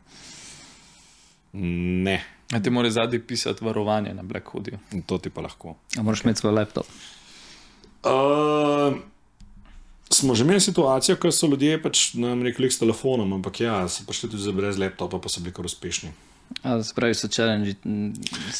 Ne, 1.53 2.25
A 2.51 2.61
ti 2.63 2.71
moraš 2.71 2.93
zadnji 2.93 3.19
pisati 3.19 3.65
varovanje 3.65 4.15
na 4.15 4.23
Black 4.23 4.49
Hoodie. 4.49 4.79
to 5.07 5.19
ti 5.19 5.31
pa 5.31 5.41
lahko. 5.41 5.77
A 5.99 6.03
moraš 6.03 6.25
imeti 6.25 6.41
svoj 6.41 6.53
laptop. 6.53 6.87
Uh, 8.05 8.97
smo 10.13 10.35
že 10.35 10.45
imeli 10.45 10.61
situacijo, 10.61 11.17
ko 11.17 11.31
so 11.33 11.47
ljudje 11.47 11.83
pač 11.83 12.15
nam 12.15 12.43
rekli 12.43 12.71
s 12.71 12.79
telefonom, 12.79 13.33
ampak 13.33 13.61
ja, 13.61 13.89
so 13.89 14.05
prišli 14.07 14.31
tudi 14.31 14.53
brez 14.53 14.79
laptopa, 14.79 15.21
pa 15.21 15.29
so 15.29 15.41
bili 15.41 15.55
kar 15.55 15.65
uspešni. 15.65 16.11
A, 16.63 16.83
se 16.83 16.95
pravi, 16.95 17.15
so 17.15 17.29
challenge. 17.29 17.75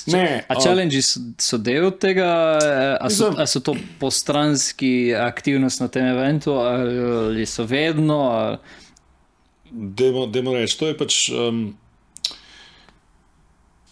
Ne, 0.07 0.45
a 0.49 0.55
challenge 0.55 1.03
so, 1.03 1.21
so 1.39 1.59
del 1.59 1.91
tega, 1.91 2.59
eh, 2.63 2.97
a 3.01 3.11
so, 3.11 3.33
a 3.35 3.47
so 3.47 3.61
to 3.61 3.75
postranski 3.99 5.15
aktivnost 5.15 5.81
na 5.81 5.89
tem 5.89 6.07
eventu, 6.07 6.55
ali 6.55 7.47
so 7.47 7.67
vedno. 7.67 8.21
Ali... 8.31 8.59
Dajmo, 9.71 10.27
dajmo 10.27 10.55
reči, 10.55 10.79
to 10.79 10.87
je 10.87 10.97
pač. 10.99 11.19
Um, 11.35 11.75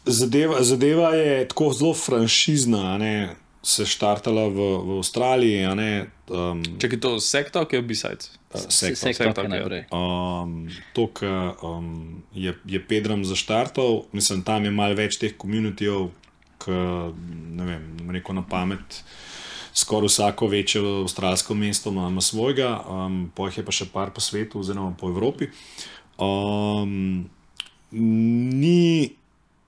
zadeva, 0.08 0.62
zadeva 0.62 1.12
je 1.14 1.48
tako 1.48 1.72
zelo 1.72 1.94
franšizna, 1.94 2.94
a 2.94 2.98
ne, 2.98 3.14
se 3.62 3.86
štartala 3.86 4.48
v, 4.48 4.58
v 4.84 4.98
Avstraliji, 4.98 5.64
a 5.66 5.74
ne. 5.74 5.92
Um, 6.30 6.62
Če 6.80 6.90
je 6.92 7.00
to 7.00 7.16
sektor, 7.22 7.66
ki 7.68 7.80
je 7.80 7.82
B-sides. 7.82 8.30
sektor. 8.72 9.12
Ki 9.12 9.44
ja. 9.44 9.48
naprej. 9.50 9.84
Um, 9.92 10.68
to, 10.96 11.08
kar 11.12 11.58
um, 11.66 12.22
je, 12.32 12.54
je 12.64 12.80
Pedram 12.80 13.24
zaštartal, 13.24 14.06
mislim, 14.12 14.44
tam 14.46 14.64
je 14.64 14.72
malo 14.72 14.96
več 14.98 15.18
teh 15.20 15.34
komunitijev, 15.36 16.08
ki 16.62 16.78
ne 17.58 17.66
vem, 17.66 17.90
rekel 18.14 18.38
na 18.38 18.46
pamet. 18.46 19.02
Skoraj 19.78 20.10
vsako 20.10 20.48
večje 20.50 20.80
avstralsko 21.04 21.54
mesto 21.54 21.92
ima, 21.92 22.08
ima 22.10 22.22
svojega, 22.24 22.72
um, 22.88 23.28
po 23.34 23.46
jih 23.46 23.60
je 23.60 23.66
pa 23.66 23.74
še 23.74 23.86
par 23.92 24.10
po 24.14 24.22
svetu, 24.24 24.62
oziroma 24.64 24.96
po 24.98 25.10
Evropi. 25.12 25.50
Um, 26.18 27.28
ni, 27.92 29.17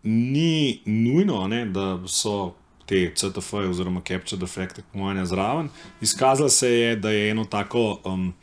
ni 0.03 0.81
nujno, 0.85 1.49
ne, 1.49 1.65
da 1.67 1.99
so 2.07 2.55
te 2.91 3.13
CTF, 3.15 3.53
oziroma 3.53 4.01
Capture 4.01 4.39
the 4.39 4.47
Fact, 4.47 4.77
tekmovanja 4.77 5.25
zraven. 5.25 5.69
Izkazalo 6.01 6.49
se 6.49 6.71
je, 6.71 6.97
da 6.97 7.11
je 7.11 7.31
eno 7.31 7.45
tako. 7.45 8.01
Um, 8.05 8.35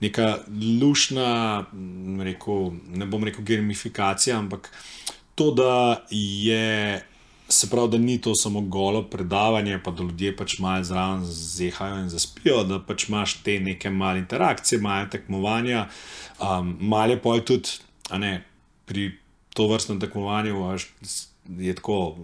Neka 0.00 0.38
lušna, 0.80 1.64
rekel, 2.24 2.70
ne 2.88 3.06
bom 3.06 3.24
rekel 3.24 3.44
gamifikacija, 3.44 4.38
ampak 4.38 4.70
to, 5.34 5.50
da 5.50 6.04
je, 6.10 7.04
se 7.48 7.68
pravi, 7.70 7.90
da 7.90 7.98
ni 7.98 8.20
to 8.20 8.34
samo 8.34 8.60
golo 8.60 9.02
predavanje, 9.02 9.80
pa 9.84 9.90
da 9.90 10.02
ljudje 10.02 10.36
pač 10.36 10.58
malo 10.58 10.84
zraven 10.84 11.24
zehajo 11.24 11.98
in 12.00 12.08
zaspijo, 12.08 12.64
da 12.64 12.80
pač 12.80 13.08
imaš 13.08 13.42
te 13.44 13.58
neke 13.60 13.90
male 13.90 14.18
interakcije, 14.24 14.80
male 14.80 15.10
tekmovanja, 15.10 15.88
um, 16.40 16.76
male 16.80 17.20
poj 17.20 17.44
tudi, 17.44 17.76
a 18.08 18.18
ne, 18.18 18.38
pri 18.86 19.10
to 19.54 19.66
a, 20.64 20.78
š- 20.78 21.28
je 21.58 21.74
tako. 21.74 22.16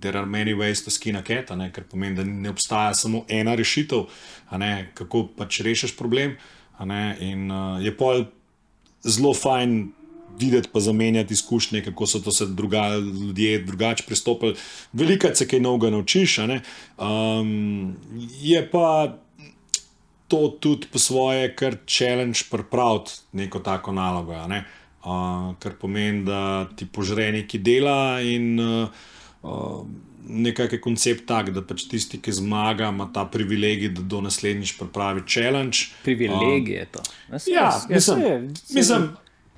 There 0.00 0.18
are 0.18 0.26
many 0.26 0.52
ways 0.52 0.84
to 0.84 0.90
skin 0.90 1.16
a 1.16 1.22
cat, 1.22 1.50
a 1.50 1.56
ne, 1.56 1.70
kar 1.72 1.84
pomeni, 1.88 2.16
da 2.16 2.24
ne 2.24 2.50
obstaja 2.50 2.94
samo 2.94 3.24
ena 3.28 3.54
rešitev, 3.54 4.04
ne, 4.52 4.90
kako 4.94 5.28
pač 5.36 5.60
rešiš 5.64 5.96
problem. 5.96 6.36
Ne, 6.84 7.16
in 7.20 7.50
uh, 7.50 7.80
je 7.80 7.94
pol 7.96 8.26
zelo 9.00 9.32
fajn 9.34 9.92
videti, 10.38 10.68
pa 10.72 10.80
zamenjati 10.80 11.32
izkušnje, 11.34 11.84
kako 11.84 12.06
so 12.06 12.20
to 12.20 12.32
se 12.32 12.46
druga, 12.46 12.88
ljudje 12.98 13.62
drugače 13.64 14.04
pristopili. 14.06 14.56
Veliko 14.92 15.30
se 15.34 15.48
kaj 15.48 15.60
novega 15.60 15.90
naučiš. 15.90 16.38
ne. 16.38 16.60
Um, 16.98 17.96
je 18.42 18.70
pa 18.70 19.16
to 20.28 20.48
tudi 20.60 20.86
po 20.92 20.98
svoje, 20.98 21.54
kar 21.56 21.76
challenge 21.86 22.44
pripraviti 22.50 23.12
neko 23.32 23.58
tako 23.58 23.92
nalogo. 23.92 24.36
Ne? 24.48 24.58
Uh, 24.58 24.83
kar 25.58 25.72
pomeni, 25.74 26.24
da 26.24 26.40
ti 26.66 26.86
požre 26.86 27.32
neki 27.32 27.58
dela 27.58 28.20
in 28.20 28.58
uh, 28.58 28.88
uh, 29.42 29.86
nekako 30.26 30.74
je 30.74 30.80
koncept 30.80 31.26
tak, 31.26 31.50
da 31.50 31.62
pač 31.62 31.84
tisti, 31.84 32.16
ki 32.18 32.32
zmaga, 32.32 32.88
ima 32.88 33.10
ta 33.12 33.24
privilegij, 33.24 33.88
da 33.90 34.02
do 34.02 34.20
naslednjič 34.20 34.78
pripravi 34.78 35.22
challenge. 35.28 35.78
Privilegij 36.02 36.74
je 36.74 36.86
to. 36.86 37.02
Saj- 37.30 37.52
Ja, 37.52 37.70
saj- 37.70 37.94
mislim, 37.94 38.18
saj- 38.18 38.74
mislim 38.74 39.08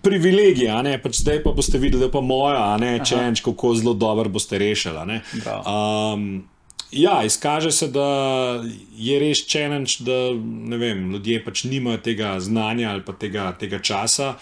privilegij, 0.02 0.68
a 0.68 0.82
ne, 0.82 0.98
pač 0.98 1.16
zdaj 1.16 1.42
pa 1.42 1.50
boste 1.50 1.78
videli, 1.78 2.00
da 2.00 2.06
je 2.06 2.12
pa 2.12 2.20
moja, 2.20 2.74
a 2.74 2.76
ne, 2.76 2.98
čenč, 3.00 3.40
kako 3.40 3.74
zelo 3.74 3.94
dobro 3.94 4.28
boste 4.28 4.58
rešili. 4.58 5.20
Um, 5.66 6.44
ja, 6.92 7.24
izkaže 7.24 7.72
se, 7.72 7.88
da 7.88 8.06
je 8.96 9.18
res 9.20 9.42
challenge, 9.48 9.98
da 10.00 10.76
vem, 10.76 11.10
ljudje 11.12 11.42
pač 11.44 11.64
nimajo 11.64 12.02
tega 12.04 12.36
znanja 12.40 12.90
ali 12.90 13.04
pa 13.04 13.12
tega, 13.12 13.50
tega 13.58 13.78
časa, 13.78 14.34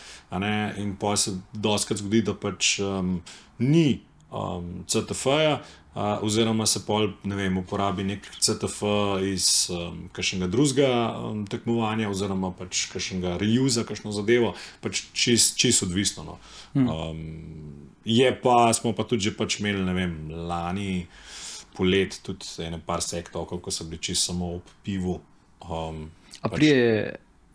in 0.78 0.96
pa 1.00 1.16
se 1.16 1.36
doskrat 1.52 2.02
zgodi, 2.02 2.22
da 2.22 2.34
pač 2.34 2.78
um, 2.80 3.20
ni 3.58 4.00
um, 4.30 4.84
CTF-ja. 4.86 5.62
Uh, 5.94 6.18
oziroma 6.26 6.66
se 6.66 6.80
pol, 6.82 7.12
ne 7.22 7.36
vem, 7.38 7.54
uporabi 7.60 8.02
nek 8.02 8.24
CTF 8.42 8.82
iz 9.22 9.44
um, 9.70 10.08
kakšnega 10.10 10.48
drugega 10.50 10.88
um, 11.14 11.44
tekmovanja, 11.46 12.08
oziroma 12.10 12.50
pač 12.58 12.88
kakšnega 12.90 13.36
reuza, 13.38 13.84
kakšno 13.86 14.10
zadevo, 14.10 14.56
pač 14.82 15.04
čist, 15.14 15.54
čist 15.54 15.86
odvisno. 15.86 16.26
No. 16.26 16.34
Um, 16.82 17.22
je 18.02 18.26
pa, 18.42 18.72
smo 18.74 18.90
pa 18.90 19.06
tudi 19.06 19.30
že 19.30 19.36
pač 19.38 19.60
imeli, 19.62 19.86
ne 19.86 19.94
vem, 19.94 20.18
lani 20.50 21.06
polet, 21.74 22.20
tudi 22.22 22.46
ene 22.60 22.78
par 22.78 23.02
sektorov, 23.02 23.60
ko 23.60 23.70
so 23.70 23.84
bili 23.84 23.98
čisto 24.00 24.32
samo 24.32 24.54
ob 24.54 24.62
pivu. 24.82 25.20
Um, 25.60 26.10
A 26.42 26.48
prije, 26.48 27.14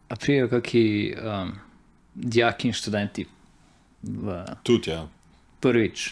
a 0.10 0.16
prije 0.16 0.50
kakšni 0.50 0.86
um, 1.16 1.52
dijaki 2.16 2.68
in 2.68 2.74
študenti 2.74 3.26
v 4.04 4.44
tudi, 4.64 4.92
ja. 4.92 5.08
prvič. 5.60 6.12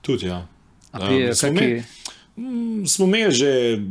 Tudi, 0.00 0.26
ja. 0.26 0.46
A 0.92 0.98
prije 1.00 1.28
Um, 1.28 1.34
smo 1.34 1.48
kakšni. 1.48 1.66
imeli- 1.66 1.84
Mm, 2.36 2.86
Smo 2.86 3.04
imeli 3.06 3.32
že 3.32 3.50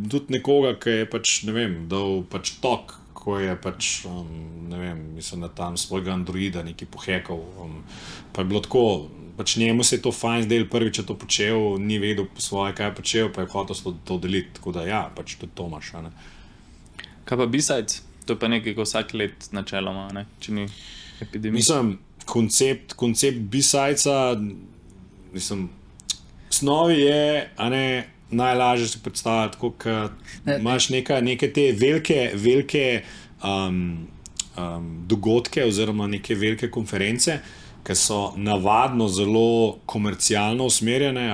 tudi 0.09 0.33
nekoga, 0.33 0.73
ki 0.73 0.89
je 0.89 1.05
pač, 1.05 1.43
ne 1.43 1.53
vem, 1.53 1.87
dal 1.87 2.23
pač 2.23 2.55
tok, 2.57 2.95
ko 3.13 3.37
je 3.37 3.53
pač, 3.55 4.01
um, 4.05 4.25
ne 4.65 4.77
vem, 4.79 5.13
mislim, 5.13 5.41
da 5.41 5.47
tam 5.47 5.77
svojega 5.77 6.09
Androida 6.11 6.63
nekaj 6.63 6.87
pohekal. 6.87 7.37
Um, 7.61 7.83
pa 8.33 8.41
je 8.41 8.45
bilo 8.45 8.59
tako, 8.59 9.09
pač 9.41 9.55
njemu 9.57 9.83
se 9.83 9.95
je 9.95 10.01
to 10.01 10.11
fajn 10.11 10.43
zdelo, 10.43 10.67
prvič 10.69 10.99
je 10.99 11.05
to 11.05 11.15
počel, 11.17 11.79
ni 11.81 11.97
vedel 11.97 12.27
po 12.29 12.41
svoje, 12.41 12.75
kaj 12.77 12.91
je 12.91 12.95
počel, 12.95 13.29
pa 13.33 13.41
je 13.41 13.49
hotel 13.49 13.75
to, 13.75 13.93
to 14.05 14.17
deliti. 14.21 14.53
Tako 14.53 14.71
da 14.75 14.85
ja, 14.85 15.01
pač 15.15 15.33
tudi 15.41 15.55
to 15.57 15.65
imaš. 15.65 15.93
a 15.97 16.01
ne. 16.05 16.11
Kaj 17.25 17.37
pa 17.37 17.45
B-sides? 17.49 18.03
To 18.25 18.35
je 18.35 18.39
pa 18.39 18.47
nekaj, 18.53 18.75
ko 18.77 18.85
vsak 18.85 19.15
let 19.17 19.49
načeloma, 19.49 20.11
ne? 20.13 20.27
če 20.39 20.53
ni 20.53 20.67
epidemija. 21.25 21.57
Mislim, 21.57 21.95
koncept, 22.29 22.93
koncept 22.93 23.39
B-sajca, 23.49 24.37
mislim, 25.33 25.69
snovi 26.53 27.01
je, 27.01 27.49
a 27.57 27.69
ne. 27.69 27.85
Najlažje 28.31 28.85
si 28.87 28.99
predstavljati, 29.03 29.57
ko 29.59 29.73
imaš 30.47 30.85
neka, 30.93 31.17
neke 31.19 31.49
te 31.51 31.65
velike, 31.75 32.29
velike 32.39 33.01
um, 33.43 34.07
um, 34.55 34.85
dogodke, 35.03 35.65
oziroma 35.67 36.07
neke 36.07 36.37
velike 36.39 36.69
konference, 36.71 37.41
ki 37.83 37.95
so 37.97 38.33
navadno 38.37 39.07
zelo 39.09 39.79
komercialno 39.85 40.67
usmerjene, 40.69 41.27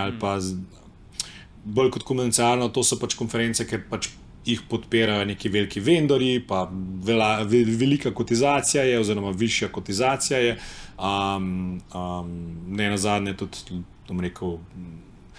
bolj 1.63 1.91
kot 1.97 2.05
komercialno, 2.07 2.69
to 2.71 2.83
so 2.83 2.99
pač 2.99 3.17
konference, 3.19 3.65
ker 3.67 3.83
pač 3.89 4.09
jih 4.47 4.61
podpirajo 4.69 5.25
neki 5.27 5.49
veliki 5.51 5.81
vendorji, 5.83 6.39
pa 6.47 6.63
vela, 7.03 7.41
ve, 7.43 7.63
velika 7.67 8.13
kotizacija 8.15 8.83
je, 8.87 8.99
oziroma 8.99 9.33
višja 9.35 9.67
kotizacija 9.75 10.39
je. 10.39 10.57
Um, 10.97 11.81
um, 11.93 12.29
ne 12.67 12.89
na 12.89 12.97
zadnje, 12.97 13.35
tudi, 13.37 13.81
bom 14.07 14.21
rekel, 14.23 14.57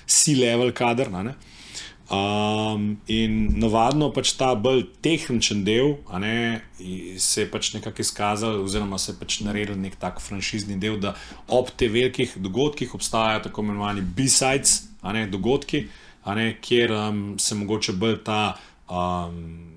C-level 0.07 0.73
kader. 0.77 1.09
a 1.13 1.23
ne. 1.23 1.35
Um, 2.09 2.97
in 3.05 3.61
navadno 3.61 4.07
pač 4.17 4.31
ta 4.41 4.55
bolj 4.57 4.87
tehničen 5.05 5.61
del 5.67 5.91
ne, 6.17 6.63
se 7.21 7.43
je 7.43 7.51
pač 7.53 7.75
nekako 7.75 8.01
izkazal, 8.01 8.63
oziroma 8.65 8.97
se 8.97 9.13
je 9.13 9.19
pač 9.21 9.37
naredil 9.45 9.77
nek 9.77 9.99
tak 10.01 10.23
franšizni 10.25 10.79
del, 10.81 10.97
da 10.97 11.13
ob 11.53 11.69
teh 11.77 11.93
velikih 11.93 12.33
dogodkih 12.41 12.95
obstajajo 12.97 13.45
tako 13.51 13.67
imenovani 13.67 14.01
B-sides, 14.01 14.89
dogodki, 15.29 15.85
ne, 16.25 16.55
kjer 16.65 16.97
um, 16.97 17.23
se 17.37 17.55
mogoče 17.61 17.93
bolj 18.01 18.23
ta 18.25 18.57
um, 18.89 19.68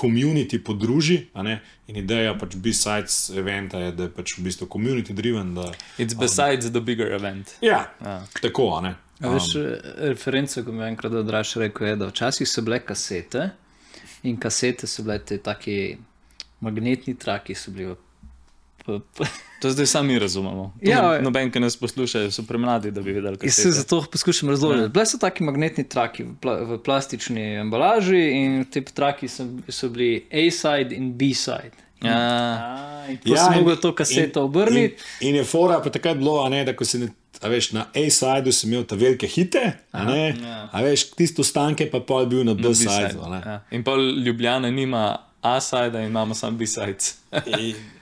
community 0.00 0.58
podruži. 0.58 1.26
a 1.34 1.42
ne, 1.42 1.60
In 1.86 1.96
ideja 1.96 2.34
pač 2.34 2.54
B-sides 2.56 3.30
eventa 3.30 3.78
je, 3.78 3.92
da 3.92 4.02
je 4.02 4.10
pač 4.10 4.38
v 4.38 4.42
bistvu 4.42 4.66
community 4.68 5.12
driven. 5.12 5.54
Da, 5.54 5.72
It's 5.98 6.14
besides 6.14 6.70
the 6.70 6.80
bigger 6.80 7.12
event. 7.12 7.54
ja, 7.60 7.86
Ja. 8.00 8.22
tako, 8.42 8.74
a 8.74 8.80
ne. 8.80 8.94
A 9.20 9.28
veš, 9.28 9.48
referenca, 9.98 10.62
ko 10.62 10.72
mi 10.72 10.82
je 10.82 10.88
enkrat 10.88 11.12
odraš 11.14 11.54
rekel, 11.56 11.86
je, 11.86 11.96
da 11.96 12.06
včasih 12.06 12.48
so 12.48 12.62
bile 12.62 12.78
kasete 12.80 13.48
in 14.22 14.36
kasete 14.36 14.86
so 14.86 15.02
bile 15.02 15.18
te 15.18 15.38
taki 15.38 15.96
magnetni 16.60 17.14
traki, 17.16 17.54
so 17.54 17.70
bili 17.70 17.86
v. 17.86 17.96
p- 18.88 19.00
p- 19.16 19.30
To 19.60 19.70
zdaj 19.70 19.86
sami 19.88 20.18
razumemo. 20.18 20.72
To 20.76 20.90
Ja, 20.90 21.02
no- 21.12 21.20
Noben, 21.22 21.50
ki 21.50 21.60
nas 21.60 21.76
posluša, 21.76 22.30
so 22.30 22.42
premladi, 22.44 22.90
da 22.90 23.00
bi 23.00 23.12
vedeli, 23.12 23.36
kaj 23.36 23.50
se 23.50 23.62
se 23.62 23.70
zato 23.72 24.04
poskušam 24.04 24.48
razložiti. 24.48 24.88
Bile 24.88 25.06
so 25.06 25.18
taki 25.18 25.42
magnetni 25.42 25.84
traki 25.86 26.22
v, 26.22 26.34
pla 26.36 26.54
v 26.62 26.78
plastični 26.78 27.42
embalaži 27.56 28.20
in 28.32 28.64
ti 28.66 28.84
traki 28.84 29.28
so, 29.28 29.42
so 29.68 29.88
bili 29.88 30.10
A-side 30.32 30.94
in 30.94 31.12
B-side. 31.14 31.74
Ja, 32.00 32.14
In 33.08 33.16
ko 33.18 33.28
ja, 33.28 33.48
in- 33.48 33.58
mogel 33.58 33.76
to 33.76 33.90
kaseto 33.92 34.44
obrniti, 34.44 34.94
In, 35.20 35.28
in 35.28 35.34
je 35.34 35.44
fora 35.44 35.80
pa 35.80 35.90
takrat 35.90 36.16
bilo, 36.16 36.38
a 36.38 36.48
ne, 36.48 36.64
da 36.64 36.72
ko 36.72 36.84
si 36.84 36.98
ne, 36.98 37.08
a 37.40 37.48
veš, 37.48 37.72
na 37.72 37.86
A-sideu 37.96 38.52
si 38.52 38.66
imel 38.66 38.84
te 38.84 38.96
velike 38.96 39.26
hite, 39.26 39.64
a, 39.92 40.04
ne, 40.04 40.36
ja. 40.38 40.68
a 40.72 40.82
veš, 40.82 41.10
tisto 41.12 41.42
stanke 41.42 41.86
pa 41.86 41.98
pol 42.00 42.26
bil 42.26 42.44
na 42.44 42.54
B-side, 42.54 42.86
B-sideu. 43.08 43.22
a 43.22 43.28
ne. 43.28 43.40
ja. 43.46 43.56
In 43.70 43.82
pa 43.82 43.96
Ljubljana 43.96 44.70
nima 44.70 45.02
A-side, 45.42 45.98
in 45.98 46.06
imamo 46.06 46.34
samo 46.34 46.54
B-sides. 46.54 47.16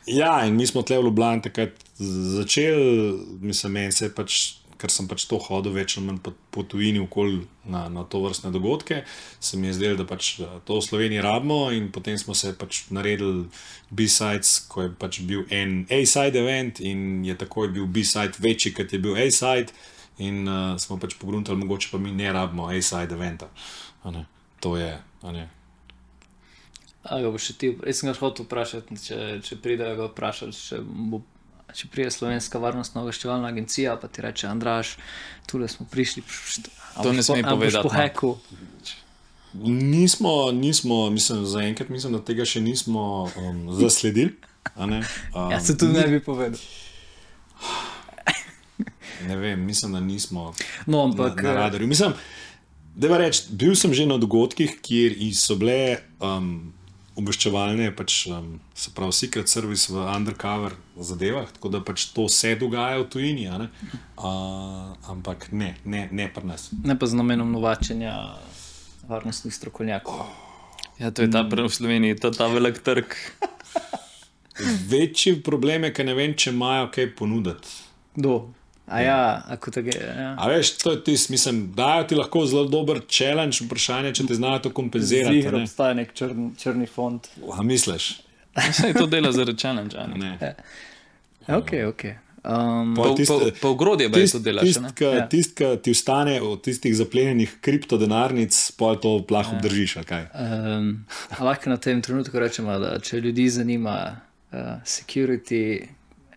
Ja, 0.07 0.45
in 0.47 0.55
mi 0.57 0.67
smo 0.67 0.85
tle 0.87 1.01
v 1.01 1.09
Ljubljani 1.09 1.43
takrat 1.43 1.83
začeli, 1.99 3.19
mislim, 3.43 3.73
meni 3.73 3.93
se 3.93 4.13
pač 4.15 4.57
ker 4.81 4.93
sem 4.93 5.09
pač 5.09 5.25
to 5.29 5.39
hodil 5.41 5.75
več 5.75 5.97
ali 5.97 6.07
manj 6.09 6.21
po, 6.25 6.33
po 6.53 6.65
tujini 6.69 7.01
okoli 7.03 7.41
na, 7.73 7.87
na 7.93 8.05
to 8.09 8.21
vrstne 8.25 8.53
dogodke, 8.55 9.03
se 9.41 9.59
mi 9.61 9.71
je 9.71 9.77
zdelo, 9.79 10.01
da 10.01 10.07
pač 10.09 10.37
eh, 10.45 10.59
to 10.69 10.79
v 10.79 10.85
Sloveniji 10.85 11.25
rabimo 11.25 11.59
in 11.75 11.89
potem 11.95 12.19
smo 12.21 12.37
se 12.37 12.53
pač 12.59 12.85
naredili 12.95 13.47
B-sides, 13.91 14.55
ko 14.73 14.87
je 14.87 14.95
pač 15.01 15.21
bil 15.29 15.47
en 15.55 15.85
A-side 15.93 16.41
event 16.41 16.81
in 16.85 17.25
je 17.27 17.37
takoj 17.39 17.73
bil 17.75 17.89
B-side 17.89 18.41
večji, 18.43 18.75
kot 18.77 18.93
je 18.93 19.03
bil 19.03 19.19
A-side 19.27 19.73
in 20.23 20.47
uh, 20.49 20.77
smo 20.81 21.01
pač 21.01 21.17
pogruntali, 21.21 21.61
mogoče 21.61 21.93
pa 21.93 22.01
mi 22.01 22.15
ne 22.17 22.31
rabimo 22.33 22.71
A-side 22.73 23.17
eventa. 23.17 23.51
To 24.65 24.77
je, 24.79 24.95
ne. 25.33 25.56
A 27.07 27.21
ga 27.21 27.31
boš 27.31 27.45
še 27.45 27.55
ti, 27.55 27.71
jaz 27.87 28.01
sem 28.01 28.09
ga 28.09 28.19
hotel 28.19 28.45
vprašati, 28.45 28.97
če, 28.99 29.17
če 29.41 29.57
pridejo 29.57 29.97
ga 29.97 30.07
vprašati, 30.09 30.57
če, 30.59 30.81
bo, 30.83 31.21
če 31.71 31.89
pride 31.89 32.11
Slovenska 32.11 32.59
varnostna 32.59 33.03
obveščevalna 33.03 33.49
agencija, 33.49 33.97
pa 33.97 34.09
ti 34.09 34.23
reče, 34.23 34.47
Andraš, 34.47 34.97
tule 35.47 35.69
smo 35.69 35.87
prišli. 35.87 36.23
pš, 36.23 36.65
a 36.95 37.03
To 37.03 37.13
ne 37.13 37.23
sme 37.23 37.43
po- 37.43 37.49
a 37.49 37.55
boš 37.55 37.73
povedati, 37.73 37.83
Po 37.83 37.89
no. 37.89 37.97
heku. 37.97 38.31
Nismo, 39.89 40.33
nismo 40.53 41.11
mislim, 41.11 41.47
zaenkrat 41.47 41.89
mislim, 41.89 42.13
da 42.13 42.21
tega 42.21 42.45
še 42.45 42.61
nismo 42.61 43.05
um, 43.37 43.73
zasledili. 43.73 44.35
a 44.75 44.87
ne. 44.87 44.99
Um, 45.33 45.51
Ja, 45.51 45.61
se 45.61 45.79
tudi 45.79 45.93
ne 45.93 46.07
bi 46.09 46.21
povedal. 46.21 46.61
ne 49.23 49.37
vem, 49.37 49.61
mislim, 49.61 49.93
da 49.93 50.01
nismo 50.01 50.53
No, 50.87 50.99
na, 50.99 51.05
ampak 51.05 51.43
na 51.43 51.51
eh, 51.51 51.55
radarju. 51.55 51.87
Mislim, 51.87 52.13
da 52.97 53.09
je 53.09 53.19
reči, 53.19 53.43
bil 53.51 53.75
sem 53.75 53.95
že 53.95 54.07
na 54.07 54.19
dogodkih, 54.19 54.79
kjer 54.83 55.15
so 55.35 55.57
bile 55.57 55.97
um, 56.21 56.73
obveščevalne, 57.17 57.89
pač, 57.97 58.27
um, 58.29 58.57
se 58.77 58.93
pravi, 58.95 59.15
secret 59.17 59.49
service 59.49 59.93
v 59.93 60.05
undercover 60.05 60.77
zadevah, 61.01 61.49
tako 61.57 61.73
da 61.73 61.81
pač 61.85 62.09
to 62.17 62.27
se 62.33 62.55
dogaja 62.61 63.01
v 63.01 63.09
tujini, 63.13 63.47
a 63.49 63.61
ne? 63.65 63.69
uh, 64.21 64.93
ampak 65.13 65.49
ne, 65.53 65.75
ne, 65.85 66.07
ne 66.13 66.29
pri 66.33 66.49
nas. 66.49 66.69
ne 66.85 66.99
pa 66.99 67.09
z 67.09 67.19
namenom 67.19 67.53
novačenja 67.57 68.15
varnostnih 69.09 69.55
strokovnjakov. 69.55 70.27
Ja, 71.01 71.11
to 71.13 71.25
je 71.25 71.31
ta 71.33 71.45
v 71.45 71.69
Sloveniji, 71.69 72.17
ta, 72.21 72.33
ta 72.33 72.49
velik 72.49 72.81
trg. 72.85 73.17
Večji 74.89 75.43
problem 75.45 75.85
je, 75.85 75.93
ker 75.93 76.07
ne 76.09 76.15
vem, 76.17 76.33
če 76.33 76.53
imajo 76.55 76.89
kaj 76.93 77.11
ponuditi. 77.19 77.69
Kdo? 78.17 78.49
A 78.87 79.01
ja, 79.01 79.21
ako 79.49 79.71
tako 79.73 79.89
je. 79.89 80.15
Ja. 80.17 80.35
A 80.37 80.49
veš, 80.49 80.71
to 80.73 80.91
je 80.91 81.05
tisto, 81.05 81.33
mislim, 81.33 81.73
dajo 81.73 82.05
ti 82.05 82.15
lahko 82.15 82.47
zelo 82.47 82.65
dober 82.67 83.01
challenge, 83.09 83.59
vprašanje, 83.61 84.15
če 84.15 84.27
ti 84.27 84.35
znajo 84.35 84.59
to 84.61 84.71
kompenzirati. 84.73 85.29
a 85.31 85.41
Ziher 85.41 85.53
Ne? 85.53 85.63
obstaja 85.63 85.95
nek 85.95 86.13
črn, 86.15 86.51
črni 86.57 86.87
fond. 86.89 87.21
A 87.53 87.63
misliš? 87.63 88.21
Vse 88.57 88.93
to 88.93 89.07
dela 89.07 89.33
zaradi 89.33 89.59
challenge. 89.59 89.97
a 89.97 90.07
ne? 90.07 90.39
Ne. 90.39 90.55
Ok, 91.49 91.73
ok. 91.89 92.05
Um, 92.45 92.95
Pa, 92.95 93.03
Pol 93.03 93.17
tiste- 93.17 93.51
pa, 93.51 93.59
pa 93.61 93.69
v 93.69 93.75
grodje 93.75 94.09
bi 94.09 94.23
to 94.25 94.39
delal. 94.39 94.63
še, 94.65 94.81
ne? 94.81 94.89
Tisti, 94.89 95.05
Ja. 95.05 95.27
tist, 95.27 95.55
ki 95.55 95.65
ti 95.77 95.91
ostane 95.91 96.41
od 96.41 96.63
tistih 96.63 96.95
zaplenjenih 96.95 97.57
kriptodenarnic, 97.61 98.55
pa 98.73 98.95
to 98.95 99.19
plah 99.21 99.51
obdržiš. 99.51 99.97
ali 99.97 100.07
kaj? 100.07 100.23
Um, 100.33 101.07
lahko 101.41 101.71
na 101.71 101.77
tem 101.77 101.99
trenutku 101.99 102.39
rečemo, 102.39 102.79
da 102.79 102.99
če 103.01 103.19
ljudi 103.19 103.49
zanima 103.51 104.21
uh, 104.53 104.59
security, 104.85 105.89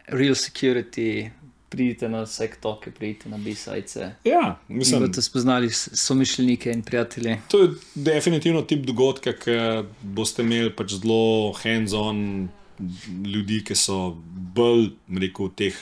real 0.10 0.34
security, 0.34 1.30
pridite 1.70 2.10
na 2.10 2.22
vse 2.22 2.50
toke, 2.62 2.92
pridite 2.92 3.30
na 3.30 3.38
B-sajce. 3.38 4.12
Ja, 4.24 4.60
mislim, 4.68 5.02
boste 5.02 5.22
spoznali 5.22 5.70
s- 5.70 5.90
somišljenike 5.96 6.72
in 6.72 6.82
prijatelje. 6.82 7.42
to 7.48 7.60
je 7.60 7.70
definitivno 7.96 8.62
tip 8.62 8.86
dogodka, 8.86 9.34
ki 9.34 9.52
boste 10.02 10.42
imeli 10.42 10.72
pač 10.72 10.94
zelo 10.94 11.54
hands-on 11.54 12.50
ljudi, 13.26 13.64
ki 13.64 13.76
so 13.76 14.16
bolj, 14.54 14.90
rekel, 15.12 15.50
teh. 15.50 15.76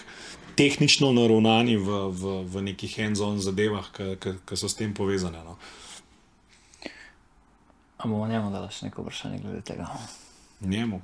Tehnično 0.55 1.11
naravnani 1.13 1.75
v, 1.77 1.89
v, 2.09 2.21
v 2.45 2.61
nekih 2.63 2.95
hands-on 2.97 3.39
zadevah, 3.39 3.85
ki 4.17 4.55
so 4.55 4.65
s 4.67 4.73
tem 4.73 4.93
povezane. 4.93 5.37
No. 5.39 5.57
A 7.97 8.07
bomo 8.07 8.27
njemu 8.27 8.51
dali 8.51 8.67
še 8.69 8.85
neko 8.85 9.01
vprašanje 9.01 9.39
glede 9.39 9.61
tega? 9.61 9.85
Njemu. 10.61 11.01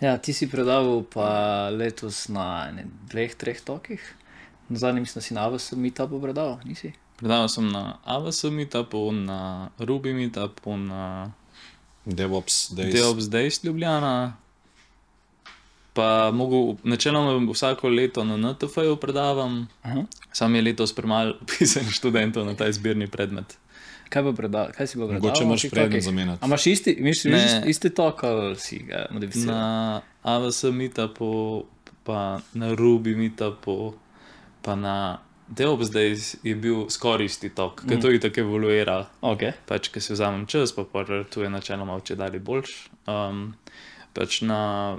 Ja, 0.00 0.18
ti 0.18 0.32
si 0.32 0.50
predaval 0.50 1.04
pa 1.06 1.70
letos 1.70 2.28
na 2.28 2.68
ene, 2.68 2.86
dveh, 3.10 3.34
treh 3.34 3.60
tokih. 3.60 4.02
Na 4.68 4.78
zadnjem 4.78 5.02
mislim, 5.02 5.20
da 5.20 5.24
si 5.24 5.34
na 5.34 5.46
AVS 5.46 5.72
meetupu 5.72 6.20
predaval, 6.20 6.58
nisi? 6.64 6.92
Predaval 7.16 7.48
sem 7.48 7.68
na 7.70 7.98
AWS 8.04 8.44
meetupu, 8.50 9.12
na 9.12 9.70
Ruby 9.78 10.12
meetupu, 10.12 10.76
na 10.76 11.30
DevOps, 12.04 12.70
Days. 12.70 12.94
DevOps 12.94 13.24
Days 13.24 13.64
Ljubljana. 13.64 14.36
Pa 15.92 16.30
mogo, 16.34 16.76
načeloma 16.82 17.52
vsako 17.52 17.88
leto 17.88 18.24
na 18.24 18.36
NTF-ju 18.36 18.96
predavam, 18.96 19.68
Aha. 19.82 20.02
sam 20.32 20.54
je 20.54 20.62
letos 20.62 20.92
premalo 20.92 21.34
pisanih 21.46 21.94
študentov 21.94 22.46
na 22.46 22.56
ta 22.56 22.66
izbirni 22.68 23.06
predmet. 23.06 23.58
Kaj, 24.08 24.22
bo 24.22 24.32
predal, 24.32 24.70
kaj 24.76 24.86
si 24.86 24.98
bo 24.98 25.08
predaval? 25.08 25.28
Mogoče 25.28 25.44
na 25.44 25.48
imaš 25.48 25.62
predmet 25.70 25.90
tokih? 25.90 26.04
zamenjati. 26.04 26.38
A 26.42 26.46
imaš 26.46 26.66
isti, 26.66 26.96
misliš, 27.00 27.32
Ne. 27.32 27.44
isti, 27.44 27.70
isti 27.70 27.90
tok 27.90 28.24
ali 28.24 28.56
si 28.56 28.78
ga 28.78 29.06
modificiral? 29.10 29.56
Na 29.56 30.02
AWS 30.22 30.62
meetupu, 30.72 31.64
pa 32.04 32.40
na 32.54 32.74
Ruby 32.74 33.16
meetupu, 33.16 33.94
pa 34.62 34.74
na 34.74 35.18
DevOps 35.48 35.90
Days 35.92 36.36
je 36.42 36.54
bil 36.54 36.86
skoraj 36.88 37.26
isti 37.26 37.48
tok, 37.52 37.82
ker 37.88 38.00
to 38.00 38.10
je 38.10 38.20
tako 38.20 38.40
evoluira. 38.40 39.06
Okay. 39.20 39.52
pač, 39.66 39.88
ki 39.92 40.00
si 40.00 40.12
vzamem 40.12 40.46
čas, 40.46 40.72
pa 40.72 40.84
pa 40.84 41.04
tu 41.30 41.42
je 41.42 41.50
načeloma 41.50 42.00
če 42.00 42.16
dalje 42.16 42.40
boljš. 42.40 42.88
Um, 43.06 43.54
pač 44.14 44.40
na 44.42 44.96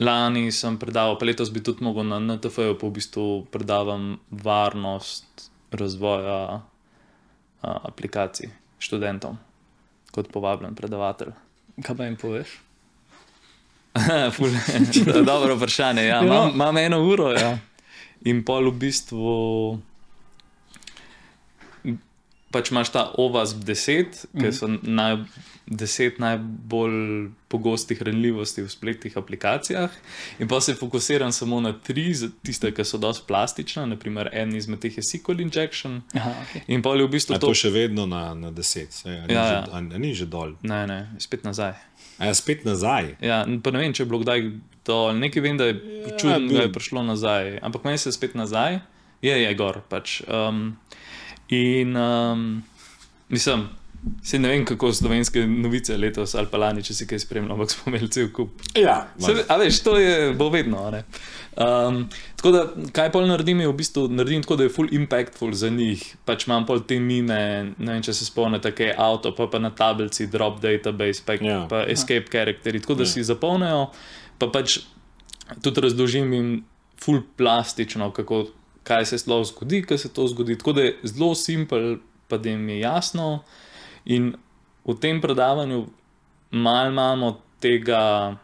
lani 0.00 0.52
sem 0.52 0.78
predaval, 0.80 1.18
pa 1.18 1.28
letos 1.28 1.50
bi 1.52 1.60
tudi 1.60 1.84
mogel 1.84 2.08
na 2.08 2.20
NTF-ju, 2.20 2.78
pa 2.80 2.86
v 2.86 2.92
bistvu 2.96 3.44
predavam 3.52 4.16
varnost 4.30 5.50
razvoja 5.72 6.62
aplikacij 7.62 8.50
študentom 8.82 9.38
kot 10.12 10.28
povabljen 10.32 10.74
predavatelj. 10.74 11.32
Kaj 11.82 11.96
pa 11.96 12.04
jim 12.04 12.16
poveš? 12.20 12.48
Ful, 14.34 14.50
Dobro 15.24 15.56
vprašanje. 15.56 16.04
Ja, 16.04 16.16
Ja. 16.20 16.26
imam, 16.26 16.50
imam 16.54 16.76
eno 16.76 17.00
uro 17.04 17.30
ja. 17.32 17.58
in 18.24 18.44
pol 18.44 18.70
v 18.70 18.78
bistvu. 18.78 19.78
Pač 22.52 22.70
imaš 22.70 22.90
ta 22.90 23.10
OVAS 23.16 23.54
10, 23.56 24.06
ki 24.34 24.52
so 24.52 24.66
naj, 24.68 25.22
10 25.68 26.18
najbolj 26.18 26.96
pogostih 27.48 28.02
ranljivosti 28.02 28.60
v 28.60 28.68
spletnih 28.68 29.16
aplikacijah, 29.16 29.90
in 30.38 30.48
pa 30.48 30.60
se 30.60 30.74
fokusiram 30.74 31.32
samo 31.32 31.60
na 31.60 31.72
tri, 31.74 32.12
tiste, 32.42 32.68
ki 32.70 32.84
so 32.84 32.98
dosti 32.98 33.24
plastične, 33.26 33.86
naprimer 33.86 34.28
en 34.32 34.52
izmed 34.52 34.80
teh 34.80 34.92
je 34.92 35.02
SQL 35.02 35.40
injection. 35.40 36.02
Aha, 36.12 36.34
okay. 36.42 36.60
In 36.68 36.82
pa 36.82 36.90
je 36.90 37.06
v 37.06 37.10
bistvu 37.10 37.34
A 37.34 37.38
to 37.38 37.46
to. 37.46 37.54
še 37.56 37.70
vedno 37.70 38.04
na, 38.06 38.34
na 38.34 38.50
10, 38.50 38.92
saj, 38.92 39.16
a, 39.16 39.24
ni 39.24 39.32
Ja, 39.32 39.42
že, 39.42 39.54
ja. 39.54 39.64
a, 39.70 39.78
a 39.78 39.98
ni 39.98 40.12
že 40.12 40.26
dol. 40.26 40.56
Ne, 40.62 40.86
ne, 40.86 41.00
spet 41.18 41.44
nazaj. 41.44 41.72
A 42.18 42.26
ja, 42.26 42.34
spet 42.34 42.64
nazaj. 42.64 43.16
Ja, 43.20 43.42
pa 43.62 43.70
ne 43.70 43.78
vem, 43.78 43.92
če 43.92 44.02
je 44.02 44.08
bilo 44.08 44.20
kdaj 44.20 44.44
to, 44.82 45.12
nekaj 45.14 45.40
vem, 45.40 45.56
da 45.56 45.64
je 45.66 45.74
Ja, 45.74 46.16
čudno, 46.16 46.36
da 46.48 46.58
je 46.58 46.68
bil- 46.68 46.74
prišlo 46.74 47.00
nazaj, 47.02 47.58
ampak 47.62 47.84
meni 47.84 47.96
se 47.96 48.08
je 48.08 48.14
spet 48.14 48.34
nazaj, 48.34 48.80
je, 49.22 49.34
je 49.38 49.54
gor. 49.54 49.80
Pač. 49.88 50.20
Um, 50.26 50.76
in 51.48 51.96
um, 51.96 52.62
mislim, 53.28 53.68
se 54.22 54.38
ne 54.38 54.48
vem, 54.48 54.64
kako 54.64 54.92
slovenske 54.92 55.46
novice 55.46 55.96
letos 55.96 56.34
ali 56.34 56.46
pa 56.50 56.58
lani, 56.58 56.82
če 56.82 56.94
si 56.94 57.06
kaj 57.06 57.18
spremljal, 57.22 57.52
ampak 57.54 57.70
smo 57.74 57.92
imeli 57.92 58.08
cel 58.10 58.32
kup. 58.34 58.50
Ja, 58.74 59.08
Se, 59.18 59.44
a 59.48 59.56
veš, 59.56 59.82
to 59.82 59.98
je, 59.98 60.32
bo 60.34 60.48
vedno. 60.50 60.86
a 60.86 60.90
ne. 60.90 61.04
Um, 61.52 62.08
tako 62.36 62.50
da, 62.50 62.62
kaj 62.96 63.12
pol 63.12 63.26
naredim, 63.28 63.60
je 63.60 63.68
v 63.68 63.76
bistvu 63.76 64.06
naredim 64.08 64.42
tako, 64.42 64.56
da 64.56 64.64
je 64.64 64.72
full 64.72 64.88
impactful 64.96 65.52
za 65.52 65.68
njih. 65.70 66.02
Pač 66.24 66.46
imam 66.48 66.66
pol 66.66 66.80
te 66.80 66.96
mime, 67.00 67.74
ne 67.78 67.92
vem, 67.92 68.02
če 68.02 68.14
se 68.16 68.24
spomnite, 68.26 68.72
kaj 68.72 68.86
je 68.86 68.96
avto, 68.98 69.34
pa 69.36 69.46
pa 69.52 69.60
na 69.60 69.70
tablici, 69.70 70.26
drop 70.26 70.60
database, 70.64 71.22
pa, 71.26 71.36
Ja. 71.36 71.40
yeah. 71.42 71.68
pa 71.68 71.84
escape 71.92 72.26
characteri, 72.32 72.80
tako 72.80 72.94
da 72.94 73.04
yeah. 73.04 73.12
si 73.12 73.24
zapolnijo, 73.28 73.90
pa 74.38 74.48
pač 74.48 74.80
tudi 75.62 75.80
razložim 75.84 76.32
jim 76.32 76.50
full 77.02 77.20
plastično, 77.36 78.10
kako, 78.16 78.46
kaj 78.82 79.06
se 79.06 79.18
sploh 79.18 79.44
zgodi, 79.46 79.82
kaj 79.86 79.98
se 79.98 80.12
to 80.12 80.26
zgodi. 80.28 80.58
Tako 80.58 80.72
da 80.72 80.82
je 80.82 80.96
zelo 81.02 81.34
simpel, 81.34 81.96
pa 82.28 82.38
da 82.38 82.50
jim 82.50 82.68
je 82.68 82.80
jasno. 82.80 83.42
In 84.04 84.34
v 84.84 84.96
tem 85.00 85.20
predavanju 85.20 85.86
malo 86.50 86.88
imamo 86.90 87.40
tega 87.60 88.36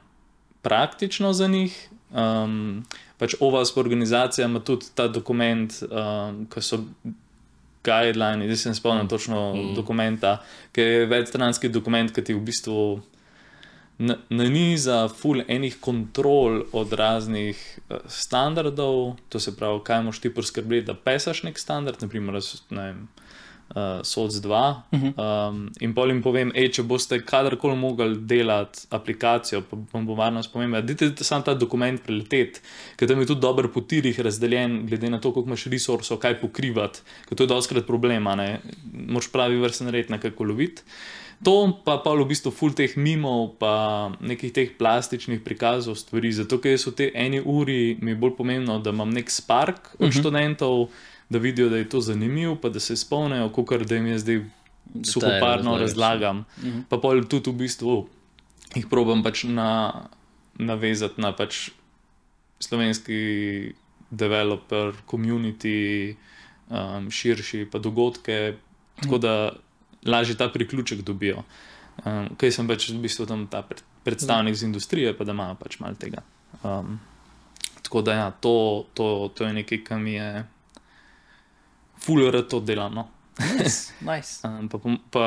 praktično 0.62 1.32
za 1.32 1.48
njih. 1.48 1.88
Um, 2.10 2.84
pač 3.18 3.34
OVAS 3.40 3.76
organizacija 3.76 4.46
ima 4.46 4.60
tudi 4.60 4.86
ta 4.94 5.08
dokument, 5.08 5.72
um, 5.90 6.46
ki 6.46 6.62
so 6.62 6.78
guidelines, 7.84 8.46
zdaj 8.46 8.56
se 8.56 8.68
ne 8.68 8.74
spomnim 8.74 9.08
točno 9.08 9.54
mm. 9.54 9.74
dokumenta, 9.74 10.38
ki 10.72 10.80
je 10.80 11.06
večstranski 11.06 11.68
dokument, 11.68 12.12
ki 12.14 12.24
ti 12.24 12.34
v 12.34 12.40
bistvu 12.40 13.00
naniza 14.28 15.08
full 15.08 15.42
enih 15.48 15.76
kontrol 15.80 16.62
od 16.72 16.92
raznih 16.92 17.78
uh, 17.88 17.96
standardov, 18.06 19.16
to 19.28 19.40
se 19.40 19.56
pravi, 19.56 19.80
kaj 19.84 20.02
moš 20.02 20.20
ti 20.20 20.34
poskrbeti, 20.34 20.86
da 20.86 20.94
pesaš 20.94 21.42
nek 21.42 21.58
standard, 21.58 22.02
naprimer, 22.02 22.38
ne 22.70 22.84
vem, 22.84 23.08
uh, 23.74 24.00
SOC 24.02 24.38
2. 24.44 24.74
Um, 24.92 25.64
in 25.80 25.94
pol 25.94 26.12
jim 26.12 26.22
povem, 26.22 26.52
ej, 26.54 26.70
če 26.78 26.86
boste 26.86 27.18
kadarkoli 27.26 27.76
mogli 27.76 28.16
delati 28.30 28.86
aplikacijo, 28.94 29.64
pa 29.66 29.80
vam 29.92 30.06
bo 30.06 30.14
varnost 30.18 30.52
pomembna, 30.52 30.80
dajte 30.80 31.10
samo 31.24 31.46
ta 31.46 31.58
dokument 31.58 32.02
preleteti, 32.04 32.62
ker 32.96 33.10
tam 33.10 33.20
je 33.22 33.32
tudi 33.32 33.42
dobro 33.42 33.70
po 33.74 33.82
tirih 33.82 34.20
razdeljen, 34.20 34.84
glede 34.86 35.10
na 35.10 35.18
to, 35.18 35.34
koliko 35.34 35.50
imaš 35.50 35.66
resursov, 35.74 36.22
kaj 36.22 36.38
pokrivati, 36.40 37.02
ker 37.28 37.34
to 37.38 37.48
je 37.48 37.54
doskrat 37.54 37.86
problema, 37.86 38.38
ne 38.38 38.60
moš 38.94 39.32
pravi 39.34 39.58
vrsten 39.58 39.90
red 39.90 40.14
nekako 40.14 40.52
loviti. 40.52 40.86
To 41.44 41.70
pa 41.84 41.98
pa 42.02 42.12
v 42.18 42.26
bistvu 42.26 42.50
full 42.50 42.74
teh 42.74 42.96
mimov, 42.98 43.58
pa 43.62 44.10
nekih 44.18 44.50
teh 44.50 44.74
plastičnih 44.74 45.38
prikazov 45.46 45.94
stvari. 45.94 46.32
Zato, 46.34 46.58
ker 46.58 46.74
so 46.74 46.90
te 46.90 47.12
eni 47.14 47.38
uri, 47.38 47.94
mi 48.02 48.10
je 48.10 48.18
bolj 48.18 48.34
pomembno, 48.34 48.80
da 48.82 48.90
imam 48.90 49.10
nek 49.14 49.30
spark 49.30 49.94
od 49.98 50.08
uh 50.08 50.08
-huh. 50.08 50.18
študentov, 50.18 50.88
da 51.30 51.38
vidijo, 51.38 51.68
da 51.68 51.76
je 51.76 51.88
to 51.88 52.00
zanimivo, 52.00 52.56
pa 52.56 52.68
da 52.68 52.80
se 52.80 52.96
spomnijo, 52.96 53.48
kot 53.52 53.86
da 53.86 53.94
jim 53.94 54.06
je 54.06 54.18
zdaj 54.18 54.44
suhoparno 55.04 55.78
razlagam. 55.78 56.38
Uh 56.38 56.64
-huh. 56.64 56.82
Pa 56.88 56.98
pol 56.98 57.24
tudi 57.24 57.50
v 57.50 57.54
bistvu 57.54 58.08
jih 58.74 58.86
probam 58.90 59.22
pač 59.22 59.44
na, 59.44 59.92
navezati 60.54 61.20
na 61.20 61.32
pač 61.32 61.70
slovenski 62.60 63.72
developer, 64.10 64.92
community, 65.06 66.16
um, 66.68 67.10
širši 67.10 67.68
pa 67.70 67.78
dogodke. 67.78 68.54
Tako 69.02 69.18
da 69.18 69.52
lažje 70.08 70.36
ta 70.36 70.48
priključek 70.52 71.02
dobijo. 71.06 71.44
Um, 72.04 72.28
Kaj 72.38 72.52
sem 72.54 72.68
pač 72.68 72.88
v 72.90 73.02
bistvu 73.02 73.26
tam 73.26 73.46
ta 73.50 73.64
predstavnik 74.04 74.54
z 74.54 74.68
industrije, 74.68 75.12
pa 75.18 75.26
da 75.26 75.34
imajo 75.34 75.58
pač 75.60 75.78
malo 75.82 75.98
tega. 75.98 76.22
Um, 76.62 76.98
tako 77.82 78.02
da 78.02 78.14
ja, 78.14 78.30
to, 78.30 78.86
to, 78.94 79.30
to 79.34 79.46
je 79.46 79.52
nekaj, 79.52 79.84
kar 79.84 79.98
mi 79.98 80.14
je 80.14 80.44
fulero 81.98 82.42
to 82.42 82.60
delano. 82.60 83.08
Nice. 83.38 83.92
nice. 84.10 84.48
Um, 84.48 84.68
pa, 84.68 84.78
pa 85.10 85.24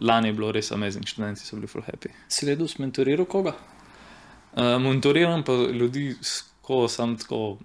lani 0.00 0.28
je 0.28 0.36
bilo 0.36 0.52
res 0.52 0.72
amazing, 0.72 1.06
študenti 1.08 1.44
so 1.44 1.56
bili 1.56 1.68
full 1.68 1.84
happy. 1.86 2.12
Si 2.28 2.46
ledu 2.46 2.68
smentoriral 2.68 3.26
koga? 3.28 3.54
Uh, 4.52 4.76
Monitoriram 4.80 5.44
pa 5.44 5.52
ljudi, 5.52 6.12
ko 6.62 6.84
sem 6.88 7.16
tako 7.16 7.58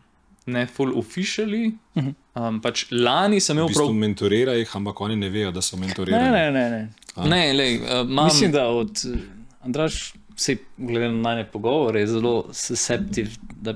ne 0.48 0.68
full 0.68 0.96
officially. 0.96 1.72
Uh 1.96 2.04
-huh. 2.04 2.14
Um, 2.40 2.62
pač 2.62 2.86
lani 2.92 3.40
sem 3.40 3.58
imel 3.58 3.68
V 3.68 3.74
bistvu 3.74 3.94
mentorira 3.96 4.54
jih, 4.54 4.76
ampak 4.76 5.02
oni 5.02 5.16
ne 5.16 5.30
vejo, 5.30 5.52
da 5.52 5.62
so 5.62 5.76
Ne, 5.76 5.86
mentorirani. 5.86 6.32
ne, 6.32 6.52
ne. 6.52 6.70
ne. 6.70 7.28
Ne, 7.28 7.54
lej, 7.54 7.78
uh, 7.78 8.04
mam, 8.06 8.26
Mislim, 8.26 8.52
da 8.52 8.68
od 8.70 9.02
eh, 9.06 9.18
Andraš, 9.64 10.00
vse 10.32 10.56
glede 10.78 11.08
na 11.08 11.22
najne 11.24 11.46
pogovore, 11.46 12.00
je 12.00 12.08
zelo 12.10 12.34
susceptiv 12.54 13.32
da 13.58 13.74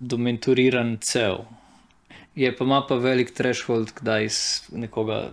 do 0.00 0.16
mentorirancev. 0.18 1.34
Je 2.34 2.50
pa 2.50 2.64
ima 2.64 2.82
pa 2.82 2.94
velik 2.96 3.30
threshold, 3.32 3.92
kdaj 3.94 4.24
s- 4.24 4.44
nekoga 4.72 5.30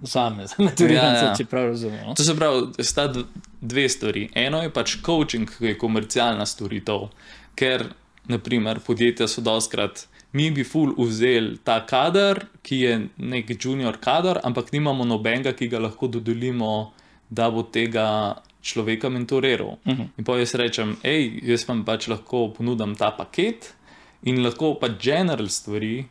vzame 0.00 0.46
za 0.46 0.54
mentoriranca, 0.66 1.18
Ja, 1.18 1.24
ja. 1.24 1.34
če 1.34 1.44
prav 1.44 1.66
razumem. 1.66 2.06
No? 2.06 2.14
To 2.14 2.24
se 2.24 2.36
pravi, 2.36 2.60
sta 2.80 3.12
dve 3.60 3.88
stvari. 3.88 4.28
Eno 4.34 4.62
je 4.62 4.70
pač 4.70 4.96
coaching, 5.00 5.50
ki 5.50 5.64
je 5.66 5.78
komercialna 5.78 6.46
storitev, 6.46 7.08
ker 7.54 7.84
naprimer 8.26 8.80
podjetja 8.80 9.28
so 9.28 9.40
doskrat. 9.40 10.06
Mi 10.32 10.50
bi 10.50 10.64
ful 10.64 10.94
vzeli 10.98 11.58
ta 11.64 11.80
kader, 11.86 12.44
ki 12.62 12.76
je 12.76 12.92
nek 13.18 13.50
junior 13.64 13.98
kader, 13.98 14.38
ampak 14.46 14.72
nimamo 14.72 15.04
nobenega, 15.04 15.52
ki 15.52 15.68
ga 15.68 15.80
lahko 15.82 16.06
dodelimo, 16.06 16.92
da 17.30 17.50
bo 17.50 17.62
tega 17.62 18.36
človeka 18.62 19.08
mentoriral. 19.08 19.78
Uh 19.84 19.92
-huh. 19.92 20.06
In 20.18 20.24
pa 20.24 20.38
jaz 20.38 20.54
rečem, 20.54 20.96
hej, 21.02 21.40
jaz 21.42 21.68
vam 21.68 21.84
pač 21.84 22.08
lahko 22.08 22.48
ponudim 22.54 22.94
ta 22.94 23.10
paket 23.10 23.74
in 24.22 24.42
lahko 24.42 24.74
pa 24.80 24.88
general 24.88 25.48
stvari, 25.48 26.06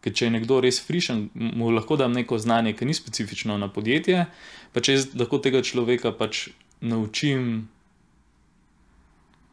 ker 0.00 0.12
če 0.12 0.26
je 0.26 0.30
nekdo 0.30 0.60
res 0.60 0.80
frišen, 0.80 1.30
mu 1.34 1.70
lahko 1.70 1.96
dam 1.96 2.12
neko 2.12 2.38
znanje, 2.38 2.72
ki 2.72 2.84
ni 2.84 2.94
specifično 2.94 3.58
na 3.58 3.68
podjetje, 3.68 4.26
pa 4.72 4.80
če 4.80 4.92
jaz 4.92 5.14
lahko 5.14 5.38
tega 5.38 5.62
človeka 5.62 6.12
pač 6.12 6.48
naučim, 6.80 7.68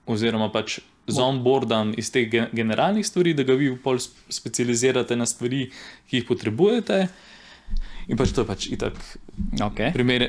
oziroma 0.06 0.52
pač 0.52 0.80
zombordam 1.12 1.94
iz 1.98 2.12
teh 2.12 2.30
gen- 2.30 2.50
generalnih 2.52 3.06
stvari, 3.06 3.34
da 3.34 3.44
ga 3.44 3.54
vi 3.54 3.72
pol 3.78 4.00
sp- 4.00 4.16
specializirate 4.30 5.16
na 5.16 5.26
stvari, 5.26 5.68
ki 6.10 6.22
jih 6.22 6.26
potrebujete. 6.28 7.08
In 8.10 8.18
pač 8.18 8.32
to 8.34 8.42
je 8.42 8.48
pač 8.48 8.66
itak 8.74 8.98
Okay. 9.62 9.90
primer 9.94 10.28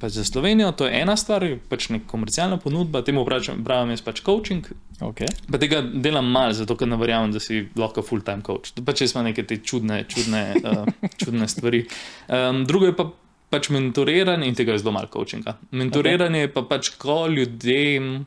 pač 0.00 0.12
za 0.16 0.24
Slovenijo, 0.24 0.72
to 0.72 0.86
je 0.86 0.94
ena 1.00 1.14
stvar, 1.16 1.44
pač 1.68 1.88
neka 1.92 2.08
komercialna 2.10 2.56
ponudba, 2.58 3.02
temu 3.06 3.22
pravim, 3.26 3.60
pravim 3.64 3.92
jaz 3.92 4.02
pač 4.02 4.22
coaching. 4.24 4.64
Okay. 5.00 5.28
Pa 5.50 5.58
tega 5.58 5.82
delam 5.82 6.26
malo, 6.32 6.52
zato 6.52 6.74
ker 6.76 6.88
ne 6.88 6.96
verjamem, 6.98 7.30
da 7.32 7.40
si 7.40 7.68
lahko 7.76 8.02
full-time 8.02 8.42
coach. 8.42 8.72
To 8.74 8.82
Pač 8.82 9.04
jaz 9.04 9.14
imam 9.14 9.28
neke 9.28 9.44
te 9.46 9.60
čudne, 9.62 10.00
čudne, 10.10 10.42
uh, 10.58 10.88
čudne 11.22 11.46
stvari. 11.48 11.84
Um, 12.26 12.64
drugo 12.66 12.88
je 12.90 12.96
pa 12.96 13.06
pač 13.48 13.70
mentoriranje 13.70 14.48
in 14.48 14.56
tega 14.58 14.74
je 14.74 14.82
zelo 14.82 14.92
malo 14.92 15.08
coachinga. 15.12 15.54
Mentoriranje 15.70 16.40
je 16.46 16.52
pa 16.52 16.62
pač, 16.66 16.90
ko 16.98 17.26
ljudem, 17.30 18.26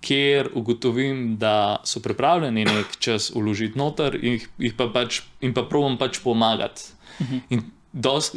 kjer 0.00 0.50
ugotovim, 0.54 1.36
da 1.38 1.80
so 1.84 2.00
pripravljeni 2.00 2.64
nek 2.64 2.96
čas 3.02 3.30
uložiti 3.34 3.78
noter, 3.78 4.18
in 4.22 4.38
jih, 4.58 4.74
pa 4.78 4.88
pač, 4.94 5.22
in 5.40 5.54
pa 5.54 5.64
probujem 5.68 5.98
pač 5.98 6.20
pomagati. 6.22 6.92
In 7.50 7.64
dos, 7.92 8.32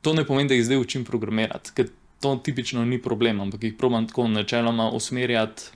to 0.00 0.14
ne 0.16 0.24
pomeni, 0.24 0.48
da 0.48 0.56
jih 0.56 0.64
zdaj 0.64 0.80
učim 0.80 1.04
programirati, 1.04 1.74
ker 1.76 1.90
to 2.20 2.36
tipično 2.44 2.84
ni 2.84 3.00
problem, 3.02 3.40
ampak 3.40 3.64
jih 3.64 3.76
probujem 3.78 4.08
tako 4.08 4.28
načeloma 4.28 4.90
usmerjati 4.96 5.72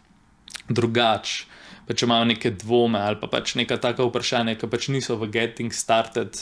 drugače. 0.69 1.45
Pa 1.85 1.93
če 1.93 2.07
imajo 2.07 2.25
neke 2.25 2.51
dvome 2.57 2.97
ali 2.97 3.19
pa 3.21 3.29
pač 3.29 3.59
neka 3.61 3.77
taka 3.77 4.07
vprašanja, 4.09 4.55
ki 4.57 4.71
pač 4.73 4.89
niso 4.89 5.19
v 5.21 5.29
getting 5.29 5.73
started 5.77 6.33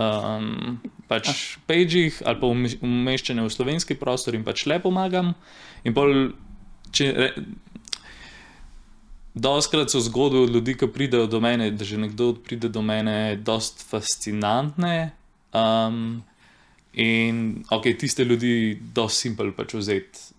um, 0.00 0.78
pač 1.10 1.58
pageh 1.68 2.22
ali 2.24 2.40
pa 2.40 2.48
ume- 2.48 2.78
umeščene 2.80 3.44
v 3.44 3.52
slovenski 3.52 3.98
prostor 4.00 4.38
in 4.38 4.46
pač 4.46 4.64
le 4.64 4.78
pomagam. 4.80 5.34
In 5.84 5.92
pol, 5.92 6.32
če, 6.88 7.10
Doskrat 9.34 9.90
so 9.90 10.00
zgodbe 10.00 10.42
od 10.44 10.50
ljudi, 10.50 10.74
ki 10.76 10.90
pridejo 10.92 11.26
do 11.26 11.40
mene, 11.40 11.70
da 11.70 11.84
že 11.88 11.96
nekdo 11.98 12.34
pride 12.34 12.68
do 12.68 12.82
mene, 12.82 13.36
dost 13.36 13.80
fascinantne. 13.88 15.12
Um, 15.56 16.22
in 16.92 17.64
ok, 17.70 17.88
tiste 17.98 18.24
ljudi, 18.24 18.76
dost 18.94 19.24
simpel 19.24 19.54
pač 19.56 19.74
vzeti 19.74 20.32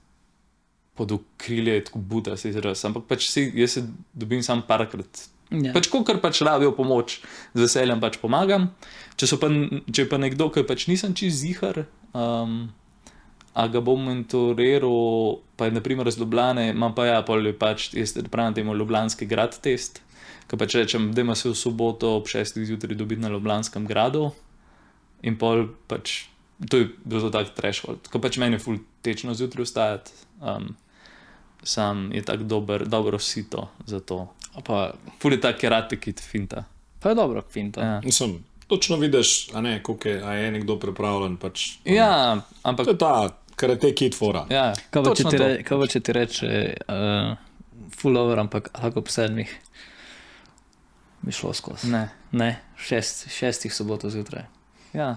pod 0.93 1.11
okrilje, 1.11 1.83
tako 1.83 1.99
buda 1.99 2.37
se 2.37 2.49
izraz. 2.49 2.85
Ampak 2.85 3.07
pač 3.09 3.29
si, 3.31 3.47
jaz 3.55 3.79
se 3.79 3.87
dobim 4.13 4.43
sam 4.45 4.61
parkrat. 4.67 5.25
Ja. 5.49 5.73
Pač, 5.73 5.89
ko 5.89 6.03
kar 6.05 6.19
pač 6.21 6.41
rabijo 6.45 6.73
pomoč, 6.77 7.19
z 7.53 7.65
veseljem 7.65 8.01
pač 8.01 8.19
pomagam. 8.21 8.69
Če, 9.17 9.29
pa, 9.41 9.49
če 9.93 10.05
pa 10.09 10.21
nekdo, 10.21 10.49
ki 10.53 10.65
pač 10.69 10.87
nisem 10.89 11.13
čez 11.17 11.41
zihar, 11.41 11.83
um, 12.13 12.67
a 13.53 13.67
ga 13.67 13.81
bom 13.81 14.01
mentoriral, 14.05 15.37
pa 15.55 15.65
je 15.65 15.71
naprimer 15.71 16.07
iz 16.07 16.17
Ljubljane, 16.17 16.69
imam 16.69 16.95
pa 16.95 17.05
ja, 17.05 17.21
pol 17.21 17.45
je 17.45 17.53
pač, 17.57 17.93
jaz 17.93 18.15
pravim 18.31 18.53
temu 18.53 18.75
Ljubljanski 18.75 19.25
grad 19.29 19.59
test, 19.61 20.01
ki 20.49 20.57
pač 20.57 20.75
rečem, 20.75 21.11
da 21.13 21.21
ima 21.21 21.35
se 21.35 21.49
v 21.49 21.55
soboto 21.55 22.15
ob 22.17 22.27
6. 22.27 22.59
zjutraj 22.65 22.97
dobiti 22.97 23.21
na 23.21 23.29
Ljubljanskem 23.29 23.85
gradu 23.87 24.31
in 25.21 25.37
pol 25.37 25.67
pač, 25.87 26.25
to 26.69 26.81
je 26.81 26.89
bilo 27.05 27.29
tak 27.29 27.53
threshold, 27.55 28.09
ko 28.09 28.19
pač 28.19 28.37
meni 28.41 28.57
je 28.57 28.63
ful 28.65 28.81
tečno 29.05 29.33
zjutraj 29.37 29.69
vstajati, 29.69 30.11
um, 30.41 30.73
sam 31.63 32.09
je 32.11 32.21
tak 32.25 32.43
dober, 32.43 32.87
dobro 32.87 33.19
sito 33.19 33.69
za 33.85 33.99
to. 33.99 34.27
A 34.53 34.61
Pa, 34.61 34.93
Ful 35.19 35.33
je 35.33 35.41
ta 35.41 35.53
karate 35.57 35.97
kit 35.97 36.19
finta. 36.21 36.65
pa 36.99 37.09
je 37.09 37.15
dobro, 37.15 37.41
finta. 37.49 37.81
Ja. 37.81 38.01
Mislim, 38.03 38.43
točno 38.67 38.97
vidiš, 38.97 39.49
a, 39.53 39.61
ne, 39.61 39.83
koliko 39.83 40.09
je, 40.09 40.23
a 40.23 40.33
je 40.33 40.51
nekdo 40.51 40.79
pripravljen. 40.79 41.37
Pač, 41.37 41.71
Ja, 41.85 42.41
ampak 42.63 42.85
To 42.85 42.91
je 42.91 42.97
ta 42.97 43.29
karate 43.63 43.93
kit 43.95 44.15
fora. 44.15 44.43
ja, 44.51 44.69
Kaj 44.91 45.03
pa, 45.03 45.15
če 45.15 45.23
ti, 45.25 45.37
re, 45.37 45.49
kaj 45.63 45.87
če 45.89 46.01
ti 46.01 46.15
reče, 46.15 46.51
uh, 46.85 47.33
full 47.93 48.17
over, 48.17 48.39
ampak 48.39 48.69
lahko 48.75 48.99
ob 48.99 49.09
sedmih 49.09 49.51
bi 51.23 51.31
šlo 51.31 51.53
skozi. 51.53 51.87
Ne, 51.87 52.09
Ne, 52.33 52.49
šest, 52.75 53.27
šestih 53.31 53.71
sobotov 53.71 54.11
zjutraj, 54.11 54.43
ja, 54.93 55.11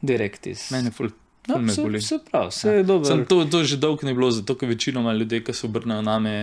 direkt 0.00 0.46
iz. 0.46 0.68
meni 0.70 0.92
ful, 0.92 1.08
ful 1.44 1.62
me 1.62 1.72
se, 1.72 1.82
se 2.04 2.18
pravi, 2.22 2.52
se 2.52 2.72
je 2.72 2.82
dobro. 2.84 3.08
Sem 3.08 3.24
to, 3.24 3.38
to 3.46 3.64
že 3.64 3.76
dolgo 3.76 4.06
ni 4.06 4.12
bilo, 4.14 4.28
zato 4.30 4.54
ker 4.54 4.68
večinoma 4.68 5.12
ljudje, 5.12 5.40
ki 5.42 5.52
se 5.52 5.66
obrnejo 5.66 6.02
name, 6.02 6.34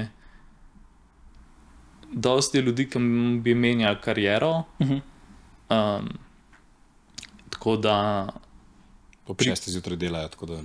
dosti 2.12 2.60
ljudi, 2.60 2.90
ki 2.90 3.00
bi 3.40 3.54
menjali 3.56 4.02
kariero. 4.02 4.64
Mhm. 4.82 4.98
Um, 5.70 6.10
tako 7.50 7.78
da, 7.78 7.96
Po 9.26 9.34
šestih 9.40 9.74
zjutraj 9.74 9.98
delajo. 9.98 10.28
tako 10.28 10.46
Da, 10.46 10.60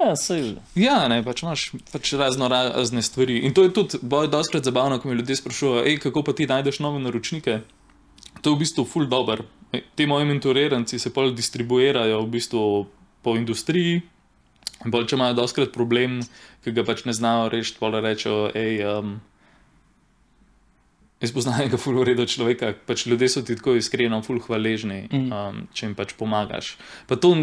Ja, 0.00 0.14
sej, 0.16 0.54
ja, 0.80 0.96
ne, 1.12 1.18
pač 1.24 1.42
imaš 1.44 1.66
pač 1.92 2.14
razno 2.16 2.48
razne 2.48 3.02
stvari. 3.04 3.42
In 3.44 3.52
to 3.52 3.66
je 3.66 3.72
tudi 3.76 4.00
boj, 4.00 4.30
doskrat 4.32 4.64
zabavno, 4.64 4.96
ko 5.00 5.08
me 5.08 5.14
ljudje 5.14 5.36
sprašujejo, 5.36 5.84
"Ej, 5.86 5.98
kako 6.00 6.22
pa 6.22 6.32
ti 6.32 6.46
najdeš 6.46 6.78
nove 6.80 6.98
naročnike. 6.98 7.60
To 8.40 8.50
je 8.50 8.56
v 8.56 8.58
bistvu 8.58 8.84
full 8.84 9.06
dober. 9.06 9.42
Ej, 9.72 9.82
Ti 9.94 10.06
moji 10.06 10.24
mentoriranci 10.24 10.98
se 10.98 11.12
pol 11.12 11.34
distribuirajo 11.34 12.22
v 12.22 12.30
bistvu 12.30 12.86
po 13.22 13.36
industriji. 13.36 14.02
In 14.84 14.90
pol, 14.90 15.04
če 15.04 15.16
imajo 15.16 15.34
doskrat 15.34 15.72
problem, 15.72 16.22
ki 16.64 16.72
ga 16.72 16.84
pač 16.84 17.04
ne 17.04 17.12
znajo 17.12 17.50
rešiti, 17.52 17.78
pol 17.78 17.92
rečejo, 18.00 18.52
hej, 18.54 18.84
um, 18.86 19.20
Jaz 21.20 21.34
poznam 21.36 21.58
enega 21.60 21.76
ful 21.76 21.98
ureda 22.00 22.24
človeka, 22.24 22.72
pač 22.88 23.04
ljudje 23.04 23.28
so 23.28 23.42
ti 23.44 23.52
tako 23.52 23.74
iskreno, 23.76 24.22
ful 24.24 24.38
hvaležni, 24.40 25.02
um, 25.12 25.66
če 25.76 25.86
jim 25.86 25.94
pač 25.94 26.14
pomagaš. 26.16 26.78
Pa 27.10 27.18
to, 27.20 27.34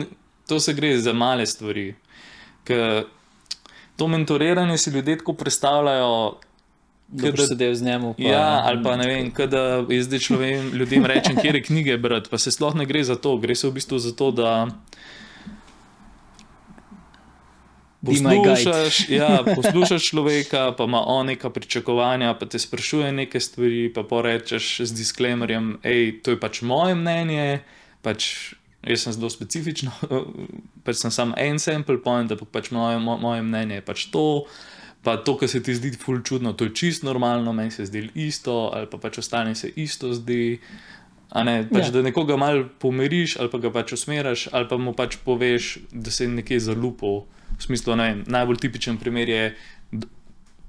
to 0.49 0.57
se 0.57 0.73
gre 0.73 0.95
za 0.97 1.13
male 1.13 1.45
stvari. 1.45 1.91
Ker 2.67 3.07
to 3.97 4.07
mentoriranje 4.07 4.77
si 4.77 4.91
ljudje 4.91 5.17
tako 5.17 5.33
predstavljajo. 5.33 6.11
Da 7.07 7.23
ke 7.23 7.31
boš 7.31 7.47
sedel 7.47 7.75
z 7.75 7.87
njim. 7.87 8.09
Pa, 8.17 8.23
Ja, 8.23 8.61
ali 8.67 8.83
pa 8.83 8.97
ne 8.99 9.07
vem, 9.07 9.31
da 9.49 9.85
jaz 9.89 10.09
zdaj 10.09 10.19
človek, 10.19 10.73
ljudem 10.73 11.05
rečem, 11.07 11.37
kje 11.39 11.61
knjige 11.63 11.97
brati, 11.97 12.29
pa 12.29 12.37
se 12.37 12.51
sploh 12.51 12.75
ne 12.75 12.85
gre 12.85 13.03
za 13.03 13.15
to, 13.15 13.37
gre 13.39 13.55
se 13.55 13.69
v 13.69 13.77
bistvu 13.79 13.99
za 13.99 14.11
to, 14.11 14.31
da 14.35 14.67
poslušaš, 18.05 19.09
ja, 19.09 19.43
poslušaš 19.55 20.09
človeka, 20.09 20.71
pa 20.77 20.83
ima 20.83 21.03
on 21.05 21.25
neka 21.25 21.49
pričakovanja, 21.49 22.33
pa 22.33 22.45
te 22.45 22.59
sprašuje 22.59 23.11
neke 23.11 23.39
stvari, 23.39 23.93
pa 23.93 24.03
porečeš 24.03 24.81
z 24.83 24.91
disclaimerjem, 24.93 25.77
hej, 25.83 26.19
to 26.23 26.35
je 26.35 26.39
pač 26.39 26.61
moje 26.61 26.95
mnenje, 26.95 27.59
pač 28.01 28.53
jaz 28.83 29.05
sem 29.05 29.13
zelo 29.15 29.29
specifičen, 29.29 29.91
pač 30.85 31.01
sem 31.01 31.13
samo 31.13 31.37
en 31.37 31.59
sample 31.59 31.99
point, 32.03 32.31
ampak 32.31 32.51
pač 32.53 32.71
moje, 32.75 32.99
mo, 33.03 33.17
moje 33.21 33.45
mnenje 33.45 33.81
je 33.81 33.85
pač 33.85 34.09
to. 34.13 34.25
Pa 35.05 35.15
to, 35.23 35.37
kar 35.39 35.47
se 35.47 35.61
ti 35.63 35.75
zdi 35.77 35.93
ful 35.95 36.19
čudno, 36.25 36.51
to 36.57 36.67
je 36.67 36.73
čist 36.75 37.05
normalno, 37.07 37.53
meni 37.55 37.71
se 37.71 37.85
zdi 37.87 38.09
isto, 38.19 38.67
ali 38.75 38.89
pa 38.91 38.99
pač 38.99 39.21
ostane 39.21 39.55
se 39.55 39.71
isto 39.75 40.11
zdi. 40.13 40.59
A 41.31 41.43
Ne, 41.43 41.63
pač, 41.67 41.89
Ja. 41.89 41.99
Da 41.99 42.01
nekoga 42.01 42.37
malo 42.39 42.69
pomiriš, 42.79 43.35
ali 43.39 43.51
pa 43.51 43.59
ga 43.59 43.71
pač 43.71 43.93
usmeriš, 43.93 44.47
ali 44.51 44.67
pa 44.67 44.77
mu 44.77 44.93
pač 44.95 45.17
poveš, 45.23 45.77
da 45.91 46.11
se 46.11 46.23
je 46.23 46.31
nekje 46.31 46.59
zalupal. 46.59 47.25
V 47.57 47.63
smislu, 47.63 47.95
ne 47.95 48.03
vem, 48.03 48.19
najbolj 48.27 48.59
tipičen 48.63 48.97
primer 48.97 49.29
je, 49.29 49.43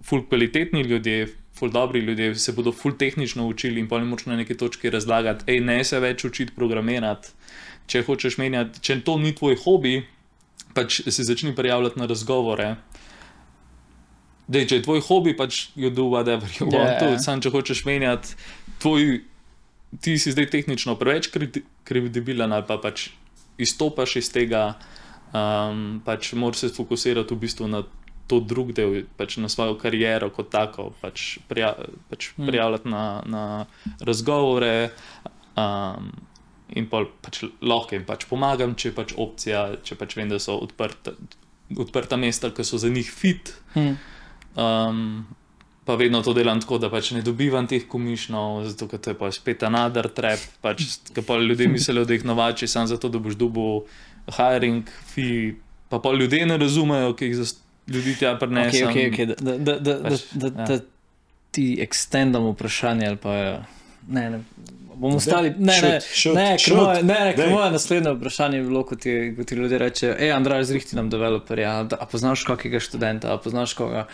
ful 0.03 0.25
kvalitetni 0.27 0.83
ljudje, 0.83 1.29
ful 1.55 1.71
dobri 1.71 2.01
ljudje 2.01 2.35
se 2.35 2.53
bodo 2.53 2.73
ful 2.73 2.95
tehnično 2.99 3.47
učili 3.47 3.81
in 3.81 3.89
pa 3.89 3.99
ne 3.99 4.05
moč 4.05 4.27
na 4.27 4.37
neki 4.37 4.57
točki 4.57 4.91
razlagati, 4.91 5.45
hej, 5.49 5.61
ne 5.61 5.85
se 5.85 6.01
več 6.01 6.25
učiti 6.25 6.55
programirati. 6.57 7.35
Če 7.89 8.03
hočeš 8.05 8.37
menjati, 8.37 8.81
če 8.81 8.99
to 9.01 9.17
ni 9.17 9.33
tvoj 9.33 9.57
hobi, 9.63 10.03
pač 10.77 11.01
se 11.07 11.25
začni 11.25 11.55
prijavljati 11.57 11.99
na 11.99 12.07
razgovore. 12.07 12.75
Dej, 14.49 14.65
če 14.65 14.79
je 14.79 14.85
tvoj 14.85 15.01
hobi, 15.05 15.33
pač 15.37 15.69
you 15.77 15.91
do 15.93 16.07
whatever 16.09 16.49
you 16.57 16.69
Ja, 16.69 16.79
want. 16.79 16.95
ja. 16.95 17.09
Yeah. 17.11 17.19
Sam 17.19 17.41
če 17.41 17.51
hočeš 17.51 17.83
menjati, 17.85 18.33
tvoj, 18.79 19.21
ti 20.01 20.17
si 20.17 20.33
zdaj 20.33 20.49
tehnično 20.51 20.97
preveč 20.97 21.29
kredi- 21.29 21.65
kredibilen 21.85 22.53
ali 22.53 22.65
pa 22.65 22.79
pač 22.79 23.09
izstopaš 23.59 24.17
iz 24.17 24.29
tega, 24.33 24.77
um, 25.33 26.01
pač 26.01 26.33
moraš 26.33 26.63
se 26.63 26.69
fokusirati 26.71 27.35
v 27.35 27.41
bistvu 27.41 27.69
na 27.69 27.83
to 28.29 28.41
drug 28.41 28.73
del, 28.73 29.03
pač 29.17 29.37
na 29.37 29.49
svojo 29.49 29.77
kariero 29.81 30.29
kot 30.29 30.49
tako, 30.53 30.93
pač, 31.01 31.39
prija, 31.49 31.73
pač 32.09 32.33
Hmm. 32.37 32.47
prijavljati 32.49 32.89
na, 32.89 33.05
na 33.27 33.45
razgovore. 34.01 34.91
Um, 35.57 36.13
In 36.77 36.89
pol 36.91 37.09
pač 37.25 37.43
lahko 37.65 37.97
jim 37.97 38.05
pač 38.05 38.27
pomagam, 38.29 38.75
če 38.77 38.91
je 38.91 38.95
pač 38.97 39.15
opcija, 39.17 39.65
če 39.85 39.97
pač 39.97 40.17
vem, 40.19 40.29
da 40.29 40.41
so 40.43 40.59
odprta, 40.61 41.15
odprta 41.77 42.19
mesta, 42.21 42.51
ki 42.53 42.67
so 42.67 42.81
za 42.81 42.91
njih 42.93 43.09
fit. 43.09 43.55
Hm. 43.73 43.95
Um, 44.59 45.01
pa 45.89 45.97
vedno 45.97 46.21
to 46.23 46.35
delam 46.37 46.61
tako, 46.61 46.77
da 46.83 46.91
pač 46.93 47.15
ne 47.17 47.23
dobivam 47.25 47.67
teh 47.71 47.87
komišnov, 47.89 48.67
zato 48.69 48.91
ker 48.91 49.01
to 49.01 49.15
je 49.15 49.19
pa 49.23 49.31
spet 49.33 49.65
another 49.65 50.11
trap. 50.13 50.43
Pač, 50.61 50.99
ker 51.17 51.25
pa 51.25 51.39
ljudje 51.41 51.71
mislijo, 51.73 52.05
da 52.05 52.19
jih 52.19 52.29
novači 52.29 52.69
samo 52.69 52.91
zato, 52.91 53.09
da 53.09 53.23
boš 53.23 53.39
dobil 53.41 53.87
hiring 54.37 54.91
fee, 55.15 55.55
pa 55.89 56.03
pa 56.05 56.13
ljudje 56.13 56.45
ne 56.47 56.61
razumejo, 56.61 57.17
ki 57.17 57.33
jih 57.33 57.41
za 57.41 57.49
ljudi 57.89 58.15
tja 58.19 58.35
Okay, 58.35 58.39
prinesem. 58.39 58.89
okay, 58.89 59.11
okay. 59.13 59.27
Da, 59.27 59.35
da, 59.57 59.79
da, 59.79 59.99
da, 59.99 60.11
Pač, 60.11 60.25
da, 60.33 60.47
ja. 60.47 60.67
da 60.67 60.79
ti 61.51 61.79
ekstendamo 61.81 62.51
vprašanje. 62.51 63.07
ali 63.07 63.17
Pa, 63.17 63.33
ne, 64.09 64.31
ne, 64.31 64.43
bomo 64.99 65.15
Daj, 65.15 65.17
ostali. 65.17 65.53
Ne, 65.59 65.67
ne, 65.67 65.75
shoot, 65.75 66.09
shoot, 66.15 66.37
ne, 66.37 66.49
shoot. 66.59 66.77
moje, 66.77 67.03
ne, 67.03 67.21
ne, 67.25 67.35
Daj. 67.37 67.51
moje 67.51 67.71
naslednje 67.71 68.13
vprašanje 68.13 68.59
je 68.59 68.65
bilo, 68.65 68.83
ko 68.85 68.97
ti, 68.97 69.15
ko 69.37 69.45
ti 69.45 69.55
ljudje 69.55 69.79
rečejo: 69.79 70.17
hej, 70.19 70.33
Andrej, 70.33 70.65
zrihti 70.65 70.97
nam 70.97 71.11
developerja. 71.11 71.87
A, 71.99 72.07
poznaš 72.11 72.45
kakega 72.49 72.81
študenta, 72.83 73.33
a 73.35 73.39
poznaš 73.39 73.75
koga? 73.79 74.07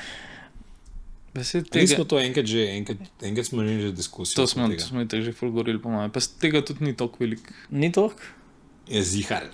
Besed 1.35 1.65
Mi 1.65 1.71
tega, 1.71 1.95
smo 1.97 2.05
to 2.07 2.21
enkrat 2.23 2.47
že, 2.47 2.69
enkrat, 2.77 2.99
enkrat 3.23 3.47
smo 3.47 3.63
imeli 3.63 3.89
že 3.89 3.93
diskusijo. 3.93 4.37
to 4.37 4.47
smo, 4.47 4.69
tega. 4.69 4.83
to 4.83 4.89
smo 4.89 5.03
itak 5.03 5.25
že 5.27 5.33
ful 5.33 5.51
govorili, 5.51 5.83
po 5.83 5.91
mojem. 5.91 6.11
Pa 6.15 6.21
tega 6.41 6.63
tudi 6.63 6.85
ni 6.85 6.95
tako 6.97 7.25
velik. 7.25 7.53
Ni 7.71 7.93
toliko? 7.93 8.23
Je 8.89 9.03
zihar. 9.03 9.49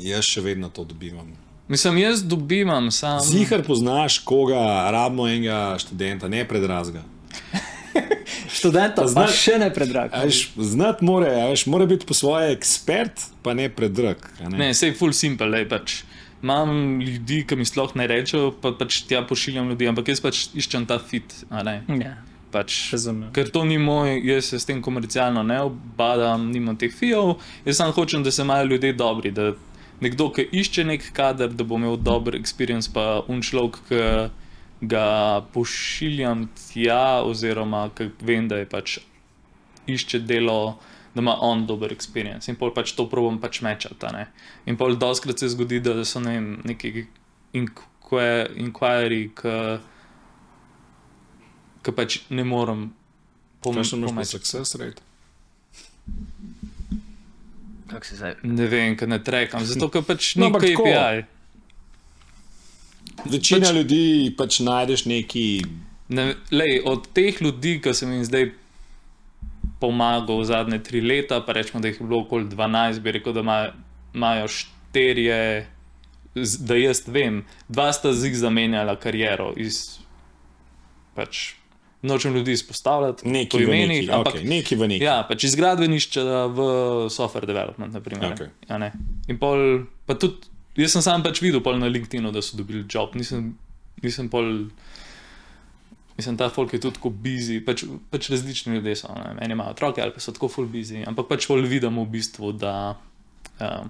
Jaz 0.00 0.24
še 0.24 0.40
vedno 0.40 0.70
to 0.72 0.84
dobivam. 0.84 1.34
Mislim, 1.68 1.98
jaz 1.98 2.22
dobivam 2.24 2.90
sam. 2.90 3.20
Zihar 3.20 3.62
poznaš 3.66 4.18
koga, 4.24 4.90
rabimo 4.90 5.28
enega 5.28 5.76
študenta, 5.78 6.28
ne 6.28 6.48
predrazga. 6.48 7.04
Študenta, 8.50 9.06
znaš- 9.06 9.36
še 9.36 9.58
ne 9.58 9.70
predrag. 9.70 10.10
Znati 10.56 11.04
mora, 11.04 11.26
a 11.26 11.48
veš, 11.48 11.66
mora 11.66 11.86
biti 11.86 12.06
po 12.06 12.14
svoje 12.14 12.52
ekspert, 12.52 13.12
pa 13.42 13.54
ne 13.54 13.68
predrag. 13.68 14.16
Ne? 14.42 14.58
Ne, 14.58 14.74
sej 14.74 14.92
full 14.92 15.12
simple, 15.12 15.46
lej, 15.48 15.68
pač. 15.68 16.02
Imam 16.40 17.00
ljudi, 17.00 17.42
ki 17.44 17.56
mi 17.56 17.64
sploh 17.64 17.92
ne 17.94 18.06
rečejo, 18.06 18.54
pa 18.54 18.72
pač 18.72 19.02
tja 19.04 19.20
pošiljam 19.22 19.68
ljudi, 19.68 19.88
ampak 19.88 20.08
jaz 20.08 20.20
pač 20.20 20.48
iščem 20.54 20.86
ta 20.86 20.98
fit. 20.98 21.34
ne. 21.50 21.82
Ja, 21.90 22.16
Pač, 22.50 22.90
razumem. 22.90 23.28
ker 23.30 23.46
to 23.46 23.62
ni 23.62 23.78
moj, 23.78 24.16
jaz 24.24 24.44
se 24.44 24.58
s 24.58 24.64
tem 24.64 24.80
komercialno 24.82 25.42
ne 25.42 25.60
obadam, 25.62 26.50
nimam 26.50 26.74
teh 26.74 26.90
fijev, 26.90 27.36
jaz 27.64 27.76
samo 27.76 27.92
hočem, 27.92 28.24
da 28.24 28.30
se 28.30 28.42
imajo 28.42 28.64
ljudje 28.64 28.92
dobri. 28.92 29.30
Da 29.30 29.52
nekdo, 30.00 30.30
ki 30.30 30.48
išče 30.52 30.84
nek 30.84 31.12
kader, 31.12 31.48
da 31.48 31.62
bo 31.62 31.76
imel 31.76 31.94
dober 31.96 32.34
experience, 32.34 32.90
pa 32.90 33.20
un 33.28 33.38
človek, 33.40 33.78
ki 33.86 34.00
ga 34.80 35.40
pošiljam 35.52 36.48
tja, 36.56 37.22
oziroma 37.24 37.90
vem, 38.20 38.48
da 38.48 38.56
je 38.62 38.68
pač 38.68 38.98
išče 39.86 40.22
delo, 40.24 40.78
da 41.14 41.20
ima 41.20 41.36
on 41.40 41.66
dober 41.66 41.92
experience. 41.92 42.50
In 42.50 42.56
pol 42.56 42.72
pač 42.74 42.92
to 42.96 43.08
probam 43.10 43.40
pač 43.40 43.60
mečati. 43.60 44.06
a 44.06 44.12
ne. 44.12 44.26
In 44.66 44.76
pol 44.76 44.96
doskrat 44.96 45.38
se 45.38 45.48
zgodi, 45.48 45.80
da 45.80 46.04
so 46.04 46.20
ne 46.20 46.36
vem, 46.38 46.60
neki 46.64 47.06
inquiry, 47.52 49.24
ki 49.34 49.56
ki 51.82 51.92
pač 51.96 52.18
ne 52.30 52.44
morem 52.44 52.90
imaš 53.66 53.90
pa 53.90 53.96
pomečati. 54.06 54.26
success 54.26 54.74
rate? 54.74 55.02
Kako 57.90 58.06
se 58.06 58.16
zdaj? 58.16 58.34
Ne 58.42 58.66
vem, 58.66 58.96
ker 58.96 59.08
ne 59.08 59.18
trekam, 59.24 59.64
zato 59.64 59.88
ker 59.88 60.02
pač 60.06 60.36
No, 60.36 60.40
ni 60.40 60.46
ampak 60.46 60.62
tako. 60.62 60.84
Večina 63.24 63.60
Pač- 63.62 63.74
ljudi 63.74 64.02
pač 64.32 64.60
najdeš 64.60 65.04
neki. 65.04 65.44
Ne, 66.08 66.24
lej, 66.50 66.80
od 66.84 67.06
teh 67.08 67.36
ljudi, 67.40 67.78
ki 67.78 67.94
sem 67.94 68.12
jim 68.12 68.24
zdaj 68.24 68.50
pomagal 69.78 70.44
zadnje 70.44 70.78
tri 70.78 71.00
leta, 71.00 71.40
pa 71.40 71.52
rečemo, 71.52 71.80
da 71.80 71.88
jih 71.88 72.00
je 72.00 72.06
bilo 72.06 72.20
okoli 72.20 72.44
12, 72.46 73.00
bi 73.00 73.12
rekel, 73.12 73.32
da 73.32 73.40
imajo- 73.40 73.72
imajo 74.14 74.48
štirje, 74.48 75.66
da 76.60 76.76
jaz 76.76 77.02
vem, 77.06 77.38
dva 77.68 77.92
sta 77.92 78.12
z 78.12 78.24
jih 78.24 78.36
zamenjala 78.38 78.96
kariero. 78.96 79.52
Iz, 79.56 79.98
pač, 81.14 81.54
nočem 82.02 82.34
ljudi 82.34 82.52
izpostavljati 82.52 83.28
Neki 83.28 83.56
v 83.56 83.62
imenih, 83.62 83.88
neki, 84.00 84.10
ampak 84.10 84.34
okay, 84.34 84.48
neki 84.48 84.76
v 84.76 84.88
neki. 84.88 85.04
Ja, 85.04 85.22
pač 85.22 85.44
iz 85.44 85.54
gradbenišča 85.54 86.22
v 86.46 86.58
software 87.08 87.46
development. 87.46 87.94
Naprimer, 87.94 88.32
Okej. 88.32 88.48
ja, 88.68 88.78
ne. 88.78 88.92
In 89.28 89.38
pol, 89.38 89.84
pa 90.06 90.14
tudi, 90.14 90.49
jaz 90.76 90.92
sem 90.92 91.02
sam 91.02 91.22
pač 91.22 91.40
videl 91.42 91.60
na 91.78 91.88
LinkedIn, 91.88 92.30
da 92.32 92.42
so 92.42 92.56
dobili 92.56 92.84
job, 92.88 93.14
nisem, 93.14 93.56
nisem 94.02 94.28
pol. 94.28 94.68
Mislim, 96.16 96.36
ta 96.36 96.50
folk 96.52 96.72
je 96.74 96.80
tudi 96.80 96.98
tako 96.98 97.08
busy, 97.10 97.62
pač, 97.64 97.84
pač 98.12 98.26
različni 98.28 98.74
ljudje 98.74 98.96
so. 98.96 99.08
Ne? 99.16 99.38
Eni 99.40 99.54
imajo 99.56 99.72
otroke 99.72 100.02
ali 100.02 100.12
pa 100.12 100.20
so 100.20 100.32
tako 100.36 100.48
full 100.52 100.68
busy, 100.68 101.00
ampak 101.08 101.30
pač 101.30 101.46
pol 101.48 101.62
vidim 101.64 101.96
v 101.96 102.04
bistvu, 102.12 102.50
da 102.52 102.98
uh, 103.56 103.86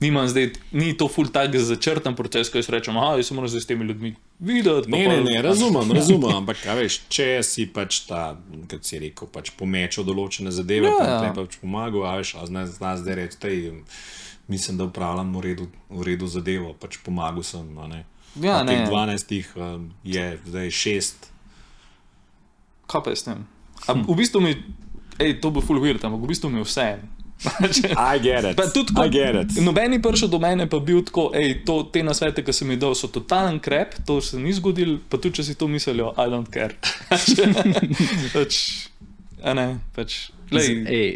nimam 0.00 0.24
zdaj, 0.28 0.46
ni 0.72 0.94
to 0.96 1.10
full 1.12 1.28
tak 1.28 1.52
začrtan 1.52 2.16
proces, 2.16 2.48
ko 2.48 2.56
jaz 2.56 2.70
rečem, 2.72 2.96
ah, 2.96 3.18
jaz 3.20 3.28
se 3.28 3.36
moram 3.36 3.52
zdaj 3.52 3.60
s 3.60 3.68
temi 3.68 3.84
ljudmi 3.84 4.14
videti. 4.40 4.88
pa 4.88 4.96
Ne, 4.96 5.02
ne, 5.08 5.18
pol- 5.18 5.28
ne, 5.28 5.36
razumem, 5.44 5.92
razumem, 6.00 6.32
ampak 6.40 6.64
a 6.64 6.78
veš, 6.78 7.02
če 7.12 7.28
si 7.44 7.66
pač 7.68 8.00
ta, 8.08 8.32
kot 8.70 8.80
si 8.88 9.02
rekel, 9.04 9.28
pač 9.28 9.52
pomečal 9.52 10.08
določene 10.08 10.54
zadeve, 10.56 10.88
Ja, 10.88 10.96
ja, 10.96 11.04
ja. 11.04 11.20
pa 11.20 11.28
ti 11.28 11.36
pač 11.36 11.60
pomagal, 11.60 12.00
a 12.08 12.16
veš, 12.16 12.32
a 12.40 12.48
znaš 12.48 12.78
zna 12.80 12.96
zdaj 12.96 13.14
reči, 13.20 13.36
tej, 13.44 13.60
mislim, 14.48 14.78
da 14.78 14.84
upravljam 14.84 15.36
v 15.36 15.40
redu, 15.40 15.68
v 15.88 16.02
redu 16.02 16.26
zadevo, 16.26 16.74
pač 16.80 16.98
pomagal 17.04 17.42
sem. 17.42 17.74
Ne. 17.88 18.04
Ja, 18.42 18.60
Od 18.60 18.68
teh 18.68 18.78
ne. 18.78 18.86
12 18.90 19.44
um, 19.56 19.90
je 20.04 20.38
zdaj 20.46 20.70
6. 20.70 21.28
Kaj 22.90 23.04
pa 23.04 23.10
jaz 23.10 23.26
ne 23.26 23.34
vem. 23.34 23.44
A 23.86 23.92
V 23.92 24.16
bistvu 24.16 24.40
mi, 24.40 24.56
ej, 25.18 25.38
to 25.40 25.50
bo 25.50 25.60
full 25.60 25.80
weird, 25.80 26.02
ampak 26.04 26.20
v 26.20 26.30
bistvu 26.32 26.50
mi 26.50 26.62
je 26.62 26.66
vse. 26.66 26.88
I 28.14 28.18
get 28.18 28.44
it. 28.44 28.56
Pa 28.56 28.70
tudi, 28.72 28.94
I 28.96 29.10
get 29.10 29.34
it. 29.34 29.62
Noben 29.62 29.92
je 29.92 30.02
prišel 30.02 30.28
do 30.28 30.38
mene, 30.38 30.66
pa 30.70 30.78
bil 30.80 31.02
tako, 31.04 31.28
ej, 31.34 31.64
to, 31.66 31.82
te 31.92 32.02
nasvete, 32.02 32.44
ki 32.44 32.54
sem 32.54 32.70
jih 32.72 32.80
dal, 32.80 32.94
so 32.96 33.10
totalen 33.12 33.58
krep, 33.60 33.98
to 34.06 34.20
se 34.24 34.40
ni 34.40 34.54
zgodil, 34.54 34.96
pa 35.08 35.20
tudi 35.20 35.40
če 35.40 35.50
si 35.50 35.58
to 35.58 35.68
mislijo, 35.68 36.14
I 36.16 36.30
don't 36.32 36.48
care. 36.48 36.78
pač, 38.36 38.88
a 39.42 39.56
ne, 39.58 39.68
pač, 39.96 40.30
lej, 40.54 40.70
Ej, 40.88 41.08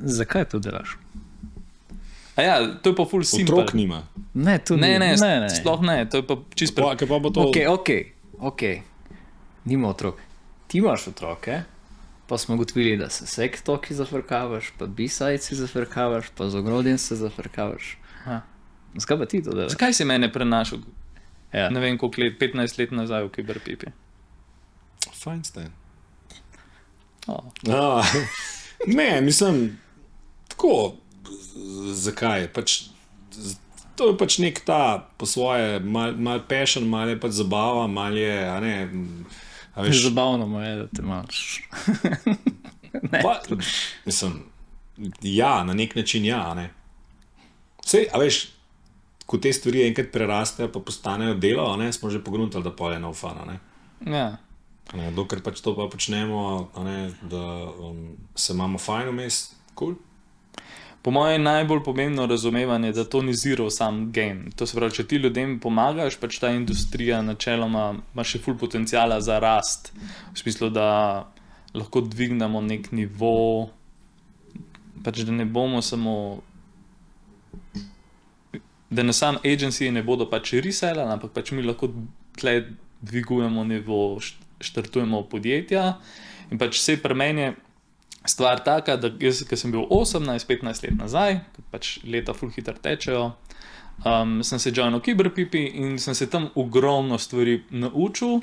zakaj 0.00 0.48
to 0.50 0.62
delaš? 0.62 0.96
A 2.36 2.42
ja, 2.42 2.54
to 2.74 2.90
je 2.90 2.96
pa 2.96 3.04
full 3.04 3.24
simple. 3.24 3.54
Otrok 3.54 3.74
nima. 3.74 4.02
Ne, 4.34 4.58
to 4.58 4.76
Ne, 4.76 4.98
ne, 4.98 5.16
ne, 5.16 5.40
ne. 5.40 5.50
sploh 5.50 5.82
ne, 5.82 6.04
to 6.04 6.16
je 6.16 6.26
pa 6.26 6.36
čisto 6.54 6.82
Pa, 6.82 6.96
kaj 6.96 7.08
pa 7.08 7.18
bo 7.18 7.30
to? 7.30 7.40
Ok, 7.42 7.56
ok, 7.68 7.88
ok. 8.40 8.62
Nima 9.64 9.88
otrok. 9.88 10.20
Ti 10.66 10.78
imaš 10.78 11.08
otroke, 11.08 11.62
pa 12.26 12.38
smo 12.38 12.54
ugotovili, 12.54 12.96
da 12.96 13.10
se 13.10 13.26
sektoki 13.26 13.94
zafrkavaš, 13.94 14.70
pa 14.78 14.86
bisajci 14.86 15.54
zafrkavaš, 15.54 16.30
pa 16.30 16.48
z 16.48 16.54
ogrodjem 16.56 16.98
se 16.98 17.16
zafrkavaš. 17.16 17.98
Ja. 18.26 18.40
Zakaj 18.94 19.18
pa 19.18 19.26
ti 19.26 19.42
to 19.42 19.50
delaš? 19.50 19.72
Zakaj 19.72 19.92
si 19.92 20.04
mene 20.04 20.32
prenašal, 20.32 20.78
Ja. 21.52 21.70
ne 21.70 21.80
vem 21.80 21.98
koliko 21.98 22.22
let, 22.22 22.38
15 22.38 22.78
let 22.78 22.90
nazaj 22.90 23.24
v 23.24 23.30
Kiberpipi? 23.30 23.86
Feinstein. 25.14 25.68
Oh. 27.26 27.44
A, 27.68 28.02
ne, 28.86 29.20
mislim, 29.20 29.78
tako. 30.48 30.94
Zakaj? 31.92 32.48
Pač, 32.52 32.90
to 33.96 34.10
je 34.12 34.16
pač 34.16 34.38
nek 34.40 34.62
ta 34.64 35.04
po 35.20 35.28
svoje, 35.28 35.80
mal, 35.80 36.16
mal 36.16 36.42
pešen, 36.48 36.86
mal 36.88 37.10
je 37.12 37.18
pač 37.20 37.36
zabava, 37.36 37.86
mal 37.90 38.16
je. 38.16 38.36
Ne, 38.64 38.74
veš, 39.76 40.04
Zabavno 40.08 40.62
je, 40.62 40.76
da 40.76 40.86
te 40.88 41.02
imaš. 41.02 41.62
pa, 43.24 43.34
mislim, 44.06 44.42
ja, 45.22 45.64
na 45.64 45.76
nek 45.76 45.94
način 45.96 46.24
ja. 46.24 46.42
Ne. 46.54 46.70
Sej, 47.86 48.08
a 48.12 48.20
veš, 48.22 48.42
ko 49.26 49.38
te 49.38 49.52
stvari 49.52 49.86
enkrat 49.86 50.10
prerastejo, 50.12 50.72
pa 50.72 50.82
postanejo 50.82 51.36
delo, 51.38 51.68
ne, 51.76 51.92
smo 51.92 52.10
že 52.10 52.22
pogruntali, 52.24 52.64
da 52.64 52.72
pol 52.74 52.96
je 52.96 53.02
na 53.02 53.12
ufana. 53.12 53.58
Ja. 54.06 54.28
Ne, 54.96 55.10
dokler 55.14 55.42
pač 55.44 55.60
to 55.62 55.76
pa 55.76 55.86
počnemo, 55.92 56.70
ne, 56.82 57.12
da 57.30 57.42
um, 57.70 58.16
se 58.34 58.56
imamo 58.56 58.78
fajn 58.78 59.12
vmes, 59.12 59.42
kul. 59.74 59.94
Cool. 59.94 60.09
Po 61.02 61.10
mojem 61.10 61.40
je 61.40 61.44
najbolj 61.44 61.80
pomembno 61.84 62.26
razumevanje, 62.26 62.92
da 62.92 63.04
to 63.04 63.22
ni 63.22 63.34
zero 63.34 63.70
sam 63.70 64.12
game. 64.12 64.50
To 64.56 64.66
se 64.66 64.76
pravi, 64.76 64.92
če 64.92 65.06
ti 65.08 65.16
ljudem 65.16 65.54
pomagaš, 65.60 66.18
pač 66.20 66.36
ta 66.38 66.50
industrija 66.52 67.22
načeloma 67.24 67.94
ima 68.14 68.24
še 68.24 68.40
full 68.44 68.58
potencijala 68.60 69.20
za 69.24 69.38
rast. 69.40 69.94
V 70.34 70.42
smislu, 70.42 70.68
da 70.70 71.24
lahko 71.72 72.02
dvignemo 72.04 72.60
nek 72.60 72.90
nivo, 72.92 73.70
pač 75.04 75.22
da 75.24 75.32
ne 75.32 75.48
bomo 75.48 75.80
samo. 75.82 76.42
Da 78.90 79.02
na 79.06 79.14
sam 79.16 79.38
agencije 79.40 79.92
ne 79.92 80.02
bodo 80.02 80.26
pač 80.28 80.52
resellali, 80.60 81.08
ampak 81.14 81.32
pač 81.32 81.54
mi 81.56 81.64
lahko 81.64 81.88
tle 82.36 82.58
dvigujemo 83.00 83.64
nivo, 83.64 84.18
št- 84.20 84.44
štartujemo 84.60 85.22
podjetja. 85.32 85.94
In 86.50 86.60
pač 86.60 86.76
vse 86.76 86.98
pri 87.00 87.16
meni 87.16 87.46
je 87.46 87.56
stvar 88.24 88.64
taka, 88.64 88.96
da 88.96 89.10
jaz, 89.20 89.42
ki 89.48 89.56
sem 89.56 89.72
bil 89.72 89.86
18-15 89.90 90.84
let 90.84 90.98
nazaj, 90.98 91.40
ko 91.56 91.64
pač 91.72 91.98
leta 92.04 92.34
full 92.36 92.52
hitro 92.52 92.76
tečejo, 92.76 93.30
um, 94.04 94.40
sem 94.44 94.60
se 94.60 94.72
joinil 94.74 95.00
Kiberpipi 95.00 95.64
in 95.80 95.98
sem 95.98 96.14
se 96.14 96.28
tam 96.30 96.50
ogromno 96.54 97.18
stvari 97.18 97.62
naučil. 97.70 98.40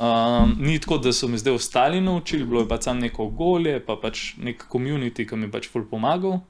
Um, 0.00 0.54
ni 0.58 0.78
tako, 0.80 0.96
da 0.98 1.12
so 1.12 1.28
mi 1.28 1.38
zdaj 1.38 1.58
ostali 1.58 2.00
naučili, 2.00 2.44
bilo 2.44 2.62
je 2.62 2.68
pač 2.68 2.86
samo 2.88 3.00
neko 3.00 3.26
okolje, 3.26 3.80
pa 3.84 3.98
pač 4.00 4.34
nek 4.40 4.64
komunity, 4.72 5.26
ki 5.28 5.36
mi 5.36 5.50
je 5.50 5.52
pač 5.52 5.68
ful 5.68 5.84
pomagal. 5.90 6.40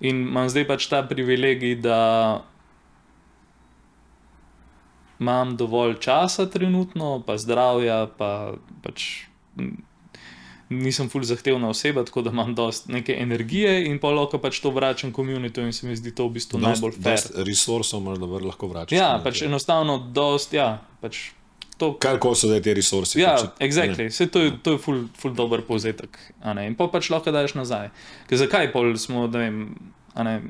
In 0.00 0.22
imam 0.28 0.48
zdaj 0.48 0.64
pač 0.68 0.86
ta 0.88 1.02
privilegij, 1.04 1.74
da 1.84 1.98
imam 5.20 5.56
dovolj 5.56 5.98
časa 6.00 6.46
trenutno, 6.48 7.18
pa 7.26 7.36
zdravja, 7.40 8.06
pa 8.16 8.56
pač 8.84 9.26
nisem 10.68 11.08
ful 11.08 11.22
zahtevna 11.22 11.68
oseba, 11.68 12.04
tako 12.04 12.22
da 12.22 12.30
imam 12.30 12.54
dost 12.54 12.88
neke 12.88 13.14
energije 13.14 13.86
in 13.86 13.98
pa 13.98 14.10
lahko 14.10 14.38
pač 14.38 14.60
to 14.60 14.70
vračam 14.70 15.12
komunitu 15.12 15.60
in 15.60 15.72
se 15.72 15.86
mi 15.86 15.96
zdi 15.96 16.10
to 16.10 16.26
v 16.26 16.32
bistvu 16.32 16.58
najbolj 16.58 16.92
fair. 16.98 17.20
Resursov 17.46 18.00
imaš, 18.00 18.18
da 18.18 18.26
lahko 18.26 18.66
vračaš. 18.66 18.98
Ja, 18.98 19.16
ne, 19.16 19.24
pač 19.24 19.42
je- 19.42 19.46
enostavno 19.46 19.98
dost, 19.98 20.52
ja, 20.52 20.82
pač 21.00 21.30
to. 21.78 21.92
Kaj 21.94 22.18
so 22.34 22.48
zdaj 22.48 22.62
ti 22.62 22.74
resursi? 22.74 23.20
Ja, 23.20 23.36
pač, 23.36 23.50
exactly. 23.60 24.08
Vse 24.08 24.26
to 24.26 24.40
je, 24.40 24.52
to 24.58 24.72
je 24.72 24.78
ful, 24.78 25.04
ful 25.14 25.34
dober 25.34 25.62
povzetek. 25.62 26.18
ne, 26.44 26.66
In 26.66 26.74
pa 26.74 26.88
pač 26.88 27.10
lahko 27.10 27.30
daš 27.30 27.54
nazaj. 27.54 27.90
Ker 28.28 28.38
zakaj 28.38 28.72
pol 28.72 28.96
smo, 28.96 29.28
da 29.28 29.38
vem, 29.38 29.76
ne. 30.16 30.40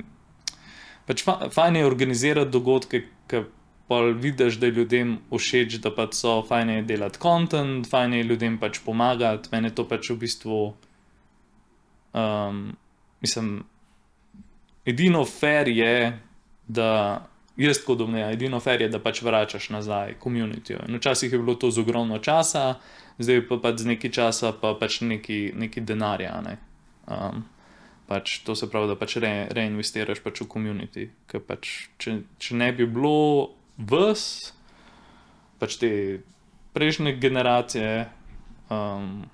Pač 1.05 1.23
fa, 1.23 1.49
fajn 1.49 1.75
je 1.75 1.85
organizirati 1.85 2.51
dogodke, 2.51 3.03
ki 3.27 3.43
pa 3.87 4.01
vidiš, 4.01 4.59
da 4.59 4.65
je 4.65 4.71
ljudem 4.71 5.17
všeč, 5.31 5.79
da 5.83 5.91
pač 5.95 6.19
so, 6.19 6.41
fajn 6.47 6.69
je 6.69 6.81
delati 6.89 7.19
kontent, 7.19 7.87
fajn 7.89 8.13
je 8.13 8.23
ljudem 8.23 8.59
pač 8.59 8.81
pomagati. 8.85 9.49
Mene 9.51 9.71
to 9.75 9.87
pač 9.87 10.09
v 10.11 10.17
bistvu, 10.25 10.59
um, 12.13 12.61
mislim, 13.23 13.63
edino 14.85 15.23
fair 15.25 15.71
je, 15.71 16.19
da 16.67 16.91
jaz 17.57 17.79
tako 17.79 17.95
domnevam, 18.03 18.31
edino 18.35 18.59
fair 18.59 18.81
je, 18.81 18.89
da 18.91 18.99
pač 18.99 19.21
vračaš 19.23 19.69
nazaj 19.69 20.17
komunitijo. 20.19 20.83
In 20.87 20.99
včasih 20.99 21.31
je 21.31 21.39
bilo 21.39 21.55
to 21.55 21.71
z 21.71 21.79
ogromno 21.79 22.19
časa, 22.19 22.75
zdaj 23.19 23.45
pa 23.47 23.57
pač 23.63 23.85
z 23.85 23.93
neki 23.95 24.11
časa, 24.13 24.51
pa 24.51 24.75
pač 24.79 25.01
neki, 25.01 25.53
neki 25.55 25.81
denarja. 25.81 26.41
Ne? 26.43 26.57
Um, 27.07 27.45
pač 28.07 28.39
to 28.43 28.55
se 28.55 28.69
pravi, 28.69 28.91
da 28.91 28.99
pač 28.99 29.17
re, 29.23 29.47
reinvestiraš 29.51 30.19
pač 30.23 30.43
v 30.43 30.49
komunity. 30.51 31.07
Ker 31.27 31.39
pač, 31.39 31.89
če, 31.97 32.19
če 32.39 32.59
ne 32.59 32.71
bi 32.75 32.85
bilo 32.85 33.56
vas, 33.77 34.53
pač 35.61 35.77
te 35.81 35.89
prejšnje 36.73 37.15
generacije, 37.21 38.07
um, 38.69 39.25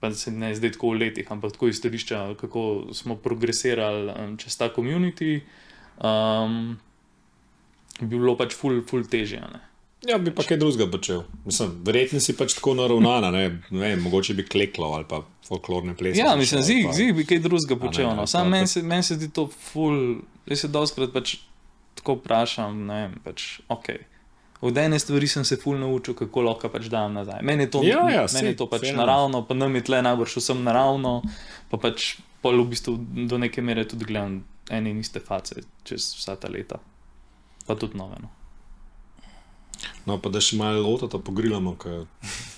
pa 0.00 0.12
se 0.16 0.32
ne 0.32 0.54
zdaj 0.56 0.76
tako 0.76 0.94
v 0.94 1.00
letih, 1.04 1.32
ampak 1.32 1.52
tako 1.56 1.68
izhodišča, 1.68 2.34
kako 2.40 2.92
smo 2.96 3.16
progresirali 3.20 4.12
um, 4.12 4.36
čez 4.40 4.56
ta 4.56 4.70
komunity, 4.72 5.40
um, 6.00 6.78
bi 8.00 8.14
bilo 8.16 8.36
pač 8.36 8.56
ful, 8.56 8.80
ful 8.88 9.04
težje. 9.04 9.40
a 9.40 9.50
Ne? 9.52 9.60
Ja, 10.08 10.16
bi 10.18 10.32
pa 10.32 10.42
kaj 10.42 10.56
drugega 10.56 10.86
počel. 10.88 11.26
Mislim, 11.44 11.74
verjetno 11.84 12.20
si 12.24 12.32
pač 12.36 12.54
tako 12.56 12.72
naravnana, 12.78 13.28
ne, 13.34 13.60
ne 13.70 13.90
mogoče 14.00 14.34
bi 14.38 14.46
kleklo 14.48 14.94
ali 14.96 15.04
pa 15.08 15.20
folklorne 15.44 15.92
plese. 15.96 16.22
Ja, 16.22 16.32
mislim, 16.40 16.62
zig, 16.64 16.88
zig 16.96 17.12
bi 17.16 17.26
kaj 17.28 17.42
drugega 17.44 17.76
počel. 17.76 18.08
No. 18.16 18.24
Sam 18.26 18.48
meni 18.48 18.66
se, 18.70 18.80
men 18.82 19.04
se 19.04 19.18
zdi 19.18 19.28
to 19.28 19.50
ful, 19.52 20.22
jaz 20.48 20.64
se 20.64 20.72
doskrat 20.72 21.12
pač 21.12 21.36
tako 22.00 22.18
vprašam, 22.18 22.86
ne 22.88 23.02
vem, 23.04 23.18
pač 23.24 23.60
ok. 23.68 23.92
Od 24.60 24.76
ene 24.76 24.98
stvari 25.00 25.28
sem 25.28 25.44
se 25.44 25.56
ful 25.56 25.78
naučil, 25.80 26.14
kako 26.16 26.42
lahko 26.44 26.68
pač 26.72 26.90
dam 26.92 27.14
nazaj. 27.16 27.40
Meni 27.46 27.64
je 27.64 27.70
to, 27.70 27.84
Ja, 27.84 28.02
ja, 28.12 28.26
meni 28.34 28.50
je 28.50 28.52
sej, 28.52 28.56
to 28.60 28.66
pač 28.68 28.88
fair 28.88 28.96
naravno, 28.96 29.44
pa 29.48 29.56
nam 29.56 29.76
je 29.76 29.84
tle 29.88 30.02
najbrž 30.04 30.36
vsem 30.36 30.60
naravno, 30.64 31.20
pa 31.72 31.80
pač 31.80 32.18
pol 32.44 32.60
v 32.64 32.72
bistvu 32.72 32.96
do 33.28 33.40
neke 33.40 33.64
mere 33.64 33.86
tudi 33.88 34.08
gledam 34.08 34.42
ene 34.70 34.92
in 34.92 35.00
iste 35.00 35.20
face 35.20 35.64
čez 35.84 36.12
vsa 36.16 36.36
ta 36.40 36.48
leta. 36.52 36.80
Pa 37.66 37.76
tudi 37.76 37.96
nove. 37.96 38.20
No. 40.06 40.18
Pa 40.18 40.28
da 40.28 40.40
še 40.42 40.56
malo 40.58 40.82
lotata 40.82 41.18
pogrilamo. 41.18 41.74
Ka... 41.78 42.04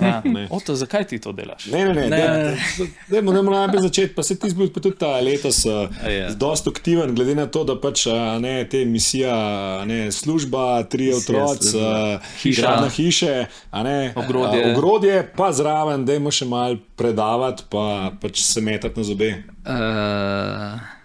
Ja. 0.01 0.23
Ne. 0.25 0.47
Oto, 0.51 0.75
zakaj 0.75 1.05
ti 1.07 1.19
to 1.19 1.33
delaš? 1.33 1.67
Ne, 1.73 1.85
ne, 1.85 2.07
ne. 2.07 2.09
Ne. 2.11 2.89
Dajmo 3.11 3.33
dajmo 3.33 3.51
najprej 3.51 3.83
začeti, 3.83 4.15
pa 4.15 4.23
se 4.23 4.39
ti 4.39 4.51
pa 4.75 4.81
tudi 4.81 4.97
ta 4.99 5.21
letos 5.21 5.65
uh, 5.67 5.87
Ja. 6.09 6.31
dosta 6.35 6.71
aktiven, 6.71 7.15
glede 7.15 7.35
na 7.35 7.47
to, 7.47 7.65
da 7.65 7.77
pač 7.81 8.07
a 8.11 8.39
ne, 8.39 8.65
te 8.65 8.85
misija, 8.85 9.35
ne, 9.87 10.13
služba, 10.13 10.83
tri 10.85 11.13
otroci, 11.15 11.69
služba. 11.71 12.21
hiša, 12.43 12.89
hiše, 12.97 13.35
ne, 13.73 14.13
Ogrodje. 14.17 14.65
a, 14.65 14.73
ogrodje, 14.73 15.17
pa 15.37 15.53
zraven, 15.53 16.05
dajmo 16.05 16.31
še 16.31 16.49
mal 16.49 16.77
predavati, 16.97 17.69
pa 17.71 18.13
pač 18.21 18.43
se 18.43 18.61
metati 18.61 18.99
na 18.99 19.05
zobe. 19.05 19.31
Uh, 19.63 21.02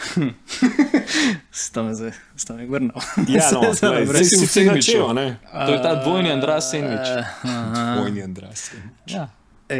Sta 1.50 1.82
me 1.82 1.94
zdaj, 1.94 2.12
sta 2.36 2.54
me 2.54 2.66
vrnil. 2.66 2.96
Ja, 3.28 3.50
no, 3.52 3.72
Zdaj, 3.74 4.24
si 4.24 4.46
si 4.46 4.64
načel, 4.64 5.10
a 5.10 5.12
ne. 5.12 5.26
To 5.52 5.72
je 5.72 5.82
ta 5.82 5.94
dvojni 6.04 6.32
Andras 6.32 6.70
sandvič. 6.70 7.08
Uh, 7.44 8.00
Vojni 8.00 8.22
Andras. 8.22 8.70
Ja. 9.06 9.28
E, 9.68 9.78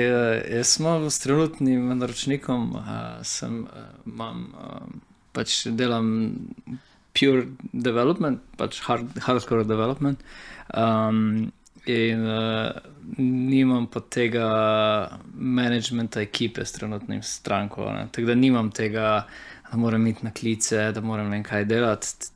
jaz 0.56 0.76
sem 0.76 1.10
s 1.10 1.18
trenutnim 1.18 1.98
naročnikom, 1.98 2.74
uh, 2.76 2.84
sem, 3.26 3.64
uh, 3.64 3.88
imam, 4.06 4.44
uh, 4.55 4.84
pač 5.32 5.64
delam 5.66 6.36
pure 7.16 7.47
development, 7.72 8.44
pač 8.56 8.80
hard, 8.86 9.18
hardcore 9.26 9.64
development. 9.64 10.22
Um, 10.74 11.51
in 11.86 12.26
uh, 12.26 12.70
nimam 13.18 13.86
pa 13.90 14.01
tega 14.01 14.47
managementa 15.34 16.20
ekipe 16.20 16.64
s 16.64 16.72
trenutnim 16.72 17.22
stranko. 17.22 17.92
ne. 17.92 18.06
Tako 18.12 18.26
da 18.26 18.34
nimam 18.34 18.70
tega, 18.70 19.24
da 19.70 19.78
moram 19.78 20.06
iti 20.06 20.24
na 20.24 20.32
klice, 20.32 20.92
da 20.92 21.01
moram 21.01 21.30
ne 21.30 21.42
kaj 21.42 21.64
delati. 21.64 22.30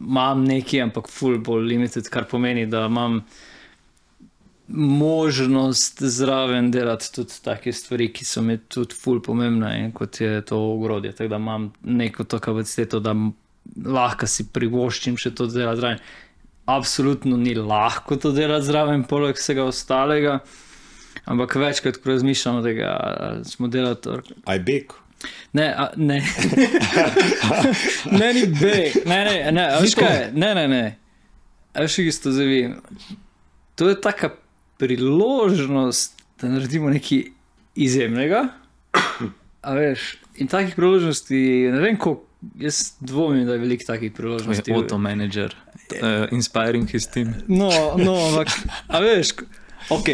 Imam 0.00 0.44
nekaj, 0.44 0.82
ampak 0.82 1.08
full 1.08 1.38
bolj 1.38 1.68
limited, 1.68 2.08
kar 2.10 2.26
pomeni, 2.30 2.66
da 2.66 2.86
imam 2.86 3.20
možnost 4.72 6.02
zraven 6.02 6.70
delati 6.70 7.12
tudi 7.14 7.32
take 7.42 7.72
stvari, 7.72 8.12
ki 8.12 8.24
so 8.24 8.42
mi 8.42 8.58
tudi 8.58 8.94
ful 8.94 9.20
pomembne, 9.22 9.72
in 9.84 9.92
kot 9.92 10.20
je 10.20 10.40
to 10.46 10.58
ogrodje. 10.58 11.12
Tako 11.12 11.28
da 11.28 11.36
imam 11.36 11.72
neko 11.82 12.24
to 12.24 12.38
kapaciteto, 12.38 13.00
da 13.00 13.14
lahko 13.86 14.26
si 14.26 14.46
privoščim 14.52 15.18
še 15.18 15.34
to 15.34 15.46
delati 15.50 15.80
zraven. 15.80 16.02
Absolutno 16.70 17.36
ni 17.36 17.54
lahko 17.54 18.16
to 18.16 18.32
delati 18.32 18.66
zraven, 18.66 19.04
poleg 19.10 19.38
vsega 19.38 19.66
ostalega. 19.66 20.38
Ampak 21.30 21.56
večkrat, 21.58 21.98
ko 21.98 22.12
razmišljam, 22.12 22.62
da 22.62 23.44
smo 23.44 23.68
delali, 23.68 24.22
Aj 24.46 24.58
bek. 24.66 24.94
Ne, 25.52 25.66
a, 25.76 25.90
ne. 25.96 26.20
ne, 28.20 28.32
ni 28.34 28.46
bej, 28.46 28.92
ne, 29.06 29.18
ne, 29.24 29.52
ne, 29.52 29.66
veš 29.82 29.94
kaj, 29.98 30.30
ne, 30.34 30.54
ne, 30.54 30.64
ne. 30.68 30.84
Veš, 31.76 31.98
isto 31.98 32.32
zavim. 32.32 32.78
To 33.78 33.88
je 33.88 34.00
taka 34.00 34.32
priložnost, 34.78 36.16
da 36.40 36.48
naredimo 36.48 36.90
nekaj 36.90 37.24
izjemnega. 37.74 38.48
A 39.60 39.74
veš, 39.76 40.16
in 40.40 40.48
takih 40.48 40.74
priložnosti, 40.74 41.38
ne 41.72 41.80
vem, 41.80 41.98
koliko. 41.98 42.26
Jaz 42.56 42.94
dvomim, 43.04 43.44
da 43.44 43.52
je 43.52 43.60
veliko 43.60 43.84
takih 43.84 44.12
priložnosti. 44.16 44.72
Automanager, 44.72 45.52
uh, 45.52 46.32
inspiring 46.32 46.88
his 46.88 47.04
team. 47.06 47.34
No, 47.48 47.68
no, 48.00 48.14
ampak, 48.30 48.48
a 48.88 49.00
veš, 49.04 49.34
ok. 49.92 50.08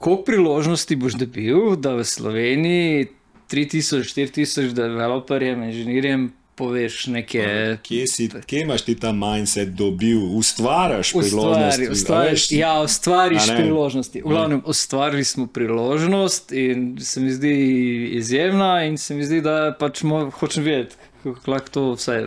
Koliko 0.00 0.24
priložnosti 0.24 0.96
boš 0.96 1.18
dobil, 1.20 1.76
da 1.76 1.92
v 1.98 2.06
Sloveniji 2.08 3.10
3000, 3.50 4.04
4000 4.04 4.72
developerjem, 4.72 5.62
inženirjem 5.62 6.32
poveš 6.58 7.06
neke. 7.06 7.44
Kje, 7.82 8.06
si, 8.06 8.28
kje 8.46 8.62
imaš 8.62 8.82
ti 8.82 8.94
ta 8.98 9.12
mindset 9.12 9.68
dobil, 9.78 10.18
ustvariš 10.38 11.12
priložnosti? 11.12 11.88
Ustvariš, 11.90 12.50
ja, 12.52 12.72
ustvariš 12.82 13.46
priložnosti. 13.56 14.22
V 14.24 14.28
glavnem, 14.28 14.62
ustvarili 14.66 15.24
smo 15.24 15.46
priložnost 15.46 16.52
in 16.52 16.98
se 17.00 17.20
mi 17.20 17.30
zdi 17.30 17.54
izjemna 18.18 18.84
in 18.84 18.98
se 18.98 19.14
mi 19.14 19.24
zdi, 19.24 19.40
da 19.40 19.76
pač 19.78 20.02
mo, 20.02 20.30
hočem 20.30 20.64
vedeti. 20.64 20.96
Kako 21.22 21.50
lahko 21.50 21.70
to 21.70 21.82
vse 21.92 22.20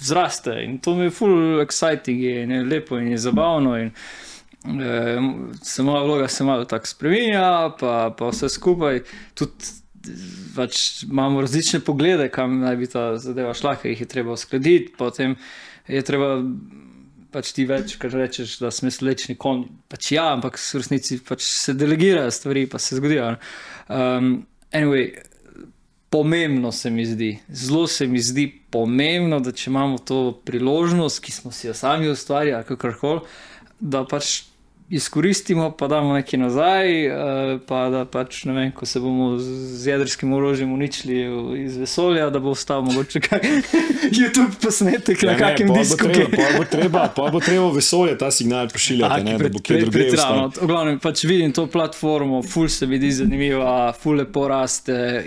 zraste. 0.00 0.54
In 0.64 0.78
to 0.80 0.94
mi 0.96 1.04
je 1.04 1.10
full 1.12 1.60
exciting, 1.60 2.22
in 2.42 2.50
je 2.50 2.62
lepo, 2.64 2.98
in 2.98 3.10
je 3.12 3.18
zabavno. 3.18 3.76
In, 3.78 3.90
eh, 4.64 5.18
se 5.62 5.82
moja 5.82 6.02
vloga 6.02 6.28
se 6.28 6.44
malo 6.44 6.64
tako 6.64 6.86
spremenja, 6.86 7.70
pa, 7.80 8.14
pa 8.18 8.30
vse 8.32 8.48
skupaj. 8.48 9.02
Tudi 9.34 9.79
pač 10.56 11.02
imamo 11.04 11.40
različne 11.44 11.80
poglede, 11.84 12.28
kam 12.32 12.60
naj 12.60 12.76
bi 12.76 12.88
ta 12.90 13.04
zadeva 13.20 13.54
šla, 13.54 13.76
ki 13.80 13.92
jih 13.92 14.04
je 14.04 14.08
treba 14.08 14.32
uskladiti. 14.32 14.94
Potem 14.98 15.36
je 15.88 16.02
treba 16.06 16.38
pač 17.30 17.52
ti 17.54 17.64
več, 17.68 17.94
kar 18.00 18.14
rečeš, 18.16 18.58
da 18.62 18.72
smo 18.74 18.90
slečni 18.92 19.36
konj. 19.40 19.66
Pač 19.90 20.12
ja, 20.16 20.30
ampak 20.34 20.58
v 20.58 20.82
resnici 20.82 21.20
pač 21.24 21.44
se 21.46 21.74
delegirajo 21.78 22.30
stvari, 22.34 22.66
pa 22.70 22.80
se 22.82 22.98
zgodijo. 22.98 23.34
Um, 23.88 24.32
anyway, 24.72 25.12
pomembno 26.10 26.72
se 26.72 26.90
mi 26.90 27.06
zdi, 27.06 27.38
zelo 27.48 27.86
se 27.86 28.06
mi 28.10 28.18
zdi 28.18 28.48
pomembno, 28.70 29.40
da 29.40 29.52
če 29.52 29.70
imamo 29.70 30.00
to 30.02 30.20
priložnost, 30.44 31.22
ki 31.22 31.32
smo 31.32 31.54
si 31.54 31.68
jo 31.68 31.74
sami 31.74 32.10
ustvarjali, 32.10 32.66
kako 32.66 32.94
koli, 32.98 33.20
da 33.80 34.02
pač 34.04 34.49
izkoristimo, 34.90 35.70
pa 35.70 35.88
damo 35.88 36.14
nekaj 36.14 36.38
nazaj. 36.38 37.06
Eh, 37.06 37.58
pa 37.66 37.88
da 37.90 38.04
pač, 38.04 38.44
ne 38.44 38.52
vem, 38.52 38.72
ko 38.72 38.86
se 38.86 39.00
bomo 39.00 39.38
z 39.38 39.86
jedrskim 39.86 40.32
orožjem 40.32 40.72
uničili 40.72 41.20
iz 41.64 41.76
vesolja, 41.76 42.30
da 42.30 42.38
bo 42.38 42.50
ostal 42.50 42.82
mogoče 42.82 43.20
kaj 43.20 43.40
YouTube 44.18 44.58
posnetek 44.62 45.22
na 45.22 45.36
kakem 45.38 45.70
disku. 45.74 46.08
Pa 46.36 46.58
bo 46.58 46.64
treba, 46.70 47.06
pa 47.16 47.28
bo 47.30 47.40
treba 47.40 47.70
vesolje 47.70 48.18
ta 48.18 48.30
signal 48.30 48.68
pošiljati, 48.68 49.24
ne, 49.24 49.38
da 49.38 49.48
bo 49.48 49.62
kje 49.62 49.80
drugje. 49.80 50.10
V 50.60 50.66
glavnem, 50.66 50.98
pač 50.98 51.24
vidim 51.24 51.52
to 51.52 51.66
platformo, 51.70 52.42
ful 52.42 52.68
se 52.68 52.86
vidi 52.86 53.12
zanimiva, 53.12 53.92
ful 53.92 54.18
lepo 54.18 54.48
raste, 54.48 55.22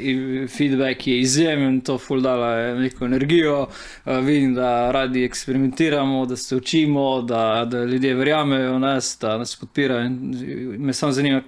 feedback 0.57 1.07
je 1.07 1.19
izjemen, 1.19 1.81
to 1.81 1.97
ful 1.97 2.21
dala 2.21 2.75
neko 2.75 3.05
energijo. 3.05 3.67
Uh, 4.05 4.19
vidim, 4.19 4.53
da 4.55 4.91
radi 4.91 5.23
eksperimentiramo, 5.23 6.25
da 6.25 6.35
se 6.35 6.55
učimo, 6.55 7.21
da, 7.21 7.65
da 7.65 7.83
ljudje 7.83 8.15
verjamejo 8.15 8.73
v 8.73 8.79
nas, 8.79 9.17
da 9.21 9.37
nas 9.37 9.52
podpira. 9.59 10.01
In 10.05 10.81
me 10.81 10.93
samo 10.93 11.11
zanima, 11.11 11.41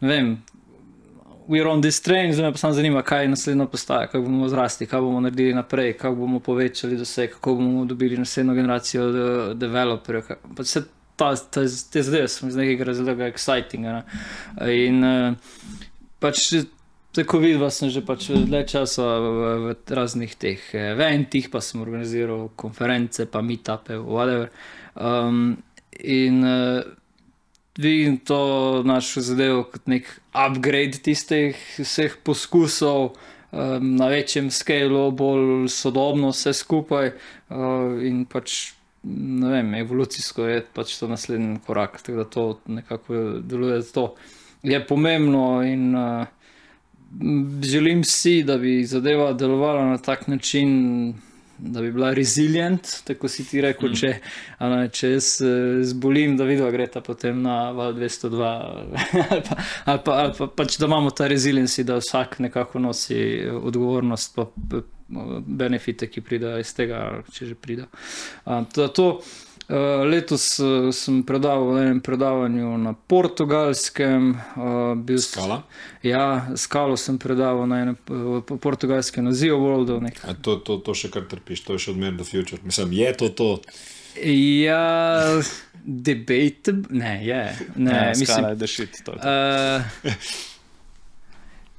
ne 0.00 0.08
vem, 0.08 0.30
we 1.48 1.60
are 1.60 1.68
on 1.68 1.80
this 1.82 2.00
train, 2.00 2.32
zdaj 2.32 2.46
me 2.46 2.52
pa 2.52 2.58
samo 2.58 2.72
zanima, 2.72 3.02
kaj 3.02 3.28
naslednjo 3.28 3.66
postaja, 3.66 4.06
kako 4.06 4.24
bomo 4.24 4.48
zrasti, 4.48 4.86
kaj 4.86 5.00
bomo 5.00 5.20
naredili 5.20 5.54
naprej, 5.54 5.92
kako 5.96 6.14
bomo 6.14 6.40
povečali 6.40 6.96
doseg, 6.96 7.30
kako 7.30 7.54
bomo 7.54 7.84
dobili 7.84 8.16
naslednjo 8.16 8.54
generacijo 8.54 9.10
de 9.12 9.54
developerjev. 9.54 10.24
Vse 10.58 10.82
ta, 11.16 11.36
ta, 11.36 11.60
te 11.92 12.02
zadeve 12.02 12.28
so 12.28 12.46
iz 12.46 12.56
nekega 12.56 12.84
razloga 12.84 13.26
exciting. 13.26 13.88
Ne? 13.88 14.02
In 14.72 15.04
uh, 15.04 15.62
pač. 16.22 16.50
Tako 17.16 17.38
videl 17.40 17.70
sem 17.72 17.88
že 17.90 18.02
pač 18.04 18.26
dlje 18.28 18.60
časa 18.68 19.02
v, 19.02 19.28
v, 19.64 19.70
raznih 19.96 20.34
teh 20.38 20.60
eventih, 20.76 21.48
pa 21.50 21.58
sem 21.64 21.80
organiziral 21.80 22.50
konference, 22.54 23.24
pa 23.26 23.40
meetupe, 23.42 23.96
whatever. 23.96 24.52
Um, 24.94 25.56
in 25.98 26.44
uh, 26.44 26.84
vidim 27.78 28.18
to 28.18 28.82
našo 28.84 29.20
zadevo 29.20 29.62
kot 29.70 29.86
nek 29.86 30.10
upgrade 30.34 30.98
tistih 31.02 31.56
vseh 31.78 32.16
poskusov. 32.24 33.14
Um, 33.48 33.94
na 33.96 34.10
večjem 34.12 34.50
skalu, 34.52 35.06
bolj 35.16 35.70
sodobno, 35.72 36.34
vse 36.34 36.52
skupaj, 36.52 37.14
uh, 37.48 37.94
in 38.04 38.26
pač, 38.28 38.74
ne 39.08 39.52
vem, 39.54 39.70
evolucijsko 39.78 40.44
je 40.44 40.58
pač 40.76 40.92
to 41.00 41.08
naslednji 41.08 41.56
korak, 41.64 41.96
tako 42.02 42.18
da 42.18 42.26
to 42.28 42.44
nekako 42.66 43.22
deluje. 43.40 43.78
To 43.96 44.04
je 44.62 44.82
pomembno, 44.86 45.62
in 45.64 45.96
uh, 45.96 46.26
želim 47.64 48.04
si, 48.04 48.42
da 48.44 48.58
bi 48.58 48.84
zadeva 48.84 49.32
delovala 49.32 49.86
na 49.94 49.98
tak 49.98 50.26
način, 50.28 51.14
da 51.58 51.82
bi 51.82 51.92
bila 51.92 52.12
resilient, 52.14 52.88
tako 53.04 53.28
si 53.28 53.44
ti 53.48 53.60
rekel, 53.60 53.90
mm. 53.90 53.98
če, 54.00 54.12
ano, 54.64 54.80
če 54.94 55.10
jaz 55.14 55.30
eh, 55.42 55.80
zbolim, 55.90 56.36
da 56.38 56.46
vidiš, 56.48 56.64
da 56.64 56.70
gre 56.74 56.86
ta 56.92 57.02
potem 57.04 57.42
na 57.42 57.56
val 57.76 57.96
202, 57.96 58.52
ali, 59.32 59.42
pa, 59.48 59.58
ali, 59.84 60.04
pa, 60.04 60.20
ali 60.22 60.36
pa 60.38 60.48
pač 60.62 60.78
da 60.78 60.86
imamo 60.86 61.10
ta 61.10 61.26
resilience, 61.30 61.84
da 61.84 61.98
vsak 61.98 62.38
nekako 62.46 62.82
nosi 62.84 63.20
odgovornost, 63.58 64.34
pa, 64.36 64.46
pa 64.70 64.84
benefite, 65.46 66.08
ki 66.12 66.20
pridejo 66.20 66.60
iz 66.60 66.74
tega, 66.76 67.02
če 67.32 67.52
že 67.52 67.58
pridejo. 67.58 67.88
Uh, 68.44 68.64
letos 69.68 70.58
uh, 70.58 70.88
sem 70.96 71.20
predaval 71.22 71.74
v 71.74 71.82
enem 71.82 72.00
predavanju 72.00 72.78
na 72.80 72.94
portugalskem. 72.96 74.32
Uh, 74.56 75.18
skala? 75.20 75.62
Ja, 76.02 76.48
skalo 76.56 76.96
sem 76.96 77.18
predaval 77.20 77.68
na 77.68 77.82
enem 77.84 77.96
portugalskem, 78.60 79.24
na 79.24 79.32
Zio 79.32 79.60
Worldu. 79.60 80.00
To, 80.42 80.56
to, 80.56 80.80
to 80.80 80.96
še 80.96 81.12
kar 81.12 81.28
trpiš, 81.28 81.66
to 81.68 81.76
je 81.76 81.84
še 81.84 81.92
odmer 81.92 82.16
do 82.16 82.24
future. 82.24 82.62
Mislim, 82.64 82.96
je 82.96 83.12
to 83.12 83.28
to. 83.28 83.50
Ja, 84.24 85.36
debate, 85.84 86.72
ne, 86.90 87.14
je. 87.24 87.42
Ne, 87.76 87.92
ja, 87.92 88.14
mislim, 88.16 88.52
da 88.56 88.64
je 88.64 88.72
šit 88.72 89.02
to. 89.04 89.20
Uh, 89.20 89.84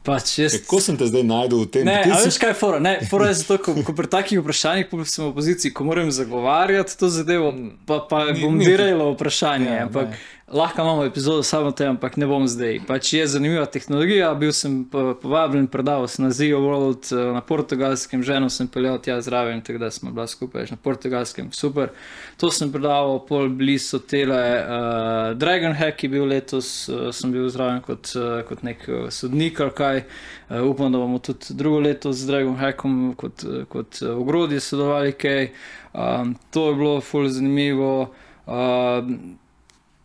Pač 0.09 0.33
jaz... 0.39 0.57
Kako 0.57 0.79
sem 0.81 0.97
te 0.97 1.05
zdaj 1.05 1.23
najdel 1.27 1.61
v 1.61 1.69
tem? 1.69 1.85
Ne, 1.85 2.01
si... 2.07 2.25
veš 2.25 2.39
kaj 2.41 2.53
je 2.53 2.57
fora? 2.57 2.79
Ne, 2.81 2.95
fora 3.05 3.29
je 3.29 3.37
zato, 3.43 3.59
ko, 3.61 3.75
ko 3.85 3.93
pri 3.93 4.09
takih 4.09 4.41
vprašanjih 4.41 4.89
sem 5.05 5.21
v 5.21 5.29
opoziciji, 5.29 5.73
ko 5.75 5.85
moram 5.85 6.09
zagovarjati 6.13 6.97
to 6.97 7.11
zadevo, 7.13 7.53
pa, 7.85 8.01
pa 8.09 8.25
bom 8.33 8.57
dirajal 8.57 9.13
vprašanje. 9.13 9.69
Ja, 9.69 9.85
ampak, 9.85 10.17
ne 10.17 10.38
lahko 10.51 10.81
imamo 10.81 11.03
epizodo 11.03 11.43
samo 11.43 11.71
tem, 11.71 11.89
ampak 11.89 12.17
ne 12.17 12.27
bom 12.27 12.47
zdaj. 12.47 12.79
Pač 12.87 13.13
je 13.13 13.27
zanimiva 13.27 13.65
tehnologija. 13.65 14.33
Bil 14.33 14.51
sem 14.53 14.81
povabljen, 14.89 15.67
predal 15.67 16.07
sem 16.07 16.25
na 16.25 16.31
Zio 16.31 16.59
World 16.59 17.09
eh, 17.11 17.33
na 17.33 17.41
portugalskem, 17.41 18.23
ženo 18.23 18.49
sem 18.49 18.67
peljal 18.67 18.99
tja 19.01 19.19
zraven, 19.21 19.61
tako 19.61 19.79
da 19.79 19.91
smo 19.91 20.11
bila 20.11 20.27
skupaj 20.27 20.71
na 20.71 20.77
portugalskem. 20.77 21.51
Super. 21.51 21.89
To 22.37 22.51
sem 22.51 22.71
predal 22.71 23.19
pol 23.27 23.49
blizu 23.49 23.99
tele. 23.99 24.39
Uh, 24.39 25.37
Dragon 25.37 25.73
Hack 25.73 26.03
je 26.03 26.09
bil 26.09 26.25
letos, 26.25 26.89
uh, 26.89 27.09
sem 27.13 27.31
bil 27.31 27.49
zraven 27.49 27.81
kot, 27.85 28.13
uh, 28.15 28.39
kot 28.47 28.63
nek 28.63 28.85
sodnik 29.09 29.59
ali 29.59 29.75
kaj. 29.75 30.01
Uh, 30.49 30.63
upam, 30.69 30.91
da 30.91 30.97
bomo 30.97 31.19
tudi 31.19 31.53
drugo 31.53 31.79
leto 31.79 32.13
z 32.13 32.27
Dragon 32.27 32.55
Hackom 32.55 33.13
kot, 33.17 33.45
kot 33.69 34.01
uh, 34.01 34.15
ogrodje 34.17 34.59
sodelovali 34.59 35.13
kaj. 35.13 35.51
Um, 35.93 36.35
to 36.51 36.69
je 36.69 36.75
bilo 36.75 37.01
fully 37.01 37.29
zanimivo. 37.29 38.13
Uh, 38.47 39.37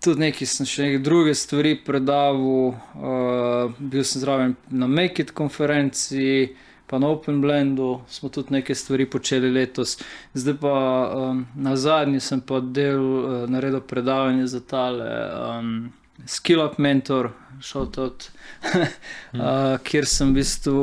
tudi 0.04 0.20
nekaj 0.20 0.48
sem 0.48 0.68
še 0.68 0.86
nekaj 0.88 1.02
druge 1.04 1.32
stvari 1.34 1.74
predaval. 1.84 2.74
Uh, 2.94 3.72
bil 3.78 4.04
sem 4.04 4.20
zraven 4.20 4.54
na 4.68 4.86
Make 4.90 5.24
It 5.24 5.32
konferenci, 5.36 6.52
pa 6.86 7.00
na 7.00 7.08
Open 7.08 7.40
Blendu 7.40 8.02
smo 8.12 8.28
tudi 8.28 8.58
nekaj 8.58 8.76
stvari 8.76 9.06
počeli 9.10 9.50
letos. 9.50 9.96
Zdaj 10.36 10.56
pa 10.60 10.76
um, 10.76 11.44
na 11.56 11.76
zadnji 11.76 12.20
sem 12.20 12.42
pa 12.44 12.60
del 12.60 13.00
uh, 13.00 13.36
naredil 13.50 13.80
predavanje 13.80 14.46
za 14.52 14.60
tale 14.60 15.08
um, 15.32 15.92
Skill 16.26 16.64
Up 16.66 16.78
Mentor, 16.78 17.32
Shoutout, 17.60 18.28
uh, 18.74 19.78
kjer 19.86 20.08
sem 20.08 20.34
v 20.34 20.42
bistvu. 20.42 20.82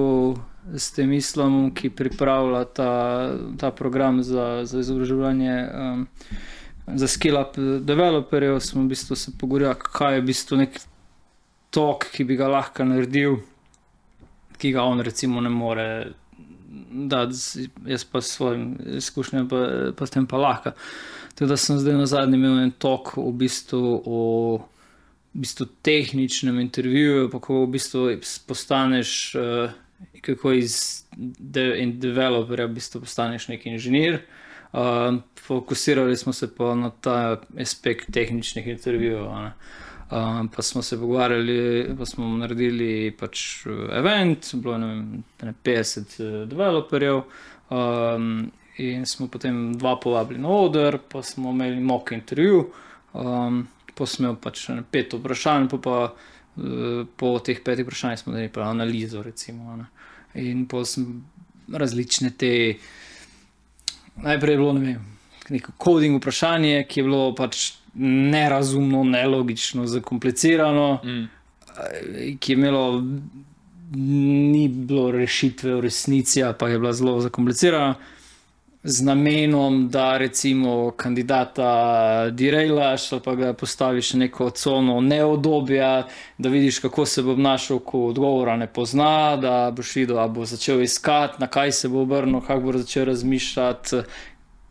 S 0.77 0.91
tem 0.93 1.09
islamom, 1.17 1.71
ki 1.73 1.89
pripravlja 1.89 2.59
ta, 2.77 2.91
ta 3.57 3.71
program 3.73 4.19
za, 4.21 4.61
za 4.69 4.83
izobraževanje 4.83 5.55
um, 5.65 6.03
za 6.87 7.07
skill-up 7.07 7.57
developerjev, 7.81 8.59
smo 8.59 8.83
v 8.83 8.87
bistvu 8.87 9.15
se 9.15 9.31
pogovarjali, 9.39 9.75
kaj 9.93 10.15
je 10.15 10.21
v 10.21 10.25
bistvu 10.25 10.57
nek 10.57 10.79
tok, 11.69 12.07
ki 12.11 12.25
bi 12.27 12.37
ga 12.39 12.49
lahko 12.51 12.85
naredil, 12.85 13.39
ki 14.59 14.73
ga 14.75 14.83
on 14.83 15.01
recimo 15.05 15.41
ne 15.41 15.49
more. 15.49 15.87
Da, 16.91 17.25
jaz 17.87 18.03
pa 18.07 18.21
s 18.21 18.35
svojim 18.37 18.75
izkušnjam, 18.97 19.47
pa, 19.51 19.61
pa 19.97 20.05
s 20.07 20.13
tem 20.13 20.27
pa 20.27 20.39
lahko. 20.39 20.73
Tako 21.35 21.49
da 21.51 21.57
sem 21.57 21.79
zdaj 21.79 21.95
na 21.99 22.05
zadnji 22.07 22.39
imel 22.39 22.59
en 22.63 22.71
tok 22.71 23.15
v 23.17 23.31
bistvu 23.43 24.01
o 24.05 24.19
v 25.31 25.45
bistvu 25.45 25.65
tehničnem 25.83 26.59
intervjuju, 26.59 27.29
pa 27.31 27.39
kako 27.39 27.63
v 27.63 27.71
bistvu 27.77 28.01
postaneš, 28.47 29.11
uh, 29.39 29.71
kako 30.21 30.51
iz 30.59 31.05
de, 31.15 31.87
developerja 32.03 32.67
v 32.67 32.75
bistvu 32.75 32.99
postaneš 33.05 33.47
nek 33.47 33.63
inženir. 33.71 34.19
Uh, 34.19 34.40
fokusirali 35.47 36.17
smo 36.17 36.33
se 36.33 36.55
pa 36.55 36.75
na 36.75 36.89
ta 36.89 37.41
aspekt 37.59 38.11
tehničnih 38.13 38.67
intervjujev. 38.67 39.27
Um, 40.11 40.47
pa 40.55 40.61
smo 40.61 40.81
se 40.81 40.99
pogovarjali, 40.99 41.95
pa 41.97 42.05
smo 42.05 42.27
naredili 42.37 43.15
pač 43.19 43.65
eh, 43.65 43.97
event, 43.97 44.49
bilo 44.53 44.73
je 44.73 44.79
ne 44.79 44.87
vem, 44.87 45.23
ne 45.41 45.53
50 45.63 45.99
uh, 46.19 46.49
developerjev. 46.49 47.21
Um, 47.69 48.51
in 48.77 49.05
smo 49.05 49.27
potem 49.27 49.73
dva 49.77 49.95
povabili 49.99 50.41
na 50.41 50.49
oder, 50.49 50.97
pa 51.11 51.23
smo 51.23 51.51
imeli 51.51 51.79
mock 51.79 52.11
intervju, 52.11 52.65
um, 53.13 53.67
pa 53.95 54.05
smo 54.05 54.25
imeli 54.25 54.41
pač 54.43 54.65
pet 54.91 55.15
vprašanj, 55.15 55.69
pa, 55.71 55.79
pa 55.79 55.95
uh, 56.11 57.07
po 57.15 57.37
teh 57.39 57.63
petih 57.63 57.87
vprašanjih 57.87 58.19
smo 58.19 58.33
naredili 58.33 58.67
analizo. 58.67 59.23
Recimo, 59.23 59.77
ne. 59.77 59.87
in 60.33 60.67
pa 60.67 60.83
sem 60.85 61.23
različne 61.71 62.35
te. 62.37 62.51
Najprej 64.15 64.53
je 64.53 64.57
bilo 64.57 64.73
ne 64.73 64.79
vem, 64.81 65.05
neko 65.49 65.71
coding 65.83 66.17
vprašanje, 66.17 66.85
ki 66.89 66.99
je 66.99 67.03
bilo 67.03 67.35
pač 67.35 67.71
nerazumno, 67.95 69.03
nelogično, 69.03 69.85
zakomplicirano, 69.87 70.99
Mm. 71.03 71.29
ki 72.39 72.51
je 72.51 72.57
imelo, 72.57 73.03
ni 73.95 74.67
bilo 74.67 75.11
rešitve 75.11 75.75
v 75.75 75.81
resnici, 75.81 76.41
pa 76.59 76.69
je 76.69 76.79
bila 76.79 76.93
zelo 76.93 77.19
zakomplicirana. 77.21 77.95
Z 78.83 79.01
namenom, 79.05 79.89
da 79.89 80.17
recimo 80.17 80.91
kandidata 80.97 82.29
direjlaš 82.29 83.11
ali 83.11 83.21
pa 83.21 83.35
ga 83.35 83.53
postaviš 83.53 84.13
v 84.13 84.17
neko 84.17 84.49
cono 84.49 85.01
neodobja, 85.01 86.07
da 86.37 86.49
vidiš, 86.49 86.79
kako 86.79 87.05
se 87.05 87.21
bo 87.21 87.31
obnašal, 87.31 87.79
ko 87.79 88.07
odgovora 88.07 88.55
ne 88.57 88.67
pozna, 88.67 89.37
da 89.37 89.71
boš 89.71 89.95
videl, 89.95 90.15
da 90.17 90.27
bo 90.27 90.45
začel 90.45 90.81
iskati, 90.81 91.37
na 91.39 91.47
kaj 91.47 91.71
se 91.71 91.89
bo 91.89 92.01
obrnil, 92.01 92.41
kako 92.41 92.61
bo 92.61 92.77
začel 92.77 93.05
razmišljati, 93.05 94.01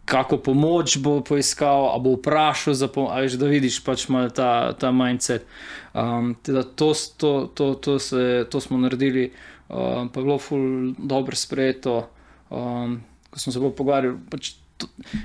kako 0.05 0.39
pomoč 0.39 0.99
bo 0.99 1.21
poiskal, 1.21 1.85
ali 1.93 2.03
bo 2.03 2.17
vprašal 2.17 2.75
za 2.75 2.89
pomoč, 2.89 3.39
da 3.39 3.47
vidiš 3.47 3.79
pač 3.85 4.09
malo 4.09 4.31
ta, 4.35 4.73
ta 4.73 4.91
mindset. 4.91 5.47
Um, 5.95 6.35
teda 6.43 6.63
to, 6.63 6.93
to, 7.17 7.51
to, 7.55 7.75
to, 7.75 7.99
se, 7.99 8.47
to 8.51 8.61
smo 8.61 8.79
naredili, 8.79 9.31
um, 9.69 10.09
pa 10.09 10.21
je 10.21 10.25
bilo 10.25 10.39
ful 10.39 10.95
dobro 10.99 11.37
sprejeto. 11.37 12.09
Um, 12.51 13.10
ko 13.31 13.39
smo 13.39 13.53
se 13.53 13.63
bolj 13.63 13.77
pogovarjali. 13.79 14.19
Pač 14.31 14.55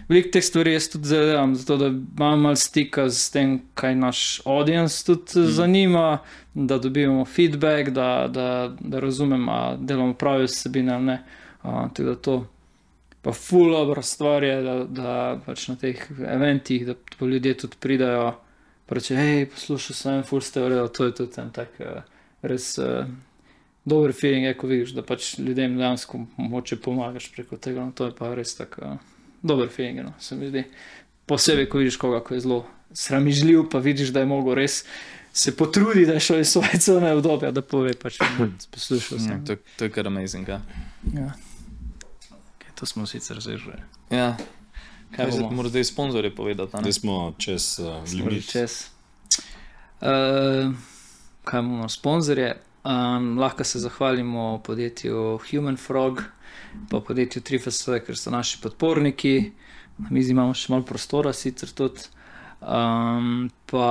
Veliko 0.09 0.29
teh 0.33 0.43
stvari 0.43 0.73
jaz 0.73 0.87
tudi 0.91 1.07
zdaj 1.07 1.25
delam, 1.25 1.55
zato 1.55 1.77
da 1.77 1.87
imam 1.87 2.41
malo 2.41 2.55
stika 2.55 3.09
z 3.09 3.31
tem, 3.31 3.53
kaj 3.73 3.95
naš 3.95 4.41
audience 4.45 5.05
tudi 5.05 5.39
mm. 5.39 5.51
zanima, 5.51 6.17
da 6.53 6.77
dobimo 6.77 7.25
feedback, 7.25 7.89
da, 7.89 8.27
da, 8.27 8.75
da 8.79 8.99
razumemo, 8.99 9.51
da 9.51 9.77
delamo 9.79 10.13
pravi 10.13 10.45
vsebine 10.45 10.93
ali 10.93 11.05
ne. 11.05 11.23
Uh, 11.63 11.69
tako 11.93 12.09
da 12.09 12.15
to. 12.15 12.47
Pa 13.21 13.33
ful 13.33 13.71
dobra 13.71 14.01
stvar 14.01 14.43
je, 14.43 14.61
da, 14.61 14.73
da 14.83 15.13
pač 15.45 15.67
na 15.67 15.75
teh 15.75 16.01
eventih, 16.27 16.85
da 16.85 16.93
pa 17.19 17.25
ljudje 17.25 17.57
tudi 17.57 17.77
pridajo. 17.79 18.33
Pa 18.85 18.95
reče, 18.95 19.15
hej, 19.17 19.47
poslušaj 19.49 19.95
sem, 19.97 20.23
ful 20.23 20.41
ste 20.45 20.61
vredo, 20.61 20.87
to 20.87 21.07
je 21.07 21.15
tudi 21.15 21.41
en 21.41 21.49
tak 21.51 21.79
uh, 21.79 22.03
res. 22.41 22.75
Uh, 22.77 23.07
dober 23.85 24.13
feeling 24.13 24.45
je, 24.45 24.53
ko 24.57 24.67
vidiš, 24.67 24.95
da 24.97 25.03
pač 25.05 25.35
ljudem 25.39 25.77
dejansko 25.77 26.25
moče 26.37 26.79
pomagaš 26.81 27.31
preko 27.33 27.57
tega. 27.57 27.85
No, 27.85 27.91
to 27.95 28.09
je 28.09 28.15
pa 28.17 28.33
res 28.35 28.55
tako 28.57 28.81
uh, 28.81 28.97
dober 29.41 29.69
feeling, 29.69 30.01
no, 30.05 30.13
se 30.19 30.35
mi 30.35 30.49
zdi. 30.49 30.65
Posebej, 31.25 31.69
ko 31.69 31.81
vidiš 31.81 31.97
koga, 32.01 32.21
ko 32.23 32.33
je 32.33 32.45
zelo 32.45 32.63
sramižljiv, 32.93 33.67
pa 33.71 33.79
vidiš, 33.79 34.13
da 34.13 34.21
je 34.23 34.29
mogel 34.29 34.57
res 34.61 34.83
se 35.35 35.55
potruditi, 35.55 36.05
da 36.05 36.13
je 36.13 36.19
šel 36.19 36.39
iz 36.39 36.49
svoje 36.49 36.79
cone 36.79 37.13
obdobja, 37.13 37.51
da 37.51 37.61
pove, 37.61 37.93
pač 37.99 38.17
poslušal 38.73 39.19
sem. 39.19 39.33
Mm, 39.37 39.45
to, 39.45 39.55
to 39.77 39.85
je 39.85 39.91
kar 39.91 40.07
amazing. 40.07 40.47
Ja. 40.47 40.61
Ja. 41.13 41.33
Okay, 42.31 42.71
to 42.75 42.85
smo 42.85 43.05
sicer 43.05 43.41
zrežili. 43.43 43.75
Ja. 44.09 44.37
Kaj 45.15 45.31
bomo? 45.31 45.49
Morda 45.51 45.69
zdaj 45.69 45.83
sponzorje 45.83 46.31
povedati. 46.35 46.77
Zdaj 46.79 46.93
smo 46.93 47.33
čez 47.37 47.79
uh, 47.79 47.85
Smo 47.85 48.17
že 48.17 48.23
limit. 48.23 48.47
čez. 48.51 48.87
Uh, 50.01 50.71
kaj 51.43 51.59
imamo, 51.59 51.89
sponzorje? 51.89 52.55
Um, 52.85 53.39
lahko 53.39 53.63
se 53.63 53.79
zahvalimo 53.79 54.61
podjetju 54.65 55.39
Human 55.49 55.77
Frog, 55.77 56.21
pa 56.89 56.99
podjetju 57.01 57.41
Trifas, 57.41 57.79
ker 58.05 58.17
so 58.17 58.29
naši 58.31 58.59
podporniki. 58.61 59.51
Na 59.97 60.11
mizi 60.13 60.35
imamo 60.35 60.53
še 60.53 60.69
malo 60.73 60.85
prostora, 60.85 61.33
sicer 61.33 61.71
tudi. 61.73 62.05
Um, 62.61 63.49
pa, 63.65 63.89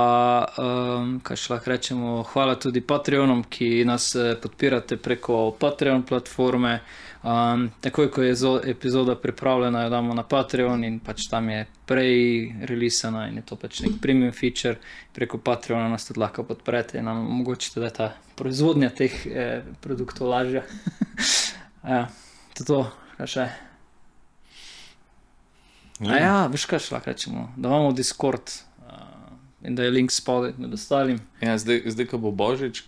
um, 0.59 1.17
kaj 1.23 1.41
še 1.41 1.53
lahko 1.53 1.71
rečemo, 1.73 2.13
hvala 2.31 2.55
tudi 2.55 2.81
Patreonom, 2.87 3.43
ki 3.51 3.83
nas 3.87 4.13
eh, 4.15 4.33
podpirate 4.41 4.97
preko 4.97 5.49
Patreon 5.59 6.07
platforme. 6.07 6.79
Um, 7.25 7.71
takoj, 7.81 8.11
ko 8.11 8.21
je 8.21 8.35
zo, 8.35 8.61
epizoda 8.65 9.15
pripravljena, 9.15 9.83
jo 9.83 9.89
damo 9.89 10.13
na 10.13 10.23
Patreon 10.23 10.83
in 10.83 10.99
pač 11.01 11.23
tam 11.25 11.49
je 11.49 11.63
prej 11.89 12.51
releasana 12.69 13.23
in 13.27 13.39
je 13.39 13.43
to 13.49 13.55
pač 13.57 13.79
nek 13.81 13.95
premium 14.01 14.33
feature. 14.33 14.75
Preko 15.13 15.39
Patreona 15.41 15.89
nas 15.89 16.05
tudi 16.05 16.21
lahko 16.21 16.43
podprete 16.45 16.99
in 16.99 17.09
nam 17.09 17.23
omogočite, 17.25 17.79
da 17.81 17.89
je 17.89 17.93
ta 17.97 18.11
proizvodnja 18.37 18.91
teh 18.93 19.15
eh, 19.25 19.65
produktov 19.81 20.29
lažja. 20.29 20.61
ja, 21.95 22.03
to 22.53 22.61
je 22.61 22.67
to, 22.69 22.79
kaj 23.17 23.33
še. 23.33 23.49
Ja. 26.05 26.19
ja, 26.21 26.39
veš 26.53 26.67
kaj 26.69 26.83
še 26.85 26.93
lahko 26.93 27.09
rečemo, 27.09 27.47
da 27.57 27.71
imamo 27.71 27.95
Discord 27.97 28.53
uh, 28.85 29.33
in 29.65 29.73
da 29.73 29.87
je 29.87 29.95
link 29.97 30.13
spodaj 30.13 30.59
med 30.61 30.77
ostalim. 30.77 31.23
Ja, 31.41 31.57
zdaj, 31.57 31.87
zdaj, 31.89 32.11
ko 32.13 32.21
bo 32.21 32.29
božič, 32.35 32.85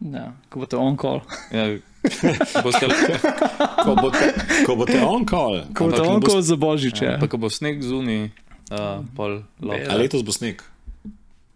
Ja, 0.00 0.30
ko 0.48 0.62
boste 0.62 0.76
on 0.80 0.96
call. 0.96 1.20
ja, 1.52 1.64
boste, 2.64 2.86
Ko 3.78 3.92
boste, 3.94 4.26
ko 4.66 4.72
boste 4.74 4.98
on 5.00 5.24
call. 5.24 5.64
Ko 5.70 5.84
boste 5.86 6.00
ampak 6.00 6.06
ne 6.06 6.08
on 6.10 6.20
bo- 6.20 6.28
call 6.28 6.42
za 6.42 6.56
božič. 6.56 6.96
Ja. 6.98 7.16
pa 7.16 7.26
ko 7.26 7.36
bo 7.36 7.48
sneg 7.48 7.80
zunaj, 7.80 8.30
uh, 8.70 9.04
pol. 9.12 9.44
A 9.58 9.62
lahko. 9.62 9.96
letos 9.96 10.22
bo 10.22 10.32
sneg. 10.32 10.64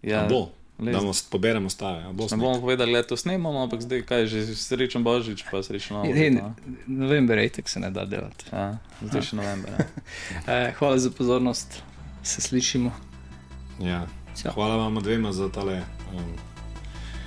Ja, 0.02 0.22
Ja, 0.22 0.28
bo. 0.28 0.52
Da 0.74 1.00
mu 1.00 1.12
poberemo 1.30 1.70
stave. 1.70 2.02
a 2.02 2.12
Bo 2.12 2.26
Ne 2.26 2.36
bomo 2.36 2.58
povedali, 2.58 2.92
da 2.92 3.02
to 3.04 3.14
snemamo, 3.14 3.62
ampak 3.62 3.80
zdaj 3.80 4.02
kaj 4.02 4.26
že 4.26 4.42
srečen 4.52 5.00
božič, 5.00 5.46
pa 5.46 5.62
srečno 5.62 5.96
novo 5.96 6.10
In, 6.10 6.34
leto. 6.34 6.44
a? 6.44 6.50
november 6.84 7.38
je 7.38 7.48
tek 7.50 7.68
se 7.68 7.78
ne 7.78 7.90
da 7.90 8.04
delati. 8.04 8.44
Ja, 8.50 8.76
zdaj 9.00 9.22
še 9.22 9.36
november. 9.36 9.70
Ja. 9.70 9.86
Eh, 10.46 10.74
hvala 10.74 10.98
za 10.98 11.08
pozornost, 11.08 11.78
se 12.22 12.40
slišimo. 12.42 12.90
Ja. 13.78 14.04
Hvala 14.44 14.76
vam 14.76 14.94
dvema 14.96 15.30
za 15.30 15.46
tale 15.48 15.86
um, 16.10 16.34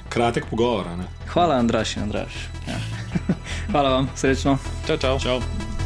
kratek 0.10 0.46
pogovor. 0.50 0.88
a 0.88 0.96
ne? 0.96 1.04
Hvala, 1.28 1.56
Andraš 1.56 1.98
in 1.98 2.04
Andraš. 2.04 2.34
Ja. 2.68 2.78
hvala 3.72 3.90
vam, 3.90 4.10
srečno. 4.16 4.58
Čau, 4.88 4.98
čau. 4.98 5.20
Čau. 5.20 5.77